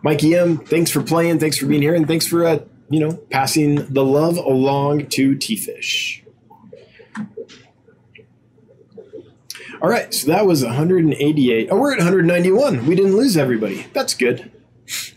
Mikey 0.03 0.35
M, 0.35 0.59
thanks 0.59 0.91
for 0.91 1.03
playing. 1.03 1.39
Thanks 1.39 1.59
for 1.59 1.67
being 1.67 1.83
here, 1.83 1.95
and 1.95 2.07
thanks 2.07 2.27
for 2.27 2.45
uh, 2.47 2.59
you 2.89 3.01
know 3.01 3.17
passing 3.31 3.93
the 3.93 4.05
love 4.05 4.37
along 4.37 5.09
to 5.09 5.37
T 5.37 5.57
Fish. 5.57 6.25
All 9.83 9.89
right, 9.89 10.13
so 10.13 10.27
that 10.27 10.45
was 10.45 10.63
188. 10.63 11.69
Oh, 11.71 11.79
we're 11.79 11.93
at 11.93 11.99
191. 11.99 12.87
We 12.87 12.95
didn't 12.95 13.17
lose 13.17 13.37
everybody. 13.37 13.87
That's 13.95 14.13
good. 14.13 14.53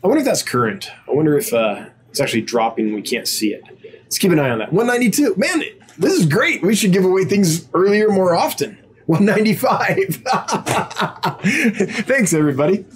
I 0.02 0.08
wonder 0.08 0.20
if 0.20 0.26
that's 0.26 0.42
current. 0.42 0.90
I 1.08 1.12
wonder 1.12 1.38
if 1.38 1.54
uh, 1.54 1.88
it's 2.10 2.22
actually 2.22 2.44
dropping 2.44 2.94
we 2.94 3.02
can't 3.02 3.28
see 3.28 3.54
it. 3.54 3.64
Let's 4.04 4.18
keep 4.18 4.32
an 4.32 4.40
eye 4.40 4.52
on 4.52 4.60
that. 4.60 4.72
192. 4.72 5.36
Man, 5.36 5.64
this 5.98 6.14
is 6.14 6.26
great. 6.26 6.62
We 6.62 6.76
should 6.76 6.94
give 6.94 7.04
away 7.04 7.26
things 7.26 7.68
earlier 7.74 8.10
more 8.10 8.36
often. 8.36 8.78
195. 9.08 10.24
Thanks, 12.06 12.34
everybody. 12.34 12.78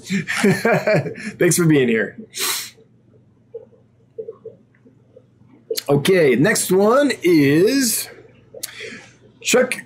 Thanks 1.38 1.58
for 1.58 1.66
being 1.66 1.90
here. 1.90 2.18
Okay, 5.90 6.36
next 6.36 6.72
one 6.72 7.12
is 7.24 8.10
Chuck. 9.42 9.82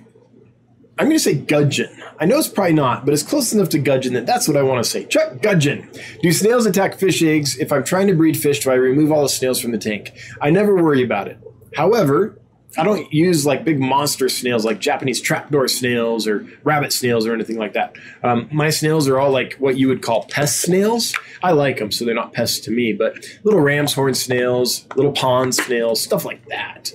I'm 0.98 1.06
going 1.06 1.16
to 1.16 1.20
say 1.20 1.34
gudgeon. 1.34 1.88
I 2.20 2.26
know 2.26 2.38
it's 2.38 2.48
probably 2.48 2.74
not, 2.74 3.04
but 3.04 3.14
it's 3.14 3.22
close 3.22 3.52
enough 3.52 3.70
to 3.70 3.78
gudgeon 3.78 4.12
that 4.12 4.26
that's 4.26 4.46
what 4.46 4.56
I 4.56 4.62
want 4.62 4.84
to 4.84 4.88
say. 4.88 5.04
Chuck 5.06 5.40
gudgeon. 5.40 5.90
Do 6.22 6.32
snails 6.32 6.66
attack 6.66 6.98
fish 6.98 7.22
eggs? 7.22 7.58
If 7.58 7.72
I'm 7.72 7.82
trying 7.82 8.08
to 8.08 8.14
breed 8.14 8.36
fish, 8.36 8.60
do 8.60 8.70
I 8.70 8.74
remove 8.74 9.10
all 9.10 9.22
the 9.22 9.28
snails 9.28 9.58
from 9.58 9.72
the 9.72 9.78
tank? 9.78 10.12
I 10.40 10.50
never 10.50 10.76
worry 10.76 11.02
about 11.02 11.28
it. 11.28 11.38
However, 11.74 12.38
I 12.76 12.84
don't 12.84 13.12
use 13.12 13.44
like 13.44 13.64
big 13.64 13.80
monster 13.80 14.28
snails 14.28 14.64
like 14.64 14.78
Japanese 14.78 15.20
trapdoor 15.20 15.68
snails 15.68 16.26
or 16.26 16.46
rabbit 16.64 16.92
snails 16.92 17.26
or 17.26 17.34
anything 17.34 17.58
like 17.58 17.74
that. 17.74 17.96
Um, 18.22 18.48
my 18.50 18.70
snails 18.70 19.08
are 19.08 19.18
all 19.18 19.30
like 19.30 19.54
what 19.54 19.76
you 19.76 19.88
would 19.88 20.02
call 20.02 20.24
pest 20.24 20.60
snails. 20.60 21.14
I 21.42 21.52
like 21.52 21.78
them, 21.78 21.90
so 21.90 22.04
they're 22.04 22.14
not 22.14 22.32
pests 22.32 22.60
to 22.60 22.70
me, 22.70 22.92
but 22.92 23.16
little 23.44 23.60
ram's 23.60 23.94
horn 23.94 24.14
snails, 24.14 24.86
little 24.94 25.12
pond 25.12 25.54
snails, 25.54 26.02
stuff 26.02 26.24
like 26.24 26.46
that. 26.46 26.92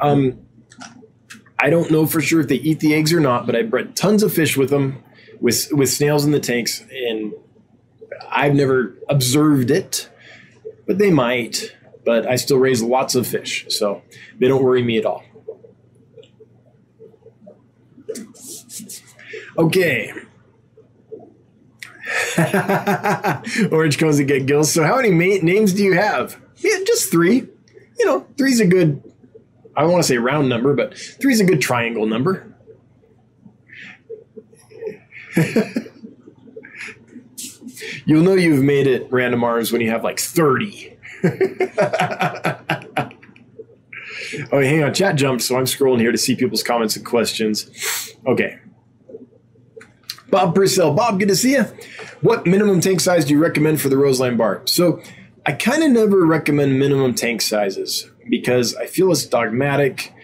Um, 0.00 0.40
I 1.62 1.70
don't 1.70 1.90
know 1.90 2.06
for 2.06 2.20
sure 2.20 2.40
if 2.40 2.48
they 2.48 2.56
eat 2.56 2.80
the 2.80 2.94
eggs 2.94 3.12
or 3.12 3.20
not, 3.20 3.46
but 3.46 3.54
I 3.54 3.62
bred 3.62 3.96
tons 3.96 4.22
of 4.22 4.32
fish 4.32 4.56
with 4.56 4.70
them, 4.70 5.02
with 5.40 5.68
with 5.72 5.90
snails 5.90 6.24
in 6.24 6.32
the 6.32 6.40
tanks, 6.40 6.84
and 6.90 7.32
I've 8.30 8.54
never 8.54 8.96
observed 9.08 9.70
it, 9.70 10.08
but 10.86 10.98
they 10.98 11.10
might 11.10 11.74
but 12.04 12.26
I 12.26 12.36
still 12.36 12.58
raise 12.58 12.82
lots 12.82 13.14
of 13.14 13.26
fish, 13.26 13.66
so 13.68 14.02
they 14.38 14.48
don't 14.48 14.62
worry 14.62 14.82
me 14.82 14.98
at 14.98 15.06
all. 15.06 15.22
Okay. 19.56 20.12
Orange 23.70 23.98
cones 23.98 24.16
that 24.18 24.24
get 24.26 24.46
gills. 24.46 24.72
So, 24.72 24.84
how 24.84 24.96
many 24.96 25.10
ma- 25.10 25.42
names 25.42 25.72
do 25.72 25.82
you 25.84 25.94
have? 25.94 26.40
Yeah, 26.56 26.78
just 26.86 27.10
three. 27.10 27.46
You 27.98 28.06
know, 28.06 28.26
three's 28.36 28.60
a 28.60 28.66
good, 28.66 29.02
I 29.76 29.82
don't 29.82 29.92
want 29.92 30.02
to 30.02 30.08
say 30.08 30.18
round 30.18 30.48
number, 30.48 30.74
but 30.74 30.96
three 30.96 31.32
is 31.32 31.40
a 31.40 31.44
good 31.44 31.60
triangle 31.60 32.06
number. 32.06 32.54
You'll 38.04 38.22
know 38.22 38.34
you've 38.34 38.62
made 38.62 38.86
it 38.86 39.06
random 39.10 39.44
arms 39.44 39.72
when 39.72 39.80
you 39.80 39.90
have 39.90 40.04
like 40.04 40.18
30. 40.18 40.96
oh, 41.24 41.30
hang 44.52 44.82
on. 44.82 44.94
Chat 44.94 45.16
jumped, 45.16 45.42
so 45.42 45.56
I'm 45.56 45.64
scrolling 45.64 46.00
here 46.00 46.12
to 46.12 46.18
see 46.18 46.34
people's 46.34 46.62
comments 46.62 46.96
and 46.96 47.04
questions. 47.04 47.70
Okay. 48.26 48.58
Bob 50.30 50.54
Purcell. 50.54 50.94
Bob, 50.94 51.18
good 51.18 51.28
to 51.28 51.36
see 51.36 51.52
you. 51.52 51.64
What 52.20 52.46
minimum 52.46 52.80
tank 52.80 53.00
size 53.00 53.24
do 53.24 53.32
you 53.32 53.40
recommend 53.40 53.80
for 53.80 53.88
the 53.88 53.96
Roseline 53.96 54.36
bar? 54.36 54.62
So, 54.66 55.02
I 55.46 55.52
kind 55.52 55.82
of 55.82 55.90
never 55.90 56.26
recommend 56.26 56.78
minimum 56.78 57.14
tank 57.14 57.40
sizes 57.40 58.10
because 58.30 58.74
I 58.76 58.86
feel 58.86 59.10
it's 59.12 59.26
dogmatic 59.26 60.14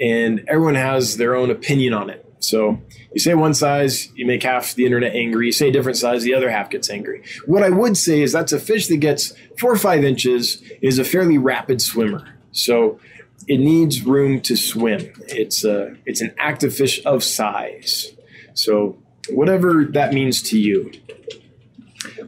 and 0.00 0.44
everyone 0.48 0.76
has 0.76 1.16
their 1.16 1.34
own 1.34 1.50
opinion 1.50 1.92
on 1.92 2.08
it. 2.08 2.22
So 2.38 2.80
you 3.12 3.20
say 3.20 3.34
one 3.34 3.54
size, 3.54 4.12
you 4.14 4.26
make 4.26 4.42
half 4.42 4.74
the 4.74 4.84
internet 4.84 5.14
angry. 5.14 5.46
You 5.46 5.52
say 5.52 5.68
a 5.68 5.72
different 5.72 5.98
size, 5.98 6.22
the 6.22 6.34
other 6.34 6.50
half 6.50 6.70
gets 6.70 6.88
angry. 6.88 7.22
What 7.46 7.62
I 7.62 7.70
would 7.70 7.96
say 7.96 8.22
is 8.22 8.32
that's 8.32 8.52
a 8.52 8.60
fish 8.60 8.88
that 8.88 8.98
gets 8.98 9.32
four 9.58 9.72
or 9.72 9.78
five 9.78 10.04
inches 10.04 10.62
is 10.80 10.98
a 10.98 11.04
fairly 11.04 11.38
rapid 11.38 11.82
swimmer. 11.82 12.38
So 12.52 13.00
it 13.48 13.58
needs 13.58 14.04
room 14.04 14.40
to 14.42 14.56
swim. 14.56 15.12
It's 15.28 15.64
a 15.64 15.96
it's 16.04 16.20
an 16.20 16.34
active 16.38 16.74
fish 16.74 17.04
of 17.04 17.24
size. 17.24 18.12
So 18.54 18.98
whatever 19.30 19.84
that 19.92 20.12
means 20.12 20.42
to 20.42 20.58
you. 20.58 20.92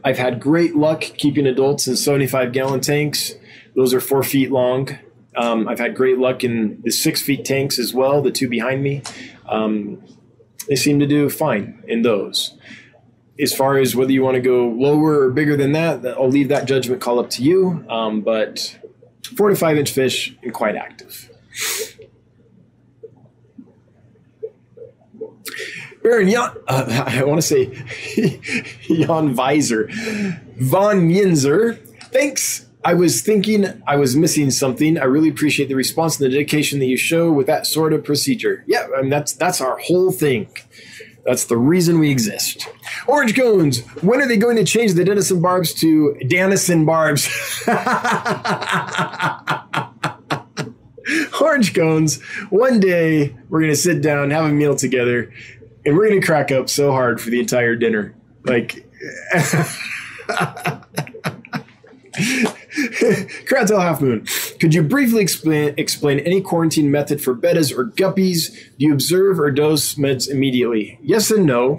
I've 0.03 0.17
had 0.17 0.39
great 0.39 0.75
luck 0.75 1.01
keeping 1.01 1.45
adults 1.45 1.87
in 1.87 1.95
75 1.95 2.51
gallon 2.51 2.81
tanks. 2.81 3.33
Those 3.75 3.93
are 3.93 3.99
four 3.99 4.23
feet 4.23 4.51
long. 4.51 4.97
Um, 5.35 5.67
I've 5.67 5.79
had 5.79 5.95
great 5.95 6.17
luck 6.17 6.43
in 6.43 6.81
the 6.83 6.91
six 6.91 7.21
feet 7.21 7.45
tanks 7.45 7.79
as 7.79 7.93
well, 7.93 8.21
the 8.21 8.31
two 8.31 8.49
behind 8.49 8.83
me. 8.83 9.03
Um, 9.47 10.03
they 10.67 10.75
seem 10.75 10.99
to 10.99 11.07
do 11.07 11.29
fine 11.29 11.83
in 11.87 12.01
those. 12.01 12.57
As 13.39 13.53
far 13.53 13.77
as 13.77 13.95
whether 13.95 14.11
you 14.11 14.21
want 14.21 14.35
to 14.35 14.41
go 14.41 14.67
lower 14.67 15.21
or 15.21 15.31
bigger 15.31 15.55
than 15.55 15.71
that, 15.71 16.05
I'll 16.05 16.29
leave 16.29 16.49
that 16.49 16.65
judgment 16.65 17.01
call 17.01 17.19
up 17.19 17.29
to 17.31 17.43
you. 17.43 17.85
Um, 17.89 18.21
but 18.21 18.77
four 19.37 19.49
to 19.49 19.55
five 19.55 19.77
inch 19.77 19.91
fish 19.91 20.35
and 20.43 20.53
quite 20.53 20.75
active. 20.75 21.29
Baron 26.03 26.29
Jan, 26.29 26.51
uh, 26.67 27.03
I 27.07 27.23
want 27.23 27.41
to 27.41 27.47
say 27.47 27.65
Jan 28.87 29.35
Weiser, 29.35 29.89
Von 30.57 31.09
Yinzer. 31.09 31.77
Thanks 32.11 32.68
I 32.83 32.93
was 32.93 33.21
thinking 33.21 33.65
I 33.85 33.97
was 33.97 34.15
missing 34.15 34.51
something. 34.51 34.97
I 34.97 35.03
really 35.03 35.29
appreciate 35.29 35.67
the 35.67 35.75
response 35.75 36.19
and 36.19 36.25
the 36.25 36.33
dedication 36.33 36.79
that 36.79 36.85
you 36.85 36.97
show 36.97 37.31
with 37.31 37.47
that 37.47 37.67
sort 37.67 37.91
of 37.91 38.05
procedure. 38.05 38.63
Yeah, 38.67 38.87
I 38.97 39.01
mean, 39.01 39.09
that's 39.09 39.33
that's 39.33 39.59
our 39.59 39.77
whole 39.77 40.11
thing. 40.11 40.49
That's 41.25 41.45
the 41.45 41.57
reason 41.57 41.99
we 41.99 42.09
exist. 42.09 42.67
Orange 43.05 43.35
cones. 43.35 43.81
When 44.01 44.21
are 44.21 44.27
they 44.27 44.37
going 44.37 44.55
to 44.55 44.63
change 44.63 44.93
the 44.93 45.03
Denison 45.03 45.41
barbs 45.41 45.73
to 45.75 46.15
Danison 46.23 46.85
barbs? 46.85 47.27
Orange 51.41 51.75
cones. 51.75 52.21
One 52.49 52.79
day 52.79 53.35
we're 53.49 53.59
going 53.59 53.71
to 53.71 53.77
sit 53.77 54.01
down, 54.01 54.31
have 54.31 54.45
a 54.45 54.49
meal 54.49 54.75
together, 54.75 55.33
and 55.85 55.97
we're 55.97 56.07
going 56.07 56.21
to 56.21 56.25
crack 56.25 56.51
up 56.51 56.69
so 56.69 56.91
hard 56.91 57.19
for 57.19 57.29
the 57.29 57.41
entire 57.41 57.75
dinner. 57.75 58.15
Like. 58.45 58.85
Kratel 63.45 63.81
Half 63.81 64.01
Moon, 64.01 64.25
could 64.59 64.73
you 64.73 64.83
briefly 64.83 65.21
explain 65.21 65.73
explain 65.77 66.19
any 66.19 66.41
quarantine 66.41 66.91
method 66.91 67.21
for 67.21 67.35
bettas 67.35 67.75
or 67.75 67.85
guppies? 67.85 68.51
Do 68.77 68.85
you 68.85 68.93
observe 68.93 69.39
or 69.39 69.51
dose 69.51 69.95
meds 69.95 70.29
immediately? 70.29 70.99
Yes 71.01 71.31
and 71.31 71.45
no. 71.45 71.77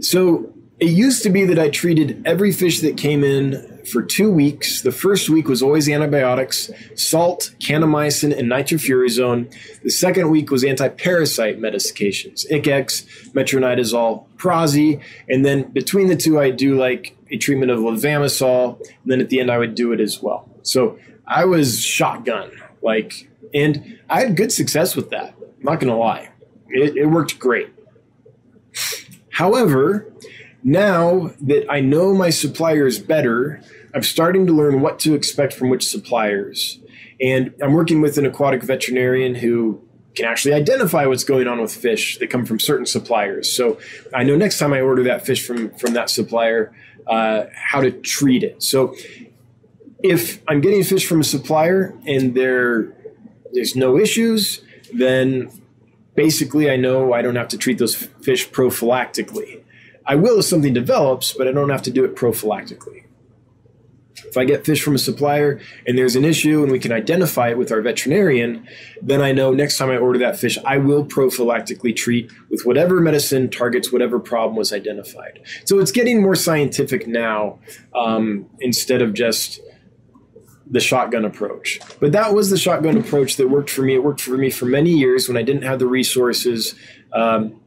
So 0.00 0.52
it 0.80 0.90
used 0.90 1.22
to 1.24 1.30
be 1.30 1.44
that 1.44 1.58
I 1.58 1.70
treated 1.70 2.22
every 2.24 2.52
fish 2.52 2.80
that 2.80 2.96
came 2.96 3.24
in 3.24 3.78
for 3.84 4.02
two 4.02 4.30
weeks. 4.30 4.82
The 4.82 4.92
first 4.92 5.28
week 5.28 5.48
was 5.48 5.62
always 5.62 5.88
antibiotics, 5.88 6.70
salt, 6.94 7.52
kanamycin, 7.58 8.36
and 8.38 8.50
nitrofurazone. 8.50 9.52
The 9.82 9.90
second 9.90 10.30
week 10.30 10.50
was 10.50 10.62
anti-parasite 10.62 11.58
medications, 11.58 12.46
Ich-X, 12.50 13.02
metronidazole, 13.32 14.26
Prazi, 14.36 15.02
and 15.28 15.44
then 15.44 15.64
between 15.72 16.06
the 16.06 16.16
two, 16.16 16.38
I 16.38 16.50
do 16.50 16.78
like 16.78 17.16
a 17.30 17.36
treatment 17.36 17.70
of 17.70 17.80
levamisole. 17.80 18.78
And 18.78 19.06
then 19.06 19.20
at 19.20 19.28
the 19.28 19.40
end, 19.40 19.50
I 19.50 19.58
would 19.58 19.74
do 19.74 19.92
it 19.92 20.00
as 20.00 20.22
well. 20.22 20.48
So 20.62 20.98
I 21.26 21.44
was 21.44 21.80
shotgun, 21.80 22.50
like, 22.82 23.28
and 23.54 23.98
I 24.08 24.20
had 24.20 24.36
good 24.36 24.52
success 24.52 24.96
with 24.96 25.10
that. 25.10 25.34
I'm 25.40 25.64
not 25.64 25.80
going 25.80 25.92
to 25.92 25.98
lie, 25.98 26.30
it, 26.68 26.96
it 26.96 27.06
worked 27.06 27.38
great. 27.38 27.70
However, 29.30 30.12
now 30.64 31.30
that 31.42 31.70
I 31.70 31.80
know 31.80 32.14
my 32.14 32.30
suppliers 32.30 32.98
better, 32.98 33.60
I'm 33.94 34.02
starting 34.02 34.46
to 34.46 34.52
learn 34.52 34.80
what 34.80 34.98
to 35.00 35.14
expect 35.14 35.52
from 35.52 35.70
which 35.70 35.86
suppliers. 35.86 36.80
And 37.20 37.54
I'm 37.62 37.72
working 37.72 38.00
with 38.00 38.18
an 38.18 38.26
aquatic 38.26 38.62
veterinarian 38.62 39.36
who 39.36 39.82
can 40.14 40.26
actually 40.26 40.54
identify 40.54 41.06
what's 41.06 41.24
going 41.24 41.46
on 41.46 41.60
with 41.60 41.72
fish 41.74 42.18
that 42.18 42.28
come 42.28 42.44
from 42.44 42.58
certain 42.58 42.86
suppliers. 42.86 43.50
So 43.50 43.78
I 44.12 44.24
know 44.24 44.36
next 44.36 44.58
time 44.58 44.72
I 44.72 44.80
order 44.80 45.04
that 45.04 45.24
fish 45.24 45.46
from 45.46 45.70
from 45.70 45.94
that 45.94 46.10
supplier, 46.10 46.74
uh, 47.08 47.46
how 47.54 47.80
to 47.80 47.90
treat 47.90 48.42
it. 48.42 48.62
So 48.62 48.94
if 50.02 50.42
I'm 50.48 50.60
getting 50.60 50.84
fish 50.84 51.06
from 51.06 51.20
a 51.20 51.24
supplier 51.24 51.94
and 52.06 52.34
there 52.34 52.92
there's 53.52 53.74
no 53.74 53.98
issues, 53.98 54.60
then 54.92 55.50
basically 56.14 56.70
I 56.70 56.76
know 56.76 57.12
I 57.12 57.22
don't 57.22 57.36
have 57.36 57.48
to 57.48 57.58
treat 57.58 57.78
those 57.78 57.94
fish 57.94 58.48
prophylactically. 58.50 59.62
I 60.06 60.14
will 60.14 60.38
if 60.38 60.44
something 60.44 60.72
develops, 60.72 61.32
but 61.32 61.48
I 61.48 61.52
don't 61.52 61.70
have 61.70 61.82
to 61.82 61.90
do 61.90 62.04
it 62.04 62.14
prophylactically. 62.14 63.04
If 64.26 64.36
I 64.36 64.44
get 64.44 64.64
fish 64.64 64.82
from 64.82 64.94
a 64.94 64.98
supplier 64.98 65.60
and 65.86 65.96
there's 65.96 66.16
an 66.16 66.24
issue 66.24 66.62
and 66.62 66.72
we 66.72 66.78
can 66.78 66.92
identify 66.92 67.48
it 67.50 67.58
with 67.58 67.70
our 67.72 67.80
veterinarian, 67.80 68.66
then 69.02 69.20
I 69.20 69.32
know 69.32 69.52
next 69.52 69.78
time 69.78 69.90
I 69.90 69.96
order 69.96 70.18
that 70.20 70.38
fish, 70.38 70.58
I 70.64 70.78
will 70.78 71.04
prophylactically 71.04 71.94
treat 71.94 72.30
with 72.50 72.62
whatever 72.64 73.00
medicine 73.00 73.50
targets 73.50 73.92
whatever 73.92 74.18
problem 74.18 74.56
was 74.56 74.72
identified. 74.72 75.40
So 75.64 75.78
it's 75.78 75.92
getting 75.92 76.22
more 76.22 76.34
scientific 76.34 77.06
now 77.06 77.58
um, 77.94 78.46
instead 78.60 79.02
of 79.02 79.14
just 79.14 79.60
the 80.70 80.80
shotgun 80.80 81.24
approach. 81.24 81.80
But 82.00 82.12
that 82.12 82.34
was 82.34 82.50
the 82.50 82.58
shotgun 82.58 82.98
approach 82.98 83.36
that 83.36 83.48
worked 83.48 83.70
for 83.70 83.82
me. 83.82 83.94
It 83.94 84.04
worked 84.04 84.20
for 84.20 84.36
me 84.36 84.50
for 84.50 84.66
many 84.66 84.90
years 84.90 85.28
when 85.28 85.36
I 85.36 85.42
didn't 85.42 85.62
have 85.62 85.78
the 85.78 85.86
resources 85.86 86.74
um, 87.12 87.60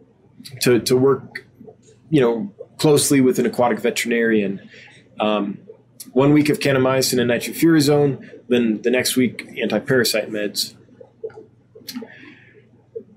to, 0.62 0.80
to 0.80 0.96
work, 0.96 1.46
you 2.10 2.22
know, 2.22 2.54
closely 2.78 3.22
with 3.22 3.40
an 3.40 3.46
aquatic 3.46 3.80
veterinarian. 3.80 4.70
Um, 5.20 5.60
one 6.12 6.34
week 6.34 6.50
of 6.50 6.60
kanamycin 6.60 7.20
and 7.20 7.32
nitrofurazone, 7.32 8.30
then 8.48 8.82
the 8.82 8.92
next 8.92 9.16
week 9.16 9.48
anti-parasite 9.62 10.30
meds. 10.30 10.76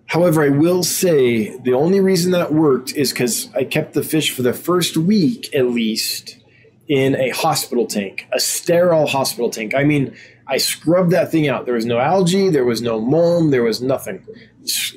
However, 0.06 0.44
I 0.44 0.48
will 0.48 0.84
say 0.84 1.58
the 1.58 1.74
only 1.74 2.00
reason 2.00 2.30
that 2.32 2.52
worked 2.52 2.94
is 2.94 3.12
because 3.12 3.52
I 3.54 3.64
kept 3.64 3.94
the 3.94 4.02
fish 4.02 4.30
for 4.30 4.42
the 4.42 4.52
first 4.52 4.96
week 4.96 5.52
at 5.54 5.66
least 5.66 6.38
in 6.86 7.16
a 7.16 7.30
hospital 7.30 7.86
tank, 7.86 8.28
a 8.32 8.38
sterile 8.38 9.06
hospital 9.06 9.50
tank. 9.50 9.74
I 9.74 9.84
mean, 9.84 10.14
I 10.46 10.58
scrubbed 10.58 11.10
that 11.12 11.30
thing 11.32 11.48
out. 11.48 11.64
There 11.64 11.74
was 11.74 11.86
no 11.86 11.98
algae, 11.98 12.50
there 12.50 12.64
was 12.64 12.82
no 12.82 13.00
mold, 13.00 13.52
there 13.52 13.62
was 13.62 13.80
nothing. 13.80 14.24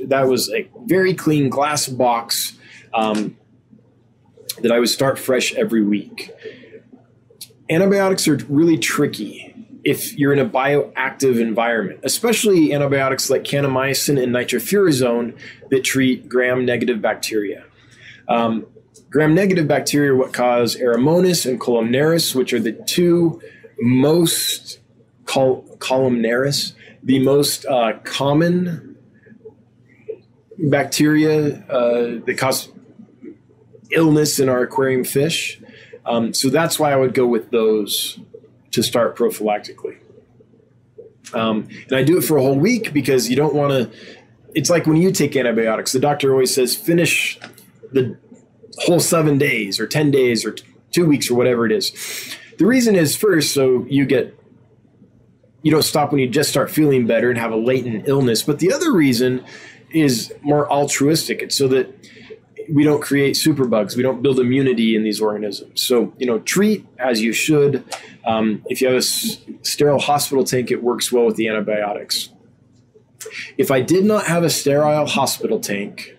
That 0.06 0.28
was 0.28 0.52
a 0.52 0.69
very 0.86 1.14
clean 1.14 1.49
glass 1.49 1.88
box 1.88 2.57
um, 2.94 3.38
that 4.61 4.72
I 4.72 4.80
would 4.80 4.90
start 4.90 5.18
fresh 5.18 5.53
every 5.56 5.84
week. 5.84 6.32
Antibiotics 7.69 8.27
are 8.27 8.38
really 8.48 8.77
tricky 8.77 9.53
if 9.84 10.18
you're 10.18 10.34
in 10.34 10.39
a 10.39 10.45
bioactive 10.48 11.39
environment, 11.39 11.99
especially 12.03 12.73
antibiotics 12.73 13.30
like 13.30 13.44
kanamycin 13.44 14.22
and 14.22 14.34
nitrofurazone 14.34 15.38
that 15.69 15.84
treat 15.84 16.27
gram-negative 16.27 17.02
bacteria. 17.02 17.64
Um, 18.27 18.65
gram-negative 19.10 19.68
bacteria 19.68 20.11
are 20.11 20.15
what 20.15 20.34
cause 20.34 20.76
Aeromonas 20.76 21.49
and 21.49 21.60
columnaris, 21.60 22.35
which 22.35 22.53
are 22.53 22.60
the 22.60 22.73
two 22.73 23.41
most 23.80 24.80
col- 25.26 25.64
columnaris, 25.77 26.73
the 27.03 27.19
most 27.19 27.65
uh, 27.65 27.94
common 28.03 28.98
bacteria 30.57 31.64
uh, 31.69 32.19
that 32.26 32.35
cause 32.38 32.69
illness 33.91 34.39
in 34.39 34.49
our 34.49 34.64
aquarium 34.64 35.03
fish. 35.03 35.61
Um, 36.08 36.34
so 36.34 36.50
that's 36.50 36.80
why 36.80 36.94
I 36.94 36.96
would 36.96 37.14
go 37.14 37.28
with 37.28 37.52
those 37.52 38.20
to 38.72 38.82
start 38.82 39.18
prophylactically. 39.18 39.98
Um, 41.34 41.68
and 41.88 41.94
I 41.94 42.04
do 42.04 42.18
it 42.18 42.22
for 42.24 42.38
a 42.38 42.42
whole 42.42 42.58
week 42.58 42.94
because 42.94 43.30
you 43.30 43.36
don't 43.36 43.54
want 43.54 43.72
to. 43.72 43.98
It's 44.56 44.70
like 44.70 44.88
when 44.88 44.98
you 44.98 45.12
take 45.12 45.36
antibiotics, 45.36 45.92
the 45.92 46.00
doctor 46.00 46.32
always 46.32 46.54
says 46.56 46.76
finish 46.76 47.38
the 47.92 48.18
whole 48.80 49.00
seven 49.00 49.38
days 49.38 49.80
or 49.80 49.88
10 49.88 50.12
days 50.12 50.46
or 50.46 50.56
two 50.92 51.06
weeks 51.06 51.30
or 51.30 51.36
whatever 51.36 51.66
it 51.66 51.72
is. 51.72 51.92
The 52.58 52.66
reason 52.66 52.96
is 52.96 53.16
first, 53.16 53.54
so 53.54 53.86
you 53.90 54.06
get 54.06 54.34
you 55.64 55.72
don't 55.72 55.84
stop 55.84 56.12
when 56.12 56.22
you 56.22 56.30
just 56.30 56.50
start 56.50 56.72
feeling 56.72 57.06
better 57.06 57.30
and 57.30 57.38
have 57.38 57.52
a 57.52 57.58
latent 57.58 58.08
illness. 58.08 58.42
But 58.42 58.60
the 58.60 58.72
other 58.72 58.94
reason 58.94 59.44
is 59.92 60.34
more 60.42 60.70
altruistic. 60.72 61.42
It's 61.42 61.56
so 61.56 61.68
that 61.68 61.97
we 62.72 62.84
don't 62.84 63.02
create 63.02 63.35
superbugs. 63.35 63.95
We 63.95 64.03
don't 64.03 64.22
build 64.22 64.39
immunity 64.39 64.95
in 64.95 65.03
these 65.03 65.22
organisms. 65.22 65.81
So, 65.81 66.14
you 66.18 66.26
know, 66.26 66.39
treat 66.39 66.85
as 66.99 67.22
you 67.22 67.34
should. 67.34 67.84
Um, 68.26 68.64
if 68.68 68.81
you 68.81 68.88
have 68.88 68.95
a 68.95 68.99
s- 68.99 69.38
sterile 69.61 69.99
hospital 69.99 70.44
tank, 70.44 70.72
it 70.72 70.84
works 70.84 71.11
well 71.11 71.26
with 71.26 71.35
the 71.35 71.48
antibiotics. 71.48 72.30
If 73.57 73.72
I 73.72 73.81
did 73.81 74.06
not 74.06 74.26
have 74.26 74.44
a 74.44 74.49
sterile 74.49 75.06
hospital 75.06 75.60
tank, 75.60 76.18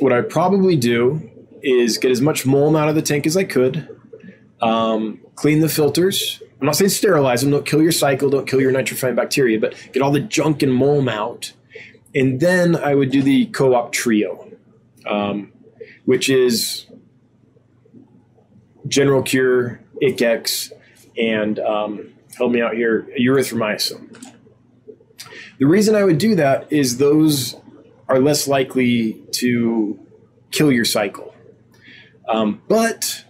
what 0.00 0.12
I'd 0.12 0.28
probably 0.28 0.76
do 0.76 1.30
is 1.62 1.98
get 1.98 2.10
as 2.10 2.20
much 2.20 2.44
mold 2.44 2.76
out 2.76 2.88
of 2.88 2.94
the 2.94 3.02
tank 3.02 3.26
as 3.26 3.36
I 3.36 3.44
could, 3.44 3.88
um, 4.60 5.20
clean 5.36 5.60
the 5.60 5.68
filters, 5.68 6.42
I'm 6.62 6.66
not 6.66 6.76
saying 6.76 6.90
sterilize 6.90 7.40
them, 7.40 7.50
don't 7.50 7.66
kill 7.66 7.82
your 7.82 7.90
cycle, 7.90 8.30
don't 8.30 8.46
kill 8.46 8.60
your 8.60 8.72
nitrifying 8.72 9.16
bacteria, 9.16 9.58
but 9.58 9.74
get 9.92 10.00
all 10.00 10.12
the 10.12 10.20
junk 10.20 10.62
and 10.62 10.72
mold 10.72 11.08
out. 11.08 11.52
And 12.14 12.38
then 12.38 12.76
I 12.76 12.94
would 12.94 13.10
do 13.10 13.20
the 13.20 13.46
co 13.46 13.74
op 13.74 13.90
trio, 13.90 14.51
um, 15.06 15.52
which 16.04 16.28
is 16.28 16.86
General 18.88 19.22
Cure, 19.22 19.80
Ich-X, 20.00 20.72
and 21.16 21.58
um, 21.58 22.12
help 22.36 22.52
me 22.52 22.60
out 22.60 22.74
here, 22.74 23.08
erythromycin. 23.18 24.34
The 25.58 25.66
reason 25.66 25.94
I 25.94 26.04
would 26.04 26.18
do 26.18 26.34
that 26.36 26.72
is 26.72 26.98
those 26.98 27.56
are 28.08 28.18
less 28.18 28.48
likely 28.48 29.22
to 29.32 29.98
kill 30.50 30.72
your 30.72 30.84
cycle. 30.84 31.34
Um, 32.28 32.62
but 32.68 33.24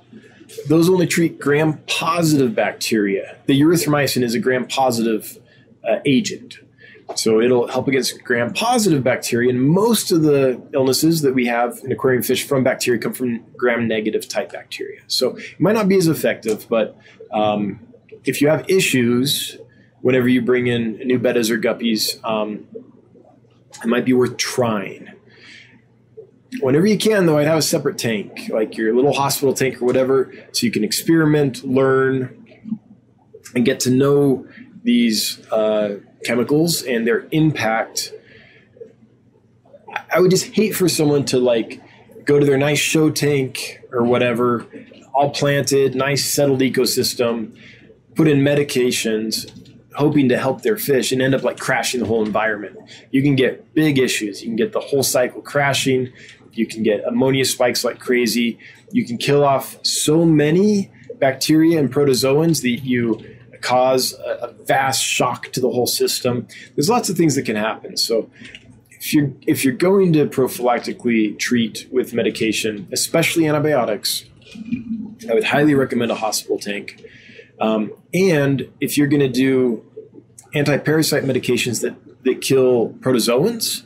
those 0.68 0.88
only 0.88 1.06
treat 1.06 1.38
gram 1.38 1.78
positive 1.86 2.54
bacteria. 2.54 3.36
The 3.46 3.60
erythromycin 3.60 4.22
is 4.22 4.34
a 4.34 4.38
gram 4.38 4.66
positive 4.66 5.38
uh, 5.88 5.98
agent. 6.04 6.58
So 7.14 7.40
it'll 7.40 7.66
help 7.68 7.88
against 7.88 8.22
gram 8.24 8.52
positive 8.52 9.02
bacteria. 9.04 9.50
And 9.50 9.62
most 9.62 10.12
of 10.12 10.22
the 10.22 10.60
illnesses 10.72 11.22
that 11.22 11.34
we 11.34 11.46
have 11.46 11.80
in 11.84 11.92
aquarium 11.92 12.22
fish 12.22 12.46
from 12.46 12.64
bacteria 12.64 13.00
come 13.00 13.12
from 13.12 13.44
gram 13.56 13.86
negative 13.86 14.28
type 14.28 14.52
bacteria. 14.52 15.00
So 15.06 15.36
it 15.36 15.60
might 15.60 15.74
not 15.74 15.88
be 15.88 15.96
as 15.96 16.08
effective, 16.08 16.66
but 16.68 16.96
um, 17.32 17.80
if 18.24 18.40
you 18.40 18.48
have 18.48 18.68
issues 18.68 19.58
whenever 20.00 20.28
you 20.28 20.42
bring 20.42 20.66
in 20.66 20.96
new 20.98 21.18
bettas 21.18 21.50
or 21.50 21.58
guppies, 21.58 22.22
um, 22.24 22.66
it 23.82 23.86
might 23.86 24.04
be 24.04 24.12
worth 24.12 24.36
trying 24.36 25.08
whenever 26.60 26.86
you 26.86 26.98
can, 26.98 27.26
though, 27.26 27.38
I'd 27.38 27.46
have 27.46 27.58
a 27.58 27.62
separate 27.62 27.98
tank, 27.98 28.50
like 28.50 28.76
your 28.76 28.94
little 28.94 29.12
hospital 29.12 29.54
tank 29.54 29.80
or 29.80 29.84
whatever, 29.84 30.32
so 30.52 30.66
you 30.66 30.72
can 30.72 30.84
experiment, 30.84 31.64
learn, 31.64 32.46
and 33.54 33.64
get 33.64 33.80
to 33.80 33.90
know 33.90 34.46
these 34.82 35.44
uh, 35.50 35.96
chemicals 36.24 36.82
and 36.82 37.06
their 37.06 37.26
impact. 37.30 38.12
I 40.12 40.20
would 40.20 40.30
just 40.30 40.46
hate 40.46 40.74
for 40.74 40.88
someone 40.88 41.24
to 41.26 41.38
like 41.38 41.80
go 42.24 42.38
to 42.38 42.46
their 42.46 42.58
nice 42.58 42.78
show 42.78 43.10
tank 43.10 43.80
or 43.92 44.04
whatever, 44.04 44.66
all 45.12 45.30
planted, 45.30 45.94
nice 45.94 46.24
settled 46.24 46.60
ecosystem, 46.60 47.56
put 48.14 48.28
in 48.28 48.38
medications, 48.38 49.50
hoping 49.94 50.28
to 50.28 50.38
help 50.38 50.62
their 50.62 50.76
fish 50.76 51.12
and 51.12 51.20
end 51.20 51.34
up 51.34 51.42
like 51.42 51.58
crashing 51.58 52.00
the 52.00 52.06
whole 52.06 52.24
environment. 52.24 52.78
You 53.10 53.22
can 53.22 53.34
get 53.34 53.74
big 53.74 53.98
issues. 53.98 54.42
You 54.42 54.48
can 54.48 54.56
get 54.56 54.72
the 54.72 54.80
whole 54.80 55.02
cycle 55.02 55.42
crashing. 55.42 56.12
You 56.52 56.66
can 56.66 56.82
get 56.82 57.04
ammonia 57.04 57.44
spikes 57.44 57.84
like 57.84 57.98
crazy. 57.98 58.58
You 58.90 59.04
can 59.04 59.18
kill 59.18 59.44
off 59.44 59.78
so 59.84 60.24
many 60.24 60.90
bacteria 61.18 61.78
and 61.78 61.92
protozoans 61.92 62.62
that 62.62 62.84
you 62.84 63.24
cause 63.62 64.12
a, 64.14 64.48
a 64.48 64.52
vast 64.64 65.02
shock 65.02 65.52
to 65.52 65.60
the 65.60 65.70
whole 65.70 65.86
system. 65.86 66.46
There's 66.74 66.90
lots 66.90 67.08
of 67.08 67.16
things 67.16 67.34
that 67.36 67.46
can 67.46 67.56
happen. 67.56 67.96
So 67.96 68.30
if 68.90 69.14
you're 69.14 69.32
if 69.46 69.64
you're 69.64 69.74
going 69.74 70.12
to 70.12 70.26
prophylactically 70.26 71.38
treat 71.38 71.88
with 71.90 72.12
medication, 72.12 72.88
especially 72.92 73.48
antibiotics, 73.48 74.24
I 75.28 75.34
would 75.34 75.44
highly 75.44 75.74
recommend 75.74 76.10
a 76.10 76.14
hospital 76.16 76.58
tank. 76.58 77.04
Um, 77.60 77.92
and 78.12 78.70
if 78.80 78.98
you're 78.98 79.08
going 79.08 79.20
to 79.20 79.28
do 79.28 79.84
anti-parasite 80.54 81.24
medications 81.24 81.80
that 81.82 81.94
that 82.24 82.40
kill 82.40 82.90
protozoans, 83.00 83.84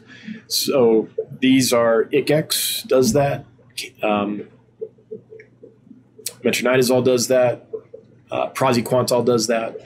so 0.48 1.08
these 1.40 1.72
are 1.72 2.08
Ich-X 2.12 2.82
does 2.82 3.12
that. 3.12 3.44
Um, 4.02 4.48
metronidazole 6.44 7.04
does 7.04 7.28
that. 7.28 7.65
Uh, 8.30 8.48
does 8.48 9.46
that. 9.46 9.76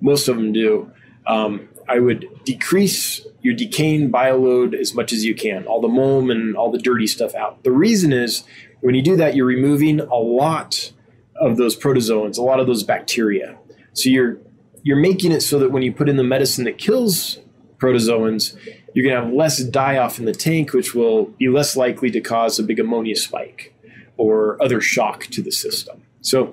Most 0.00 0.28
of 0.28 0.36
them 0.36 0.52
do. 0.52 0.90
Um, 1.26 1.68
I 1.88 1.98
would 1.98 2.26
decrease 2.44 3.26
your 3.42 3.54
decaying 3.54 4.10
bioload 4.10 4.74
as 4.74 4.94
much 4.94 5.12
as 5.12 5.24
you 5.24 5.34
can, 5.34 5.66
all 5.66 5.80
the 5.80 5.88
mold 5.88 6.30
and 6.30 6.56
all 6.56 6.70
the 6.70 6.78
dirty 6.78 7.06
stuff 7.06 7.34
out. 7.34 7.62
The 7.64 7.72
reason 7.72 8.12
is 8.12 8.44
when 8.80 8.94
you 8.94 9.02
do 9.02 9.16
that, 9.16 9.34
you're 9.34 9.46
removing 9.46 10.00
a 10.00 10.16
lot 10.16 10.92
of 11.36 11.56
those 11.56 11.76
protozoans, 11.76 12.36
a 12.36 12.42
lot 12.42 12.60
of 12.60 12.66
those 12.66 12.82
bacteria. 12.82 13.56
So 13.92 14.10
you're 14.10 14.38
you're 14.82 14.96
making 14.96 15.32
it 15.32 15.40
so 15.40 15.58
that 15.58 15.72
when 15.72 15.82
you 15.82 15.92
put 15.92 16.08
in 16.08 16.16
the 16.16 16.24
medicine 16.24 16.64
that 16.64 16.78
kills 16.78 17.38
protozoans, 17.78 18.56
you're 18.94 19.04
going 19.04 19.14
to 19.14 19.26
have 19.26 19.32
less 19.32 19.62
die 19.62 19.98
off 19.98 20.18
in 20.18 20.24
the 20.24 20.32
tank, 20.32 20.72
which 20.72 20.94
will 20.94 21.26
be 21.38 21.48
less 21.48 21.76
likely 21.76 22.10
to 22.10 22.20
cause 22.20 22.58
a 22.58 22.62
big 22.62 22.78
ammonia 22.78 23.16
spike 23.16 23.74
or 24.16 24.60
other 24.62 24.80
shock 24.80 25.24
to 25.26 25.42
the 25.42 25.50
system. 25.50 26.02
So 26.20 26.52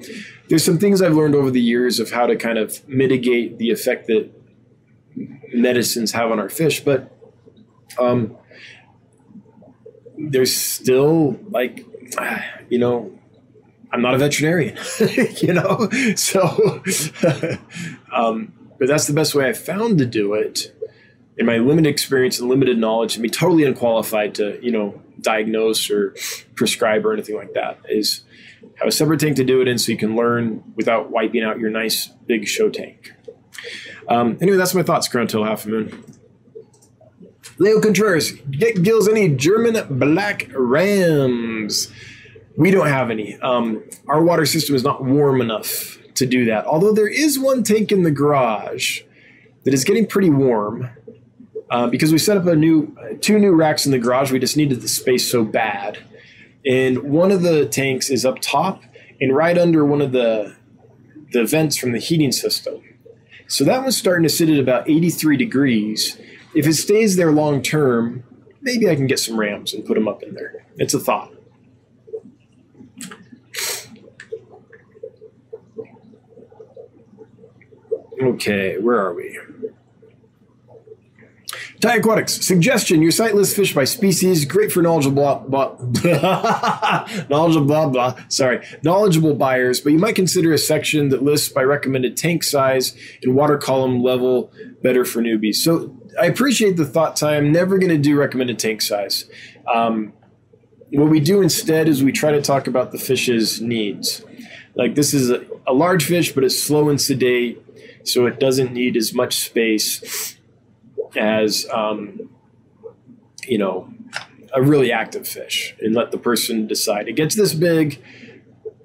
there's 0.49 0.63
some 0.63 0.77
things 0.77 1.01
I've 1.01 1.15
learned 1.15 1.35
over 1.35 1.49
the 1.49 1.61
years 1.61 1.99
of 1.99 2.11
how 2.11 2.27
to 2.27 2.35
kind 2.35 2.57
of 2.57 2.87
mitigate 2.87 3.57
the 3.57 3.71
effect 3.71 4.07
that 4.07 4.29
medicines 5.53 6.11
have 6.11 6.31
on 6.31 6.39
our 6.39 6.49
fish, 6.49 6.81
but 6.81 7.11
um, 7.97 8.37
there's 10.17 10.55
still 10.55 11.39
like, 11.49 11.85
you 12.69 12.79
know, 12.79 13.17
I'm 13.91 14.01
not 14.01 14.13
a 14.13 14.17
veterinarian, 14.17 14.77
you 15.37 15.53
know, 15.53 15.89
so, 16.15 16.41
um, 18.13 18.53
but 18.77 18.87
that's 18.87 19.07
the 19.07 19.13
best 19.13 19.33
way 19.33 19.47
I 19.47 19.53
found 19.53 19.99
to 19.99 20.05
do 20.05 20.33
it. 20.33 20.71
In 21.37 21.45
my 21.45 21.57
limited 21.57 21.89
experience 21.89 22.39
and 22.39 22.49
limited 22.49 22.77
knowledge, 22.77 23.15
and 23.15 23.23
be 23.23 23.29
totally 23.29 23.63
unqualified 23.63 24.35
to, 24.35 24.57
you 24.63 24.71
know, 24.71 25.01
diagnose 25.19 25.89
or 25.89 26.15
prescribe 26.55 27.05
or 27.05 27.13
anything 27.13 27.35
like 27.35 27.53
that 27.53 27.79
is 27.89 28.24
have 28.79 28.87
a 28.87 28.91
separate 28.91 29.19
tank 29.19 29.35
to 29.37 29.43
do 29.43 29.61
it 29.61 29.67
in 29.67 29.77
so 29.77 29.91
you 29.91 29.97
can 29.97 30.15
learn 30.15 30.63
without 30.75 31.09
wiping 31.09 31.43
out 31.43 31.59
your 31.59 31.69
nice 31.69 32.07
big 32.07 32.47
show 32.47 32.69
tank. 32.69 33.13
Um, 34.07 34.37
anyway, 34.41 34.57
that's 34.57 34.75
my 34.75 34.83
thoughts, 34.83 35.07
Crown 35.07 35.27
Till 35.27 35.43
Half 35.43 35.65
a 35.65 35.69
Moon. 35.69 36.03
Leo 37.57 37.79
Contreras, 37.79 38.33
get 38.51 38.83
Gills 38.83 39.07
any 39.07 39.29
German 39.29 39.77
black 39.97 40.49
rams? 40.53 41.91
We 42.57 42.71
don't 42.71 42.87
have 42.87 43.09
any. 43.09 43.35
Um, 43.37 43.83
our 44.07 44.21
water 44.21 44.45
system 44.45 44.75
is 44.75 44.83
not 44.83 45.03
warm 45.03 45.41
enough 45.41 45.97
to 46.15 46.25
do 46.25 46.45
that. 46.45 46.65
Although 46.65 46.93
there 46.93 47.07
is 47.07 47.39
one 47.39 47.63
tank 47.63 47.91
in 47.91 48.03
the 48.03 48.11
garage 48.11 49.01
that 49.63 49.73
is 49.73 49.83
getting 49.83 50.05
pretty 50.05 50.29
warm 50.29 50.89
uh, 51.69 51.87
because 51.87 52.11
we 52.11 52.17
set 52.17 52.37
up 52.37 52.45
a 52.45 52.55
new 52.55 52.95
two 53.21 53.39
new 53.39 53.53
racks 53.53 53.85
in 53.85 53.91
the 53.91 53.99
garage. 53.99 54.31
We 54.31 54.39
just 54.39 54.57
needed 54.57 54.81
the 54.81 54.87
space 54.87 55.29
so 55.29 55.43
bad, 55.43 55.99
and 56.65 57.03
one 57.03 57.31
of 57.31 57.41
the 57.41 57.67
tanks 57.67 58.09
is 58.09 58.25
up 58.25 58.39
top 58.41 58.83
and 59.21 59.35
right 59.35 59.57
under 59.57 59.85
one 59.85 60.01
of 60.01 60.11
the 60.11 60.55
the 61.31 61.45
vents 61.45 61.77
from 61.77 61.91
the 61.91 61.99
heating 61.99 62.31
system. 62.31 62.81
So 63.47 63.63
that 63.65 63.81
one's 63.81 63.97
starting 63.97 64.23
to 64.23 64.29
sit 64.29 64.49
at 64.49 64.59
about 64.59 64.89
83 64.89 65.37
degrees. 65.37 66.17
If 66.55 66.65
it 66.65 66.73
stays 66.73 67.15
there 67.15 67.31
long 67.31 67.61
term, 67.61 68.23
maybe 68.61 68.89
I 68.89 68.95
can 68.95 69.05
get 69.05 69.19
some 69.19 69.39
rams 69.39 69.73
and 69.73 69.85
put 69.85 69.95
them 69.95 70.07
up 70.07 70.23
in 70.23 70.33
there. 70.33 70.65
It's 70.77 70.93
a 70.93 70.99
thought. 70.99 71.31
Okay, 78.21 78.77
where 78.79 78.97
are 78.97 79.13
we? 79.13 79.37
Thai 81.81 81.97
Aquatics 81.97 82.45
suggestion: 82.45 83.01
Your 83.01 83.11
site 83.11 83.35
lists 83.35 83.55
fish 83.55 83.73
by 83.73 83.83
species, 83.83 84.45
great 84.45 84.71
for 84.71 84.81
knowledgeable 84.81 85.43
blah, 85.47 85.75
blah 85.75 87.07
knowledgeable 87.29 87.65
blah 87.65 87.89
blah. 87.89 88.15
Sorry, 88.29 88.65
knowledgeable 88.83 89.35
buyers, 89.35 89.81
but 89.81 89.91
you 89.91 89.99
might 89.99 90.15
consider 90.15 90.53
a 90.53 90.57
section 90.57 91.09
that 91.09 91.23
lists 91.23 91.49
by 91.49 91.63
recommended 91.63 92.15
tank 92.17 92.43
size 92.43 92.95
and 93.23 93.35
water 93.35 93.57
column 93.57 94.01
level, 94.01 94.51
better 94.81 95.03
for 95.03 95.21
newbies. 95.21 95.55
So 95.55 95.95
I 96.19 96.25
appreciate 96.25 96.77
the 96.77 96.85
thought 96.85 97.15
time. 97.15 97.51
Never 97.51 97.77
going 97.77 97.91
to 97.91 97.97
do 97.97 98.17
recommended 98.17 98.57
tank 98.57 98.81
size. 98.81 99.25
Um, 99.71 100.13
what 100.91 101.09
we 101.09 101.19
do 101.19 101.41
instead 101.41 101.89
is 101.89 102.03
we 102.03 102.11
try 102.11 102.31
to 102.31 102.41
talk 102.41 102.67
about 102.67 102.91
the 102.91 102.97
fish's 102.97 103.59
needs. 103.59 104.23
Like 104.75 104.95
this 104.95 105.13
is 105.13 105.29
a, 105.29 105.45
a 105.67 105.73
large 105.73 106.05
fish, 106.05 106.33
but 106.33 106.43
it's 106.43 106.61
slow 106.61 106.89
and 106.89 107.01
sedate, 107.01 107.61
so 108.05 108.25
it 108.27 108.39
doesn't 108.39 108.71
need 108.71 108.95
as 108.95 109.13
much 109.13 109.35
space 109.35 110.34
as 111.17 111.67
um, 111.71 112.29
you 113.47 113.57
know 113.57 113.91
a 114.53 114.61
really 114.61 114.91
active 114.91 115.27
fish, 115.27 115.75
and 115.81 115.93
let 115.93 116.11
the 116.11 116.17
person 116.17 116.67
decide. 116.67 117.07
It 117.07 117.13
gets 117.13 117.35
this 117.35 117.53
big, 117.53 118.01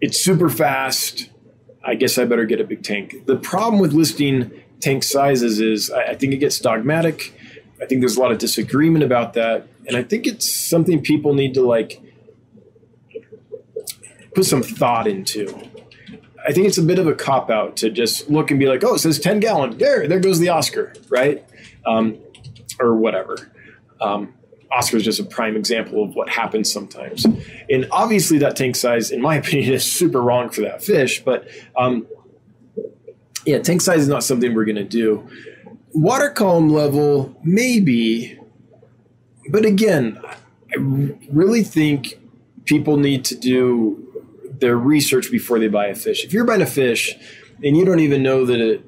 it's 0.01 0.23
super 0.23 0.48
fast. 0.48 1.31
I 1.85 1.94
guess 1.94 2.19
I 2.19 2.24
better 2.24 2.44
get 2.44 2.61
a 2.61 2.65
big 2.65 2.82
tank. 2.82 3.27
The 3.27 3.36
problem 3.36 3.81
with 3.81 3.93
listing 3.93 4.51
tank 4.81 5.02
sizes 5.02 5.61
is 5.61 5.90
I, 5.90 6.02
I 6.02 6.15
think 6.15 6.32
it 6.35 6.39
gets 6.39 6.59
dogmatic. 6.59 7.35
I 7.81 7.86
think 7.86 8.01
there's 8.01 8.16
a 8.16 8.20
lot 8.20 8.32
of 8.32 8.39
disagreement 8.39 9.05
about 9.05 9.35
that, 9.35 9.69
and 9.86 9.97
I 9.97 10.02
think 10.02 10.27
it's 10.27 10.51
something 10.51 11.02
people 11.02 11.35
need 11.35 11.55
to 11.55 11.62
like 11.62 12.02
put 14.35 14.44
some 14.44 14.62
thought 14.62 15.07
into. 15.07 15.48
I 16.47 16.52
think 16.52 16.66
it's 16.66 16.78
a 16.78 16.82
bit 16.82 16.98
of 16.98 17.07
a 17.07 17.15
cop 17.15 17.51
out 17.51 17.77
to 17.78 17.90
just 17.90 18.31
look 18.31 18.51
and 18.51 18.59
be 18.59 18.66
like, 18.66 18.82
oh, 18.82 18.94
it 18.94 19.01
says 19.01 19.19
10 19.19 19.40
gallon. 19.40 19.77
There, 19.77 20.09
there 20.09 20.20
goes 20.20 20.39
the 20.39 20.48
Oscar, 20.48 20.94
right? 21.09 21.44
Um, 21.91 22.19
or 22.81 22.95
whatever. 22.95 23.37
Um, 24.01 24.35
Oscar 24.73 24.97
is 24.99 25.05
just 25.05 25.21
a 25.21 25.25
prime 25.25 25.57
example 25.57 26.03
of 26.03 26.15
what 26.15 26.29
happens 26.29 26.73
sometimes. 26.73 27.27
And 27.69 27.89
obviously, 27.91 28.39
that 28.39 28.57
tank 28.57 28.77
size, 28.77 29.11
in 29.11 29.21
my 29.21 29.37
opinion, 29.43 29.73
is 29.73 29.85
super 29.85 30.23
wrong 30.23 30.51
for 30.51 30.62
that 30.62 30.83
fish. 30.83 31.23
But 31.25 31.49
um, 31.77 32.07
yeah, 33.45 33.59
tank 33.59 33.81
size 33.81 34.01
is 34.01 34.09
not 34.09 34.23
something 34.23 34.55
we're 34.55 34.65
going 34.65 34.77
to 34.77 34.85
do. 34.85 35.29
Water 35.93 36.31
column 36.31 36.71
level, 36.71 37.37
maybe. 37.43 38.39
But 39.51 39.65
again, 39.65 40.21
I 40.25 40.77
really 41.31 41.65
think 41.65 42.21
people 42.65 42.97
need 42.97 43.25
to 43.25 43.35
do 43.35 44.07
their 44.61 44.77
research 44.77 45.31
before 45.33 45.59
they 45.59 45.67
buy 45.67 45.87
a 45.87 45.95
fish. 45.95 46.25
If 46.25 46.33
you're 46.33 46.45
buying 46.45 46.62
a 46.62 46.67
fish 46.67 47.17
and 47.65 47.77
you 47.77 47.85
don't 47.85 48.01
even 48.01 48.23
know 48.23 48.45
that 48.47 48.61
it 48.61 48.85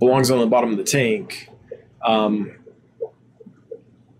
belongs 0.00 0.30
on 0.30 0.40
the 0.40 0.46
bottom 0.46 0.72
of 0.72 0.78
the 0.78 0.84
tank, 0.84 1.49
um, 2.04 2.56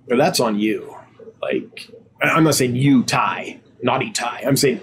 that's 0.06 0.40
on 0.40 0.58
you. 0.58 0.96
Like, 1.40 1.90
I'm 2.22 2.44
not 2.44 2.54
saying 2.54 2.76
you, 2.76 3.02
Ty, 3.02 3.60
naughty 3.82 4.10
Ty. 4.10 4.44
I'm 4.46 4.56
saying 4.56 4.80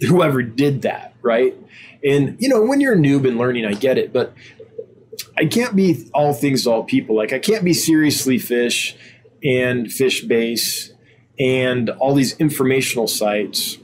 whoever 0.00 0.42
did 0.42 0.82
that, 0.82 1.14
right? 1.22 1.56
And, 2.04 2.36
you 2.38 2.48
know, 2.48 2.62
when 2.62 2.80
you're 2.80 2.94
a 2.94 2.98
noob 2.98 3.26
and 3.26 3.38
learning, 3.38 3.64
I 3.64 3.72
get 3.72 3.98
it, 3.98 4.12
but 4.12 4.34
I 5.36 5.46
can't 5.46 5.74
be 5.74 6.08
all 6.12 6.32
things 6.32 6.64
to 6.64 6.70
all 6.70 6.84
people. 6.84 7.16
Like, 7.16 7.32
I 7.32 7.38
can't 7.38 7.64
be 7.64 7.72
seriously 7.72 8.38
fish 8.38 8.96
and 9.42 9.90
fish 9.90 10.22
base 10.22 10.92
and 11.38 11.90
all 11.90 12.14
these 12.14 12.38
informational 12.38 13.08
sites 13.08 13.78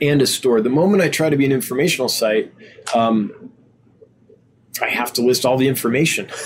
and 0.00 0.20
a 0.20 0.26
store. 0.26 0.60
The 0.60 0.70
moment 0.70 1.02
I 1.02 1.08
try 1.08 1.30
to 1.30 1.36
be 1.36 1.46
an 1.46 1.52
informational 1.52 2.08
site, 2.08 2.52
um, 2.94 3.52
I 4.82 4.88
have 4.88 5.12
to 5.14 5.22
list 5.22 5.46
all 5.46 5.56
the 5.56 5.68
information. 5.68 6.28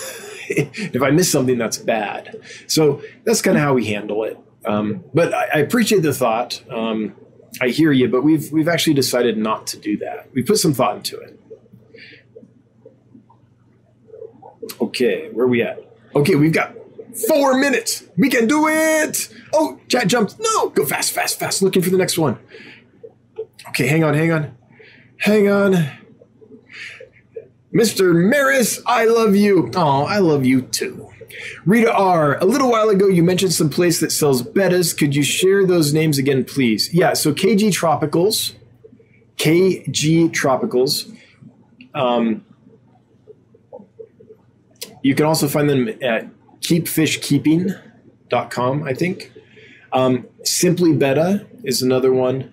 if 0.95 1.03
I 1.03 1.11
miss 1.11 1.31
something, 1.31 1.59
that's 1.59 1.79
bad. 1.79 2.41
So 2.67 3.03
that's 3.25 3.43
kind 3.43 3.57
of 3.57 3.63
how 3.63 3.75
we 3.75 3.87
handle 3.87 4.25
it. 4.25 4.39
Um, 4.65 5.05
but 5.15 5.33
I, 5.33 5.49
I, 5.55 5.59
appreciate 5.59 6.03
the 6.03 6.13
thought. 6.13 6.63
Um, 6.71 7.15
I 7.61 7.69
hear 7.69 7.93
you, 7.93 8.09
but 8.09 8.23
we've 8.23 8.51
we've 8.53 8.69
actually 8.69 8.95
decided 8.95 9.39
not 9.39 9.67
to 9.69 9.79
do 9.79 9.97
that. 9.99 10.29
We 10.35 10.43
put 10.43 10.59
some 10.59 10.75
thought 10.75 10.97
into 10.97 11.19
it. 11.19 11.41
Okay, 14.81 15.31
where 15.31 15.47
are 15.47 15.49
we 15.49 15.63
at? 15.63 15.81
Okay, 16.15 16.35
we've 16.35 16.53
got 16.53 16.75
four 17.29 17.59
minutes. 17.59 18.05
We 18.17 18.29
can 18.29 18.47
do 18.47 18.69
it. 18.69 19.29
Oh, 19.53 19.81
chat 19.89 20.09
jumped. 20.09 20.37
No, 20.39 20.71
go 20.71 20.85
fast, 20.85 21.13
fast, 21.13 21.39
fast. 21.39 21.63
Looking 21.63 21.83
for 21.83 21.91
the 21.91 21.99
next 21.99 22.19
one. 22.19 22.39
Okay, 23.69 23.87
hang 23.87 24.05
on, 24.05 24.15
hang 24.15 24.33
on. 24.33 24.57
Hang 25.19 25.49
on. 25.49 25.91
Mr. 27.73 28.13
Maris, 28.15 28.83
I 28.87 29.05
love 29.05 29.37
you. 29.37 29.71
Oh, 29.75 30.05
I 30.05 30.19
love 30.19 30.45
you 30.45 30.61
too. 30.63 31.09
Rita 31.67 31.93
R, 31.93 32.39
a 32.39 32.45
little 32.45 32.71
while 32.71 32.89
ago 32.89 33.09
you 33.09 33.23
mentioned 33.23 33.53
some 33.53 33.69
place 33.69 34.01
that 34.01 34.11
sells 34.11 34.43
bettas. 34.43 34.97
Could 34.97 35.15
you 35.15 35.23
share 35.23 35.67
those 35.67 35.93
names 35.93 36.17
again, 36.19 36.45
please? 36.45 36.93
Yeah, 36.95 37.13
so 37.13 37.35
KG 37.35 37.69
Tropicals, 37.69 38.55
KG 39.37 40.31
Tropicals. 40.31 41.15
Um, 41.95 42.47
you 45.03 45.15
can 45.15 45.27
also 45.27 45.47
find 45.49 45.69
them 45.69 45.89
at 46.03 46.31
keepfishkeeping.com, 46.61 48.83
I 48.83 48.95
think. 48.95 49.31
Um, 49.93 50.27
Simply 50.43 50.95
Betta 50.95 51.47
is 51.65 51.83
another 51.83 52.13
one. 52.13 52.51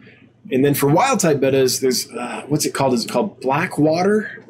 And 0.52 0.64
then 0.64 0.76
for 0.76 0.88
wild 0.88 1.22
type 1.22 1.38
bettas, 1.38 1.82
there's 1.82 2.08
uh, 2.12 2.44
what's 2.48 2.66
it 2.66 2.74
called? 2.74 2.94
Is 2.94 3.06
it 3.06 3.12
called 3.12 3.42
Blackwater? 3.42 4.45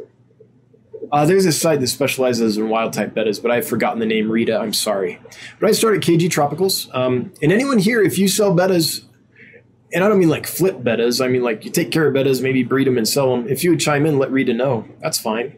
Uh, 1.11 1.25
there's 1.25 1.45
a 1.45 1.51
site 1.51 1.79
that 1.79 1.87
specializes 1.87 2.57
in 2.57 2.69
wild 2.69 2.93
type 2.93 3.13
bettas, 3.13 3.41
but 3.41 3.51
I've 3.51 3.67
forgotten 3.67 3.99
the 3.99 4.05
name. 4.05 4.31
Rita, 4.31 4.57
I'm 4.57 4.73
sorry. 4.73 5.19
But 5.59 5.69
I 5.69 5.73
started 5.73 6.01
KG 6.01 6.29
Tropicals. 6.29 6.93
Um, 6.95 7.33
and 7.41 7.51
anyone 7.51 7.79
here, 7.79 8.01
if 8.01 8.17
you 8.17 8.27
sell 8.27 8.53
bettas, 8.53 9.03
and 9.93 10.03
I 10.03 10.09
don't 10.09 10.19
mean 10.19 10.29
like 10.29 10.47
flip 10.47 10.77
bettas, 10.77 11.23
I 11.23 11.27
mean 11.27 11.43
like 11.43 11.65
you 11.65 11.71
take 11.71 11.91
care 11.91 12.07
of 12.07 12.13
bettas, 12.13 12.41
maybe 12.41 12.63
breed 12.63 12.87
them 12.87 12.97
and 12.97 13.07
sell 13.07 13.35
them. 13.35 13.47
If 13.47 13.63
you 13.63 13.71
would 13.71 13.79
chime 13.79 14.05
in, 14.05 14.17
let 14.19 14.31
Rita 14.31 14.53
know. 14.53 14.87
That's 14.99 15.19
fine. 15.19 15.57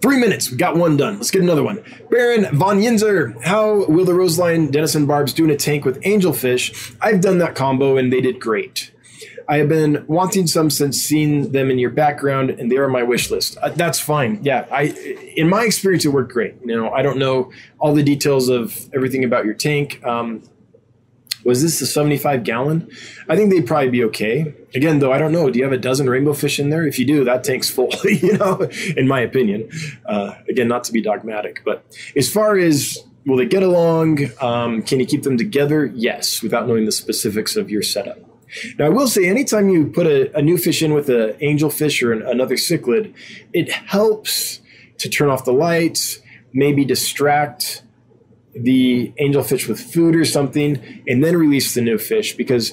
Three 0.00 0.18
minutes. 0.18 0.50
We 0.50 0.56
got 0.56 0.76
one 0.76 0.96
done. 0.96 1.16
Let's 1.16 1.30
get 1.30 1.42
another 1.42 1.62
one. 1.62 1.84
Baron 2.10 2.48
von 2.56 2.80
Yinzer. 2.80 3.40
How 3.44 3.84
will 3.86 4.04
the 4.04 4.14
Roseline 4.14 4.72
Denison 4.72 5.06
Barbs 5.06 5.32
do 5.32 5.44
in 5.44 5.50
a 5.50 5.56
tank 5.56 5.84
with 5.84 6.00
angelfish? 6.00 6.96
I've 7.00 7.20
done 7.20 7.38
that 7.38 7.54
combo 7.54 7.96
and 7.96 8.12
they 8.12 8.20
did 8.20 8.40
great. 8.40 8.91
I 9.52 9.58
have 9.58 9.68
been 9.68 10.06
wanting 10.08 10.46
some 10.46 10.70
since 10.70 10.96
seeing 10.96 11.52
them 11.52 11.70
in 11.70 11.78
your 11.78 11.90
background, 11.90 12.48
and 12.48 12.72
they 12.72 12.78
are 12.78 12.86
on 12.86 12.90
my 12.90 13.02
wish 13.02 13.30
list. 13.30 13.58
Uh, 13.60 13.68
that's 13.68 14.00
fine. 14.00 14.40
Yeah, 14.42 14.64
I, 14.72 14.84
in 15.36 15.46
my 15.50 15.64
experience, 15.64 16.06
it 16.06 16.08
worked 16.08 16.32
great. 16.32 16.54
You 16.64 16.74
know, 16.74 16.90
I 16.90 17.02
don't 17.02 17.18
know 17.18 17.52
all 17.78 17.92
the 17.92 18.02
details 18.02 18.48
of 18.48 18.88
everything 18.94 19.24
about 19.24 19.44
your 19.44 19.52
tank. 19.52 20.02
Um, 20.06 20.42
was 21.44 21.60
this 21.60 21.82
a 21.82 21.86
75 21.86 22.44
gallon? 22.44 22.90
I 23.28 23.36
think 23.36 23.50
they'd 23.50 23.66
probably 23.66 23.90
be 23.90 24.02
okay. 24.04 24.54
Again, 24.74 25.00
though, 25.00 25.12
I 25.12 25.18
don't 25.18 25.32
know. 25.32 25.50
Do 25.50 25.58
you 25.58 25.66
have 25.66 25.72
a 25.74 25.76
dozen 25.76 26.08
rainbow 26.08 26.32
fish 26.32 26.58
in 26.58 26.70
there? 26.70 26.86
If 26.86 26.98
you 26.98 27.04
do, 27.04 27.22
that 27.24 27.44
tank's 27.44 27.68
full, 27.68 27.90
you 28.04 28.38
know, 28.38 28.66
in 28.96 29.06
my 29.06 29.20
opinion. 29.20 29.68
Uh, 30.06 30.32
again, 30.48 30.66
not 30.66 30.84
to 30.84 30.92
be 30.92 31.02
dogmatic, 31.02 31.60
but 31.62 31.84
as 32.16 32.32
far 32.32 32.56
as 32.56 33.04
will 33.26 33.36
they 33.36 33.44
get 33.44 33.62
along, 33.62 34.30
um, 34.40 34.80
can 34.80 34.98
you 34.98 35.04
keep 35.04 35.24
them 35.24 35.36
together? 35.36 35.92
Yes, 35.94 36.42
without 36.42 36.66
knowing 36.66 36.86
the 36.86 36.92
specifics 36.92 37.54
of 37.54 37.68
your 37.68 37.82
setup. 37.82 38.31
Now, 38.78 38.86
I 38.86 38.88
will 38.88 39.08
say, 39.08 39.28
anytime 39.28 39.68
you 39.68 39.86
put 39.86 40.06
a, 40.06 40.36
a 40.36 40.42
new 40.42 40.58
fish 40.58 40.82
in 40.82 40.92
with 40.92 41.08
an 41.08 41.36
angel 41.40 41.70
fish 41.70 42.02
or 42.02 42.12
an, 42.12 42.22
another 42.22 42.56
cichlid, 42.56 43.14
it 43.52 43.70
helps 43.70 44.60
to 44.98 45.08
turn 45.08 45.28
off 45.28 45.44
the 45.44 45.52
lights, 45.52 46.20
maybe 46.52 46.84
distract 46.84 47.82
the 48.54 49.12
angelfish 49.20 49.66
with 49.66 49.80
food 49.80 50.14
or 50.14 50.24
something, 50.24 51.02
and 51.08 51.24
then 51.24 51.36
release 51.36 51.74
the 51.74 51.80
new 51.80 51.98
fish 51.98 52.36
because 52.36 52.72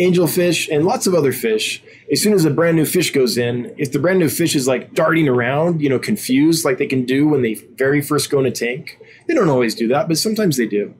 angelfish 0.00 0.68
and 0.74 0.84
lots 0.84 1.06
of 1.06 1.14
other 1.14 1.32
fish, 1.32 1.82
as 2.10 2.22
soon 2.22 2.32
as 2.32 2.44
a 2.44 2.50
brand 2.50 2.76
new 2.76 2.84
fish 2.84 3.12
goes 3.12 3.38
in, 3.38 3.74
if 3.78 3.92
the 3.92 3.98
brand 3.98 4.18
new 4.18 4.28
fish 4.28 4.54
is 4.54 4.66
like 4.66 4.94
darting 4.94 5.28
around, 5.28 5.80
you 5.80 5.88
know, 5.88 5.98
confused 5.98 6.64
like 6.64 6.78
they 6.78 6.86
can 6.86 7.04
do 7.04 7.28
when 7.28 7.42
they 7.42 7.54
very 7.54 8.02
first 8.02 8.30
go 8.30 8.38
in 8.40 8.46
a 8.46 8.50
tank, 8.50 8.98
they 9.26 9.34
don't 9.34 9.48
always 9.48 9.74
do 9.74 9.88
that, 9.88 10.08
but 10.08 10.18
sometimes 10.18 10.56
they 10.56 10.66
do. 10.66 10.94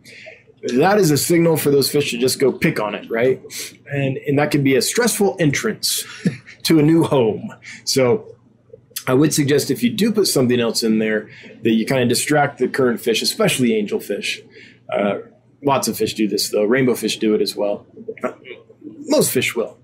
That 0.75 0.99
is 0.99 1.11
a 1.11 1.17
signal 1.17 1.57
for 1.57 1.71
those 1.71 1.91
fish 1.91 2.11
to 2.11 2.19
just 2.19 2.39
go 2.39 2.53
pick 2.53 2.81
on 2.81 2.95
it, 2.95 3.11
right? 3.11 3.41
And 3.91 4.19
and 4.19 4.39
that 4.39 4.51
can 4.51 4.63
be 4.63 4.77
a 4.77 4.83
stressful 4.83 5.37
entrance 5.39 6.05
to 6.65 6.79
a 6.79 6.83
new 6.83 7.05
home. 7.05 7.53
So 7.85 8.37
I 9.07 9.15
would 9.15 9.33
suggest 9.33 9.71
if 9.71 9.83
you 9.83 9.91
do 9.91 10.13
put 10.13 10.27
something 10.27 10.61
else 10.61 10.83
in 10.83 10.99
there 10.99 11.31
that 11.63 11.71
you 11.71 11.87
kind 11.87 12.03
of 12.03 12.09
distract 12.09 12.59
the 12.59 12.69
current 12.69 13.01
fish, 13.01 13.23
especially 13.23 13.71
angelfish. 13.71 14.41
Uh, 14.93 15.19
lots 15.63 15.89
of 15.89 15.97
fish 15.97 16.15
do 16.15 16.27
this 16.29 16.51
though. 16.51 16.65
Rainbow 16.65 16.95
fish 16.95 17.19
do 17.19 17.35
it 17.35 17.41
as 17.41 17.55
well. 17.55 17.87
Most 19.09 19.31
fish 19.31 19.55
will, 19.55 19.79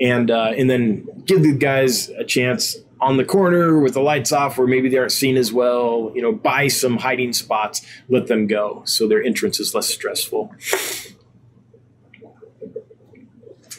and 0.00 0.30
uh, 0.30 0.52
and 0.56 0.70
then 0.70 1.08
give 1.24 1.42
the 1.42 1.52
guys 1.52 2.08
a 2.10 2.24
chance 2.24 2.76
on 3.00 3.16
the 3.16 3.24
corner 3.24 3.78
with 3.78 3.94
the 3.94 4.00
lights 4.00 4.32
off 4.32 4.58
where 4.58 4.66
maybe 4.66 4.88
they 4.88 4.96
aren't 4.96 5.12
seen 5.12 5.36
as 5.36 5.52
well. 5.52 6.12
You 6.14 6.22
know, 6.22 6.32
buy 6.32 6.68
some 6.68 6.98
hiding 6.98 7.32
spots, 7.32 7.82
let 8.08 8.26
them 8.26 8.46
go 8.46 8.82
so 8.84 9.06
their 9.06 9.22
entrance 9.22 9.60
is 9.60 9.74
less 9.74 9.88
stressful. 9.88 10.52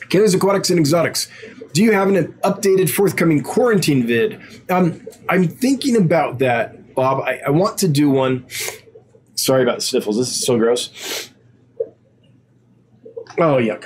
Kayla's 0.10 0.34
Aquatics 0.34 0.70
and 0.70 0.80
Exotics. 0.80 1.28
Do 1.74 1.84
you 1.84 1.92
have 1.92 2.10
an 2.10 2.34
updated 2.44 2.90
forthcoming 2.90 3.44
quarantine 3.44 4.08
vid? 4.08 4.42
Um, 4.70 5.06
I'm 5.30 5.48
thinking 5.48 5.96
about 5.96 6.40
that, 6.40 6.96
Bob. 6.96 7.22
I, 7.22 7.42
I 7.46 7.50
want 7.52 7.78
to 7.80 7.88
do 7.88 8.10
one. 8.10 8.48
Sorry 9.36 9.62
about 9.62 9.78
the 9.78 9.82
sniffles. 9.82 10.18
This 10.18 10.30
is 10.30 10.44
so 10.44 10.58
gross. 10.58 11.30
Oh, 13.38 13.58
yuck. 13.58 13.86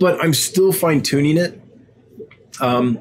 But 0.00 0.22
I'm 0.22 0.34
still 0.34 0.72
fine 0.72 1.02
tuning 1.02 1.36
it. 1.36 1.60
Um, 2.60 3.00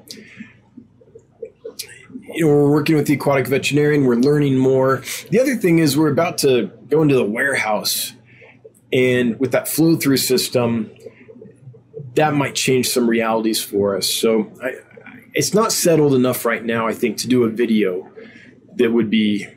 you 2.34 2.45
know, 2.45 2.51
we're 2.51 2.72
working 2.72 2.95
with 2.95 3.07
the 3.07 3.14
aquatic 3.14 3.47
veterinarian. 3.47 4.05
We're 4.05 4.15
learning 4.15 4.57
more. 4.57 5.03
The 5.31 5.39
other 5.39 5.55
thing 5.55 5.80
is 5.80 5.97
we're 5.97 6.11
about 6.11 6.38
to 6.39 6.68
go 6.89 7.01
into 7.01 7.15
the 7.15 7.26
warehouse, 7.26 8.14
and 8.93 9.39
with 9.39 9.51
that 9.53 9.68
flow 9.68 9.95
through 9.95 10.18
system, 10.18 10.91
that 12.15 12.34
might 12.34 12.55
change 12.55 12.89
some 12.89 13.09
realities 13.09 13.61
for 13.61 13.95
us. 13.95 14.09
So 14.09 14.51
I, 14.61 14.76
it's 15.34 15.53
not 15.53 15.72
settled 15.72 16.14
enough 16.14 16.45
right 16.45 16.64
now. 16.64 16.88
I 16.88 16.93
think 16.93 17.18
to 17.18 17.27
do 17.27 17.43
a 17.43 17.49
video 17.49 18.11
that 18.76 18.91
would 18.91 19.09
be 19.09 19.47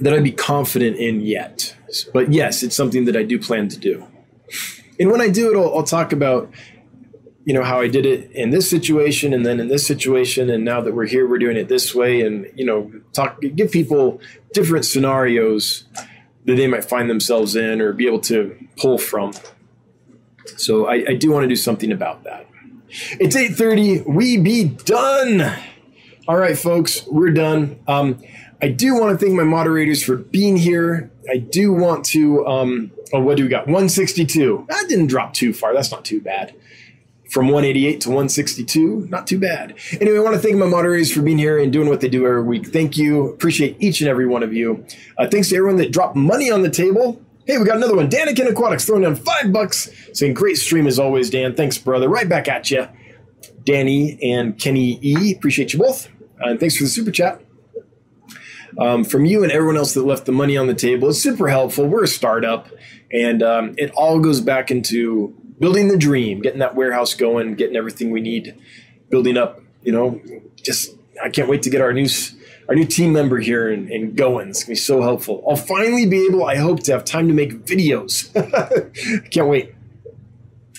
that 0.00 0.12
I'd 0.12 0.24
be 0.24 0.32
confident 0.32 0.96
in 0.96 1.20
yet. 1.20 1.76
But 2.12 2.32
yes, 2.32 2.62
it's 2.62 2.76
something 2.76 3.06
that 3.06 3.16
I 3.16 3.22
do 3.22 3.38
plan 3.38 3.68
to 3.68 3.78
do 3.78 4.06
and 4.98 5.10
when 5.10 5.20
I 5.20 5.28
do 5.28 5.50
it, 5.50 5.56
I'll, 5.56 5.78
I'll 5.78 5.82
talk 5.82 6.12
about 6.12 6.50
you 7.46 7.54
know 7.54 7.62
how 7.62 7.80
I 7.80 7.86
did 7.86 8.04
it 8.04 8.32
in 8.32 8.50
this 8.50 8.68
situation 8.68 9.32
and 9.32 9.46
then 9.46 9.60
in 9.60 9.68
this 9.68 9.86
situation. 9.86 10.50
And 10.50 10.64
now 10.64 10.80
that 10.80 10.94
we're 10.94 11.06
here 11.06 11.28
we're 11.28 11.38
doing 11.38 11.56
it 11.56 11.68
this 11.68 11.94
way. 11.94 12.20
And 12.20 12.50
you 12.56 12.66
know 12.66 12.92
talk 13.12 13.40
give 13.40 13.70
people 13.70 14.20
different 14.52 14.84
scenarios 14.84 15.84
that 16.44 16.56
they 16.56 16.66
might 16.66 16.84
find 16.84 17.08
themselves 17.08 17.54
in 17.56 17.80
or 17.80 17.92
be 17.92 18.06
able 18.06 18.20
to 18.20 18.56
pull 18.76 18.98
from. 18.98 19.32
So 20.56 20.86
I, 20.86 21.04
I 21.08 21.14
do 21.14 21.30
want 21.30 21.44
to 21.44 21.48
do 21.48 21.56
something 21.56 21.92
about 21.92 22.24
that. 22.24 22.46
It's 23.20 23.36
8.30 23.36 24.06
we 24.06 24.38
be 24.38 24.64
done. 24.64 25.52
All 26.26 26.36
right 26.36 26.58
folks 26.58 27.06
we're 27.06 27.30
done. 27.30 27.78
Um, 27.86 28.22
I 28.60 28.68
do 28.68 28.94
want 28.94 29.18
to 29.18 29.24
thank 29.24 29.36
my 29.36 29.44
moderators 29.44 30.02
for 30.02 30.16
being 30.16 30.56
here. 30.56 31.10
I 31.30 31.36
do 31.36 31.72
want 31.72 32.04
to 32.06 32.44
um, 32.46 32.90
Oh, 33.12 33.20
what 33.20 33.36
do 33.36 33.44
we 33.44 33.48
got? 33.48 33.66
162. 33.66 34.66
That 34.68 34.86
didn't 34.88 35.06
drop 35.06 35.32
too 35.32 35.52
far. 35.52 35.74
That's 35.74 35.90
not 35.90 36.04
too 36.04 36.20
bad. 36.20 36.54
From 37.30 37.46
188 37.46 38.00
to 38.02 38.08
162, 38.08 39.08
not 39.10 39.26
too 39.26 39.38
bad. 39.38 39.74
Anyway, 40.00 40.16
I 40.16 40.20
want 40.20 40.36
to 40.36 40.40
thank 40.40 40.56
my 40.56 40.66
moderators 40.66 41.12
for 41.12 41.22
being 41.22 41.38
here 41.38 41.58
and 41.58 41.72
doing 41.72 41.88
what 41.88 42.00
they 42.00 42.08
do 42.08 42.24
every 42.24 42.42
week. 42.42 42.68
Thank 42.68 42.96
you. 42.96 43.30
Appreciate 43.30 43.76
each 43.80 44.00
and 44.00 44.08
every 44.08 44.26
one 44.26 44.44
of 44.44 44.52
you. 44.52 44.86
Uh, 45.18 45.26
thanks 45.28 45.48
to 45.48 45.56
everyone 45.56 45.76
that 45.78 45.90
dropped 45.90 46.14
money 46.14 46.50
on 46.50 46.62
the 46.62 46.70
table. 46.70 47.20
Hey, 47.44 47.58
we 47.58 47.64
got 47.64 47.76
another 47.76 47.96
one. 47.96 48.08
Danikin 48.08 48.48
Aquatics 48.48 48.84
throwing 48.84 49.02
down 49.02 49.16
five 49.16 49.52
bucks. 49.52 49.90
Saying 50.12 50.34
great 50.34 50.56
stream 50.56 50.86
as 50.86 50.98
always, 50.98 51.30
Dan. 51.30 51.54
Thanks, 51.54 51.78
brother. 51.78 52.08
Right 52.08 52.28
back 52.28 52.48
at 52.48 52.70
you. 52.70 52.88
Danny 53.64 54.18
and 54.22 54.58
Kenny 54.58 54.98
E. 55.02 55.34
Appreciate 55.34 55.72
you 55.72 55.80
both. 55.80 56.08
Uh, 56.40 56.50
and 56.50 56.60
thanks 56.60 56.76
for 56.76 56.84
the 56.84 56.90
super 56.90 57.10
chat. 57.10 57.40
Um, 58.78 59.04
from 59.04 59.24
you 59.24 59.42
and 59.42 59.50
everyone 59.50 59.76
else 59.76 59.94
that 59.94 60.04
left 60.04 60.26
the 60.26 60.32
money 60.32 60.56
on 60.56 60.66
the 60.66 60.74
table. 60.74 61.08
It's 61.08 61.20
super 61.20 61.48
helpful. 61.48 61.86
We're 61.86 62.04
a 62.04 62.08
startup. 62.08 62.68
And 63.12 63.42
um, 63.42 63.74
it 63.78 63.92
all 63.92 64.18
goes 64.18 64.40
back 64.40 64.70
into 64.70 65.34
building 65.58 65.88
the 65.88 65.96
dream, 65.96 66.40
getting 66.40 66.58
that 66.60 66.74
warehouse 66.74 67.14
going, 67.14 67.54
getting 67.54 67.76
everything 67.76 68.10
we 68.10 68.20
need, 68.20 68.60
building 69.10 69.36
up. 69.36 69.60
You 69.82 69.92
know, 69.92 70.20
just 70.56 70.94
I 71.22 71.30
can't 71.30 71.48
wait 71.48 71.62
to 71.62 71.70
get 71.70 71.80
our 71.80 71.92
new 71.92 72.08
our 72.68 72.74
new 72.74 72.84
team 72.84 73.12
member 73.12 73.38
here 73.38 73.70
and, 73.70 73.88
and 73.90 74.16
going. 74.16 74.48
It's 74.48 74.64
gonna 74.64 74.72
be 74.72 74.76
so 74.76 75.00
helpful. 75.00 75.44
I'll 75.48 75.56
finally 75.56 76.06
be 76.06 76.26
able, 76.26 76.44
I 76.44 76.56
hope, 76.56 76.82
to 76.84 76.92
have 76.92 77.04
time 77.04 77.28
to 77.28 77.34
make 77.34 77.64
videos. 77.64 78.32
can't 79.30 79.48
wait. 79.48 79.74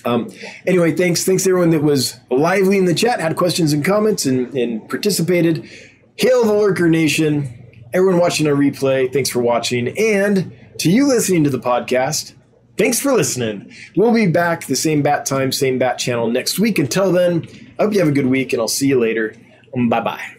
Um, 0.04 0.30
anyway, 0.66 0.94
thanks. 0.94 1.24
Thanks 1.24 1.46
everyone 1.46 1.70
that 1.70 1.82
was 1.82 2.18
lively 2.30 2.78
in 2.78 2.84
the 2.84 2.94
chat, 2.94 3.20
had 3.20 3.36
questions 3.36 3.72
and 3.72 3.84
comments, 3.84 4.26
and, 4.26 4.54
and 4.54 4.88
participated. 4.88 5.68
Hail 6.16 6.44
the 6.44 6.52
Lurker 6.52 6.88
Nation. 6.88 7.54
Everyone 7.92 8.18
watching 8.20 8.46
our 8.46 8.54
replay, 8.54 9.10
thanks 9.10 9.30
for 9.30 9.40
watching. 9.40 9.96
And 9.98 10.57
to 10.78 10.90
you 10.90 11.06
listening 11.06 11.44
to 11.44 11.50
the 11.50 11.58
podcast, 11.58 12.34
thanks 12.76 13.00
for 13.00 13.12
listening. 13.12 13.72
We'll 13.96 14.14
be 14.14 14.26
back 14.26 14.66
the 14.66 14.76
same 14.76 15.02
bat 15.02 15.26
time, 15.26 15.52
same 15.52 15.78
bat 15.78 15.98
channel 15.98 16.30
next 16.30 16.58
week. 16.58 16.78
Until 16.78 17.12
then, 17.12 17.46
I 17.78 17.84
hope 17.84 17.92
you 17.92 17.98
have 17.98 18.08
a 18.08 18.12
good 18.12 18.26
week 18.26 18.52
and 18.52 18.60
I'll 18.60 18.68
see 18.68 18.88
you 18.88 18.98
later. 18.98 19.34
Bye 19.74 20.00
bye. 20.00 20.37